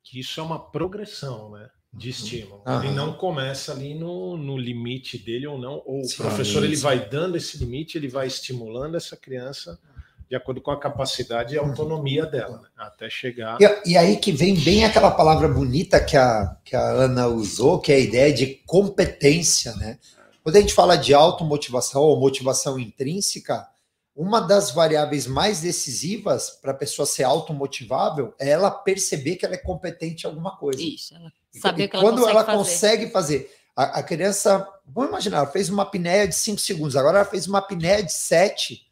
que 0.02 0.20
isso 0.20 0.38
é 0.38 0.42
uma 0.42 0.70
progressão, 0.70 1.50
né? 1.52 1.70
de 1.96 2.10
estímulo. 2.10 2.62
Uhum. 2.66 2.82
Ele 2.82 2.92
não 2.92 3.14
começa 3.14 3.72
ali 3.72 3.94
no, 3.94 4.36
no 4.36 4.58
limite 4.58 5.16
dele 5.16 5.46
ou 5.46 5.58
não, 5.58 5.82
ou 5.86 6.04
Sim, 6.04 6.14
o 6.14 6.16
professor 6.26 6.62
ele 6.62 6.76
vai 6.76 7.08
dando 7.08 7.36
esse 7.36 7.56
limite, 7.56 7.96
ele 7.96 8.08
vai 8.08 8.26
estimulando 8.26 8.96
essa 8.96 9.16
criança 9.16 9.80
de 10.28 10.34
acordo 10.34 10.60
com 10.60 10.70
a 10.70 10.80
capacidade 10.80 11.54
e 11.54 11.58
autonomia 11.58 12.26
dela, 12.26 12.58
né? 12.62 12.68
até 12.76 13.08
chegar. 13.08 13.58
E, 13.60 13.92
e, 13.92 13.96
aí 13.96 14.16
que 14.16 14.32
vem 14.32 14.58
bem 14.58 14.84
aquela 14.84 15.10
palavra 15.10 15.46
bonita 15.46 16.02
que 16.02 16.16
a, 16.16 16.56
que 16.64 16.74
a 16.74 16.82
Ana 16.82 17.28
usou, 17.28 17.80
que 17.80 17.92
é 17.92 17.96
a 17.96 18.00
ideia 18.00 18.32
de 18.32 18.46
competência, 18.66 19.74
né? 19.76 19.98
Quando 20.42 20.56
a 20.56 20.60
gente 20.60 20.74
fala 20.74 20.96
de 20.96 21.12
automotivação 21.12 22.02
ou 22.02 22.20
motivação 22.20 22.78
intrínseca, 22.78 23.66
uma 24.14 24.40
das 24.40 24.70
variáveis 24.70 25.26
mais 25.26 25.60
decisivas 25.60 26.50
para 26.50 26.72
a 26.72 26.76
pessoa 26.76 27.04
ser 27.04 27.24
automotivável 27.24 28.34
é 28.38 28.48
ela 28.48 28.70
perceber 28.70 29.36
que 29.36 29.44
ela 29.44 29.54
é 29.54 29.58
competente 29.58 30.24
em 30.24 30.28
alguma 30.28 30.56
coisa. 30.56 30.80
Isso, 30.80 31.14
ela 31.14 31.30
saber 31.60 31.88
que 31.88 31.96
ela 31.96 32.04
quando 32.04 32.18
consegue 32.18 32.30
ela 32.30 32.44
fazer. 32.44 32.58
consegue 32.58 33.10
fazer. 33.10 33.50
A, 33.76 33.98
a, 33.98 34.02
criança, 34.02 34.66
vamos 34.86 35.10
imaginar, 35.10 35.38
ela 35.38 35.46
fez 35.46 35.68
uma 35.68 35.82
apneia 35.82 36.26
de 36.26 36.34
5 36.34 36.58
segundos, 36.58 36.96
agora 36.96 37.18
ela 37.18 37.26
fez 37.26 37.46
uma 37.46 37.58
apneia 37.58 38.02
de 38.02 38.12
7. 38.12 38.85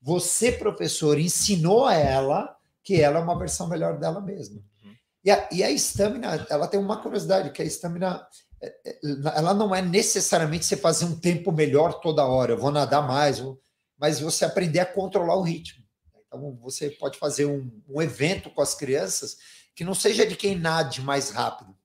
Você, 0.00 0.52
professor, 0.52 1.18
ensinou 1.18 1.86
a 1.86 1.94
ela 1.94 2.56
que 2.82 3.00
ela 3.00 3.18
é 3.18 3.22
uma 3.22 3.38
versão 3.38 3.68
melhor 3.68 3.98
dela 3.98 4.20
mesma. 4.20 4.62
Uhum. 4.82 4.94
E 5.24 5.30
a, 5.30 5.48
e 5.52 5.62
a 5.62 5.70
estamina, 5.70 6.46
ela 6.48 6.66
tem 6.66 6.80
uma 6.80 7.00
curiosidade, 7.00 7.50
que 7.50 7.60
a 7.60 7.64
estamina, 7.64 8.26
é, 8.60 8.74
é, 8.86 8.98
ela 9.36 9.52
não 9.52 9.74
é 9.74 9.82
necessariamente 9.82 10.64
você 10.64 10.76
fazer 10.76 11.04
um 11.04 11.18
tempo 11.18 11.52
melhor 11.52 12.00
toda 12.00 12.26
hora, 12.26 12.52
eu 12.52 12.58
vou 12.58 12.70
nadar 12.70 13.06
mais, 13.06 13.38
vou 13.38 13.60
mas 14.00 14.18
você 14.18 14.46
aprender 14.46 14.80
a 14.80 14.86
controlar 14.86 15.36
o 15.36 15.42
ritmo. 15.42 15.84
Então, 16.26 16.58
você 16.62 16.88
pode 16.88 17.18
fazer 17.18 17.44
um, 17.44 17.70
um 17.86 18.00
evento 18.00 18.48
com 18.48 18.62
as 18.62 18.74
crianças 18.74 19.36
que 19.74 19.84
não 19.84 19.94
seja 19.94 20.26
de 20.26 20.34
quem 20.34 20.58
nade 20.58 21.02
mais 21.02 21.30
rápido, 21.30 21.76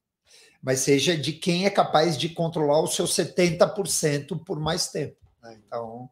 mas 0.62 0.80
seja 0.80 1.18
de 1.18 1.34
quem 1.34 1.66
é 1.66 1.70
capaz 1.70 2.18
de 2.18 2.30
controlar 2.30 2.80
o 2.80 2.88
seu 2.88 3.06
70% 3.06 4.44
por 4.46 4.60
mais 4.60 4.88
tempo. 4.88 5.18
Né? 5.44 5.60
Então, 5.66 6.10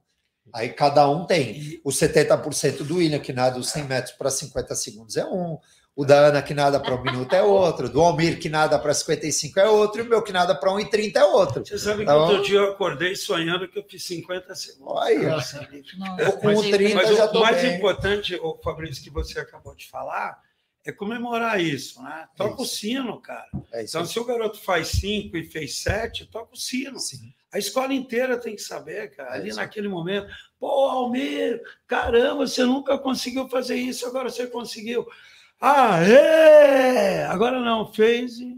aí 0.53 0.69
cada 0.69 1.09
um 1.09 1.25
tem. 1.25 1.81
O 1.83 1.89
70% 1.89 2.83
do 2.83 2.97
William, 2.97 3.19
que 3.19 3.33
nada 3.33 3.57
os 3.57 3.69
100 3.69 3.83
metros 3.85 4.15
para 4.15 4.29
50 4.29 4.75
segundos, 4.75 5.17
é 5.17 5.25
um. 5.25 5.57
O 5.95 6.05
da 6.05 6.27
Ana 6.27 6.41
que 6.41 6.55
nada 6.55 6.79
para 6.79 6.95
um 6.95 7.03
minuto 7.03 7.33
é 7.33 7.43
outro, 7.43 7.87
do 7.87 8.01
Almir 8.01 8.39
que 8.39 8.49
nada 8.49 8.79
para 8.79 8.91
55 8.95 9.59
é 9.59 9.69
outro, 9.69 10.01
e 10.01 10.03
o 10.03 10.09
meu 10.09 10.23
que 10.23 10.33
nada 10.33 10.55
para 10.55 10.71
1,30 10.71 11.15
é 11.17 11.23
outro. 11.23 11.63
Você 11.63 11.77
sabe 11.77 12.01
então, 12.01 12.25
que 12.25 12.31
outro 12.33 12.47
dia 12.47 12.57
eu 12.57 12.71
acordei 12.71 13.15
sonhando 13.15 13.67
que 13.67 13.77
eu 13.77 13.85
fiz 13.87 14.03
50 14.05 14.55
segundos. 14.55 14.91
Olha, 14.91 15.37
eu 16.17 16.31
com 16.33 16.47
mas, 16.47 16.61
30 16.61 16.95
mas 16.95 17.15
já 17.15 17.29
o 17.29 17.39
mais 17.39 17.61
bem. 17.61 17.77
importante, 17.77 18.35
o 18.41 18.59
Fabrício, 18.63 19.03
que 19.03 19.11
você 19.11 19.39
acabou 19.39 19.75
de 19.75 19.87
falar, 19.87 20.41
é 20.83 20.91
comemorar 20.91 21.61
isso, 21.61 22.01
né? 22.01 22.27
Toca 22.35 22.55
isso. 22.55 22.63
o 22.63 22.65
sino, 22.65 23.21
cara. 23.21 23.47
É 23.71 23.83
então, 23.83 24.03
se 24.03 24.19
o 24.19 24.25
garoto 24.25 24.59
faz 24.59 24.87
5 24.87 25.37
e 25.37 25.43
fez 25.43 25.77
7, 25.83 26.25
toca 26.25 26.55
o 26.55 26.57
sino. 26.57 26.97
Sim. 26.99 27.31
A 27.53 27.59
escola 27.59 27.93
inteira 27.93 28.35
tem 28.35 28.55
que 28.55 28.63
saber, 28.63 29.15
cara, 29.15 29.35
é 29.35 29.39
ali 29.39 29.53
naquele 29.53 29.87
momento. 29.87 30.27
Pô, 30.59 30.67
Almir, 30.89 31.61
caramba, 31.85 32.47
você 32.47 32.65
nunca 32.65 32.97
conseguiu 32.97 33.47
fazer 33.47 33.75
isso, 33.75 34.07
agora 34.07 34.31
você 34.31 34.47
conseguiu. 34.47 35.05
Ah, 35.61 36.01
é! 36.03 37.25
Agora 37.25 37.59
não, 37.61 37.93
fez 37.93 38.39
e. 38.39 38.57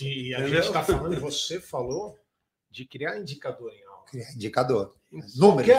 E 0.00 0.34
a 0.34 0.40
Entendeu? 0.40 0.48
gente 0.48 0.66
está 0.66 0.82
falando, 0.82 1.20
você 1.20 1.60
falou, 1.60 2.18
de 2.68 2.84
criar 2.84 3.18
indicador 3.18 3.72
em 3.72 3.84
aula. 3.84 4.04
Criar 4.10 4.32
indicador. 4.32 4.94
Números. 5.36 5.70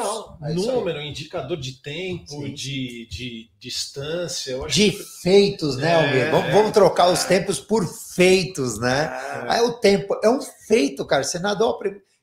É 0.41 0.53
número, 0.53 1.01
indicador 1.01 1.57
de 1.57 1.81
tempo, 1.81 2.47
de, 2.49 3.07
de 3.07 3.51
distância. 3.59 4.57
de 4.67 4.91
que... 4.91 5.03
feitos, 5.21 5.75
né, 5.77 5.91
é, 6.27 6.31
vamos, 6.31 6.51
vamos, 6.53 6.71
trocar 6.71 7.09
é. 7.09 7.11
os 7.11 7.23
tempos 7.25 7.59
por 7.59 7.85
feitos, 7.85 8.79
né? 8.79 9.05
É. 9.05 9.51
Aí 9.51 9.61
o 9.61 9.73
tempo 9.73 10.17
é 10.23 10.29
um 10.29 10.41
feito, 10.41 11.05
cara. 11.05 11.23
Você 11.23 11.39
nadou. 11.39 11.77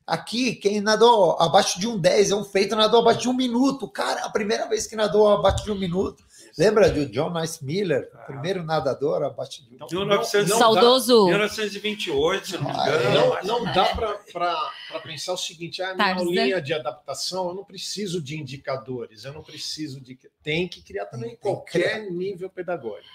Aqui, 0.05 0.53
quem 0.53 0.81
nadou 0.81 1.35
abaixo 1.39 1.79
de 1.79 1.87
um 1.87 1.97
10 1.97 2.29
é 2.29 2.35
um 2.35 2.43
feito, 2.43 2.75
nadou 2.75 3.01
abaixo 3.01 3.21
de 3.21 3.29
um 3.29 3.33
minuto. 3.33 3.87
Cara, 3.87 4.23
a 4.23 4.29
primeira 4.29 4.67
vez 4.67 4.85
que 4.85 4.95
nadou 4.95 5.27
abaixo 5.27 5.63
de 5.63 5.71
um 5.71 5.75
minuto. 5.75 6.23
Lembra 6.57 6.89
do 6.89 7.05
John 7.07 7.33
Nice 7.33 7.65
Miller, 7.65 8.09
ah. 8.13 8.19
primeiro 8.19 8.63
nadador 8.63 9.23
abaixo 9.23 9.67
de. 9.67 9.77
Não, 9.77 9.87
1900, 9.91 10.49
não 10.49 10.57
Saudoso. 10.57 11.25
1928, 11.25 12.47
se 12.47 12.57
não 12.57 12.63
me 12.63 12.69
ah, 12.69 12.87
engano. 12.87 13.37
Não, 13.43 13.65
não 13.65 13.73
dá 13.73 13.85
para 13.95 14.99
pensar 15.03 15.33
o 15.33 15.37
seguinte: 15.37 15.81
a 15.81 15.89
ah, 15.89 15.95
minha 15.95 16.15
aulinha 16.15 16.61
de 16.61 16.73
adaptação, 16.73 17.49
eu 17.49 17.55
não 17.55 17.65
preciso 17.65 18.21
de 18.21 18.39
indicadores, 18.39 19.25
eu 19.25 19.33
não 19.33 19.41
preciso 19.43 19.99
de. 19.99 20.17
Tem 20.43 20.67
que 20.67 20.81
criar 20.81 21.07
também 21.07 21.35
qualquer 21.35 22.09
nível 22.11 22.49
pedagógico. 22.49 23.09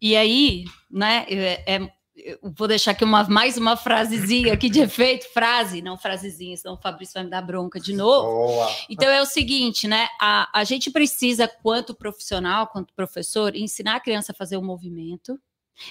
E 0.00 0.16
aí, 0.16 0.64
né, 0.88 1.26
é, 1.28 1.74
é 1.74 1.92
vou 2.42 2.68
deixar 2.68 2.92
aqui 2.92 3.04
uma, 3.04 3.24
mais 3.24 3.56
uma 3.56 3.76
frasezinha 3.76 4.54
aqui 4.54 4.68
de 4.68 4.80
efeito, 4.80 5.26
frase, 5.32 5.82
não 5.82 5.96
frasezinha, 5.96 6.56
senão 6.56 6.74
o 6.74 6.80
Fabrício 6.80 7.14
vai 7.14 7.24
me 7.24 7.30
dar 7.30 7.42
bronca 7.42 7.78
de 7.78 7.94
novo. 7.94 8.26
Boa. 8.26 8.70
Então 8.88 9.08
é 9.08 9.20
o 9.20 9.26
seguinte, 9.26 9.86
né? 9.86 10.08
A, 10.20 10.48
a 10.52 10.64
gente 10.64 10.90
precisa, 10.90 11.48
quanto 11.48 11.94
profissional, 11.94 12.66
quanto 12.66 12.94
professor, 12.94 13.54
ensinar 13.54 13.96
a 13.96 14.00
criança 14.00 14.32
a 14.32 14.34
fazer 14.34 14.56
o 14.56 14.60
um 14.60 14.64
movimento 14.64 15.38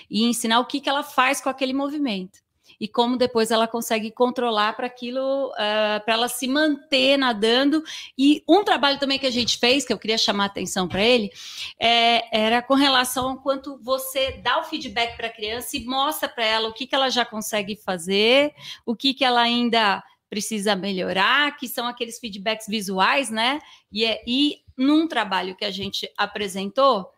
e 0.10 0.26
ensinar 0.26 0.60
o 0.60 0.66
que, 0.66 0.82
que 0.82 0.90
ela 0.90 1.04
faz 1.04 1.40
com 1.40 1.50
aquele 1.50 1.74
movimento 1.74 2.40
e 2.80 2.88
como 2.88 3.18
depois 3.18 3.52
ela 3.52 3.68
consegue 3.68 4.12
controlar 4.12 4.74
para 4.74 4.88
aquilo, 4.88 5.50
uh, 5.50 5.54
ah, 5.58 6.02
para 6.04 6.14
ela 6.14 6.28
se 6.28 6.48
manter 6.48 7.18
nadando. 7.18 7.84
E 8.18 8.44
um 8.48 8.64
trabalho 8.64 9.00
também 9.00 9.20
que 9.20 9.26
a 9.26 9.32
gente 9.32 9.58
fez, 9.58 9.86
que 9.86 9.94
eu 9.94 9.98
queria 9.98 10.18
chamar 10.18 10.44
a 10.44 10.48
atenção 10.48 10.88
para 10.88 11.02
ele, 11.02 11.32
é, 11.80 12.38
era 12.38 12.62
com 12.62 12.74
relação 12.74 13.30
ao 13.30 13.38
quanto 13.38 13.78
você 13.82 14.32
dá 14.44 14.60
o 14.60 14.64
feedback 14.64 15.16
para 15.16 15.28
a 15.28 15.34
criança 15.34 15.78
e 15.78 15.86
mostra 15.86 16.30
para 16.30 16.46
ela 16.46 16.70
o 16.70 16.74
que, 16.74 16.88
que 16.88 16.96
ela 16.96 17.10
já 17.10 17.26
consegue 17.26 17.76
fazer, 17.76 18.54
o 18.86 18.96
que, 18.96 19.14
que 19.14 19.26
ela 19.26 19.42
ainda 19.42 20.04
precisa 20.30 20.76
melhorar, 20.76 21.56
que 21.58 21.68
são 21.68 21.88
aqueles 21.88 22.20
feedbacks 22.20 22.68
visuais, 22.68 23.30
né? 23.30 23.60
E, 23.92 24.06
é, 24.06 24.22
e 24.28 24.62
num 24.78 25.08
trabalho 25.08 25.56
que 25.56 25.66
a 25.66 25.72
gente 25.72 26.10
apresentou, 26.18 27.10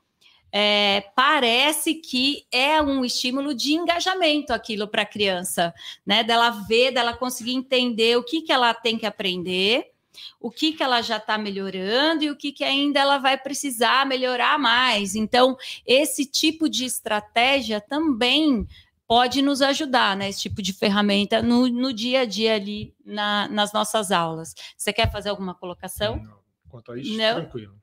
é, 0.52 1.02
parece 1.16 1.96
que 1.96 2.46
é 2.52 2.82
um 2.82 3.06
estímulo 3.06 3.54
de 3.54 3.74
engajamento 3.74 4.54
aquilo 4.54 4.88
para 4.88 5.04
a 5.04 5.06
criança, 5.06 5.74
né? 6.06 6.24
Dela 6.24 6.50
ver, 6.50 6.92
dela 6.92 7.14
conseguir 7.14 7.54
entender 7.54 8.18
o 8.18 8.24
que, 8.24 8.42
que 8.42 8.52
ela 8.52 8.74
tem 8.74 8.98
que 8.98 9.06
aprender, 9.06 9.92
o 10.40 10.50
que, 10.50 10.74
que 10.74 10.84
ela 10.84 11.02
já 11.02 11.18
está 11.18 11.38
melhorando 11.38 12.24
e 12.24 12.32
o 12.32 12.36
que, 12.36 12.52
que 12.52 12.64
ainda 12.64 13.00
ela 13.00 13.18
vai 13.18 13.38
precisar 13.38 14.06
melhorar 14.06 14.58
mais. 14.58 15.16
Então, 15.16 15.56
esse 15.86 16.26
tipo 16.26 16.68
de 16.68 16.86
estratégia 16.86 17.80
também 17.80 18.68
pode 19.08 19.42
nos 19.42 19.62
ajudar, 19.62 20.16
né? 20.16 20.30
Esse 20.30 20.42
tipo 20.42 20.62
de 20.62 20.72
ferramenta 20.72 21.42
no, 21.42 21.68
no 21.68 21.92
dia 21.92 22.22
a 22.22 22.26
dia 22.26 22.56
ali 22.56 22.94
na, 23.04 23.48
nas 23.48 23.74
nossas 23.74 24.12
aulas. 24.12 24.54
Você 24.78 24.94
quer 24.94 25.12
fazer 25.12 25.30
alguma 25.30 25.56
colocação? 25.56 26.18
Não. 26.18 26.40
Quanto 26.70 26.92
a 26.92 27.00
isso, 27.00 27.18
Não. 27.18 27.42
tranquilo. 27.42 27.76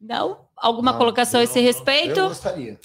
Não? 0.00 0.46
Alguma 0.56 0.92
não, 0.92 0.98
colocação 0.98 1.40
a 1.40 1.44
esse 1.44 1.60
respeito? 1.60 2.20
Eu 2.20 2.28
gostaria. 2.28 2.78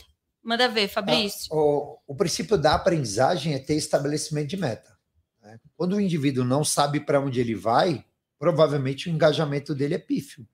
Manda 0.44 0.68
ver, 0.68 0.88
Fabrício. 0.88 1.52
Ah, 1.52 1.56
o, 1.56 1.98
o, 2.08 2.16
princípio 2.16 2.58
da 2.58 2.74
aprendizagem 2.74 3.54
é 3.54 3.60
ter 3.60 3.76
estabelecimento 3.76 4.50
de 4.50 4.58
meta. 4.58 4.98
Né? 5.42 5.60
Quando 5.78 5.94
o 5.94 6.02
indivíduo 6.02 6.44
não 6.44 6.64
sabe 6.64 7.00
para 7.00 7.20
onde 7.20 7.40
ele 7.40 7.54
vai, 7.54 8.04
provavelmente 8.40 9.08
o 9.08 9.12
engajamento 9.12 9.76
dele 9.76 9.96
é 9.96 10.00
pífio. 10.00 10.48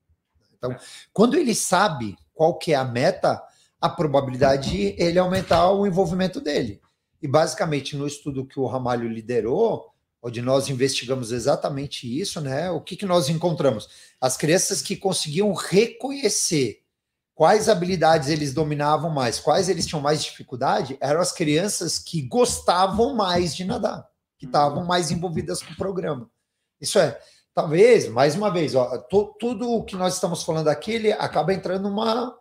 Então, 0.57 0.75
quando 1.13 1.37
ele 1.37 1.55
sabe 1.55 2.17
qual 2.33 2.57
que 2.57 2.73
é 2.73 2.75
a 2.75 2.83
meta, 2.83 3.41
a 3.79 3.87
probabilidade 3.87 4.71
de 4.71 4.95
ele 5.01 5.19
aumentar 5.19 5.71
o 5.71 5.85
envolvimento 5.85 6.41
dele. 6.41 6.81
E 7.21 7.27
basicamente 7.27 7.95
no 7.95 8.05
estudo 8.05 8.45
que 8.45 8.59
o 8.59 8.65
Ramalho 8.65 9.07
liderou, 9.07 9.93
onde 10.21 10.41
nós 10.41 10.69
investigamos 10.69 11.31
exatamente 11.31 12.07
isso, 12.19 12.41
né? 12.41 12.69
O 12.71 12.81
que, 12.81 12.95
que 12.95 13.05
nós 13.05 13.29
encontramos? 13.29 13.87
As 14.19 14.35
crianças 14.35 14.81
que 14.81 14.95
conseguiam 14.95 15.53
reconhecer 15.53 16.81
quais 17.37 17.69
habilidades 17.69 18.29
eles 18.29 18.51
dominavam 18.51 19.11
mais, 19.11 19.39
quais 19.39 19.69
eles 19.69 19.85
tinham 19.85 20.01
mais 20.01 20.23
dificuldade, 20.23 20.97
eram 20.99 21.21
as 21.21 21.31
crianças 21.31 21.99
que 21.99 22.23
gostavam 22.23 23.15
mais 23.15 23.55
de 23.55 23.63
nadar, 23.63 24.07
que 24.39 24.45
uhum. 24.45 24.49
estavam 24.49 24.83
mais 24.83 25.11
envolvidas 25.11 25.61
com 25.61 25.71
o 25.71 25.77
programa. 25.77 26.29
Isso 26.81 26.97
é, 26.97 27.19
talvez, 27.53 28.07
mais 28.09 28.35
uma 28.35 28.51
vez, 28.51 28.73
ó, 28.73 28.97
to, 28.97 29.35
tudo 29.39 29.71
o 29.71 29.83
que 29.83 29.95
nós 29.95 30.15
estamos 30.15 30.41
falando 30.43 30.67
aqui, 30.67 30.93
ele 30.93 31.11
acaba 31.11 31.53
entrando 31.53 31.83
numa, 31.83 32.35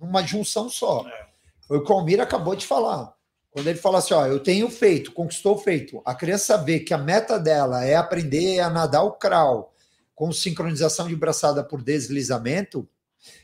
numa 0.00 0.22
junção 0.22 0.68
só. 0.68 1.04
É. 1.08 1.26
Foi 1.66 1.78
o 1.78 1.84
que 1.84 1.90
o 1.90 1.94
Almir 1.96 2.20
acabou 2.20 2.54
de 2.54 2.66
falar. 2.66 3.12
Quando 3.50 3.66
ele 3.66 3.78
fala 3.78 3.98
assim, 3.98 4.14
ó, 4.14 4.26
eu 4.26 4.38
tenho 4.38 4.70
feito, 4.70 5.12
conquistou 5.12 5.58
feito, 5.58 6.00
a 6.04 6.14
criança 6.14 6.56
vê 6.56 6.80
que 6.80 6.94
a 6.94 6.98
meta 6.98 7.38
dela 7.38 7.84
é 7.84 7.96
aprender 7.96 8.60
a 8.60 8.70
nadar 8.70 9.02
o 9.02 9.12
crawl 9.12 9.72
com 10.14 10.30
sincronização 10.32 11.08
de 11.08 11.16
braçada 11.16 11.64
por 11.64 11.82
deslizamento, 11.82 12.88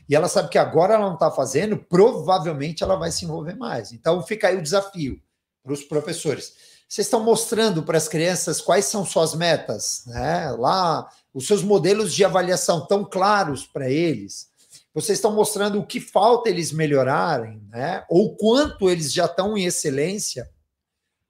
e 0.07 0.15
ela 0.15 0.27
sabe 0.27 0.49
que 0.49 0.57
agora 0.57 0.93
ela 0.93 1.05
não 1.05 1.15
está 1.15 1.29
fazendo, 1.29 1.77
provavelmente 1.77 2.83
ela 2.83 2.95
vai 2.95 3.11
se 3.11 3.25
envolver 3.25 3.55
mais. 3.55 3.91
Então 3.91 4.23
fica 4.23 4.47
aí 4.47 4.57
o 4.57 4.61
desafio 4.61 5.21
para 5.63 5.73
os 5.73 5.83
professores. 5.83 6.53
Vocês 6.87 7.05
estão 7.07 7.21
mostrando 7.21 7.83
para 7.83 7.97
as 7.97 8.07
crianças 8.07 8.61
quais 8.61 8.85
são 8.85 9.05
suas 9.05 9.35
metas, 9.35 10.03
né? 10.07 10.51
Lá, 10.51 11.07
os 11.33 11.45
seus 11.45 11.61
modelos 11.61 12.13
de 12.13 12.23
avaliação 12.23 12.87
tão 12.87 13.03
claros 13.03 13.67
para 13.67 13.89
eles 13.89 14.47
vocês 14.93 15.17
estão 15.17 15.33
mostrando 15.33 15.79
o 15.79 15.85
que 15.85 15.99
falta 15.99 16.49
eles 16.49 16.71
melhorarem, 16.71 17.61
né? 17.69 18.05
Ou 18.09 18.35
quanto 18.35 18.89
eles 18.89 19.13
já 19.13 19.25
estão 19.25 19.57
em 19.57 19.65
excelência. 19.65 20.49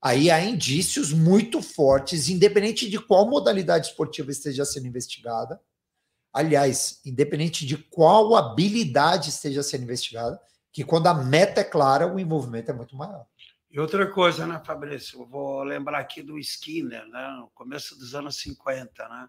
aí 0.02 0.30
há 0.30 0.40
indícios 0.42 1.12
muito 1.12 1.62
fortes, 1.62 2.30
independente 2.30 2.90
de 2.90 3.00
qual 3.00 3.30
modalidade 3.30 3.88
esportiva 3.88 4.32
esteja 4.32 4.64
sendo 4.64 4.88
investigada. 4.88 5.60
Aliás, 6.32 7.02
independente 7.06 7.66
de 7.66 7.78
qual 7.78 8.36
habilidade 8.36 9.30
esteja 9.30 9.64
sendo 9.64 9.84
investigada, 9.84 10.40
que 10.72 10.84
quando 10.84 11.08
a 11.08 11.14
meta 11.14 11.62
é 11.62 11.64
clara, 11.64 12.08
o 12.08 12.20
envolvimento 12.20 12.70
é 12.70 12.74
muito 12.74 12.96
maior. 12.96 13.26
E 13.70 13.80
outra 13.80 14.10
coisa, 14.10 14.48
né, 14.48 14.62
Fabrício? 14.64 15.22
Eu 15.22 15.26
vou 15.26 15.64
lembrar 15.64 16.00
aqui 16.00 16.22
do 16.22 16.40
Skinner, 16.40 17.06
né, 17.08 17.38
no 17.40 17.50
começo 17.54 17.98
dos 17.98 18.16
anos 18.16 18.40
50, 18.40 19.10
né? 19.10 19.28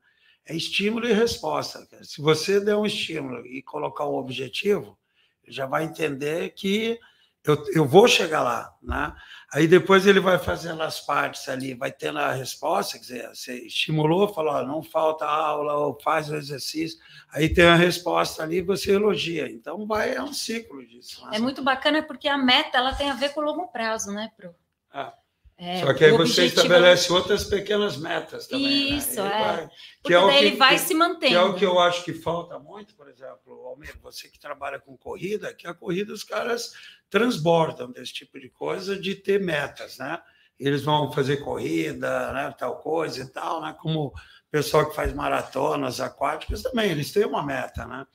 É 0.48 0.56
estímulo 0.56 1.06
e 1.06 1.12
resposta. 1.12 1.86
Se 2.02 2.22
você 2.22 2.58
der 2.58 2.74
um 2.74 2.86
estímulo 2.86 3.46
e 3.46 3.62
colocar 3.62 4.06
um 4.08 4.14
objetivo, 4.14 4.98
já 5.46 5.66
vai 5.66 5.84
entender 5.84 6.50
que 6.50 6.98
eu, 7.44 7.62
eu 7.74 7.86
vou 7.86 8.08
chegar 8.08 8.42
lá, 8.42 8.74
né? 8.82 9.14
Aí 9.52 9.66
depois 9.66 10.06
ele 10.06 10.20
vai 10.20 10.38
fazendo 10.38 10.82
as 10.82 11.00
partes 11.00 11.48
ali, 11.48 11.74
vai 11.74 11.90
tendo 11.90 12.18
a 12.18 12.32
resposta, 12.32 12.98
quer 12.98 13.02
dizer, 13.02 13.28
você 13.28 13.54
estimulou, 13.66 14.32
falou, 14.32 14.66
não 14.66 14.82
falta 14.82 15.24
aula, 15.24 15.74
ou 15.74 15.98
faz 16.02 16.30
o 16.30 16.36
exercício, 16.36 16.98
aí 17.32 17.52
tem 17.52 17.64
a 17.64 17.74
resposta 17.74 18.42
ali, 18.42 18.60
você 18.60 18.92
elogia. 18.92 19.50
Então 19.50 19.86
vai, 19.86 20.14
é 20.14 20.22
um 20.22 20.32
ciclo 20.32 20.84
disso. 20.86 21.24
Né? 21.26 21.36
É 21.36 21.38
muito 21.38 21.62
bacana 21.62 22.02
porque 22.02 22.28
a 22.28 22.36
meta 22.36 22.78
ela 22.78 22.94
tem 22.94 23.10
a 23.10 23.14
ver 23.14 23.32
com 23.32 23.40
o 23.40 23.44
longo 23.44 23.68
prazo, 23.68 24.12
né, 24.12 24.30
Pro? 24.36 24.54
Ah. 24.90 25.14
É, 25.60 25.80
Só 25.80 25.92
que 25.92 26.04
aí 26.04 26.12
você 26.12 26.44
estabelece 26.44 27.12
outras 27.12 27.42
pequenas 27.42 27.96
metas 27.96 28.46
também. 28.46 28.92
Né? 28.92 28.96
Isso, 28.96 29.20
né? 29.20 29.26
é. 29.26 29.56
Vai, 29.56 29.70
que 30.04 30.14
é 30.14 30.18
o 30.20 30.28
que, 30.28 30.36
ele 30.36 30.56
vai 30.56 30.78
se 30.78 30.94
mantendo. 30.94 31.32
Que 31.32 31.34
é 31.34 31.42
o 31.42 31.54
que 31.56 31.66
eu 31.66 31.80
acho 31.80 32.04
que 32.04 32.12
falta 32.12 32.60
muito, 32.60 32.94
por 32.94 33.08
exemplo, 33.08 33.66
Almir, 33.66 33.98
você 34.00 34.28
que 34.28 34.38
trabalha 34.38 34.78
com 34.78 34.96
corrida, 34.96 35.52
que 35.52 35.66
a 35.66 35.74
corrida 35.74 36.12
os 36.12 36.22
caras 36.22 36.74
transbordam 37.10 37.90
desse 37.90 38.12
tipo 38.12 38.38
de 38.38 38.48
coisa, 38.48 38.96
de 38.96 39.16
ter 39.16 39.40
metas, 39.40 39.98
né? 39.98 40.20
Eles 40.60 40.82
vão 40.82 41.10
fazer 41.10 41.38
corrida, 41.38 42.32
né, 42.32 42.54
tal 42.56 42.78
coisa 42.78 43.20
e 43.20 43.26
tal, 43.26 43.60
né? 43.60 43.74
Como 43.80 44.06
o 44.06 44.12
pessoal 44.52 44.88
que 44.88 44.94
faz 44.94 45.12
maratonas 45.12 46.00
aquáticas 46.00 46.62
também, 46.62 46.90
eles 46.90 47.12
têm 47.12 47.24
uma 47.24 47.44
meta, 47.44 47.84
né? 47.84 48.06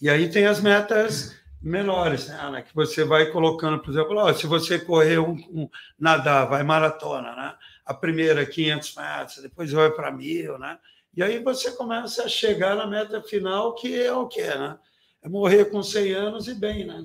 E 0.00 0.08
aí 0.08 0.30
tem 0.30 0.46
as 0.46 0.60
metas 0.60 1.36
menores, 1.60 2.28
né, 2.28 2.38
Ana? 2.40 2.62
Que 2.62 2.74
você 2.74 3.04
vai 3.04 3.30
colocando, 3.30 3.80
por 3.80 3.90
exemplo, 3.90 4.16
ó, 4.16 4.32
se 4.32 4.46
você 4.46 4.78
correr 4.78 5.18
um, 5.18 5.32
um, 5.50 5.68
nadar, 5.98 6.48
vai 6.48 6.62
maratona, 6.62 7.34
né? 7.34 7.54
A 7.84 7.94
primeira 7.94 8.44
500 8.44 8.94
metros, 8.94 9.42
depois 9.42 9.72
vai 9.72 9.90
para 9.90 10.10
mil, 10.10 10.58
né? 10.58 10.78
E 11.16 11.22
aí 11.22 11.42
você 11.42 11.72
começa 11.72 12.24
a 12.24 12.28
chegar 12.28 12.76
na 12.76 12.86
meta 12.86 13.20
final, 13.22 13.74
que 13.74 14.00
é 14.00 14.12
o 14.12 14.28
quê, 14.28 14.46
né? 14.46 14.78
É 15.22 15.28
morrer 15.28 15.64
com 15.66 15.82
100 15.82 16.12
anos 16.12 16.48
e 16.48 16.54
bem, 16.54 16.86
né? 16.86 17.04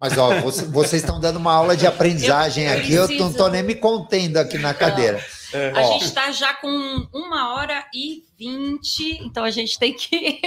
Mas, 0.00 0.16
ó, 0.16 0.30
vocês 0.70 1.02
estão 1.02 1.20
dando 1.20 1.36
uma 1.36 1.52
aula 1.52 1.76
de 1.76 1.86
aprendizagem 1.86 2.66
eu, 2.66 2.78
aqui, 2.78 2.92
eu 2.92 3.08
não 3.18 3.30
estou 3.30 3.48
nem 3.50 3.62
me 3.62 3.74
contendo 3.74 4.36
aqui 4.36 4.58
na 4.58 4.74
cadeira. 4.74 5.24
É. 5.52 5.70
A 5.70 5.82
gente 5.84 6.04
está 6.04 6.30
já 6.32 6.54
com 6.54 6.68
uma 7.12 7.54
hora 7.54 7.86
e 7.94 8.24
vinte, 8.38 9.18
então 9.24 9.44
a 9.44 9.50
gente 9.50 9.78
tem 9.78 9.94
que. 9.94 10.40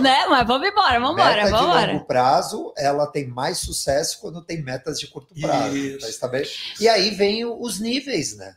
né? 0.00 0.26
Mas 0.26 0.46
vamos 0.46 0.66
embora, 0.66 0.98
vamos 0.98 1.14
embora, 1.14 1.50
vamos 1.50 1.66
embora. 1.66 1.86
De 1.86 1.92
longo 1.92 2.06
prazo, 2.06 2.72
ela 2.76 3.06
tem 3.06 3.28
mais 3.28 3.58
sucesso 3.58 4.18
quando 4.20 4.42
tem 4.42 4.62
metas 4.62 4.98
de 4.98 5.06
curto 5.06 5.34
prazo. 5.38 5.98
Tá 6.18 6.30
e 6.80 6.88
aí 6.88 7.10
vem 7.10 7.44
os 7.44 7.78
níveis, 7.78 8.36
né? 8.36 8.56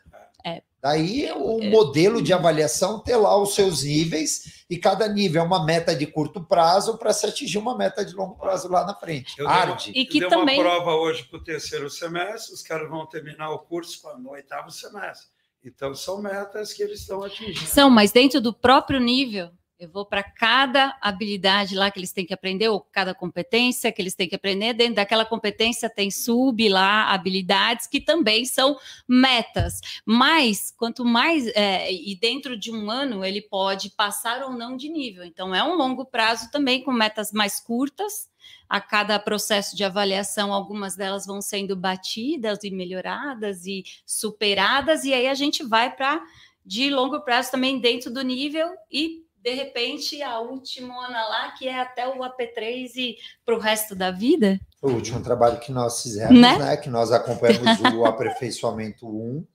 É. 0.83 0.87
Daí 0.87 1.31
o 1.31 1.61
é. 1.61 1.69
modelo 1.69 2.21
de 2.21 2.33
avaliação 2.33 2.99
ter 2.99 3.15
lá 3.15 3.39
os 3.39 3.53
seus 3.53 3.83
níveis 3.83 4.63
e 4.69 4.77
cada 4.77 5.07
nível 5.07 5.41
é 5.41 5.45
uma 5.45 5.65
meta 5.65 5.95
de 5.95 6.07
curto 6.07 6.43
prazo 6.43 6.97
para 6.97 7.13
se 7.13 7.25
atingir 7.25 7.57
uma 7.57 7.77
meta 7.77 8.03
de 8.03 8.13
longo 8.13 8.35
prazo 8.35 8.67
lá 8.69 8.85
na 8.85 8.95
frente. 8.95 9.33
Eu 9.37 9.47
Arde. 9.47 9.91
Dei 9.91 10.03
e 10.03 10.05
que 10.05 10.19
dei 10.19 10.29
também... 10.29 10.59
uma 10.59 10.69
prova 10.69 10.95
hoje 10.95 11.23
para 11.23 11.37
o 11.37 11.43
terceiro 11.43 11.89
semestre, 11.89 12.53
os 12.53 12.61
caras 12.61 12.89
vão 12.89 13.05
terminar 13.05 13.51
o 13.51 13.59
curso 13.59 14.01
no 14.17 14.31
oitavo 14.31 14.71
semestre. 14.71 15.29
Então, 15.63 15.93
são 15.93 16.21
metas 16.21 16.73
que 16.73 16.81
eles 16.81 17.01
estão 17.01 17.23
atingindo. 17.23 17.67
São, 17.67 17.89
mas 17.89 18.11
dentro 18.11 18.41
do 18.41 18.51
próprio 18.51 18.99
nível, 18.99 19.51
eu 19.81 19.89
vou 19.89 20.05
para 20.05 20.21
cada 20.21 20.95
habilidade 21.01 21.75
lá 21.75 21.89
que 21.89 21.97
eles 21.97 22.11
têm 22.11 22.23
que 22.23 22.35
aprender, 22.35 22.69
ou 22.69 22.79
cada 22.79 23.15
competência 23.15 23.91
que 23.91 23.99
eles 23.99 24.13
têm 24.13 24.29
que 24.29 24.35
aprender. 24.35 24.73
Dentro 24.73 24.93
daquela 24.95 25.25
competência 25.25 25.89
tem 25.89 26.11
sub 26.11 26.69
lá, 26.69 27.11
habilidades 27.11 27.87
que 27.87 27.99
também 27.99 28.45
são 28.45 28.77
metas. 29.07 29.81
Mas, 30.05 30.71
quanto 30.77 31.03
mais. 31.03 31.47
É, 31.55 31.91
e 31.91 32.15
dentro 32.15 32.55
de 32.55 32.71
um 32.71 32.91
ano, 32.91 33.25
ele 33.25 33.41
pode 33.41 33.89
passar 33.89 34.43
ou 34.43 34.51
não 34.51 34.77
de 34.77 34.87
nível. 34.87 35.23
Então, 35.23 35.53
é 35.53 35.63
um 35.63 35.73
longo 35.73 36.05
prazo 36.05 36.51
também, 36.51 36.83
com 36.83 36.91
metas 36.91 37.31
mais 37.31 37.59
curtas 37.59 38.29
a 38.69 38.79
cada 38.79 39.17
processo 39.19 39.75
de 39.75 39.83
avaliação, 39.83 40.53
algumas 40.53 40.95
delas 40.95 41.25
vão 41.25 41.41
sendo 41.41 41.75
batidas 41.75 42.59
e 42.63 42.69
melhoradas 42.71 43.65
e 43.65 43.83
superadas, 44.05 45.03
e 45.03 45.13
aí 45.13 45.27
a 45.27 45.33
gente 45.33 45.63
vai 45.63 45.93
para 45.93 46.23
de 46.65 46.89
longo 46.89 47.19
prazo 47.21 47.51
também 47.51 47.79
dentro 47.79 48.11
do 48.11 48.21
nível 48.21 48.69
e 48.89 49.25
de 49.41 49.53
repente 49.53 50.21
a 50.21 50.39
última 50.39 50.95
lá 51.07 51.51
que 51.57 51.67
é 51.67 51.79
até 51.79 52.07
o 52.07 52.19
AP3 52.19 52.91
e 52.95 53.17
para 53.45 53.55
o 53.55 53.59
resto 53.59 53.95
da 53.95 54.11
vida. 54.11 54.59
O 54.81 54.89
último 54.89 55.21
trabalho 55.21 55.59
que 55.59 55.71
nós 55.71 56.01
fizemos, 56.01 56.39
né? 56.39 56.57
né 56.57 56.77
que 56.77 56.89
nós 56.89 57.11
acompanhamos 57.11 57.79
o 57.79 58.05
aperfeiçoamento 58.05 59.07
1 59.07 59.45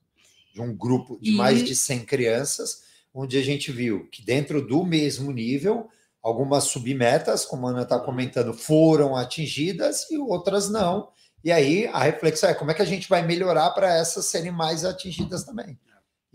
de 0.53 0.61
um 0.61 0.75
grupo 0.75 1.17
de 1.21 1.31
mais 1.31 1.63
de 1.63 1.75
100 1.75 2.05
crianças, 2.05 2.83
onde 3.13 3.37
a 3.37 3.43
gente 3.43 3.71
viu 3.71 4.07
que 4.09 4.23
dentro 4.23 4.65
do 4.65 4.83
mesmo 4.83 5.31
nível 5.31 5.87
algumas 6.21 6.65
submetas, 6.65 7.45
como 7.45 7.67
a 7.67 7.69
Ana 7.69 7.83
está 7.83 7.99
comentando, 7.99 8.53
foram 8.53 9.15
atingidas 9.15 10.09
e 10.11 10.17
outras 10.17 10.69
não. 10.69 11.09
E 11.43 11.51
aí 11.51 11.87
a 11.87 11.99
reflexão 11.99 12.49
é 12.49 12.53
como 12.53 12.71
é 12.71 12.73
que 12.73 12.81
a 12.81 12.85
gente 12.85 13.07
vai 13.07 13.25
melhorar 13.25 13.69
para 13.71 13.93
essas 13.93 14.25
serem 14.25 14.51
mais 14.51 14.83
atingidas 14.83 15.45
também. 15.45 15.79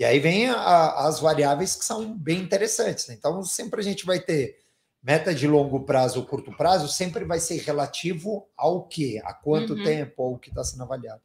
E 0.02 0.04
aí 0.04 0.18
vem 0.18 0.48
a, 0.48 1.06
as 1.06 1.20
variáveis 1.20 1.76
que 1.76 1.84
são 1.84 2.12
bem 2.12 2.40
interessantes. 2.40 3.06
Né? 3.06 3.14
Então, 3.14 3.40
sempre 3.44 3.78
a 3.78 3.84
gente 3.84 4.04
vai 4.04 4.18
ter 4.18 4.58
meta 5.00 5.32
de 5.32 5.46
longo 5.46 5.84
prazo 5.84 6.18
ou 6.18 6.26
curto 6.26 6.50
prazo, 6.56 6.88
sempre 6.88 7.24
vai 7.24 7.38
ser 7.38 7.58
relativo 7.58 8.48
ao 8.56 8.88
que, 8.88 9.20
a 9.20 9.32
quanto 9.32 9.74
uhum. 9.74 9.84
tempo 9.84 10.14
ou 10.24 10.34
o 10.34 10.38
que 10.40 10.48
está 10.48 10.64
sendo 10.64 10.82
avaliado. 10.82 11.22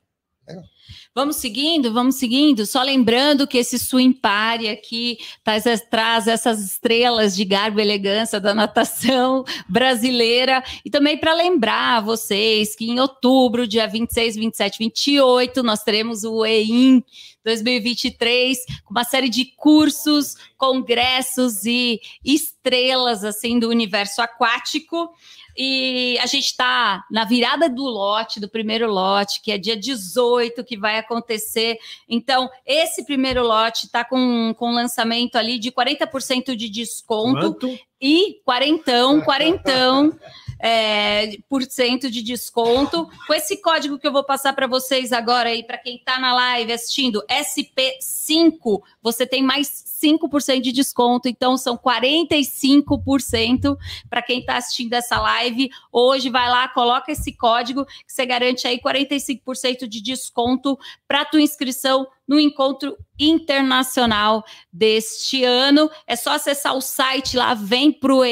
Vamos 1.14 1.38
seguindo, 1.38 1.92
vamos 1.92 2.16
seguindo. 2.16 2.66
Só 2.66 2.82
lembrando 2.82 3.48
que 3.48 3.58
esse 3.58 3.78
swing 3.78 4.14
party 4.14 4.68
aqui 4.68 5.18
traz, 5.44 5.64
traz 5.90 6.28
essas 6.28 6.64
estrelas 6.64 7.36
de 7.36 7.44
garbo 7.44 7.80
e 7.80 7.84
elegância 7.84 8.40
da 8.40 8.54
natação 8.54 9.44
brasileira. 9.68 10.64
E 10.86 10.90
também 10.90 11.18
para 11.18 11.34
lembrar 11.34 12.02
vocês 12.02 12.76
que 12.76 12.86
em 12.86 13.00
outubro, 13.00 13.68
dia 13.68 13.88
26, 13.88 14.36
27, 14.36 14.80
28, 14.80 15.64
nós 15.64 15.84
teremos 15.84 16.24
o 16.24 16.46
EIM 16.46 17.04
2023, 17.44 18.58
com 18.84 18.92
uma 18.92 19.04
série 19.04 19.30
de 19.30 19.46
cursos, 19.46 20.36
congressos 20.58 21.66
e 21.66 22.00
estrelas 22.24 23.24
assim 23.24 23.58
do 23.58 23.70
universo 23.70 24.22
aquático. 24.22 25.10
E 25.58 26.20
a 26.20 26.28
gente 26.28 26.46
está 26.46 27.04
na 27.10 27.26
virada 27.26 27.68
do 27.68 27.84
lote, 27.84 28.40
do 28.40 28.48
primeiro 28.48 28.92
lote, 28.92 29.42
que 29.42 29.52
é 29.52 29.58
dia 29.58 29.76
18 29.76 30.64
que 30.64 30.78
vai 30.78 31.00
acontecer. 31.00 31.78
Então, 32.08 32.48
esse 32.66 33.04
primeiro 33.04 33.42
lote 33.44 33.88
está 33.88 34.06
com, 34.06 34.54
com 34.56 34.72
lançamento 34.72 35.36
ali 35.36 35.58
de 35.58 35.72
40% 35.72 36.56
de 36.56 36.70
desconto. 36.70 37.54
Quanto? 37.56 37.80
E 38.00 38.40
quarentão, 38.46 39.20
quarentão. 39.22 40.16
é, 40.60 41.38
por 41.50 41.64
cento 41.64 42.10
de 42.10 42.22
desconto. 42.22 43.10
Com 43.26 43.34
esse 43.34 43.62
código 43.62 43.98
que 43.98 44.08
eu 44.08 44.12
vou 44.12 44.24
passar 44.24 44.54
para 44.54 44.68
vocês 44.68 45.12
agora 45.12 45.50
aí, 45.50 45.64
para 45.64 45.78
quem 45.78 45.98
está 45.98 46.20
na 46.20 46.34
live 46.34 46.74
assistindo, 46.74 47.24
SP5, 47.30 48.82
você 49.02 49.26
tem 49.26 49.42
mais 49.42 49.86
5% 50.02 50.62
de 50.62 50.72
desconto. 50.72 51.28
Então, 51.28 51.58
são 51.58 51.78
45% 51.78 53.78
para 54.10 54.22
quem 54.22 54.40
está 54.40 54.58
assistindo 54.58 54.94
essa 54.94 55.20
live. 55.20 55.70
Hoje, 55.92 56.30
vai 56.30 56.50
lá, 56.50 56.68
coloca 56.68 57.12
esse 57.12 57.36
código 57.36 57.86
que 57.86 58.14
você 58.14 58.26
garante 58.26 58.68
aí 58.68 58.80
45% 58.80 59.88
de 59.88 60.02
desconto 60.02 60.78
para 61.08 61.26
tua 61.26 61.42
inscrição 61.42 62.08
no 62.28 62.40
encontro 62.40 62.98
internacional 63.18 64.44
deste 64.72 65.44
ano. 65.44 65.90
É 66.06 66.16
só 66.16 66.32
acessar 66.32 66.76
o 66.76 66.82
site 66.82 67.38
lá, 67.38 67.54
vem 67.54 67.92
pro 67.92 68.24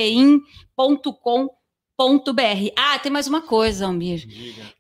br. 1.98 2.72
Ah, 2.76 3.00
tem 3.00 3.12
mais 3.12 3.28
uma 3.28 3.42
coisa, 3.42 3.86
Almir. 3.86 4.28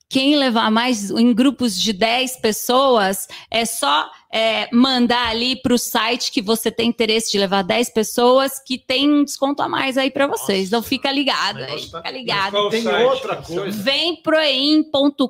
Quem 0.07 0.35
levar 0.35 0.69
mais 0.69 1.09
em 1.09 1.33
grupos 1.33 1.79
de 1.79 1.91
10 1.91 2.37
pessoas, 2.37 3.27
é 3.49 3.65
só 3.65 4.09
é, 4.31 4.69
mandar 4.71 5.29
ali 5.29 5.55
para 5.55 5.73
o 5.73 5.77
site 5.77 6.31
que 6.31 6.41
você 6.41 6.69
tem 6.69 6.89
interesse 6.89 7.31
de 7.31 7.39
levar 7.39 7.63
10 7.63 7.89
pessoas, 7.89 8.59
que 8.59 8.77
tem 8.77 9.11
um 9.11 9.23
desconto 9.23 9.63
a 9.63 9.69
mais 9.69 9.97
aí 9.97 10.11
para 10.11 10.27
vocês. 10.27 10.67
Então 10.67 10.83
fica 10.83 11.11
ligado 11.11 11.59
aí, 11.59 11.89
tá... 11.89 11.97
fica 11.97 12.11
ligado. 12.11 12.69
Tem 12.69 12.87
outra 12.87 13.37
coisa. 13.37 13.81
Vem 13.81 14.21
proeim.com.br. 14.21 15.29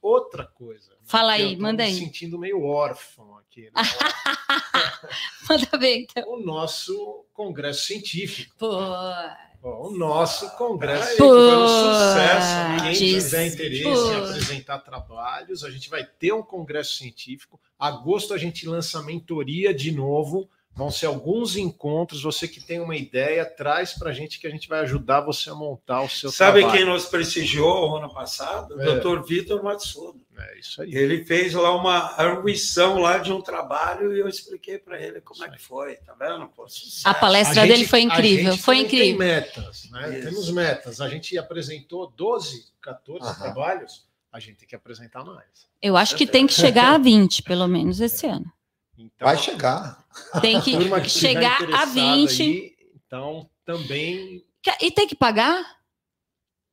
outra 0.00 0.44
coisa. 0.44 0.90
Fala 1.02 1.32
aí, 1.32 1.56
manda 1.56 1.82
aí. 1.82 1.92
Me 1.92 1.98
sentindo 1.98 2.38
meio 2.38 2.62
órfão 2.62 3.36
aqui. 3.38 3.62
Né? 3.62 3.82
manda 5.50 5.78
ver, 5.78 6.02
então. 6.02 6.30
O 6.32 6.40
nosso 6.40 7.24
congresso 7.34 7.86
científico. 7.86 8.54
Pô 8.56 8.78
o 9.62 9.90
nosso 9.90 10.48
congresso 10.56 11.16
foi 11.16 11.56
um 11.56 11.68
sucesso. 11.68 12.82
Quem 12.82 13.20
tiver 13.20 13.46
interesse 13.46 13.84
em 13.84 14.16
apresentar 14.16 14.78
trabalhos, 14.78 15.64
a 15.64 15.70
gente 15.70 15.90
vai 15.90 16.04
ter 16.04 16.32
um 16.32 16.42
congresso 16.42 16.94
científico. 16.94 17.60
Agosto 17.78 18.32
a 18.32 18.38
gente 18.38 18.66
lança 18.66 18.98
a 18.98 19.02
mentoria 19.02 19.74
de 19.74 19.92
novo. 19.92 20.48
Vão 20.72 20.90
ser 20.90 21.06
alguns 21.06 21.56
encontros. 21.56 22.22
Você 22.22 22.46
que 22.46 22.60
tem 22.60 22.80
uma 22.80 22.96
ideia, 22.96 23.44
traz 23.44 23.92
para 23.92 24.10
a 24.10 24.12
gente 24.12 24.38
que 24.38 24.46
a 24.46 24.50
gente 24.50 24.68
vai 24.68 24.80
ajudar 24.80 25.20
você 25.20 25.50
a 25.50 25.54
montar 25.54 26.02
o 26.02 26.08
seu 26.08 26.30
Sabe 26.30 26.60
trabalho. 26.60 26.78
quem 26.78 26.88
nos 26.88 27.06
prestigiou 27.06 27.96
ano 27.96 28.12
passado? 28.12 28.80
É. 28.80 28.98
Dr. 28.98 29.20
Vitor 29.26 29.62
Matsudo. 29.62 30.20
É 30.38 30.58
isso 30.58 30.80
aí. 30.80 30.94
Ele 30.94 31.24
fez 31.24 31.52
lá 31.52 31.76
uma 31.76 32.14
arguição 32.16 32.98
lá 32.98 33.18
de 33.18 33.30
um 33.30 33.42
trabalho 33.42 34.14
e 34.16 34.20
eu 34.20 34.28
expliquei 34.28 34.78
para 34.78 34.98
ele 34.98 35.20
como 35.20 35.44
é 35.44 35.50
que 35.50 35.60
foi, 35.60 35.96
tá 35.96 36.14
vendo? 36.18 36.46
Pô, 36.48 36.64
a 37.04 37.14
palestra 37.14 37.62
a 37.62 37.66
dele 37.66 37.78
gente, 37.80 37.88
foi 37.88 38.00
incrível, 38.00 38.56
foi 38.56 38.76
incrível. 38.78 39.18
Tem 39.18 39.18
metas, 39.18 39.90
né? 39.90 40.18
Isso. 40.18 40.28
Temos 40.28 40.50
metas. 40.50 41.00
A 41.00 41.08
gente 41.08 41.36
apresentou 41.36 42.10
12, 42.16 42.64
14 42.80 43.26
Aham. 43.28 43.34
trabalhos, 43.38 44.06
a 44.32 44.40
gente 44.40 44.56
tem 44.56 44.68
que 44.68 44.76
apresentar 44.76 45.24
mais. 45.24 45.68
Eu 45.82 45.96
acho 45.96 46.16
que 46.16 46.26
tem 46.26 46.46
que 46.46 46.54
chegar 46.54 46.94
a 46.94 46.98
20, 46.98 47.42
pelo 47.42 47.66
menos 47.66 48.00
esse 48.00 48.26
ano. 48.26 48.50
Então, 49.00 49.26
Vai 49.26 49.38
chegar. 49.38 50.04
Tem 50.42 50.60
que, 50.60 50.76
que 50.76 51.08
chegar 51.08 51.62
a 51.72 51.86
20. 51.86 52.42
Aí, 52.42 52.74
então, 53.06 53.48
também. 53.64 54.44
E 54.80 54.90
tem 54.90 55.06
que 55.06 55.14
pagar? 55.14 55.78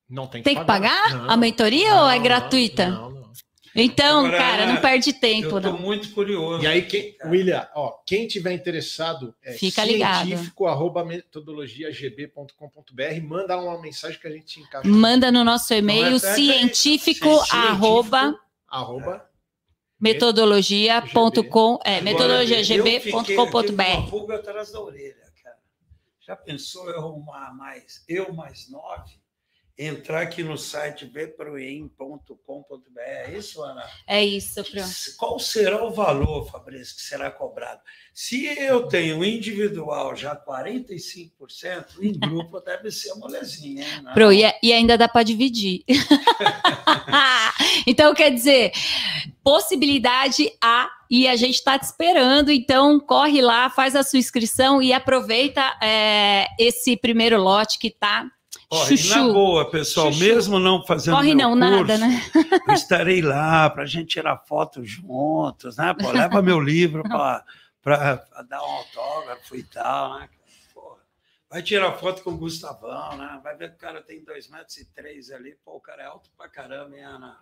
Não 0.10 0.26
tem 0.28 0.42
que 0.42 0.50
tem 0.50 0.56
pagar. 0.56 1.04
que 1.04 1.12
pagar 1.12 1.24
não, 1.24 1.32
a 1.32 1.38
mentoria 1.38 1.92
não, 1.92 2.04
ou 2.04 2.10
é 2.10 2.20
gratuita? 2.20 2.90
Não, 2.90 3.12
não. 3.12 3.32
Então, 3.76 4.26
Agora, 4.26 4.38
cara, 4.38 4.66
não 4.66 4.78
perde 4.82 5.14
tempo. 5.14 5.50
Eu 5.50 5.58
estou 5.58 5.78
muito 5.78 6.10
curioso. 6.12 6.64
E 6.64 6.68
aí, 6.68 6.82
quem, 6.82 7.16
William, 7.26 7.68
ó, 7.76 7.94
quem 8.06 8.28
tiver 8.28 8.54
interessado, 8.54 9.36
é 9.44 9.54
Fica 9.54 9.86
científico, 9.86 10.66
arroba 10.66 11.06
metodologiagb.com.br, 11.06 13.22
manda 13.24 13.56
uma 13.56 13.80
mensagem 13.80 14.20
que 14.20 14.28
a 14.28 14.32
gente 14.32 14.60
encaixa. 14.60 14.88
Manda 14.88 15.32
no 15.32 15.44
nosso 15.44 15.72
e-mail, 15.76 16.16
é, 16.16 16.20
científico, 16.20 17.30
científico, 17.30 17.56
arroba, 17.56 18.36
arroba 18.68 19.24
metodologia.com, 20.00 21.80
é, 21.84 22.02
metodologiagb.com.br. 22.02 23.84
Uma 23.98 24.10
pulga 24.10 24.36
atrás 24.36 24.72
da 24.72 24.82
orelha, 24.82 25.32
cara. 25.44 25.58
Já 26.20 26.36
pensou 26.36 26.90
eu 26.90 27.00
arrumar 27.00 27.54
mais, 27.56 28.04
eu 28.08 28.34
mais 28.34 28.70
nove? 28.70 29.20
Entrar 29.78 30.22
aqui 30.22 30.42
no 30.42 30.58
site 30.58 31.06
vproem.com.br. 31.06 33.00
É 33.00 33.38
isso, 33.38 33.62
Ana? 33.62 33.84
É 34.08 34.26
isso, 34.26 34.64
Fran. 34.64 34.90
Qual 35.18 35.40
será 35.40 35.86
o 35.86 35.92
valor, 35.92 36.50
Fabrício, 36.50 36.96
que 36.96 37.04
será 37.04 37.30
cobrado? 37.30 37.80
Se 38.12 38.46
eu 38.46 38.88
tenho 38.88 39.24
individual 39.24 40.16
já 40.16 40.36
45%, 40.36 42.02
em 42.02 42.14
grupo 42.14 42.60
deve 42.60 42.90
ser 42.90 43.14
molezinha. 43.16 43.84
Hein? 43.84 44.14
Pro, 44.16 44.32
e, 44.32 44.44
e 44.64 44.74
ainda 44.74 44.98
dá 44.98 45.08
para 45.08 45.22
dividir. 45.22 45.84
então, 47.86 48.16
quer 48.16 48.32
dizer, 48.32 48.72
possibilidade 49.44 50.52
há 50.60 50.90
e 51.10 51.28
a 51.28 51.36
gente 51.36 51.56
está 51.56 51.78
te 51.78 51.84
esperando. 51.84 52.52
Então, 52.52 53.00
corre 53.00 53.42
lá, 53.42 53.70
faz 53.70 53.96
a 53.96 54.02
sua 54.02 54.18
inscrição 54.18 54.82
e 54.82 54.92
aproveita 54.92 55.62
é, 55.82 56.48
esse 56.58 56.98
primeiro 56.98 57.40
lote 57.40 57.78
que 57.78 57.88
está 57.88 58.28
Chuchu. 58.74 59.10
Na 59.16 59.34
boa, 59.34 59.70
pessoal, 59.70 60.12
Chuchu. 60.12 60.26
mesmo 60.26 60.60
não 60.60 60.86
fazendo 60.86 61.16
Corre 61.16 61.34
não, 61.34 61.52
curso, 61.52 61.72
nada, 61.72 61.98
né? 61.98 62.22
eu 62.68 62.74
estarei 62.74 63.22
lá 63.22 63.70
para 63.70 63.84
a 63.84 63.86
gente 63.86 64.08
tirar 64.08 64.38
foto 64.46 64.84
juntos, 64.84 65.78
né? 65.78 65.94
Pô, 65.94 66.12
leva 66.12 66.42
meu 66.42 66.60
livro 66.60 67.02
para 67.04 67.46
dar 68.50 68.62
um 68.62 68.72
autógrafo 68.72 69.56
e 69.56 69.64
tal, 69.64 70.20
né? 70.20 70.30
Porra. 70.74 70.98
Vai 71.50 71.64
tirar 71.64 71.94
foto 71.94 72.22
com 72.22 72.32
o 72.32 72.38
Gustavão, 72.38 73.16
né? 73.16 73.40
Vai 73.42 73.56
ver 73.56 73.70
que 73.70 73.76
o 73.76 73.80
cara 73.80 74.02
tem 74.02 74.22
dois 74.22 74.50
metros 74.50 74.76
e 74.78 74.86
três 74.94 75.32
ali. 75.32 75.56
Pô, 75.64 75.78
o 75.78 75.82
cara 75.82 76.04
é 76.04 76.06
alto 76.06 76.30
pra 76.36 76.50
caramba, 76.50 76.94
hein, 76.98 77.06
Ana? 77.06 77.38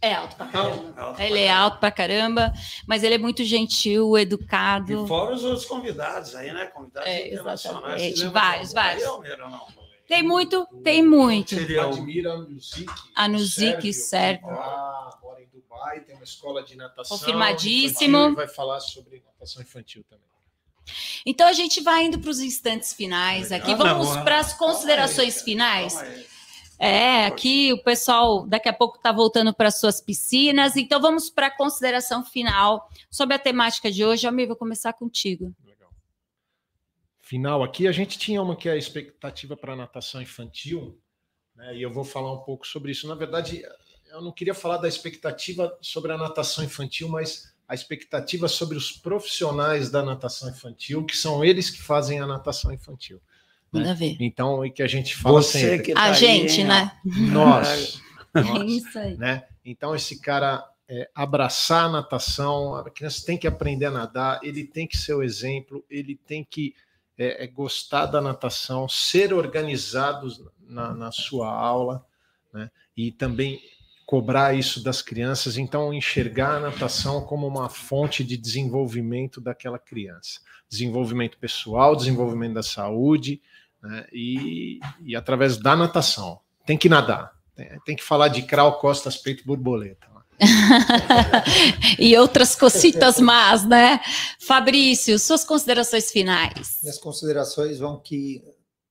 É 0.00 0.14
alto 0.14 0.36
pra 0.36 0.46
caramba. 0.46 1.00
Alto 1.00 1.22
ele 1.22 1.40
é 1.40 1.52
alto 1.52 1.78
pra 1.78 1.90
caramba, 1.92 2.52
mas 2.86 3.04
ele 3.04 3.14
é 3.14 3.18
muito 3.18 3.44
gentil, 3.44 4.18
educado. 4.18 5.04
E 5.04 5.08
fora 5.08 5.34
os 5.34 5.44
outros 5.44 5.66
convidados 5.66 6.34
aí, 6.34 6.52
né? 6.52 6.66
Convidados 6.66 7.08
é, 7.08 7.28
internacionais. 7.28 8.22
Vários, 8.22 8.72
vários. 8.72 9.04
Tem 10.08 10.22
muito, 10.22 10.66
tem 10.82 11.04
muito. 11.04 11.50
Seria 11.50 11.84
Admira 11.84 12.32
a 13.14 13.28
Nuzik, 13.28 13.92
Sérgio. 13.92 14.48
Ah, 14.48 15.18
mora 15.22 15.42
em 15.42 15.46
Dubai, 15.48 16.00
tem 16.00 16.14
uma 16.14 16.24
escola 16.24 16.62
de 16.62 16.74
natação. 16.74 17.18
Confirmadíssimo. 17.18 18.34
vai 18.34 18.48
falar 18.48 18.80
sobre 18.80 19.22
natação 19.22 19.60
infantil 19.60 20.02
também. 20.08 20.24
Então 21.26 21.46
a 21.46 21.52
gente 21.52 21.82
vai 21.82 22.06
indo 22.06 22.18
para 22.18 22.30
os 22.30 22.40
instantes 22.40 22.94
finais 22.94 23.52
aqui. 23.52 23.74
Vamos 23.74 24.16
para 24.16 24.38
as 24.38 24.54
considerações 24.54 25.42
finais. 25.42 25.94
É, 26.78 27.26
aqui 27.26 27.70
o 27.74 27.82
pessoal 27.82 28.46
daqui 28.46 28.68
a 28.68 28.72
pouco 28.72 28.96
está 28.96 29.12
voltando 29.12 29.52
para 29.52 29.70
suas 29.70 30.00
piscinas. 30.00 30.74
Então 30.74 31.02
vamos 31.02 31.28
para 31.28 31.48
a 31.48 31.50
consideração 31.54 32.24
final 32.24 32.88
sobre 33.10 33.34
a 33.34 33.38
temática 33.38 33.90
de 33.90 34.02
hoje. 34.06 34.26
Almir, 34.26 34.46
vou 34.46 34.56
começar 34.56 34.94
contigo 34.94 35.54
final 37.28 37.62
aqui, 37.62 37.86
a 37.86 37.92
gente 37.92 38.18
tinha 38.18 38.40
uma 38.40 38.56
que 38.56 38.68
é 38.68 38.72
a 38.72 38.76
expectativa 38.76 39.54
para 39.54 39.74
a 39.74 39.76
natação 39.76 40.22
infantil, 40.22 40.98
né, 41.54 41.76
e 41.76 41.82
eu 41.82 41.92
vou 41.92 42.02
falar 42.02 42.32
um 42.32 42.38
pouco 42.38 42.66
sobre 42.66 42.90
isso. 42.90 43.06
Na 43.06 43.14
verdade, 43.14 43.62
eu 44.10 44.22
não 44.22 44.32
queria 44.32 44.54
falar 44.54 44.78
da 44.78 44.88
expectativa 44.88 45.76
sobre 45.82 46.10
a 46.10 46.16
natação 46.16 46.64
infantil, 46.64 47.06
mas 47.06 47.52
a 47.68 47.74
expectativa 47.74 48.48
sobre 48.48 48.78
os 48.78 48.92
profissionais 48.92 49.90
da 49.90 50.02
natação 50.02 50.48
infantil, 50.48 51.04
que 51.04 51.14
são 51.14 51.44
eles 51.44 51.68
que 51.68 51.82
fazem 51.82 52.18
a 52.18 52.26
natação 52.26 52.72
infantil. 52.72 53.20
Né? 53.70 53.92
ver. 53.92 54.16
Então, 54.18 54.64
e 54.64 54.70
que 54.70 54.82
a 54.82 54.86
gente 54.86 55.14
fala 55.14 55.42
Você 55.42 55.58
sempre. 55.58 55.82
Que 55.82 55.92
tá 55.92 56.04
a 56.04 56.12
gente, 56.14 56.64
né? 56.64 56.92
Nós. 57.04 58.00
nós 58.32 58.62
é 58.62 58.64
isso 58.64 58.98
aí. 58.98 59.16
Né? 59.18 59.46
Então, 59.62 59.94
esse 59.94 60.18
cara 60.18 60.66
é, 60.88 61.10
abraçar 61.14 61.84
a 61.84 61.90
natação, 61.90 62.74
a 62.74 62.88
criança 62.88 63.26
tem 63.26 63.36
que 63.36 63.46
aprender 63.46 63.84
a 63.84 63.90
nadar, 63.90 64.40
ele 64.42 64.64
tem 64.64 64.86
que 64.86 64.96
ser 64.96 65.12
o 65.12 65.22
exemplo, 65.22 65.84
ele 65.90 66.16
tem 66.16 66.42
que 66.42 66.74
é, 67.18 67.44
é 67.44 67.46
gostar 67.46 68.06
da 68.06 68.20
natação, 68.20 68.88
ser 68.88 69.34
organizados 69.34 70.40
na, 70.60 70.94
na 70.94 71.10
sua 71.10 71.50
aula, 71.50 72.06
né? 72.54 72.70
e 72.96 73.10
também 73.10 73.60
cobrar 74.06 74.54
isso 74.54 74.82
das 74.82 75.02
crianças, 75.02 75.58
então 75.58 75.92
enxergar 75.92 76.56
a 76.56 76.60
natação 76.60 77.20
como 77.26 77.46
uma 77.46 77.68
fonte 77.68 78.24
de 78.24 78.36
desenvolvimento 78.36 79.40
daquela 79.40 79.78
criança, 79.78 80.40
desenvolvimento 80.68 81.36
pessoal, 81.38 81.94
desenvolvimento 81.94 82.54
da 82.54 82.62
saúde, 82.62 83.42
né? 83.82 84.06
e, 84.12 84.80
e 85.00 85.14
através 85.16 85.58
da 85.58 85.76
natação. 85.76 86.40
Tem 86.64 86.78
que 86.78 86.88
nadar, 86.88 87.34
tem, 87.54 87.80
tem 87.84 87.96
que 87.96 88.04
falar 88.04 88.28
de 88.28 88.42
crawl, 88.42 88.78
costas, 88.78 89.16
peito, 89.16 89.44
borboleta. 89.44 90.08
e 91.98 92.16
outras 92.16 92.54
cositas 92.54 93.18
más, 93.20 93.66
né? 93.66 94.00
Fabrício, 94.40 95.18
suas 95.18 95.44
considerações 95.44 96.10
finais. 96.10 96.78
Minhas 96.82 96.98
considerações 96.98 97.78
vão 97.78 98.00
que 98.00 98.42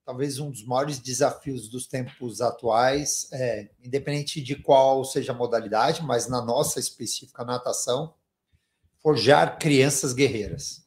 talvez 0.06 0.40
um 0.40 0.50
dos 0.50 0.66
maiores 0.66 1.00
desafios 1.00 1.68
dos 1.68 1.86
tempos 1.86 2.40
atuais 2.40 3.28
é, 3.34 3.70
independente 3.84 4.42
de 4.42 4.56
qual 4.56 5.04
seja 5.04 5.34
a 5.34 5.36
modalidade, 5.36 6.02
mas 6.02 6.28
na 6.30 6.42
nossa 6.42 6.80
específica 6.80 7.44
natação, 7.44 8.14
forjar 9.02 9.60
crianças 9.60 10.14
guerreiras. 10.14 10.86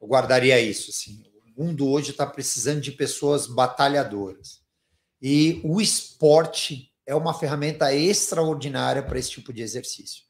Eu 0.00 0.06
guardaria 0.06 0.60
isso, 0.60 0.90
assim. 0.90 1.24
O 1.56 1.64
mundo 1.64 1.88
hoje 1.88 2.12
está 2.12 2.24
precisando 2.24 2.80
de 2.80 2.92
pessoas 2.92 3.46
batalhadoras. 3.46 4.60
E 5.20 5.60
o 5.64 5.80
esporte 5.80 6.87
é 7.08 7.14
uma 7.14 7.32
ferramenta 7.32 7.92
extraordinária 7.94 9.02
para 9.02 9.18
esse 9.18 9.30
tipo 9.30 9.50
de 9.50 9.62
exercício. 9.62 10.24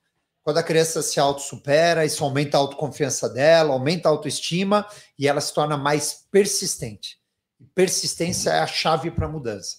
Quando 0.45 0.59
a 0.59 0.63
criança 0.63 1.03
se 1.03 1.19
autossupera, 1.19 2.05
isso 2.05 2.23
aumenta 2.23 2.57
a 2.57 2.61
autoconfiança 2.61 3.29
dela, 3.29 3.73
aumenta 3.73 4.09
a 4.09 4.13
autoestima 4.13 4.87
e 5.19 5.27
ela 5.27 5.41
se 5.41 5.53
torna 5.53 5.77
mais 5.77 6.25
persistente. 6.31 7.19
Persistência 7.75 8.51
é 8.51 8.61
a 8.61 8.67
chave 8.67 9.11
para 9.11 9.27
a 9.27 9.29
mudança. 9.29 9.79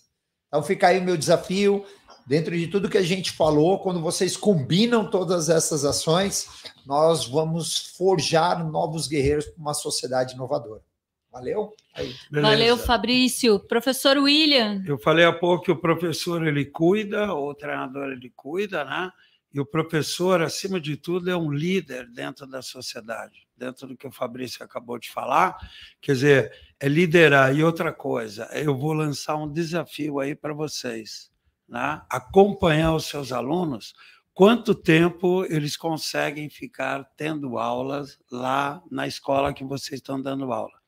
Então 0.49 0.61
fica 0.61 0.89
aí 0.89 0.99
o 0.99 1.01
meu 1.01 1.15
desafio, 1.15 1.85
dentro 2.27 2.55
de 2.57 2.67
tudo 2.67 2.89
que 2.89 2.97
a 2.97 3.01
gente 3.01 3.31
falou, 3.31 3.79
quando 3.79 4.01
vocês 4.01 4.35
combinam 4.35 5.09
todas 5.09 5.47
essas 5.47 5.85
ações, 5.85 6.47
nós 6.85 7.25
vamos 7.25 7.93
forjar 7.97 8.69
novos 8.69 9.07
guerreiros 9.07 9.45
para 9.45 9.61
uma 9.61 9.73
sociedade 9.73 10.33
inovadora. 10.33 10.83
Valeu? 11.31 11.73
Aí. 11.93 12.15
Valeu, 12.31 12.77
Fabrício. 12.77 13.59
Professor 13.59 14.17
William. 14.17 14.83
Eu 14.85 14.97
falei 14.97 15.25
há 15.25 15.33
pouco 15.33 15.65
que 15.65 15.71
o 15.71 15.79
professor 15.79 16.45
ele 16.45 16.65
cuida, 16.65 17.33
o 17.33 17.53
treinador 17.53 18.09
ele 18.11 18.31
cuida, 18.35 18.83
né? 18.83 19.11
E 19.53 19.59
o 19.59 19.65
professor, 19.65 20.41
acima 20.41 20.79
de 20.79 20.95
tudo, 20.95 21.29
é 21.29 21.35
um 21.35 21.51
líder 21.51 22.07
dentro 22.07 22.45
da 22.45 22.61
sociedade, 22.61 23.47
dentro 23.57 23.87
do 23.87 23.97
que 23.97 24.07
o 24.07 24.11
Fabrício 24.11 24.63
acabou 24.63 24.99
de 24.99 25.09
falar. 25.09 25.57
Quer 25.99 26.13
dizer, 26.13 26.51
é 26.79 26.87
liderar. 26.87 27.55
E 27.55 27.63
outra 27.63 27.91
coisa, 27.91 28.47
eu 28.53 28.77
vou 28.77 28.93
lançar 28.93 29.35
um 29.35 29.51
desafio 29.51 30.19
aí 30.19 30.35
para 30.35 30.53
vocês, 30.53 31.31
né? 31.67 32.01
acompanhar 32.09 32.93
os 32.93 33.05
seus 33.05 33.31
alunos. 33.31 33.95
Quanto 34.33 34.75
tempo 34.75 35.43
eles 35.45 35.75
conseguem 35.75 36.47
ficar 36.49 37.03
tendo 37.17 37.57
aulas 37.57 38.19
lá 38.31 38.81
na 38.89 39.07
escola 39.07 39.53
que 39.53 39.63
vocês 39.63 39.99
estão 39.99 40.21
dando 40.21 40.53
aula? 40.53 40.78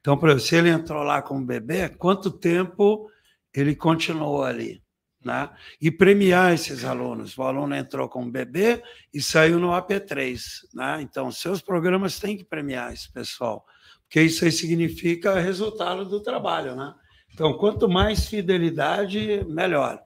Então, 0.00 0.16
por 0.16 0.28
exemplo, 0.28 0.46
se 0.46 0.56
ele 0.56 0.68
entrou 0.68 1.02
lá 1.02 1.22
como 1.22 1.44
bebê, 1.44 1.88
quanto 1.88 2.30
tempo 2.30 3.10
ele 3.52 3.74
continuou 3.74 4.42
ali? 4.42 4.82
Né? 5.24 5.48
E 5.80 5.90
premiar 5.90 6.52
esses 6.52 6.84
alunos. 6.84 7.36
O 7.38 7.42
aluno 7.42 7.74
entrou 7.74 8.08
como 8.08 8.30
bebê 8.30 8.82
e 9.12 9.22
saiu 9.22 9.58
no 9.58 9.70
AP3. 9.70 10.38
Né? 10.74 11.00
Então, 11.00 11.32
seus 11.32 11.62
programas 11.62 12.18
têm 12.18 12.36
que 12.36 12.44
premiar 12.44 12.92
esse 12.92 13.10
pessoal, 13.10 13.64
porque 14.02 14.20
isso 14.20 14.44
aí 14.44 14.52
significa 14.52 15.40
resultado 15.40 16.04
do 16.04 16.20
trabalho. 16.20 16.76
Né? 16.76 16.94
Então, 17.32 17.54
quanto 17.54 17.88
mais 17.88 18.26
fidelidade, 18.26 19.44
melhor. 19.48 20.00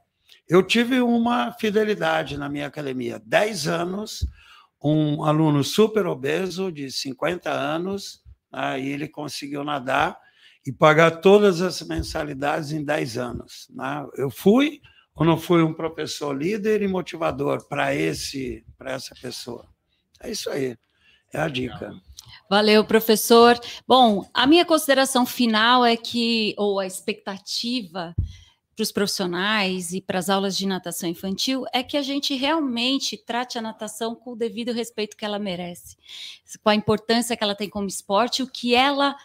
Eu 0.49 0.63
tive 0.63 1.01
uma 1.01 1.53
fidelidade 1.53 2.39
na 2.39 2.49
minha 2.49 2.69
academia, 2.69 3.21
10 3.27 3.69
anos, 3.69 4.27
um 4.83 5.25
aluno 5.25 5.63
super 5.63 6.07
obeso, 6.07 6.73
de 6.73 6.91
50 6.91 7.51
anos, 7.51 8.23
aí 8.53 8.89
ele 8.89 9.09
conseguiu 9.09 9.65
nadar 9.65 10.19
e 10.67 10.73
pagar 10.73 11.21
todas 11.21 11.61
as 11.61 11.81
mensalidades 11.83 12.73
em 12.73 12.85
10 12.85 13.19
anos. 13.19 13.69
Né? 13.71 14.07
Eu 14.17 14.31
fui 14.31 14.81
ou 15.15 15.25
não 15.25 15.37
fui 15.37 15.63
um 15.63 15.75
professor 15.75 16.37
líder 16.37 16.83
e 16.83 16.89
motivador 16.89 17.67
para 17.69 17.95
esse 17.95 18.65
para 18.77 18.93
essa 18.93 19.15
pessoa? 19.21 19.67
É 20.21 20.31
isso 20.31 20.49
aí. 20.51 20.77
É 21.33 21.41
a 21.41 21.49
dica. 21.49 21.93
Valeu, 22.49 22.85
professor. 22.85 23.59
Bom, 23.87 24.29
a 24.33 24.47
minha 24.47 24.65
consideração 24.65 25.27
final 25.27 25.85
é 25.85 25.97
que, 25.97 26.55
ou 26.57 26.79
a 26.79 26.87
expectativa 26.87 28.15
para 28.79 28.85
os 28.85 28.93
profissionais 28.93 29.93
e 29.93 30.01
para 30.01 30.21
as 30.21 30.31
aulas 30.31 30.57
de 30.57 30.65
natação 30.65 31.11
infantil 31.11 31.65
é 31.73 31.83
que 31.83 31.97
a 31.97 32.03
gente 32.03 32.37
realmente 32.37 33.17
trate 33.17 33.59
a 33.59 33.61
natação 33.61 34.15
com 34.15 34.31
o 34.31 34.37
devido 34.37 34.71
respeito 34.71 35.17
que 35.17 35.25
ela 35.25 35.37
merece, 35.37 35.97
com 36.63 36.71
a 36.71 36.77
importância 36.77 37.37
que 37.37 37.43
ela 37.43 37.57
tem 37.57 37.69
como 37.69 37.89
esporte, 37.89 38.41
o 38.41 38.47
que 38.47 38.77
ela 38.77 39.17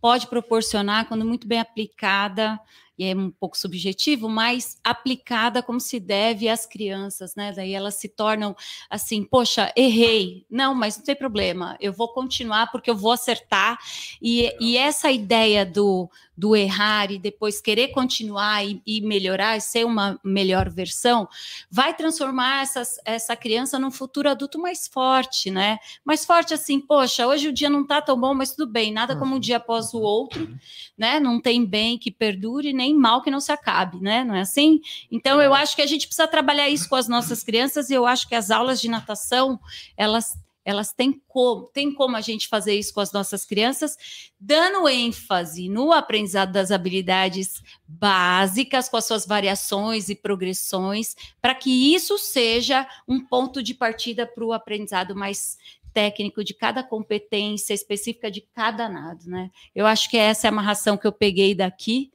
pode 0.00 0.28
proporcionar 0.28 1.06
quando 1.08 1.26
muito 1.26 1.46
bem 1.46 1.60
aplicada 1.60 2.58
e 2.98 3.04
é 3.04 3.16
um 3.16 3.30
pouco 3.30 3.56
subjetivo, 3.56 4.28
mas 4.28 4.78
aplicada 4.84 5.62
como 5.62 5.80
se 5.80 5.98
deve 5.98 6.48
às 6.48 6.66
crianças, 6.66 7.34
né? 7.34 7.52
Daí 7.52 7.72
elas 7.72 7.94
se 7.94 8.08
tornam 8.08 8.54
assim, 8.90 9.24
poxa, 9.24 9.72
errei. 9.76 10.44
Não, 10.50 10.74
mas 10.74 10.98
não 10.98 11.04
tem 11.04 11.16
problema, 11.16 11.76
eu 11.80 11.92
vou 11.92 12.12
continuar 12.12 12.70
porque 12.70 12.90
eu 12.90 12.96
vou 12.96 13.12
acertar. 13.12 13.78
E, 14.20 14.54
e 14.60 14.76
essa 14.76 15.10
ideia 15.10 15.64
do, 15.64 16.10
do 16.36 16.56
errar 16.56 17.10
e 17.10 17.18
depois 17.18 17.60
querer 17.60 17.88
continuar 17.88 18.66
e, 18.66 18.82
e, 18.86 19.00
melhorar 19.00 19.56
e 19.56 19.60
ser 19.60 19.84
uma 19.84 20.18
melhor 20.24 20.70
versão, 20.70 21.28
vai 21.70 21.94
transformar 21.94 22.62
essas, 22.62 22.96
essa 23.04 23.36
criança 23.36 23.78
num 23.78 23.90
futuro 23.90 24.28
adulto 24.28 24.58
mais 24.58 24.88
forte, 24.88 25.50
né? 25.50 25.78
Mais 26.04 26.24
forte 26.24 26.54
assim, 26.54 26.80
poxa, 26.80 27.26
hoje 27.26 27.48
o 27.48 27.52
dia 27.52 27.68
não 27.68 27.86
tá 27.86 28.00
tão 28.00 28.18
bom, 28.18 28.34
mas 28.34 28.54
tudo 28.54 28.70
bem, 28.70 28.92
nada 28.92 29.16
como 29.16 29.36
um 29.36 29.40
dia 29.40 29.58
após 29.58 29.92
o 29.92 30.00
outro, 30.00 30.48
né? 30.96 31.20
Não 31.20 31.40
tem 31.40 31.64
bem 31.64 31.98
que 31.98 32.10
perdure, 32.10 32.72
nem 32.82 32.94
mal 32.94 33.22
que 33.22 33.30
não 33.30 33.40
se 33.40 33.52
acabe, 33.52 34.00
né? 34.00 34.24
Não 34.24 34.34
é 34.34 34.40
assim? 34.40 34.80
Então 35.10 35.40
eu 35.40 35.54
acho 35.54 35.76
que 35.76 35.82
a 35.82 35.86
gente 35.86 36.06
precisa 36.06 36.26
trabalhar 36.26 36.68
isso 36.68 36.88
com 36.88 36.96
as 36.96 37.08
nossas 37.08 37.44
crianças 37.44 37.88
e 37.88 37.94
eu 37.94 38.04
acho 38.04 38.28
que 38.28 38.34
as 38.34 38.50
aulas 38.50 38.80
de 38.80 38.88
natação, 38.88 39.58
elas 39.96 40.36
elas 40.64 40.92
têm 40.92 41.20
como, 41.26 41.66
tem 41.66 41.92
como 41.92 42.16
a 42.16 42.20
gente 42.20 42.46
fazer 42.46 42.74
isso 42.74 42.94
com 42.94 43.00
as 43.00 43.10
nossas 43.10 43.44
crianças, 43.44 43.96
dando 44.38 44.88
ênfase 44.88 45.68
no 45.68 45.92
aprendizado 45.92 46.52
das 46.52 46.70
habilidades 46.70 47.60
básicas, 47.84 48.88
com 48.88 48.96
as 48.96 49.04
suas 49.04 49.26
variações 49.26 50.08
e 50.08 50.14
progressões, 50.14 51.16
para 51.40 51.52
que 51.52 51.92
isso 51.92 52.16
seja 52.16 52.86
um 53.08 53.18
ponto 53.18 53.60
de 53.60 53.74
partida 53.74 54.24
para 54.24 54.44
o 54.44 54.52
aprendizado 54.52 55.16
mais 55.16 55.58
técnico 55.92 56.42
de 56.42 56.54
cada 56.54 56.82
competência 56.82 57.74
específica 57.74 58.30
de 58.30 58.40
cada 58.54 58.88
nado, 58.88 59.28
né? 59.28 59.50
Eu 59.74 59.86
acho 59.86 60.08
que 60.08 60.16
essa 60.16 60.46
é 60.46 60.48
a 60.48 60.52
amarração 60.52 60.96
que 60.96 61.06
eu 61.06 61.12
peguei 61.12 61.54
daqui, 61.54 62.10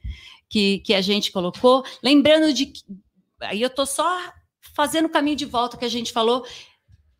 que, 0.48 0.78
que 0.80 0.94
a 0.94 1.00
gente 1.00 1.32
colocou. 1.32 1.84
Lembrando 2.02 2.52
de 2.52 2.66
que. 2.66 2.82
Aí 3.40 3.62
eu 3.62 3.68
estou 3.68 3.86
só 3.86 4.32
fazendo 4.74 5.06
o 5.06 5.10
caminho 5.10 5.36
de 5.36 5.44
volta 5.44 5.76
que 5.76 5.84
a 5.84 5.90
gente 5.90 6.12
falou 6.12 6.44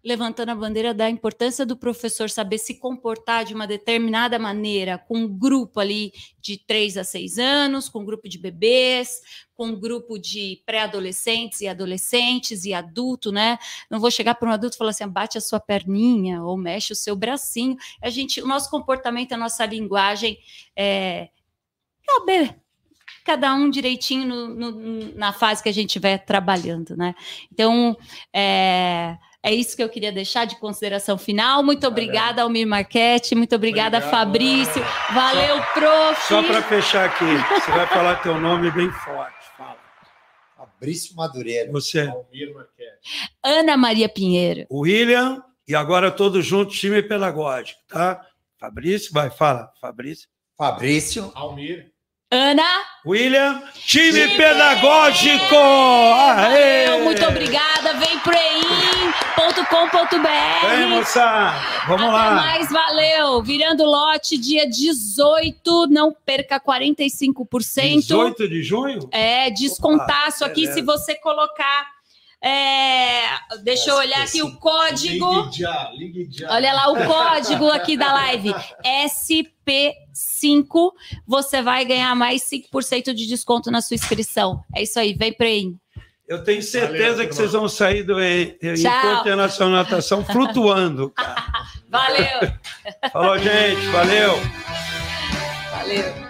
levantando 0.05 0.51
a 0.51 0.55
bandeira 0.55 0.95
da 0.95 1.11
importância 1.11 1.67
do 1.67 1.77
professor 1.77 2.31
saber 2.31 2.59
se 2.59 2.79
comportar 2.79 3.45
de 3.45 3.53
uma 3.53 3.67
determinada 3.67 4.39
maneira 4.39 4.97
com 4.97 5.19
um 5.19 5.29
grupo 5.29 5.81
ali 5.81 6.13
de 6.41 6.57
3 6.57 6.97
a 6.99 7.05
6 7.05 7.39
anos, 7.39 7.89
com 7.89 8.01
um 8.01 8.05
grupo 8.05 8.29
de 8.29 8.39
bebês, 8.39 9.21
com 9.55 9.67
um 9.67 9.79
grupo 9.79 10.19
de 10.19 10.63
pré-adolescentes 10.65 11.61
e 11.61 11.69
adolescentes 11.69 12.65
e 12.65 12.73
adulto, 12.73 13.33
né? 13.33 13.59
Não 13.91 13.99
vou 13.99 14.11
chegar 14.11 14.37
para 14.37 14.49
um 14.49 14.53
adulto 14.53 14.77
e 14.77 14.79
falar 14.79 14.91
assim, 14.91 15.09
bate 15.09 15.37
a 15.37 15.41
sua 15.41 15.59
perninha 15.59 16.43
ou 16.43 16.57
mexe 16.57 16.93
o 16.93 16.97
seu 16.97 17.17
bracinho. 17.17 17.77
A 18.01 18.09
gente, 18.09 18.41
o 18.41 18.47
nosso 18.47 18.71
comportamento, 18.71 19.33
a 19.33 19.37
nossa 19.37 19.67
linguagem 19.67 20.39
é 20.77 21.29
caber 22.07 22.59
cada 23.29 23.55
um 23.55 23.69
direitinho 23.69 24.27
no, 24.27 24.49
no, 24.49 25.15
na 25.15 25.35
fase 25.35 25.63
que 25.63 25.69
a 25.69 25.73
gente 25.73 25.89
estiver 25.89 26.17
trabalhando, 26.17 26.97
né? 26.97 27.15
Então, 27.53 27.95
é, 28.33 29.19
é 29.43 29.55
isso 29.55 29.77
que 29.77 29.83
eu 29.83 29.89
queria 29.91 30.11
deixar 30.11 30.47
de 30.47 30.57
consideração 30.57 31.19
final. 31.19 31.63
Muito 31.63 31.87
obrigada, 31.87 32.41
Almir 32.41 32.67
Marquete. 32.67 33.35
Muito 33.35 33.55
obrigada, 33.55 33.99
Obrigado. 33.99 34.19
Fabrício. 34.19 34.83
Valeu, 35.13 35.57
só, 35.59 35.73
prof. 35.75 36.23
Só 36.27 36.43
para 36.43 36.63
fechar 36.63 37.05
aqui, 37.05 37.27
você 37.27 37.71
vai 37.71 37.87
falar 37.89 38.23
teu 38.23 38.41
nome 38.41 38.71
bem 38.71 38.91
forte. 38.91 39.37
Fala. 39.59 39.77
Fabrício 40.57 41.15
Madureira. 41.15 41.71
Você. 41.71 42.09
Almir 42.09 42.55
Marquete. 42.55 43.31
Ana 43.45 43.77
Maria 43.77 44.09
Pinheiro. 44.09 44.67
William. 44.73 45.45
E 45.69 45.75
agora 45.75 46.11
todos 46.11 46.47
juntos, 46.47 46.81
time 46.81 47.03
pedagógico, 47.03 47.79
tá? 47.89 48.25
Fabrício, 48.59 49.13
vai, 49.13 49.29
fala. 49.29 49.71
Fabrício. 49.79 50.27
Fabrício. 50.57 51.31
Almir. 51.35 51.93
Ana. 52.31 52.85
William, 53.09 53.63
time, 53.87 54.13
time 54.13 54.37
pedagógico! 54.37 55.57
Aê! 55.57 57.03
Muito 57.03 57.25
obrigada. 57.25 57.95
Vem 57.95 58.19
preim.com.br. 58.19 59.47
Vem, 60.69 60.87
moça! 60.91 61.55
Vamos 61.87 62.03
Até 62.03 62.13
lá. 62.13 62.35
mais, 62.35 62.71
valeu. 62.71 63.43
Virando 63.43 63.87
lote, 63.87 64.37
dia 64.37 64.69
18. 64.69 65.87
Não 65.89 66.15
perca 66.27 66.61
45%. 66.61 68.01
18 68.03 68.47
de 68.47 68.63
junho? 68.63 69.09
É, 69.11 69.51
descontaço 69.53 70.45
Opa, 70.45 70.53
aqui 70.53 70.67
se 70.67 70.83
você 70.83 71.15
colocar 71.15 71.98
é, 72.43 73.23
deixa 73.63 73.91
eu 73.91 73.97
olhar 73.97 74.23
aqui 74.23 74.43
o 74.43 74.57
código. 74.59 75.43
Ligue 75.43 75.59
já, 75.59 75.91
ligue 75.93 76.29
já. 76.31 76.53
Olha 76.53 76.73
lá 76.73 76.91
o 76.91 77.07
código 77.07 77.69
aqui 77.71 77.97
da 77.97 78.13
live. 78.13 78.55
SP5. 78.85 80.93
Você 81.27 81.63
vai 81.63 81.85
ganhar 81.85 82.15
mais 82.15 82.43
5% 82.43 83.13
de 83.13 83.27
desconto 83.27 83.71
na 83.71 83.81
sua 83.81 83.97
inscrição. 83.97 84.63
É 84.75 84.83
isso 84.83 84.99
aí, 84.99 85.15
vem 85.15 85.33
para 85.33 85.47
aí. 85.47 85.75
Eu 86.29 86.45
tenho 86.45 86.63
certeza 86.63 87.15
Valeu, 87.15 87.29
que 87.29 87.35
vocês 87.35 87.53
vão 87.53 87.69
sair 87.69 88.03
do 88.03 88.23
Encontro 88.23 89.21
Internacional 89.21 89.83
Natação 89.83 90.25
flutuando. 90.25 91.11
Cara. 91.11 91.47
Valeu. 91.89 92.53
Falou, 93.11 93.39
gente. 93.39 93.87
Valeu. 93.87 94.35
Valeu. 95.71 96.29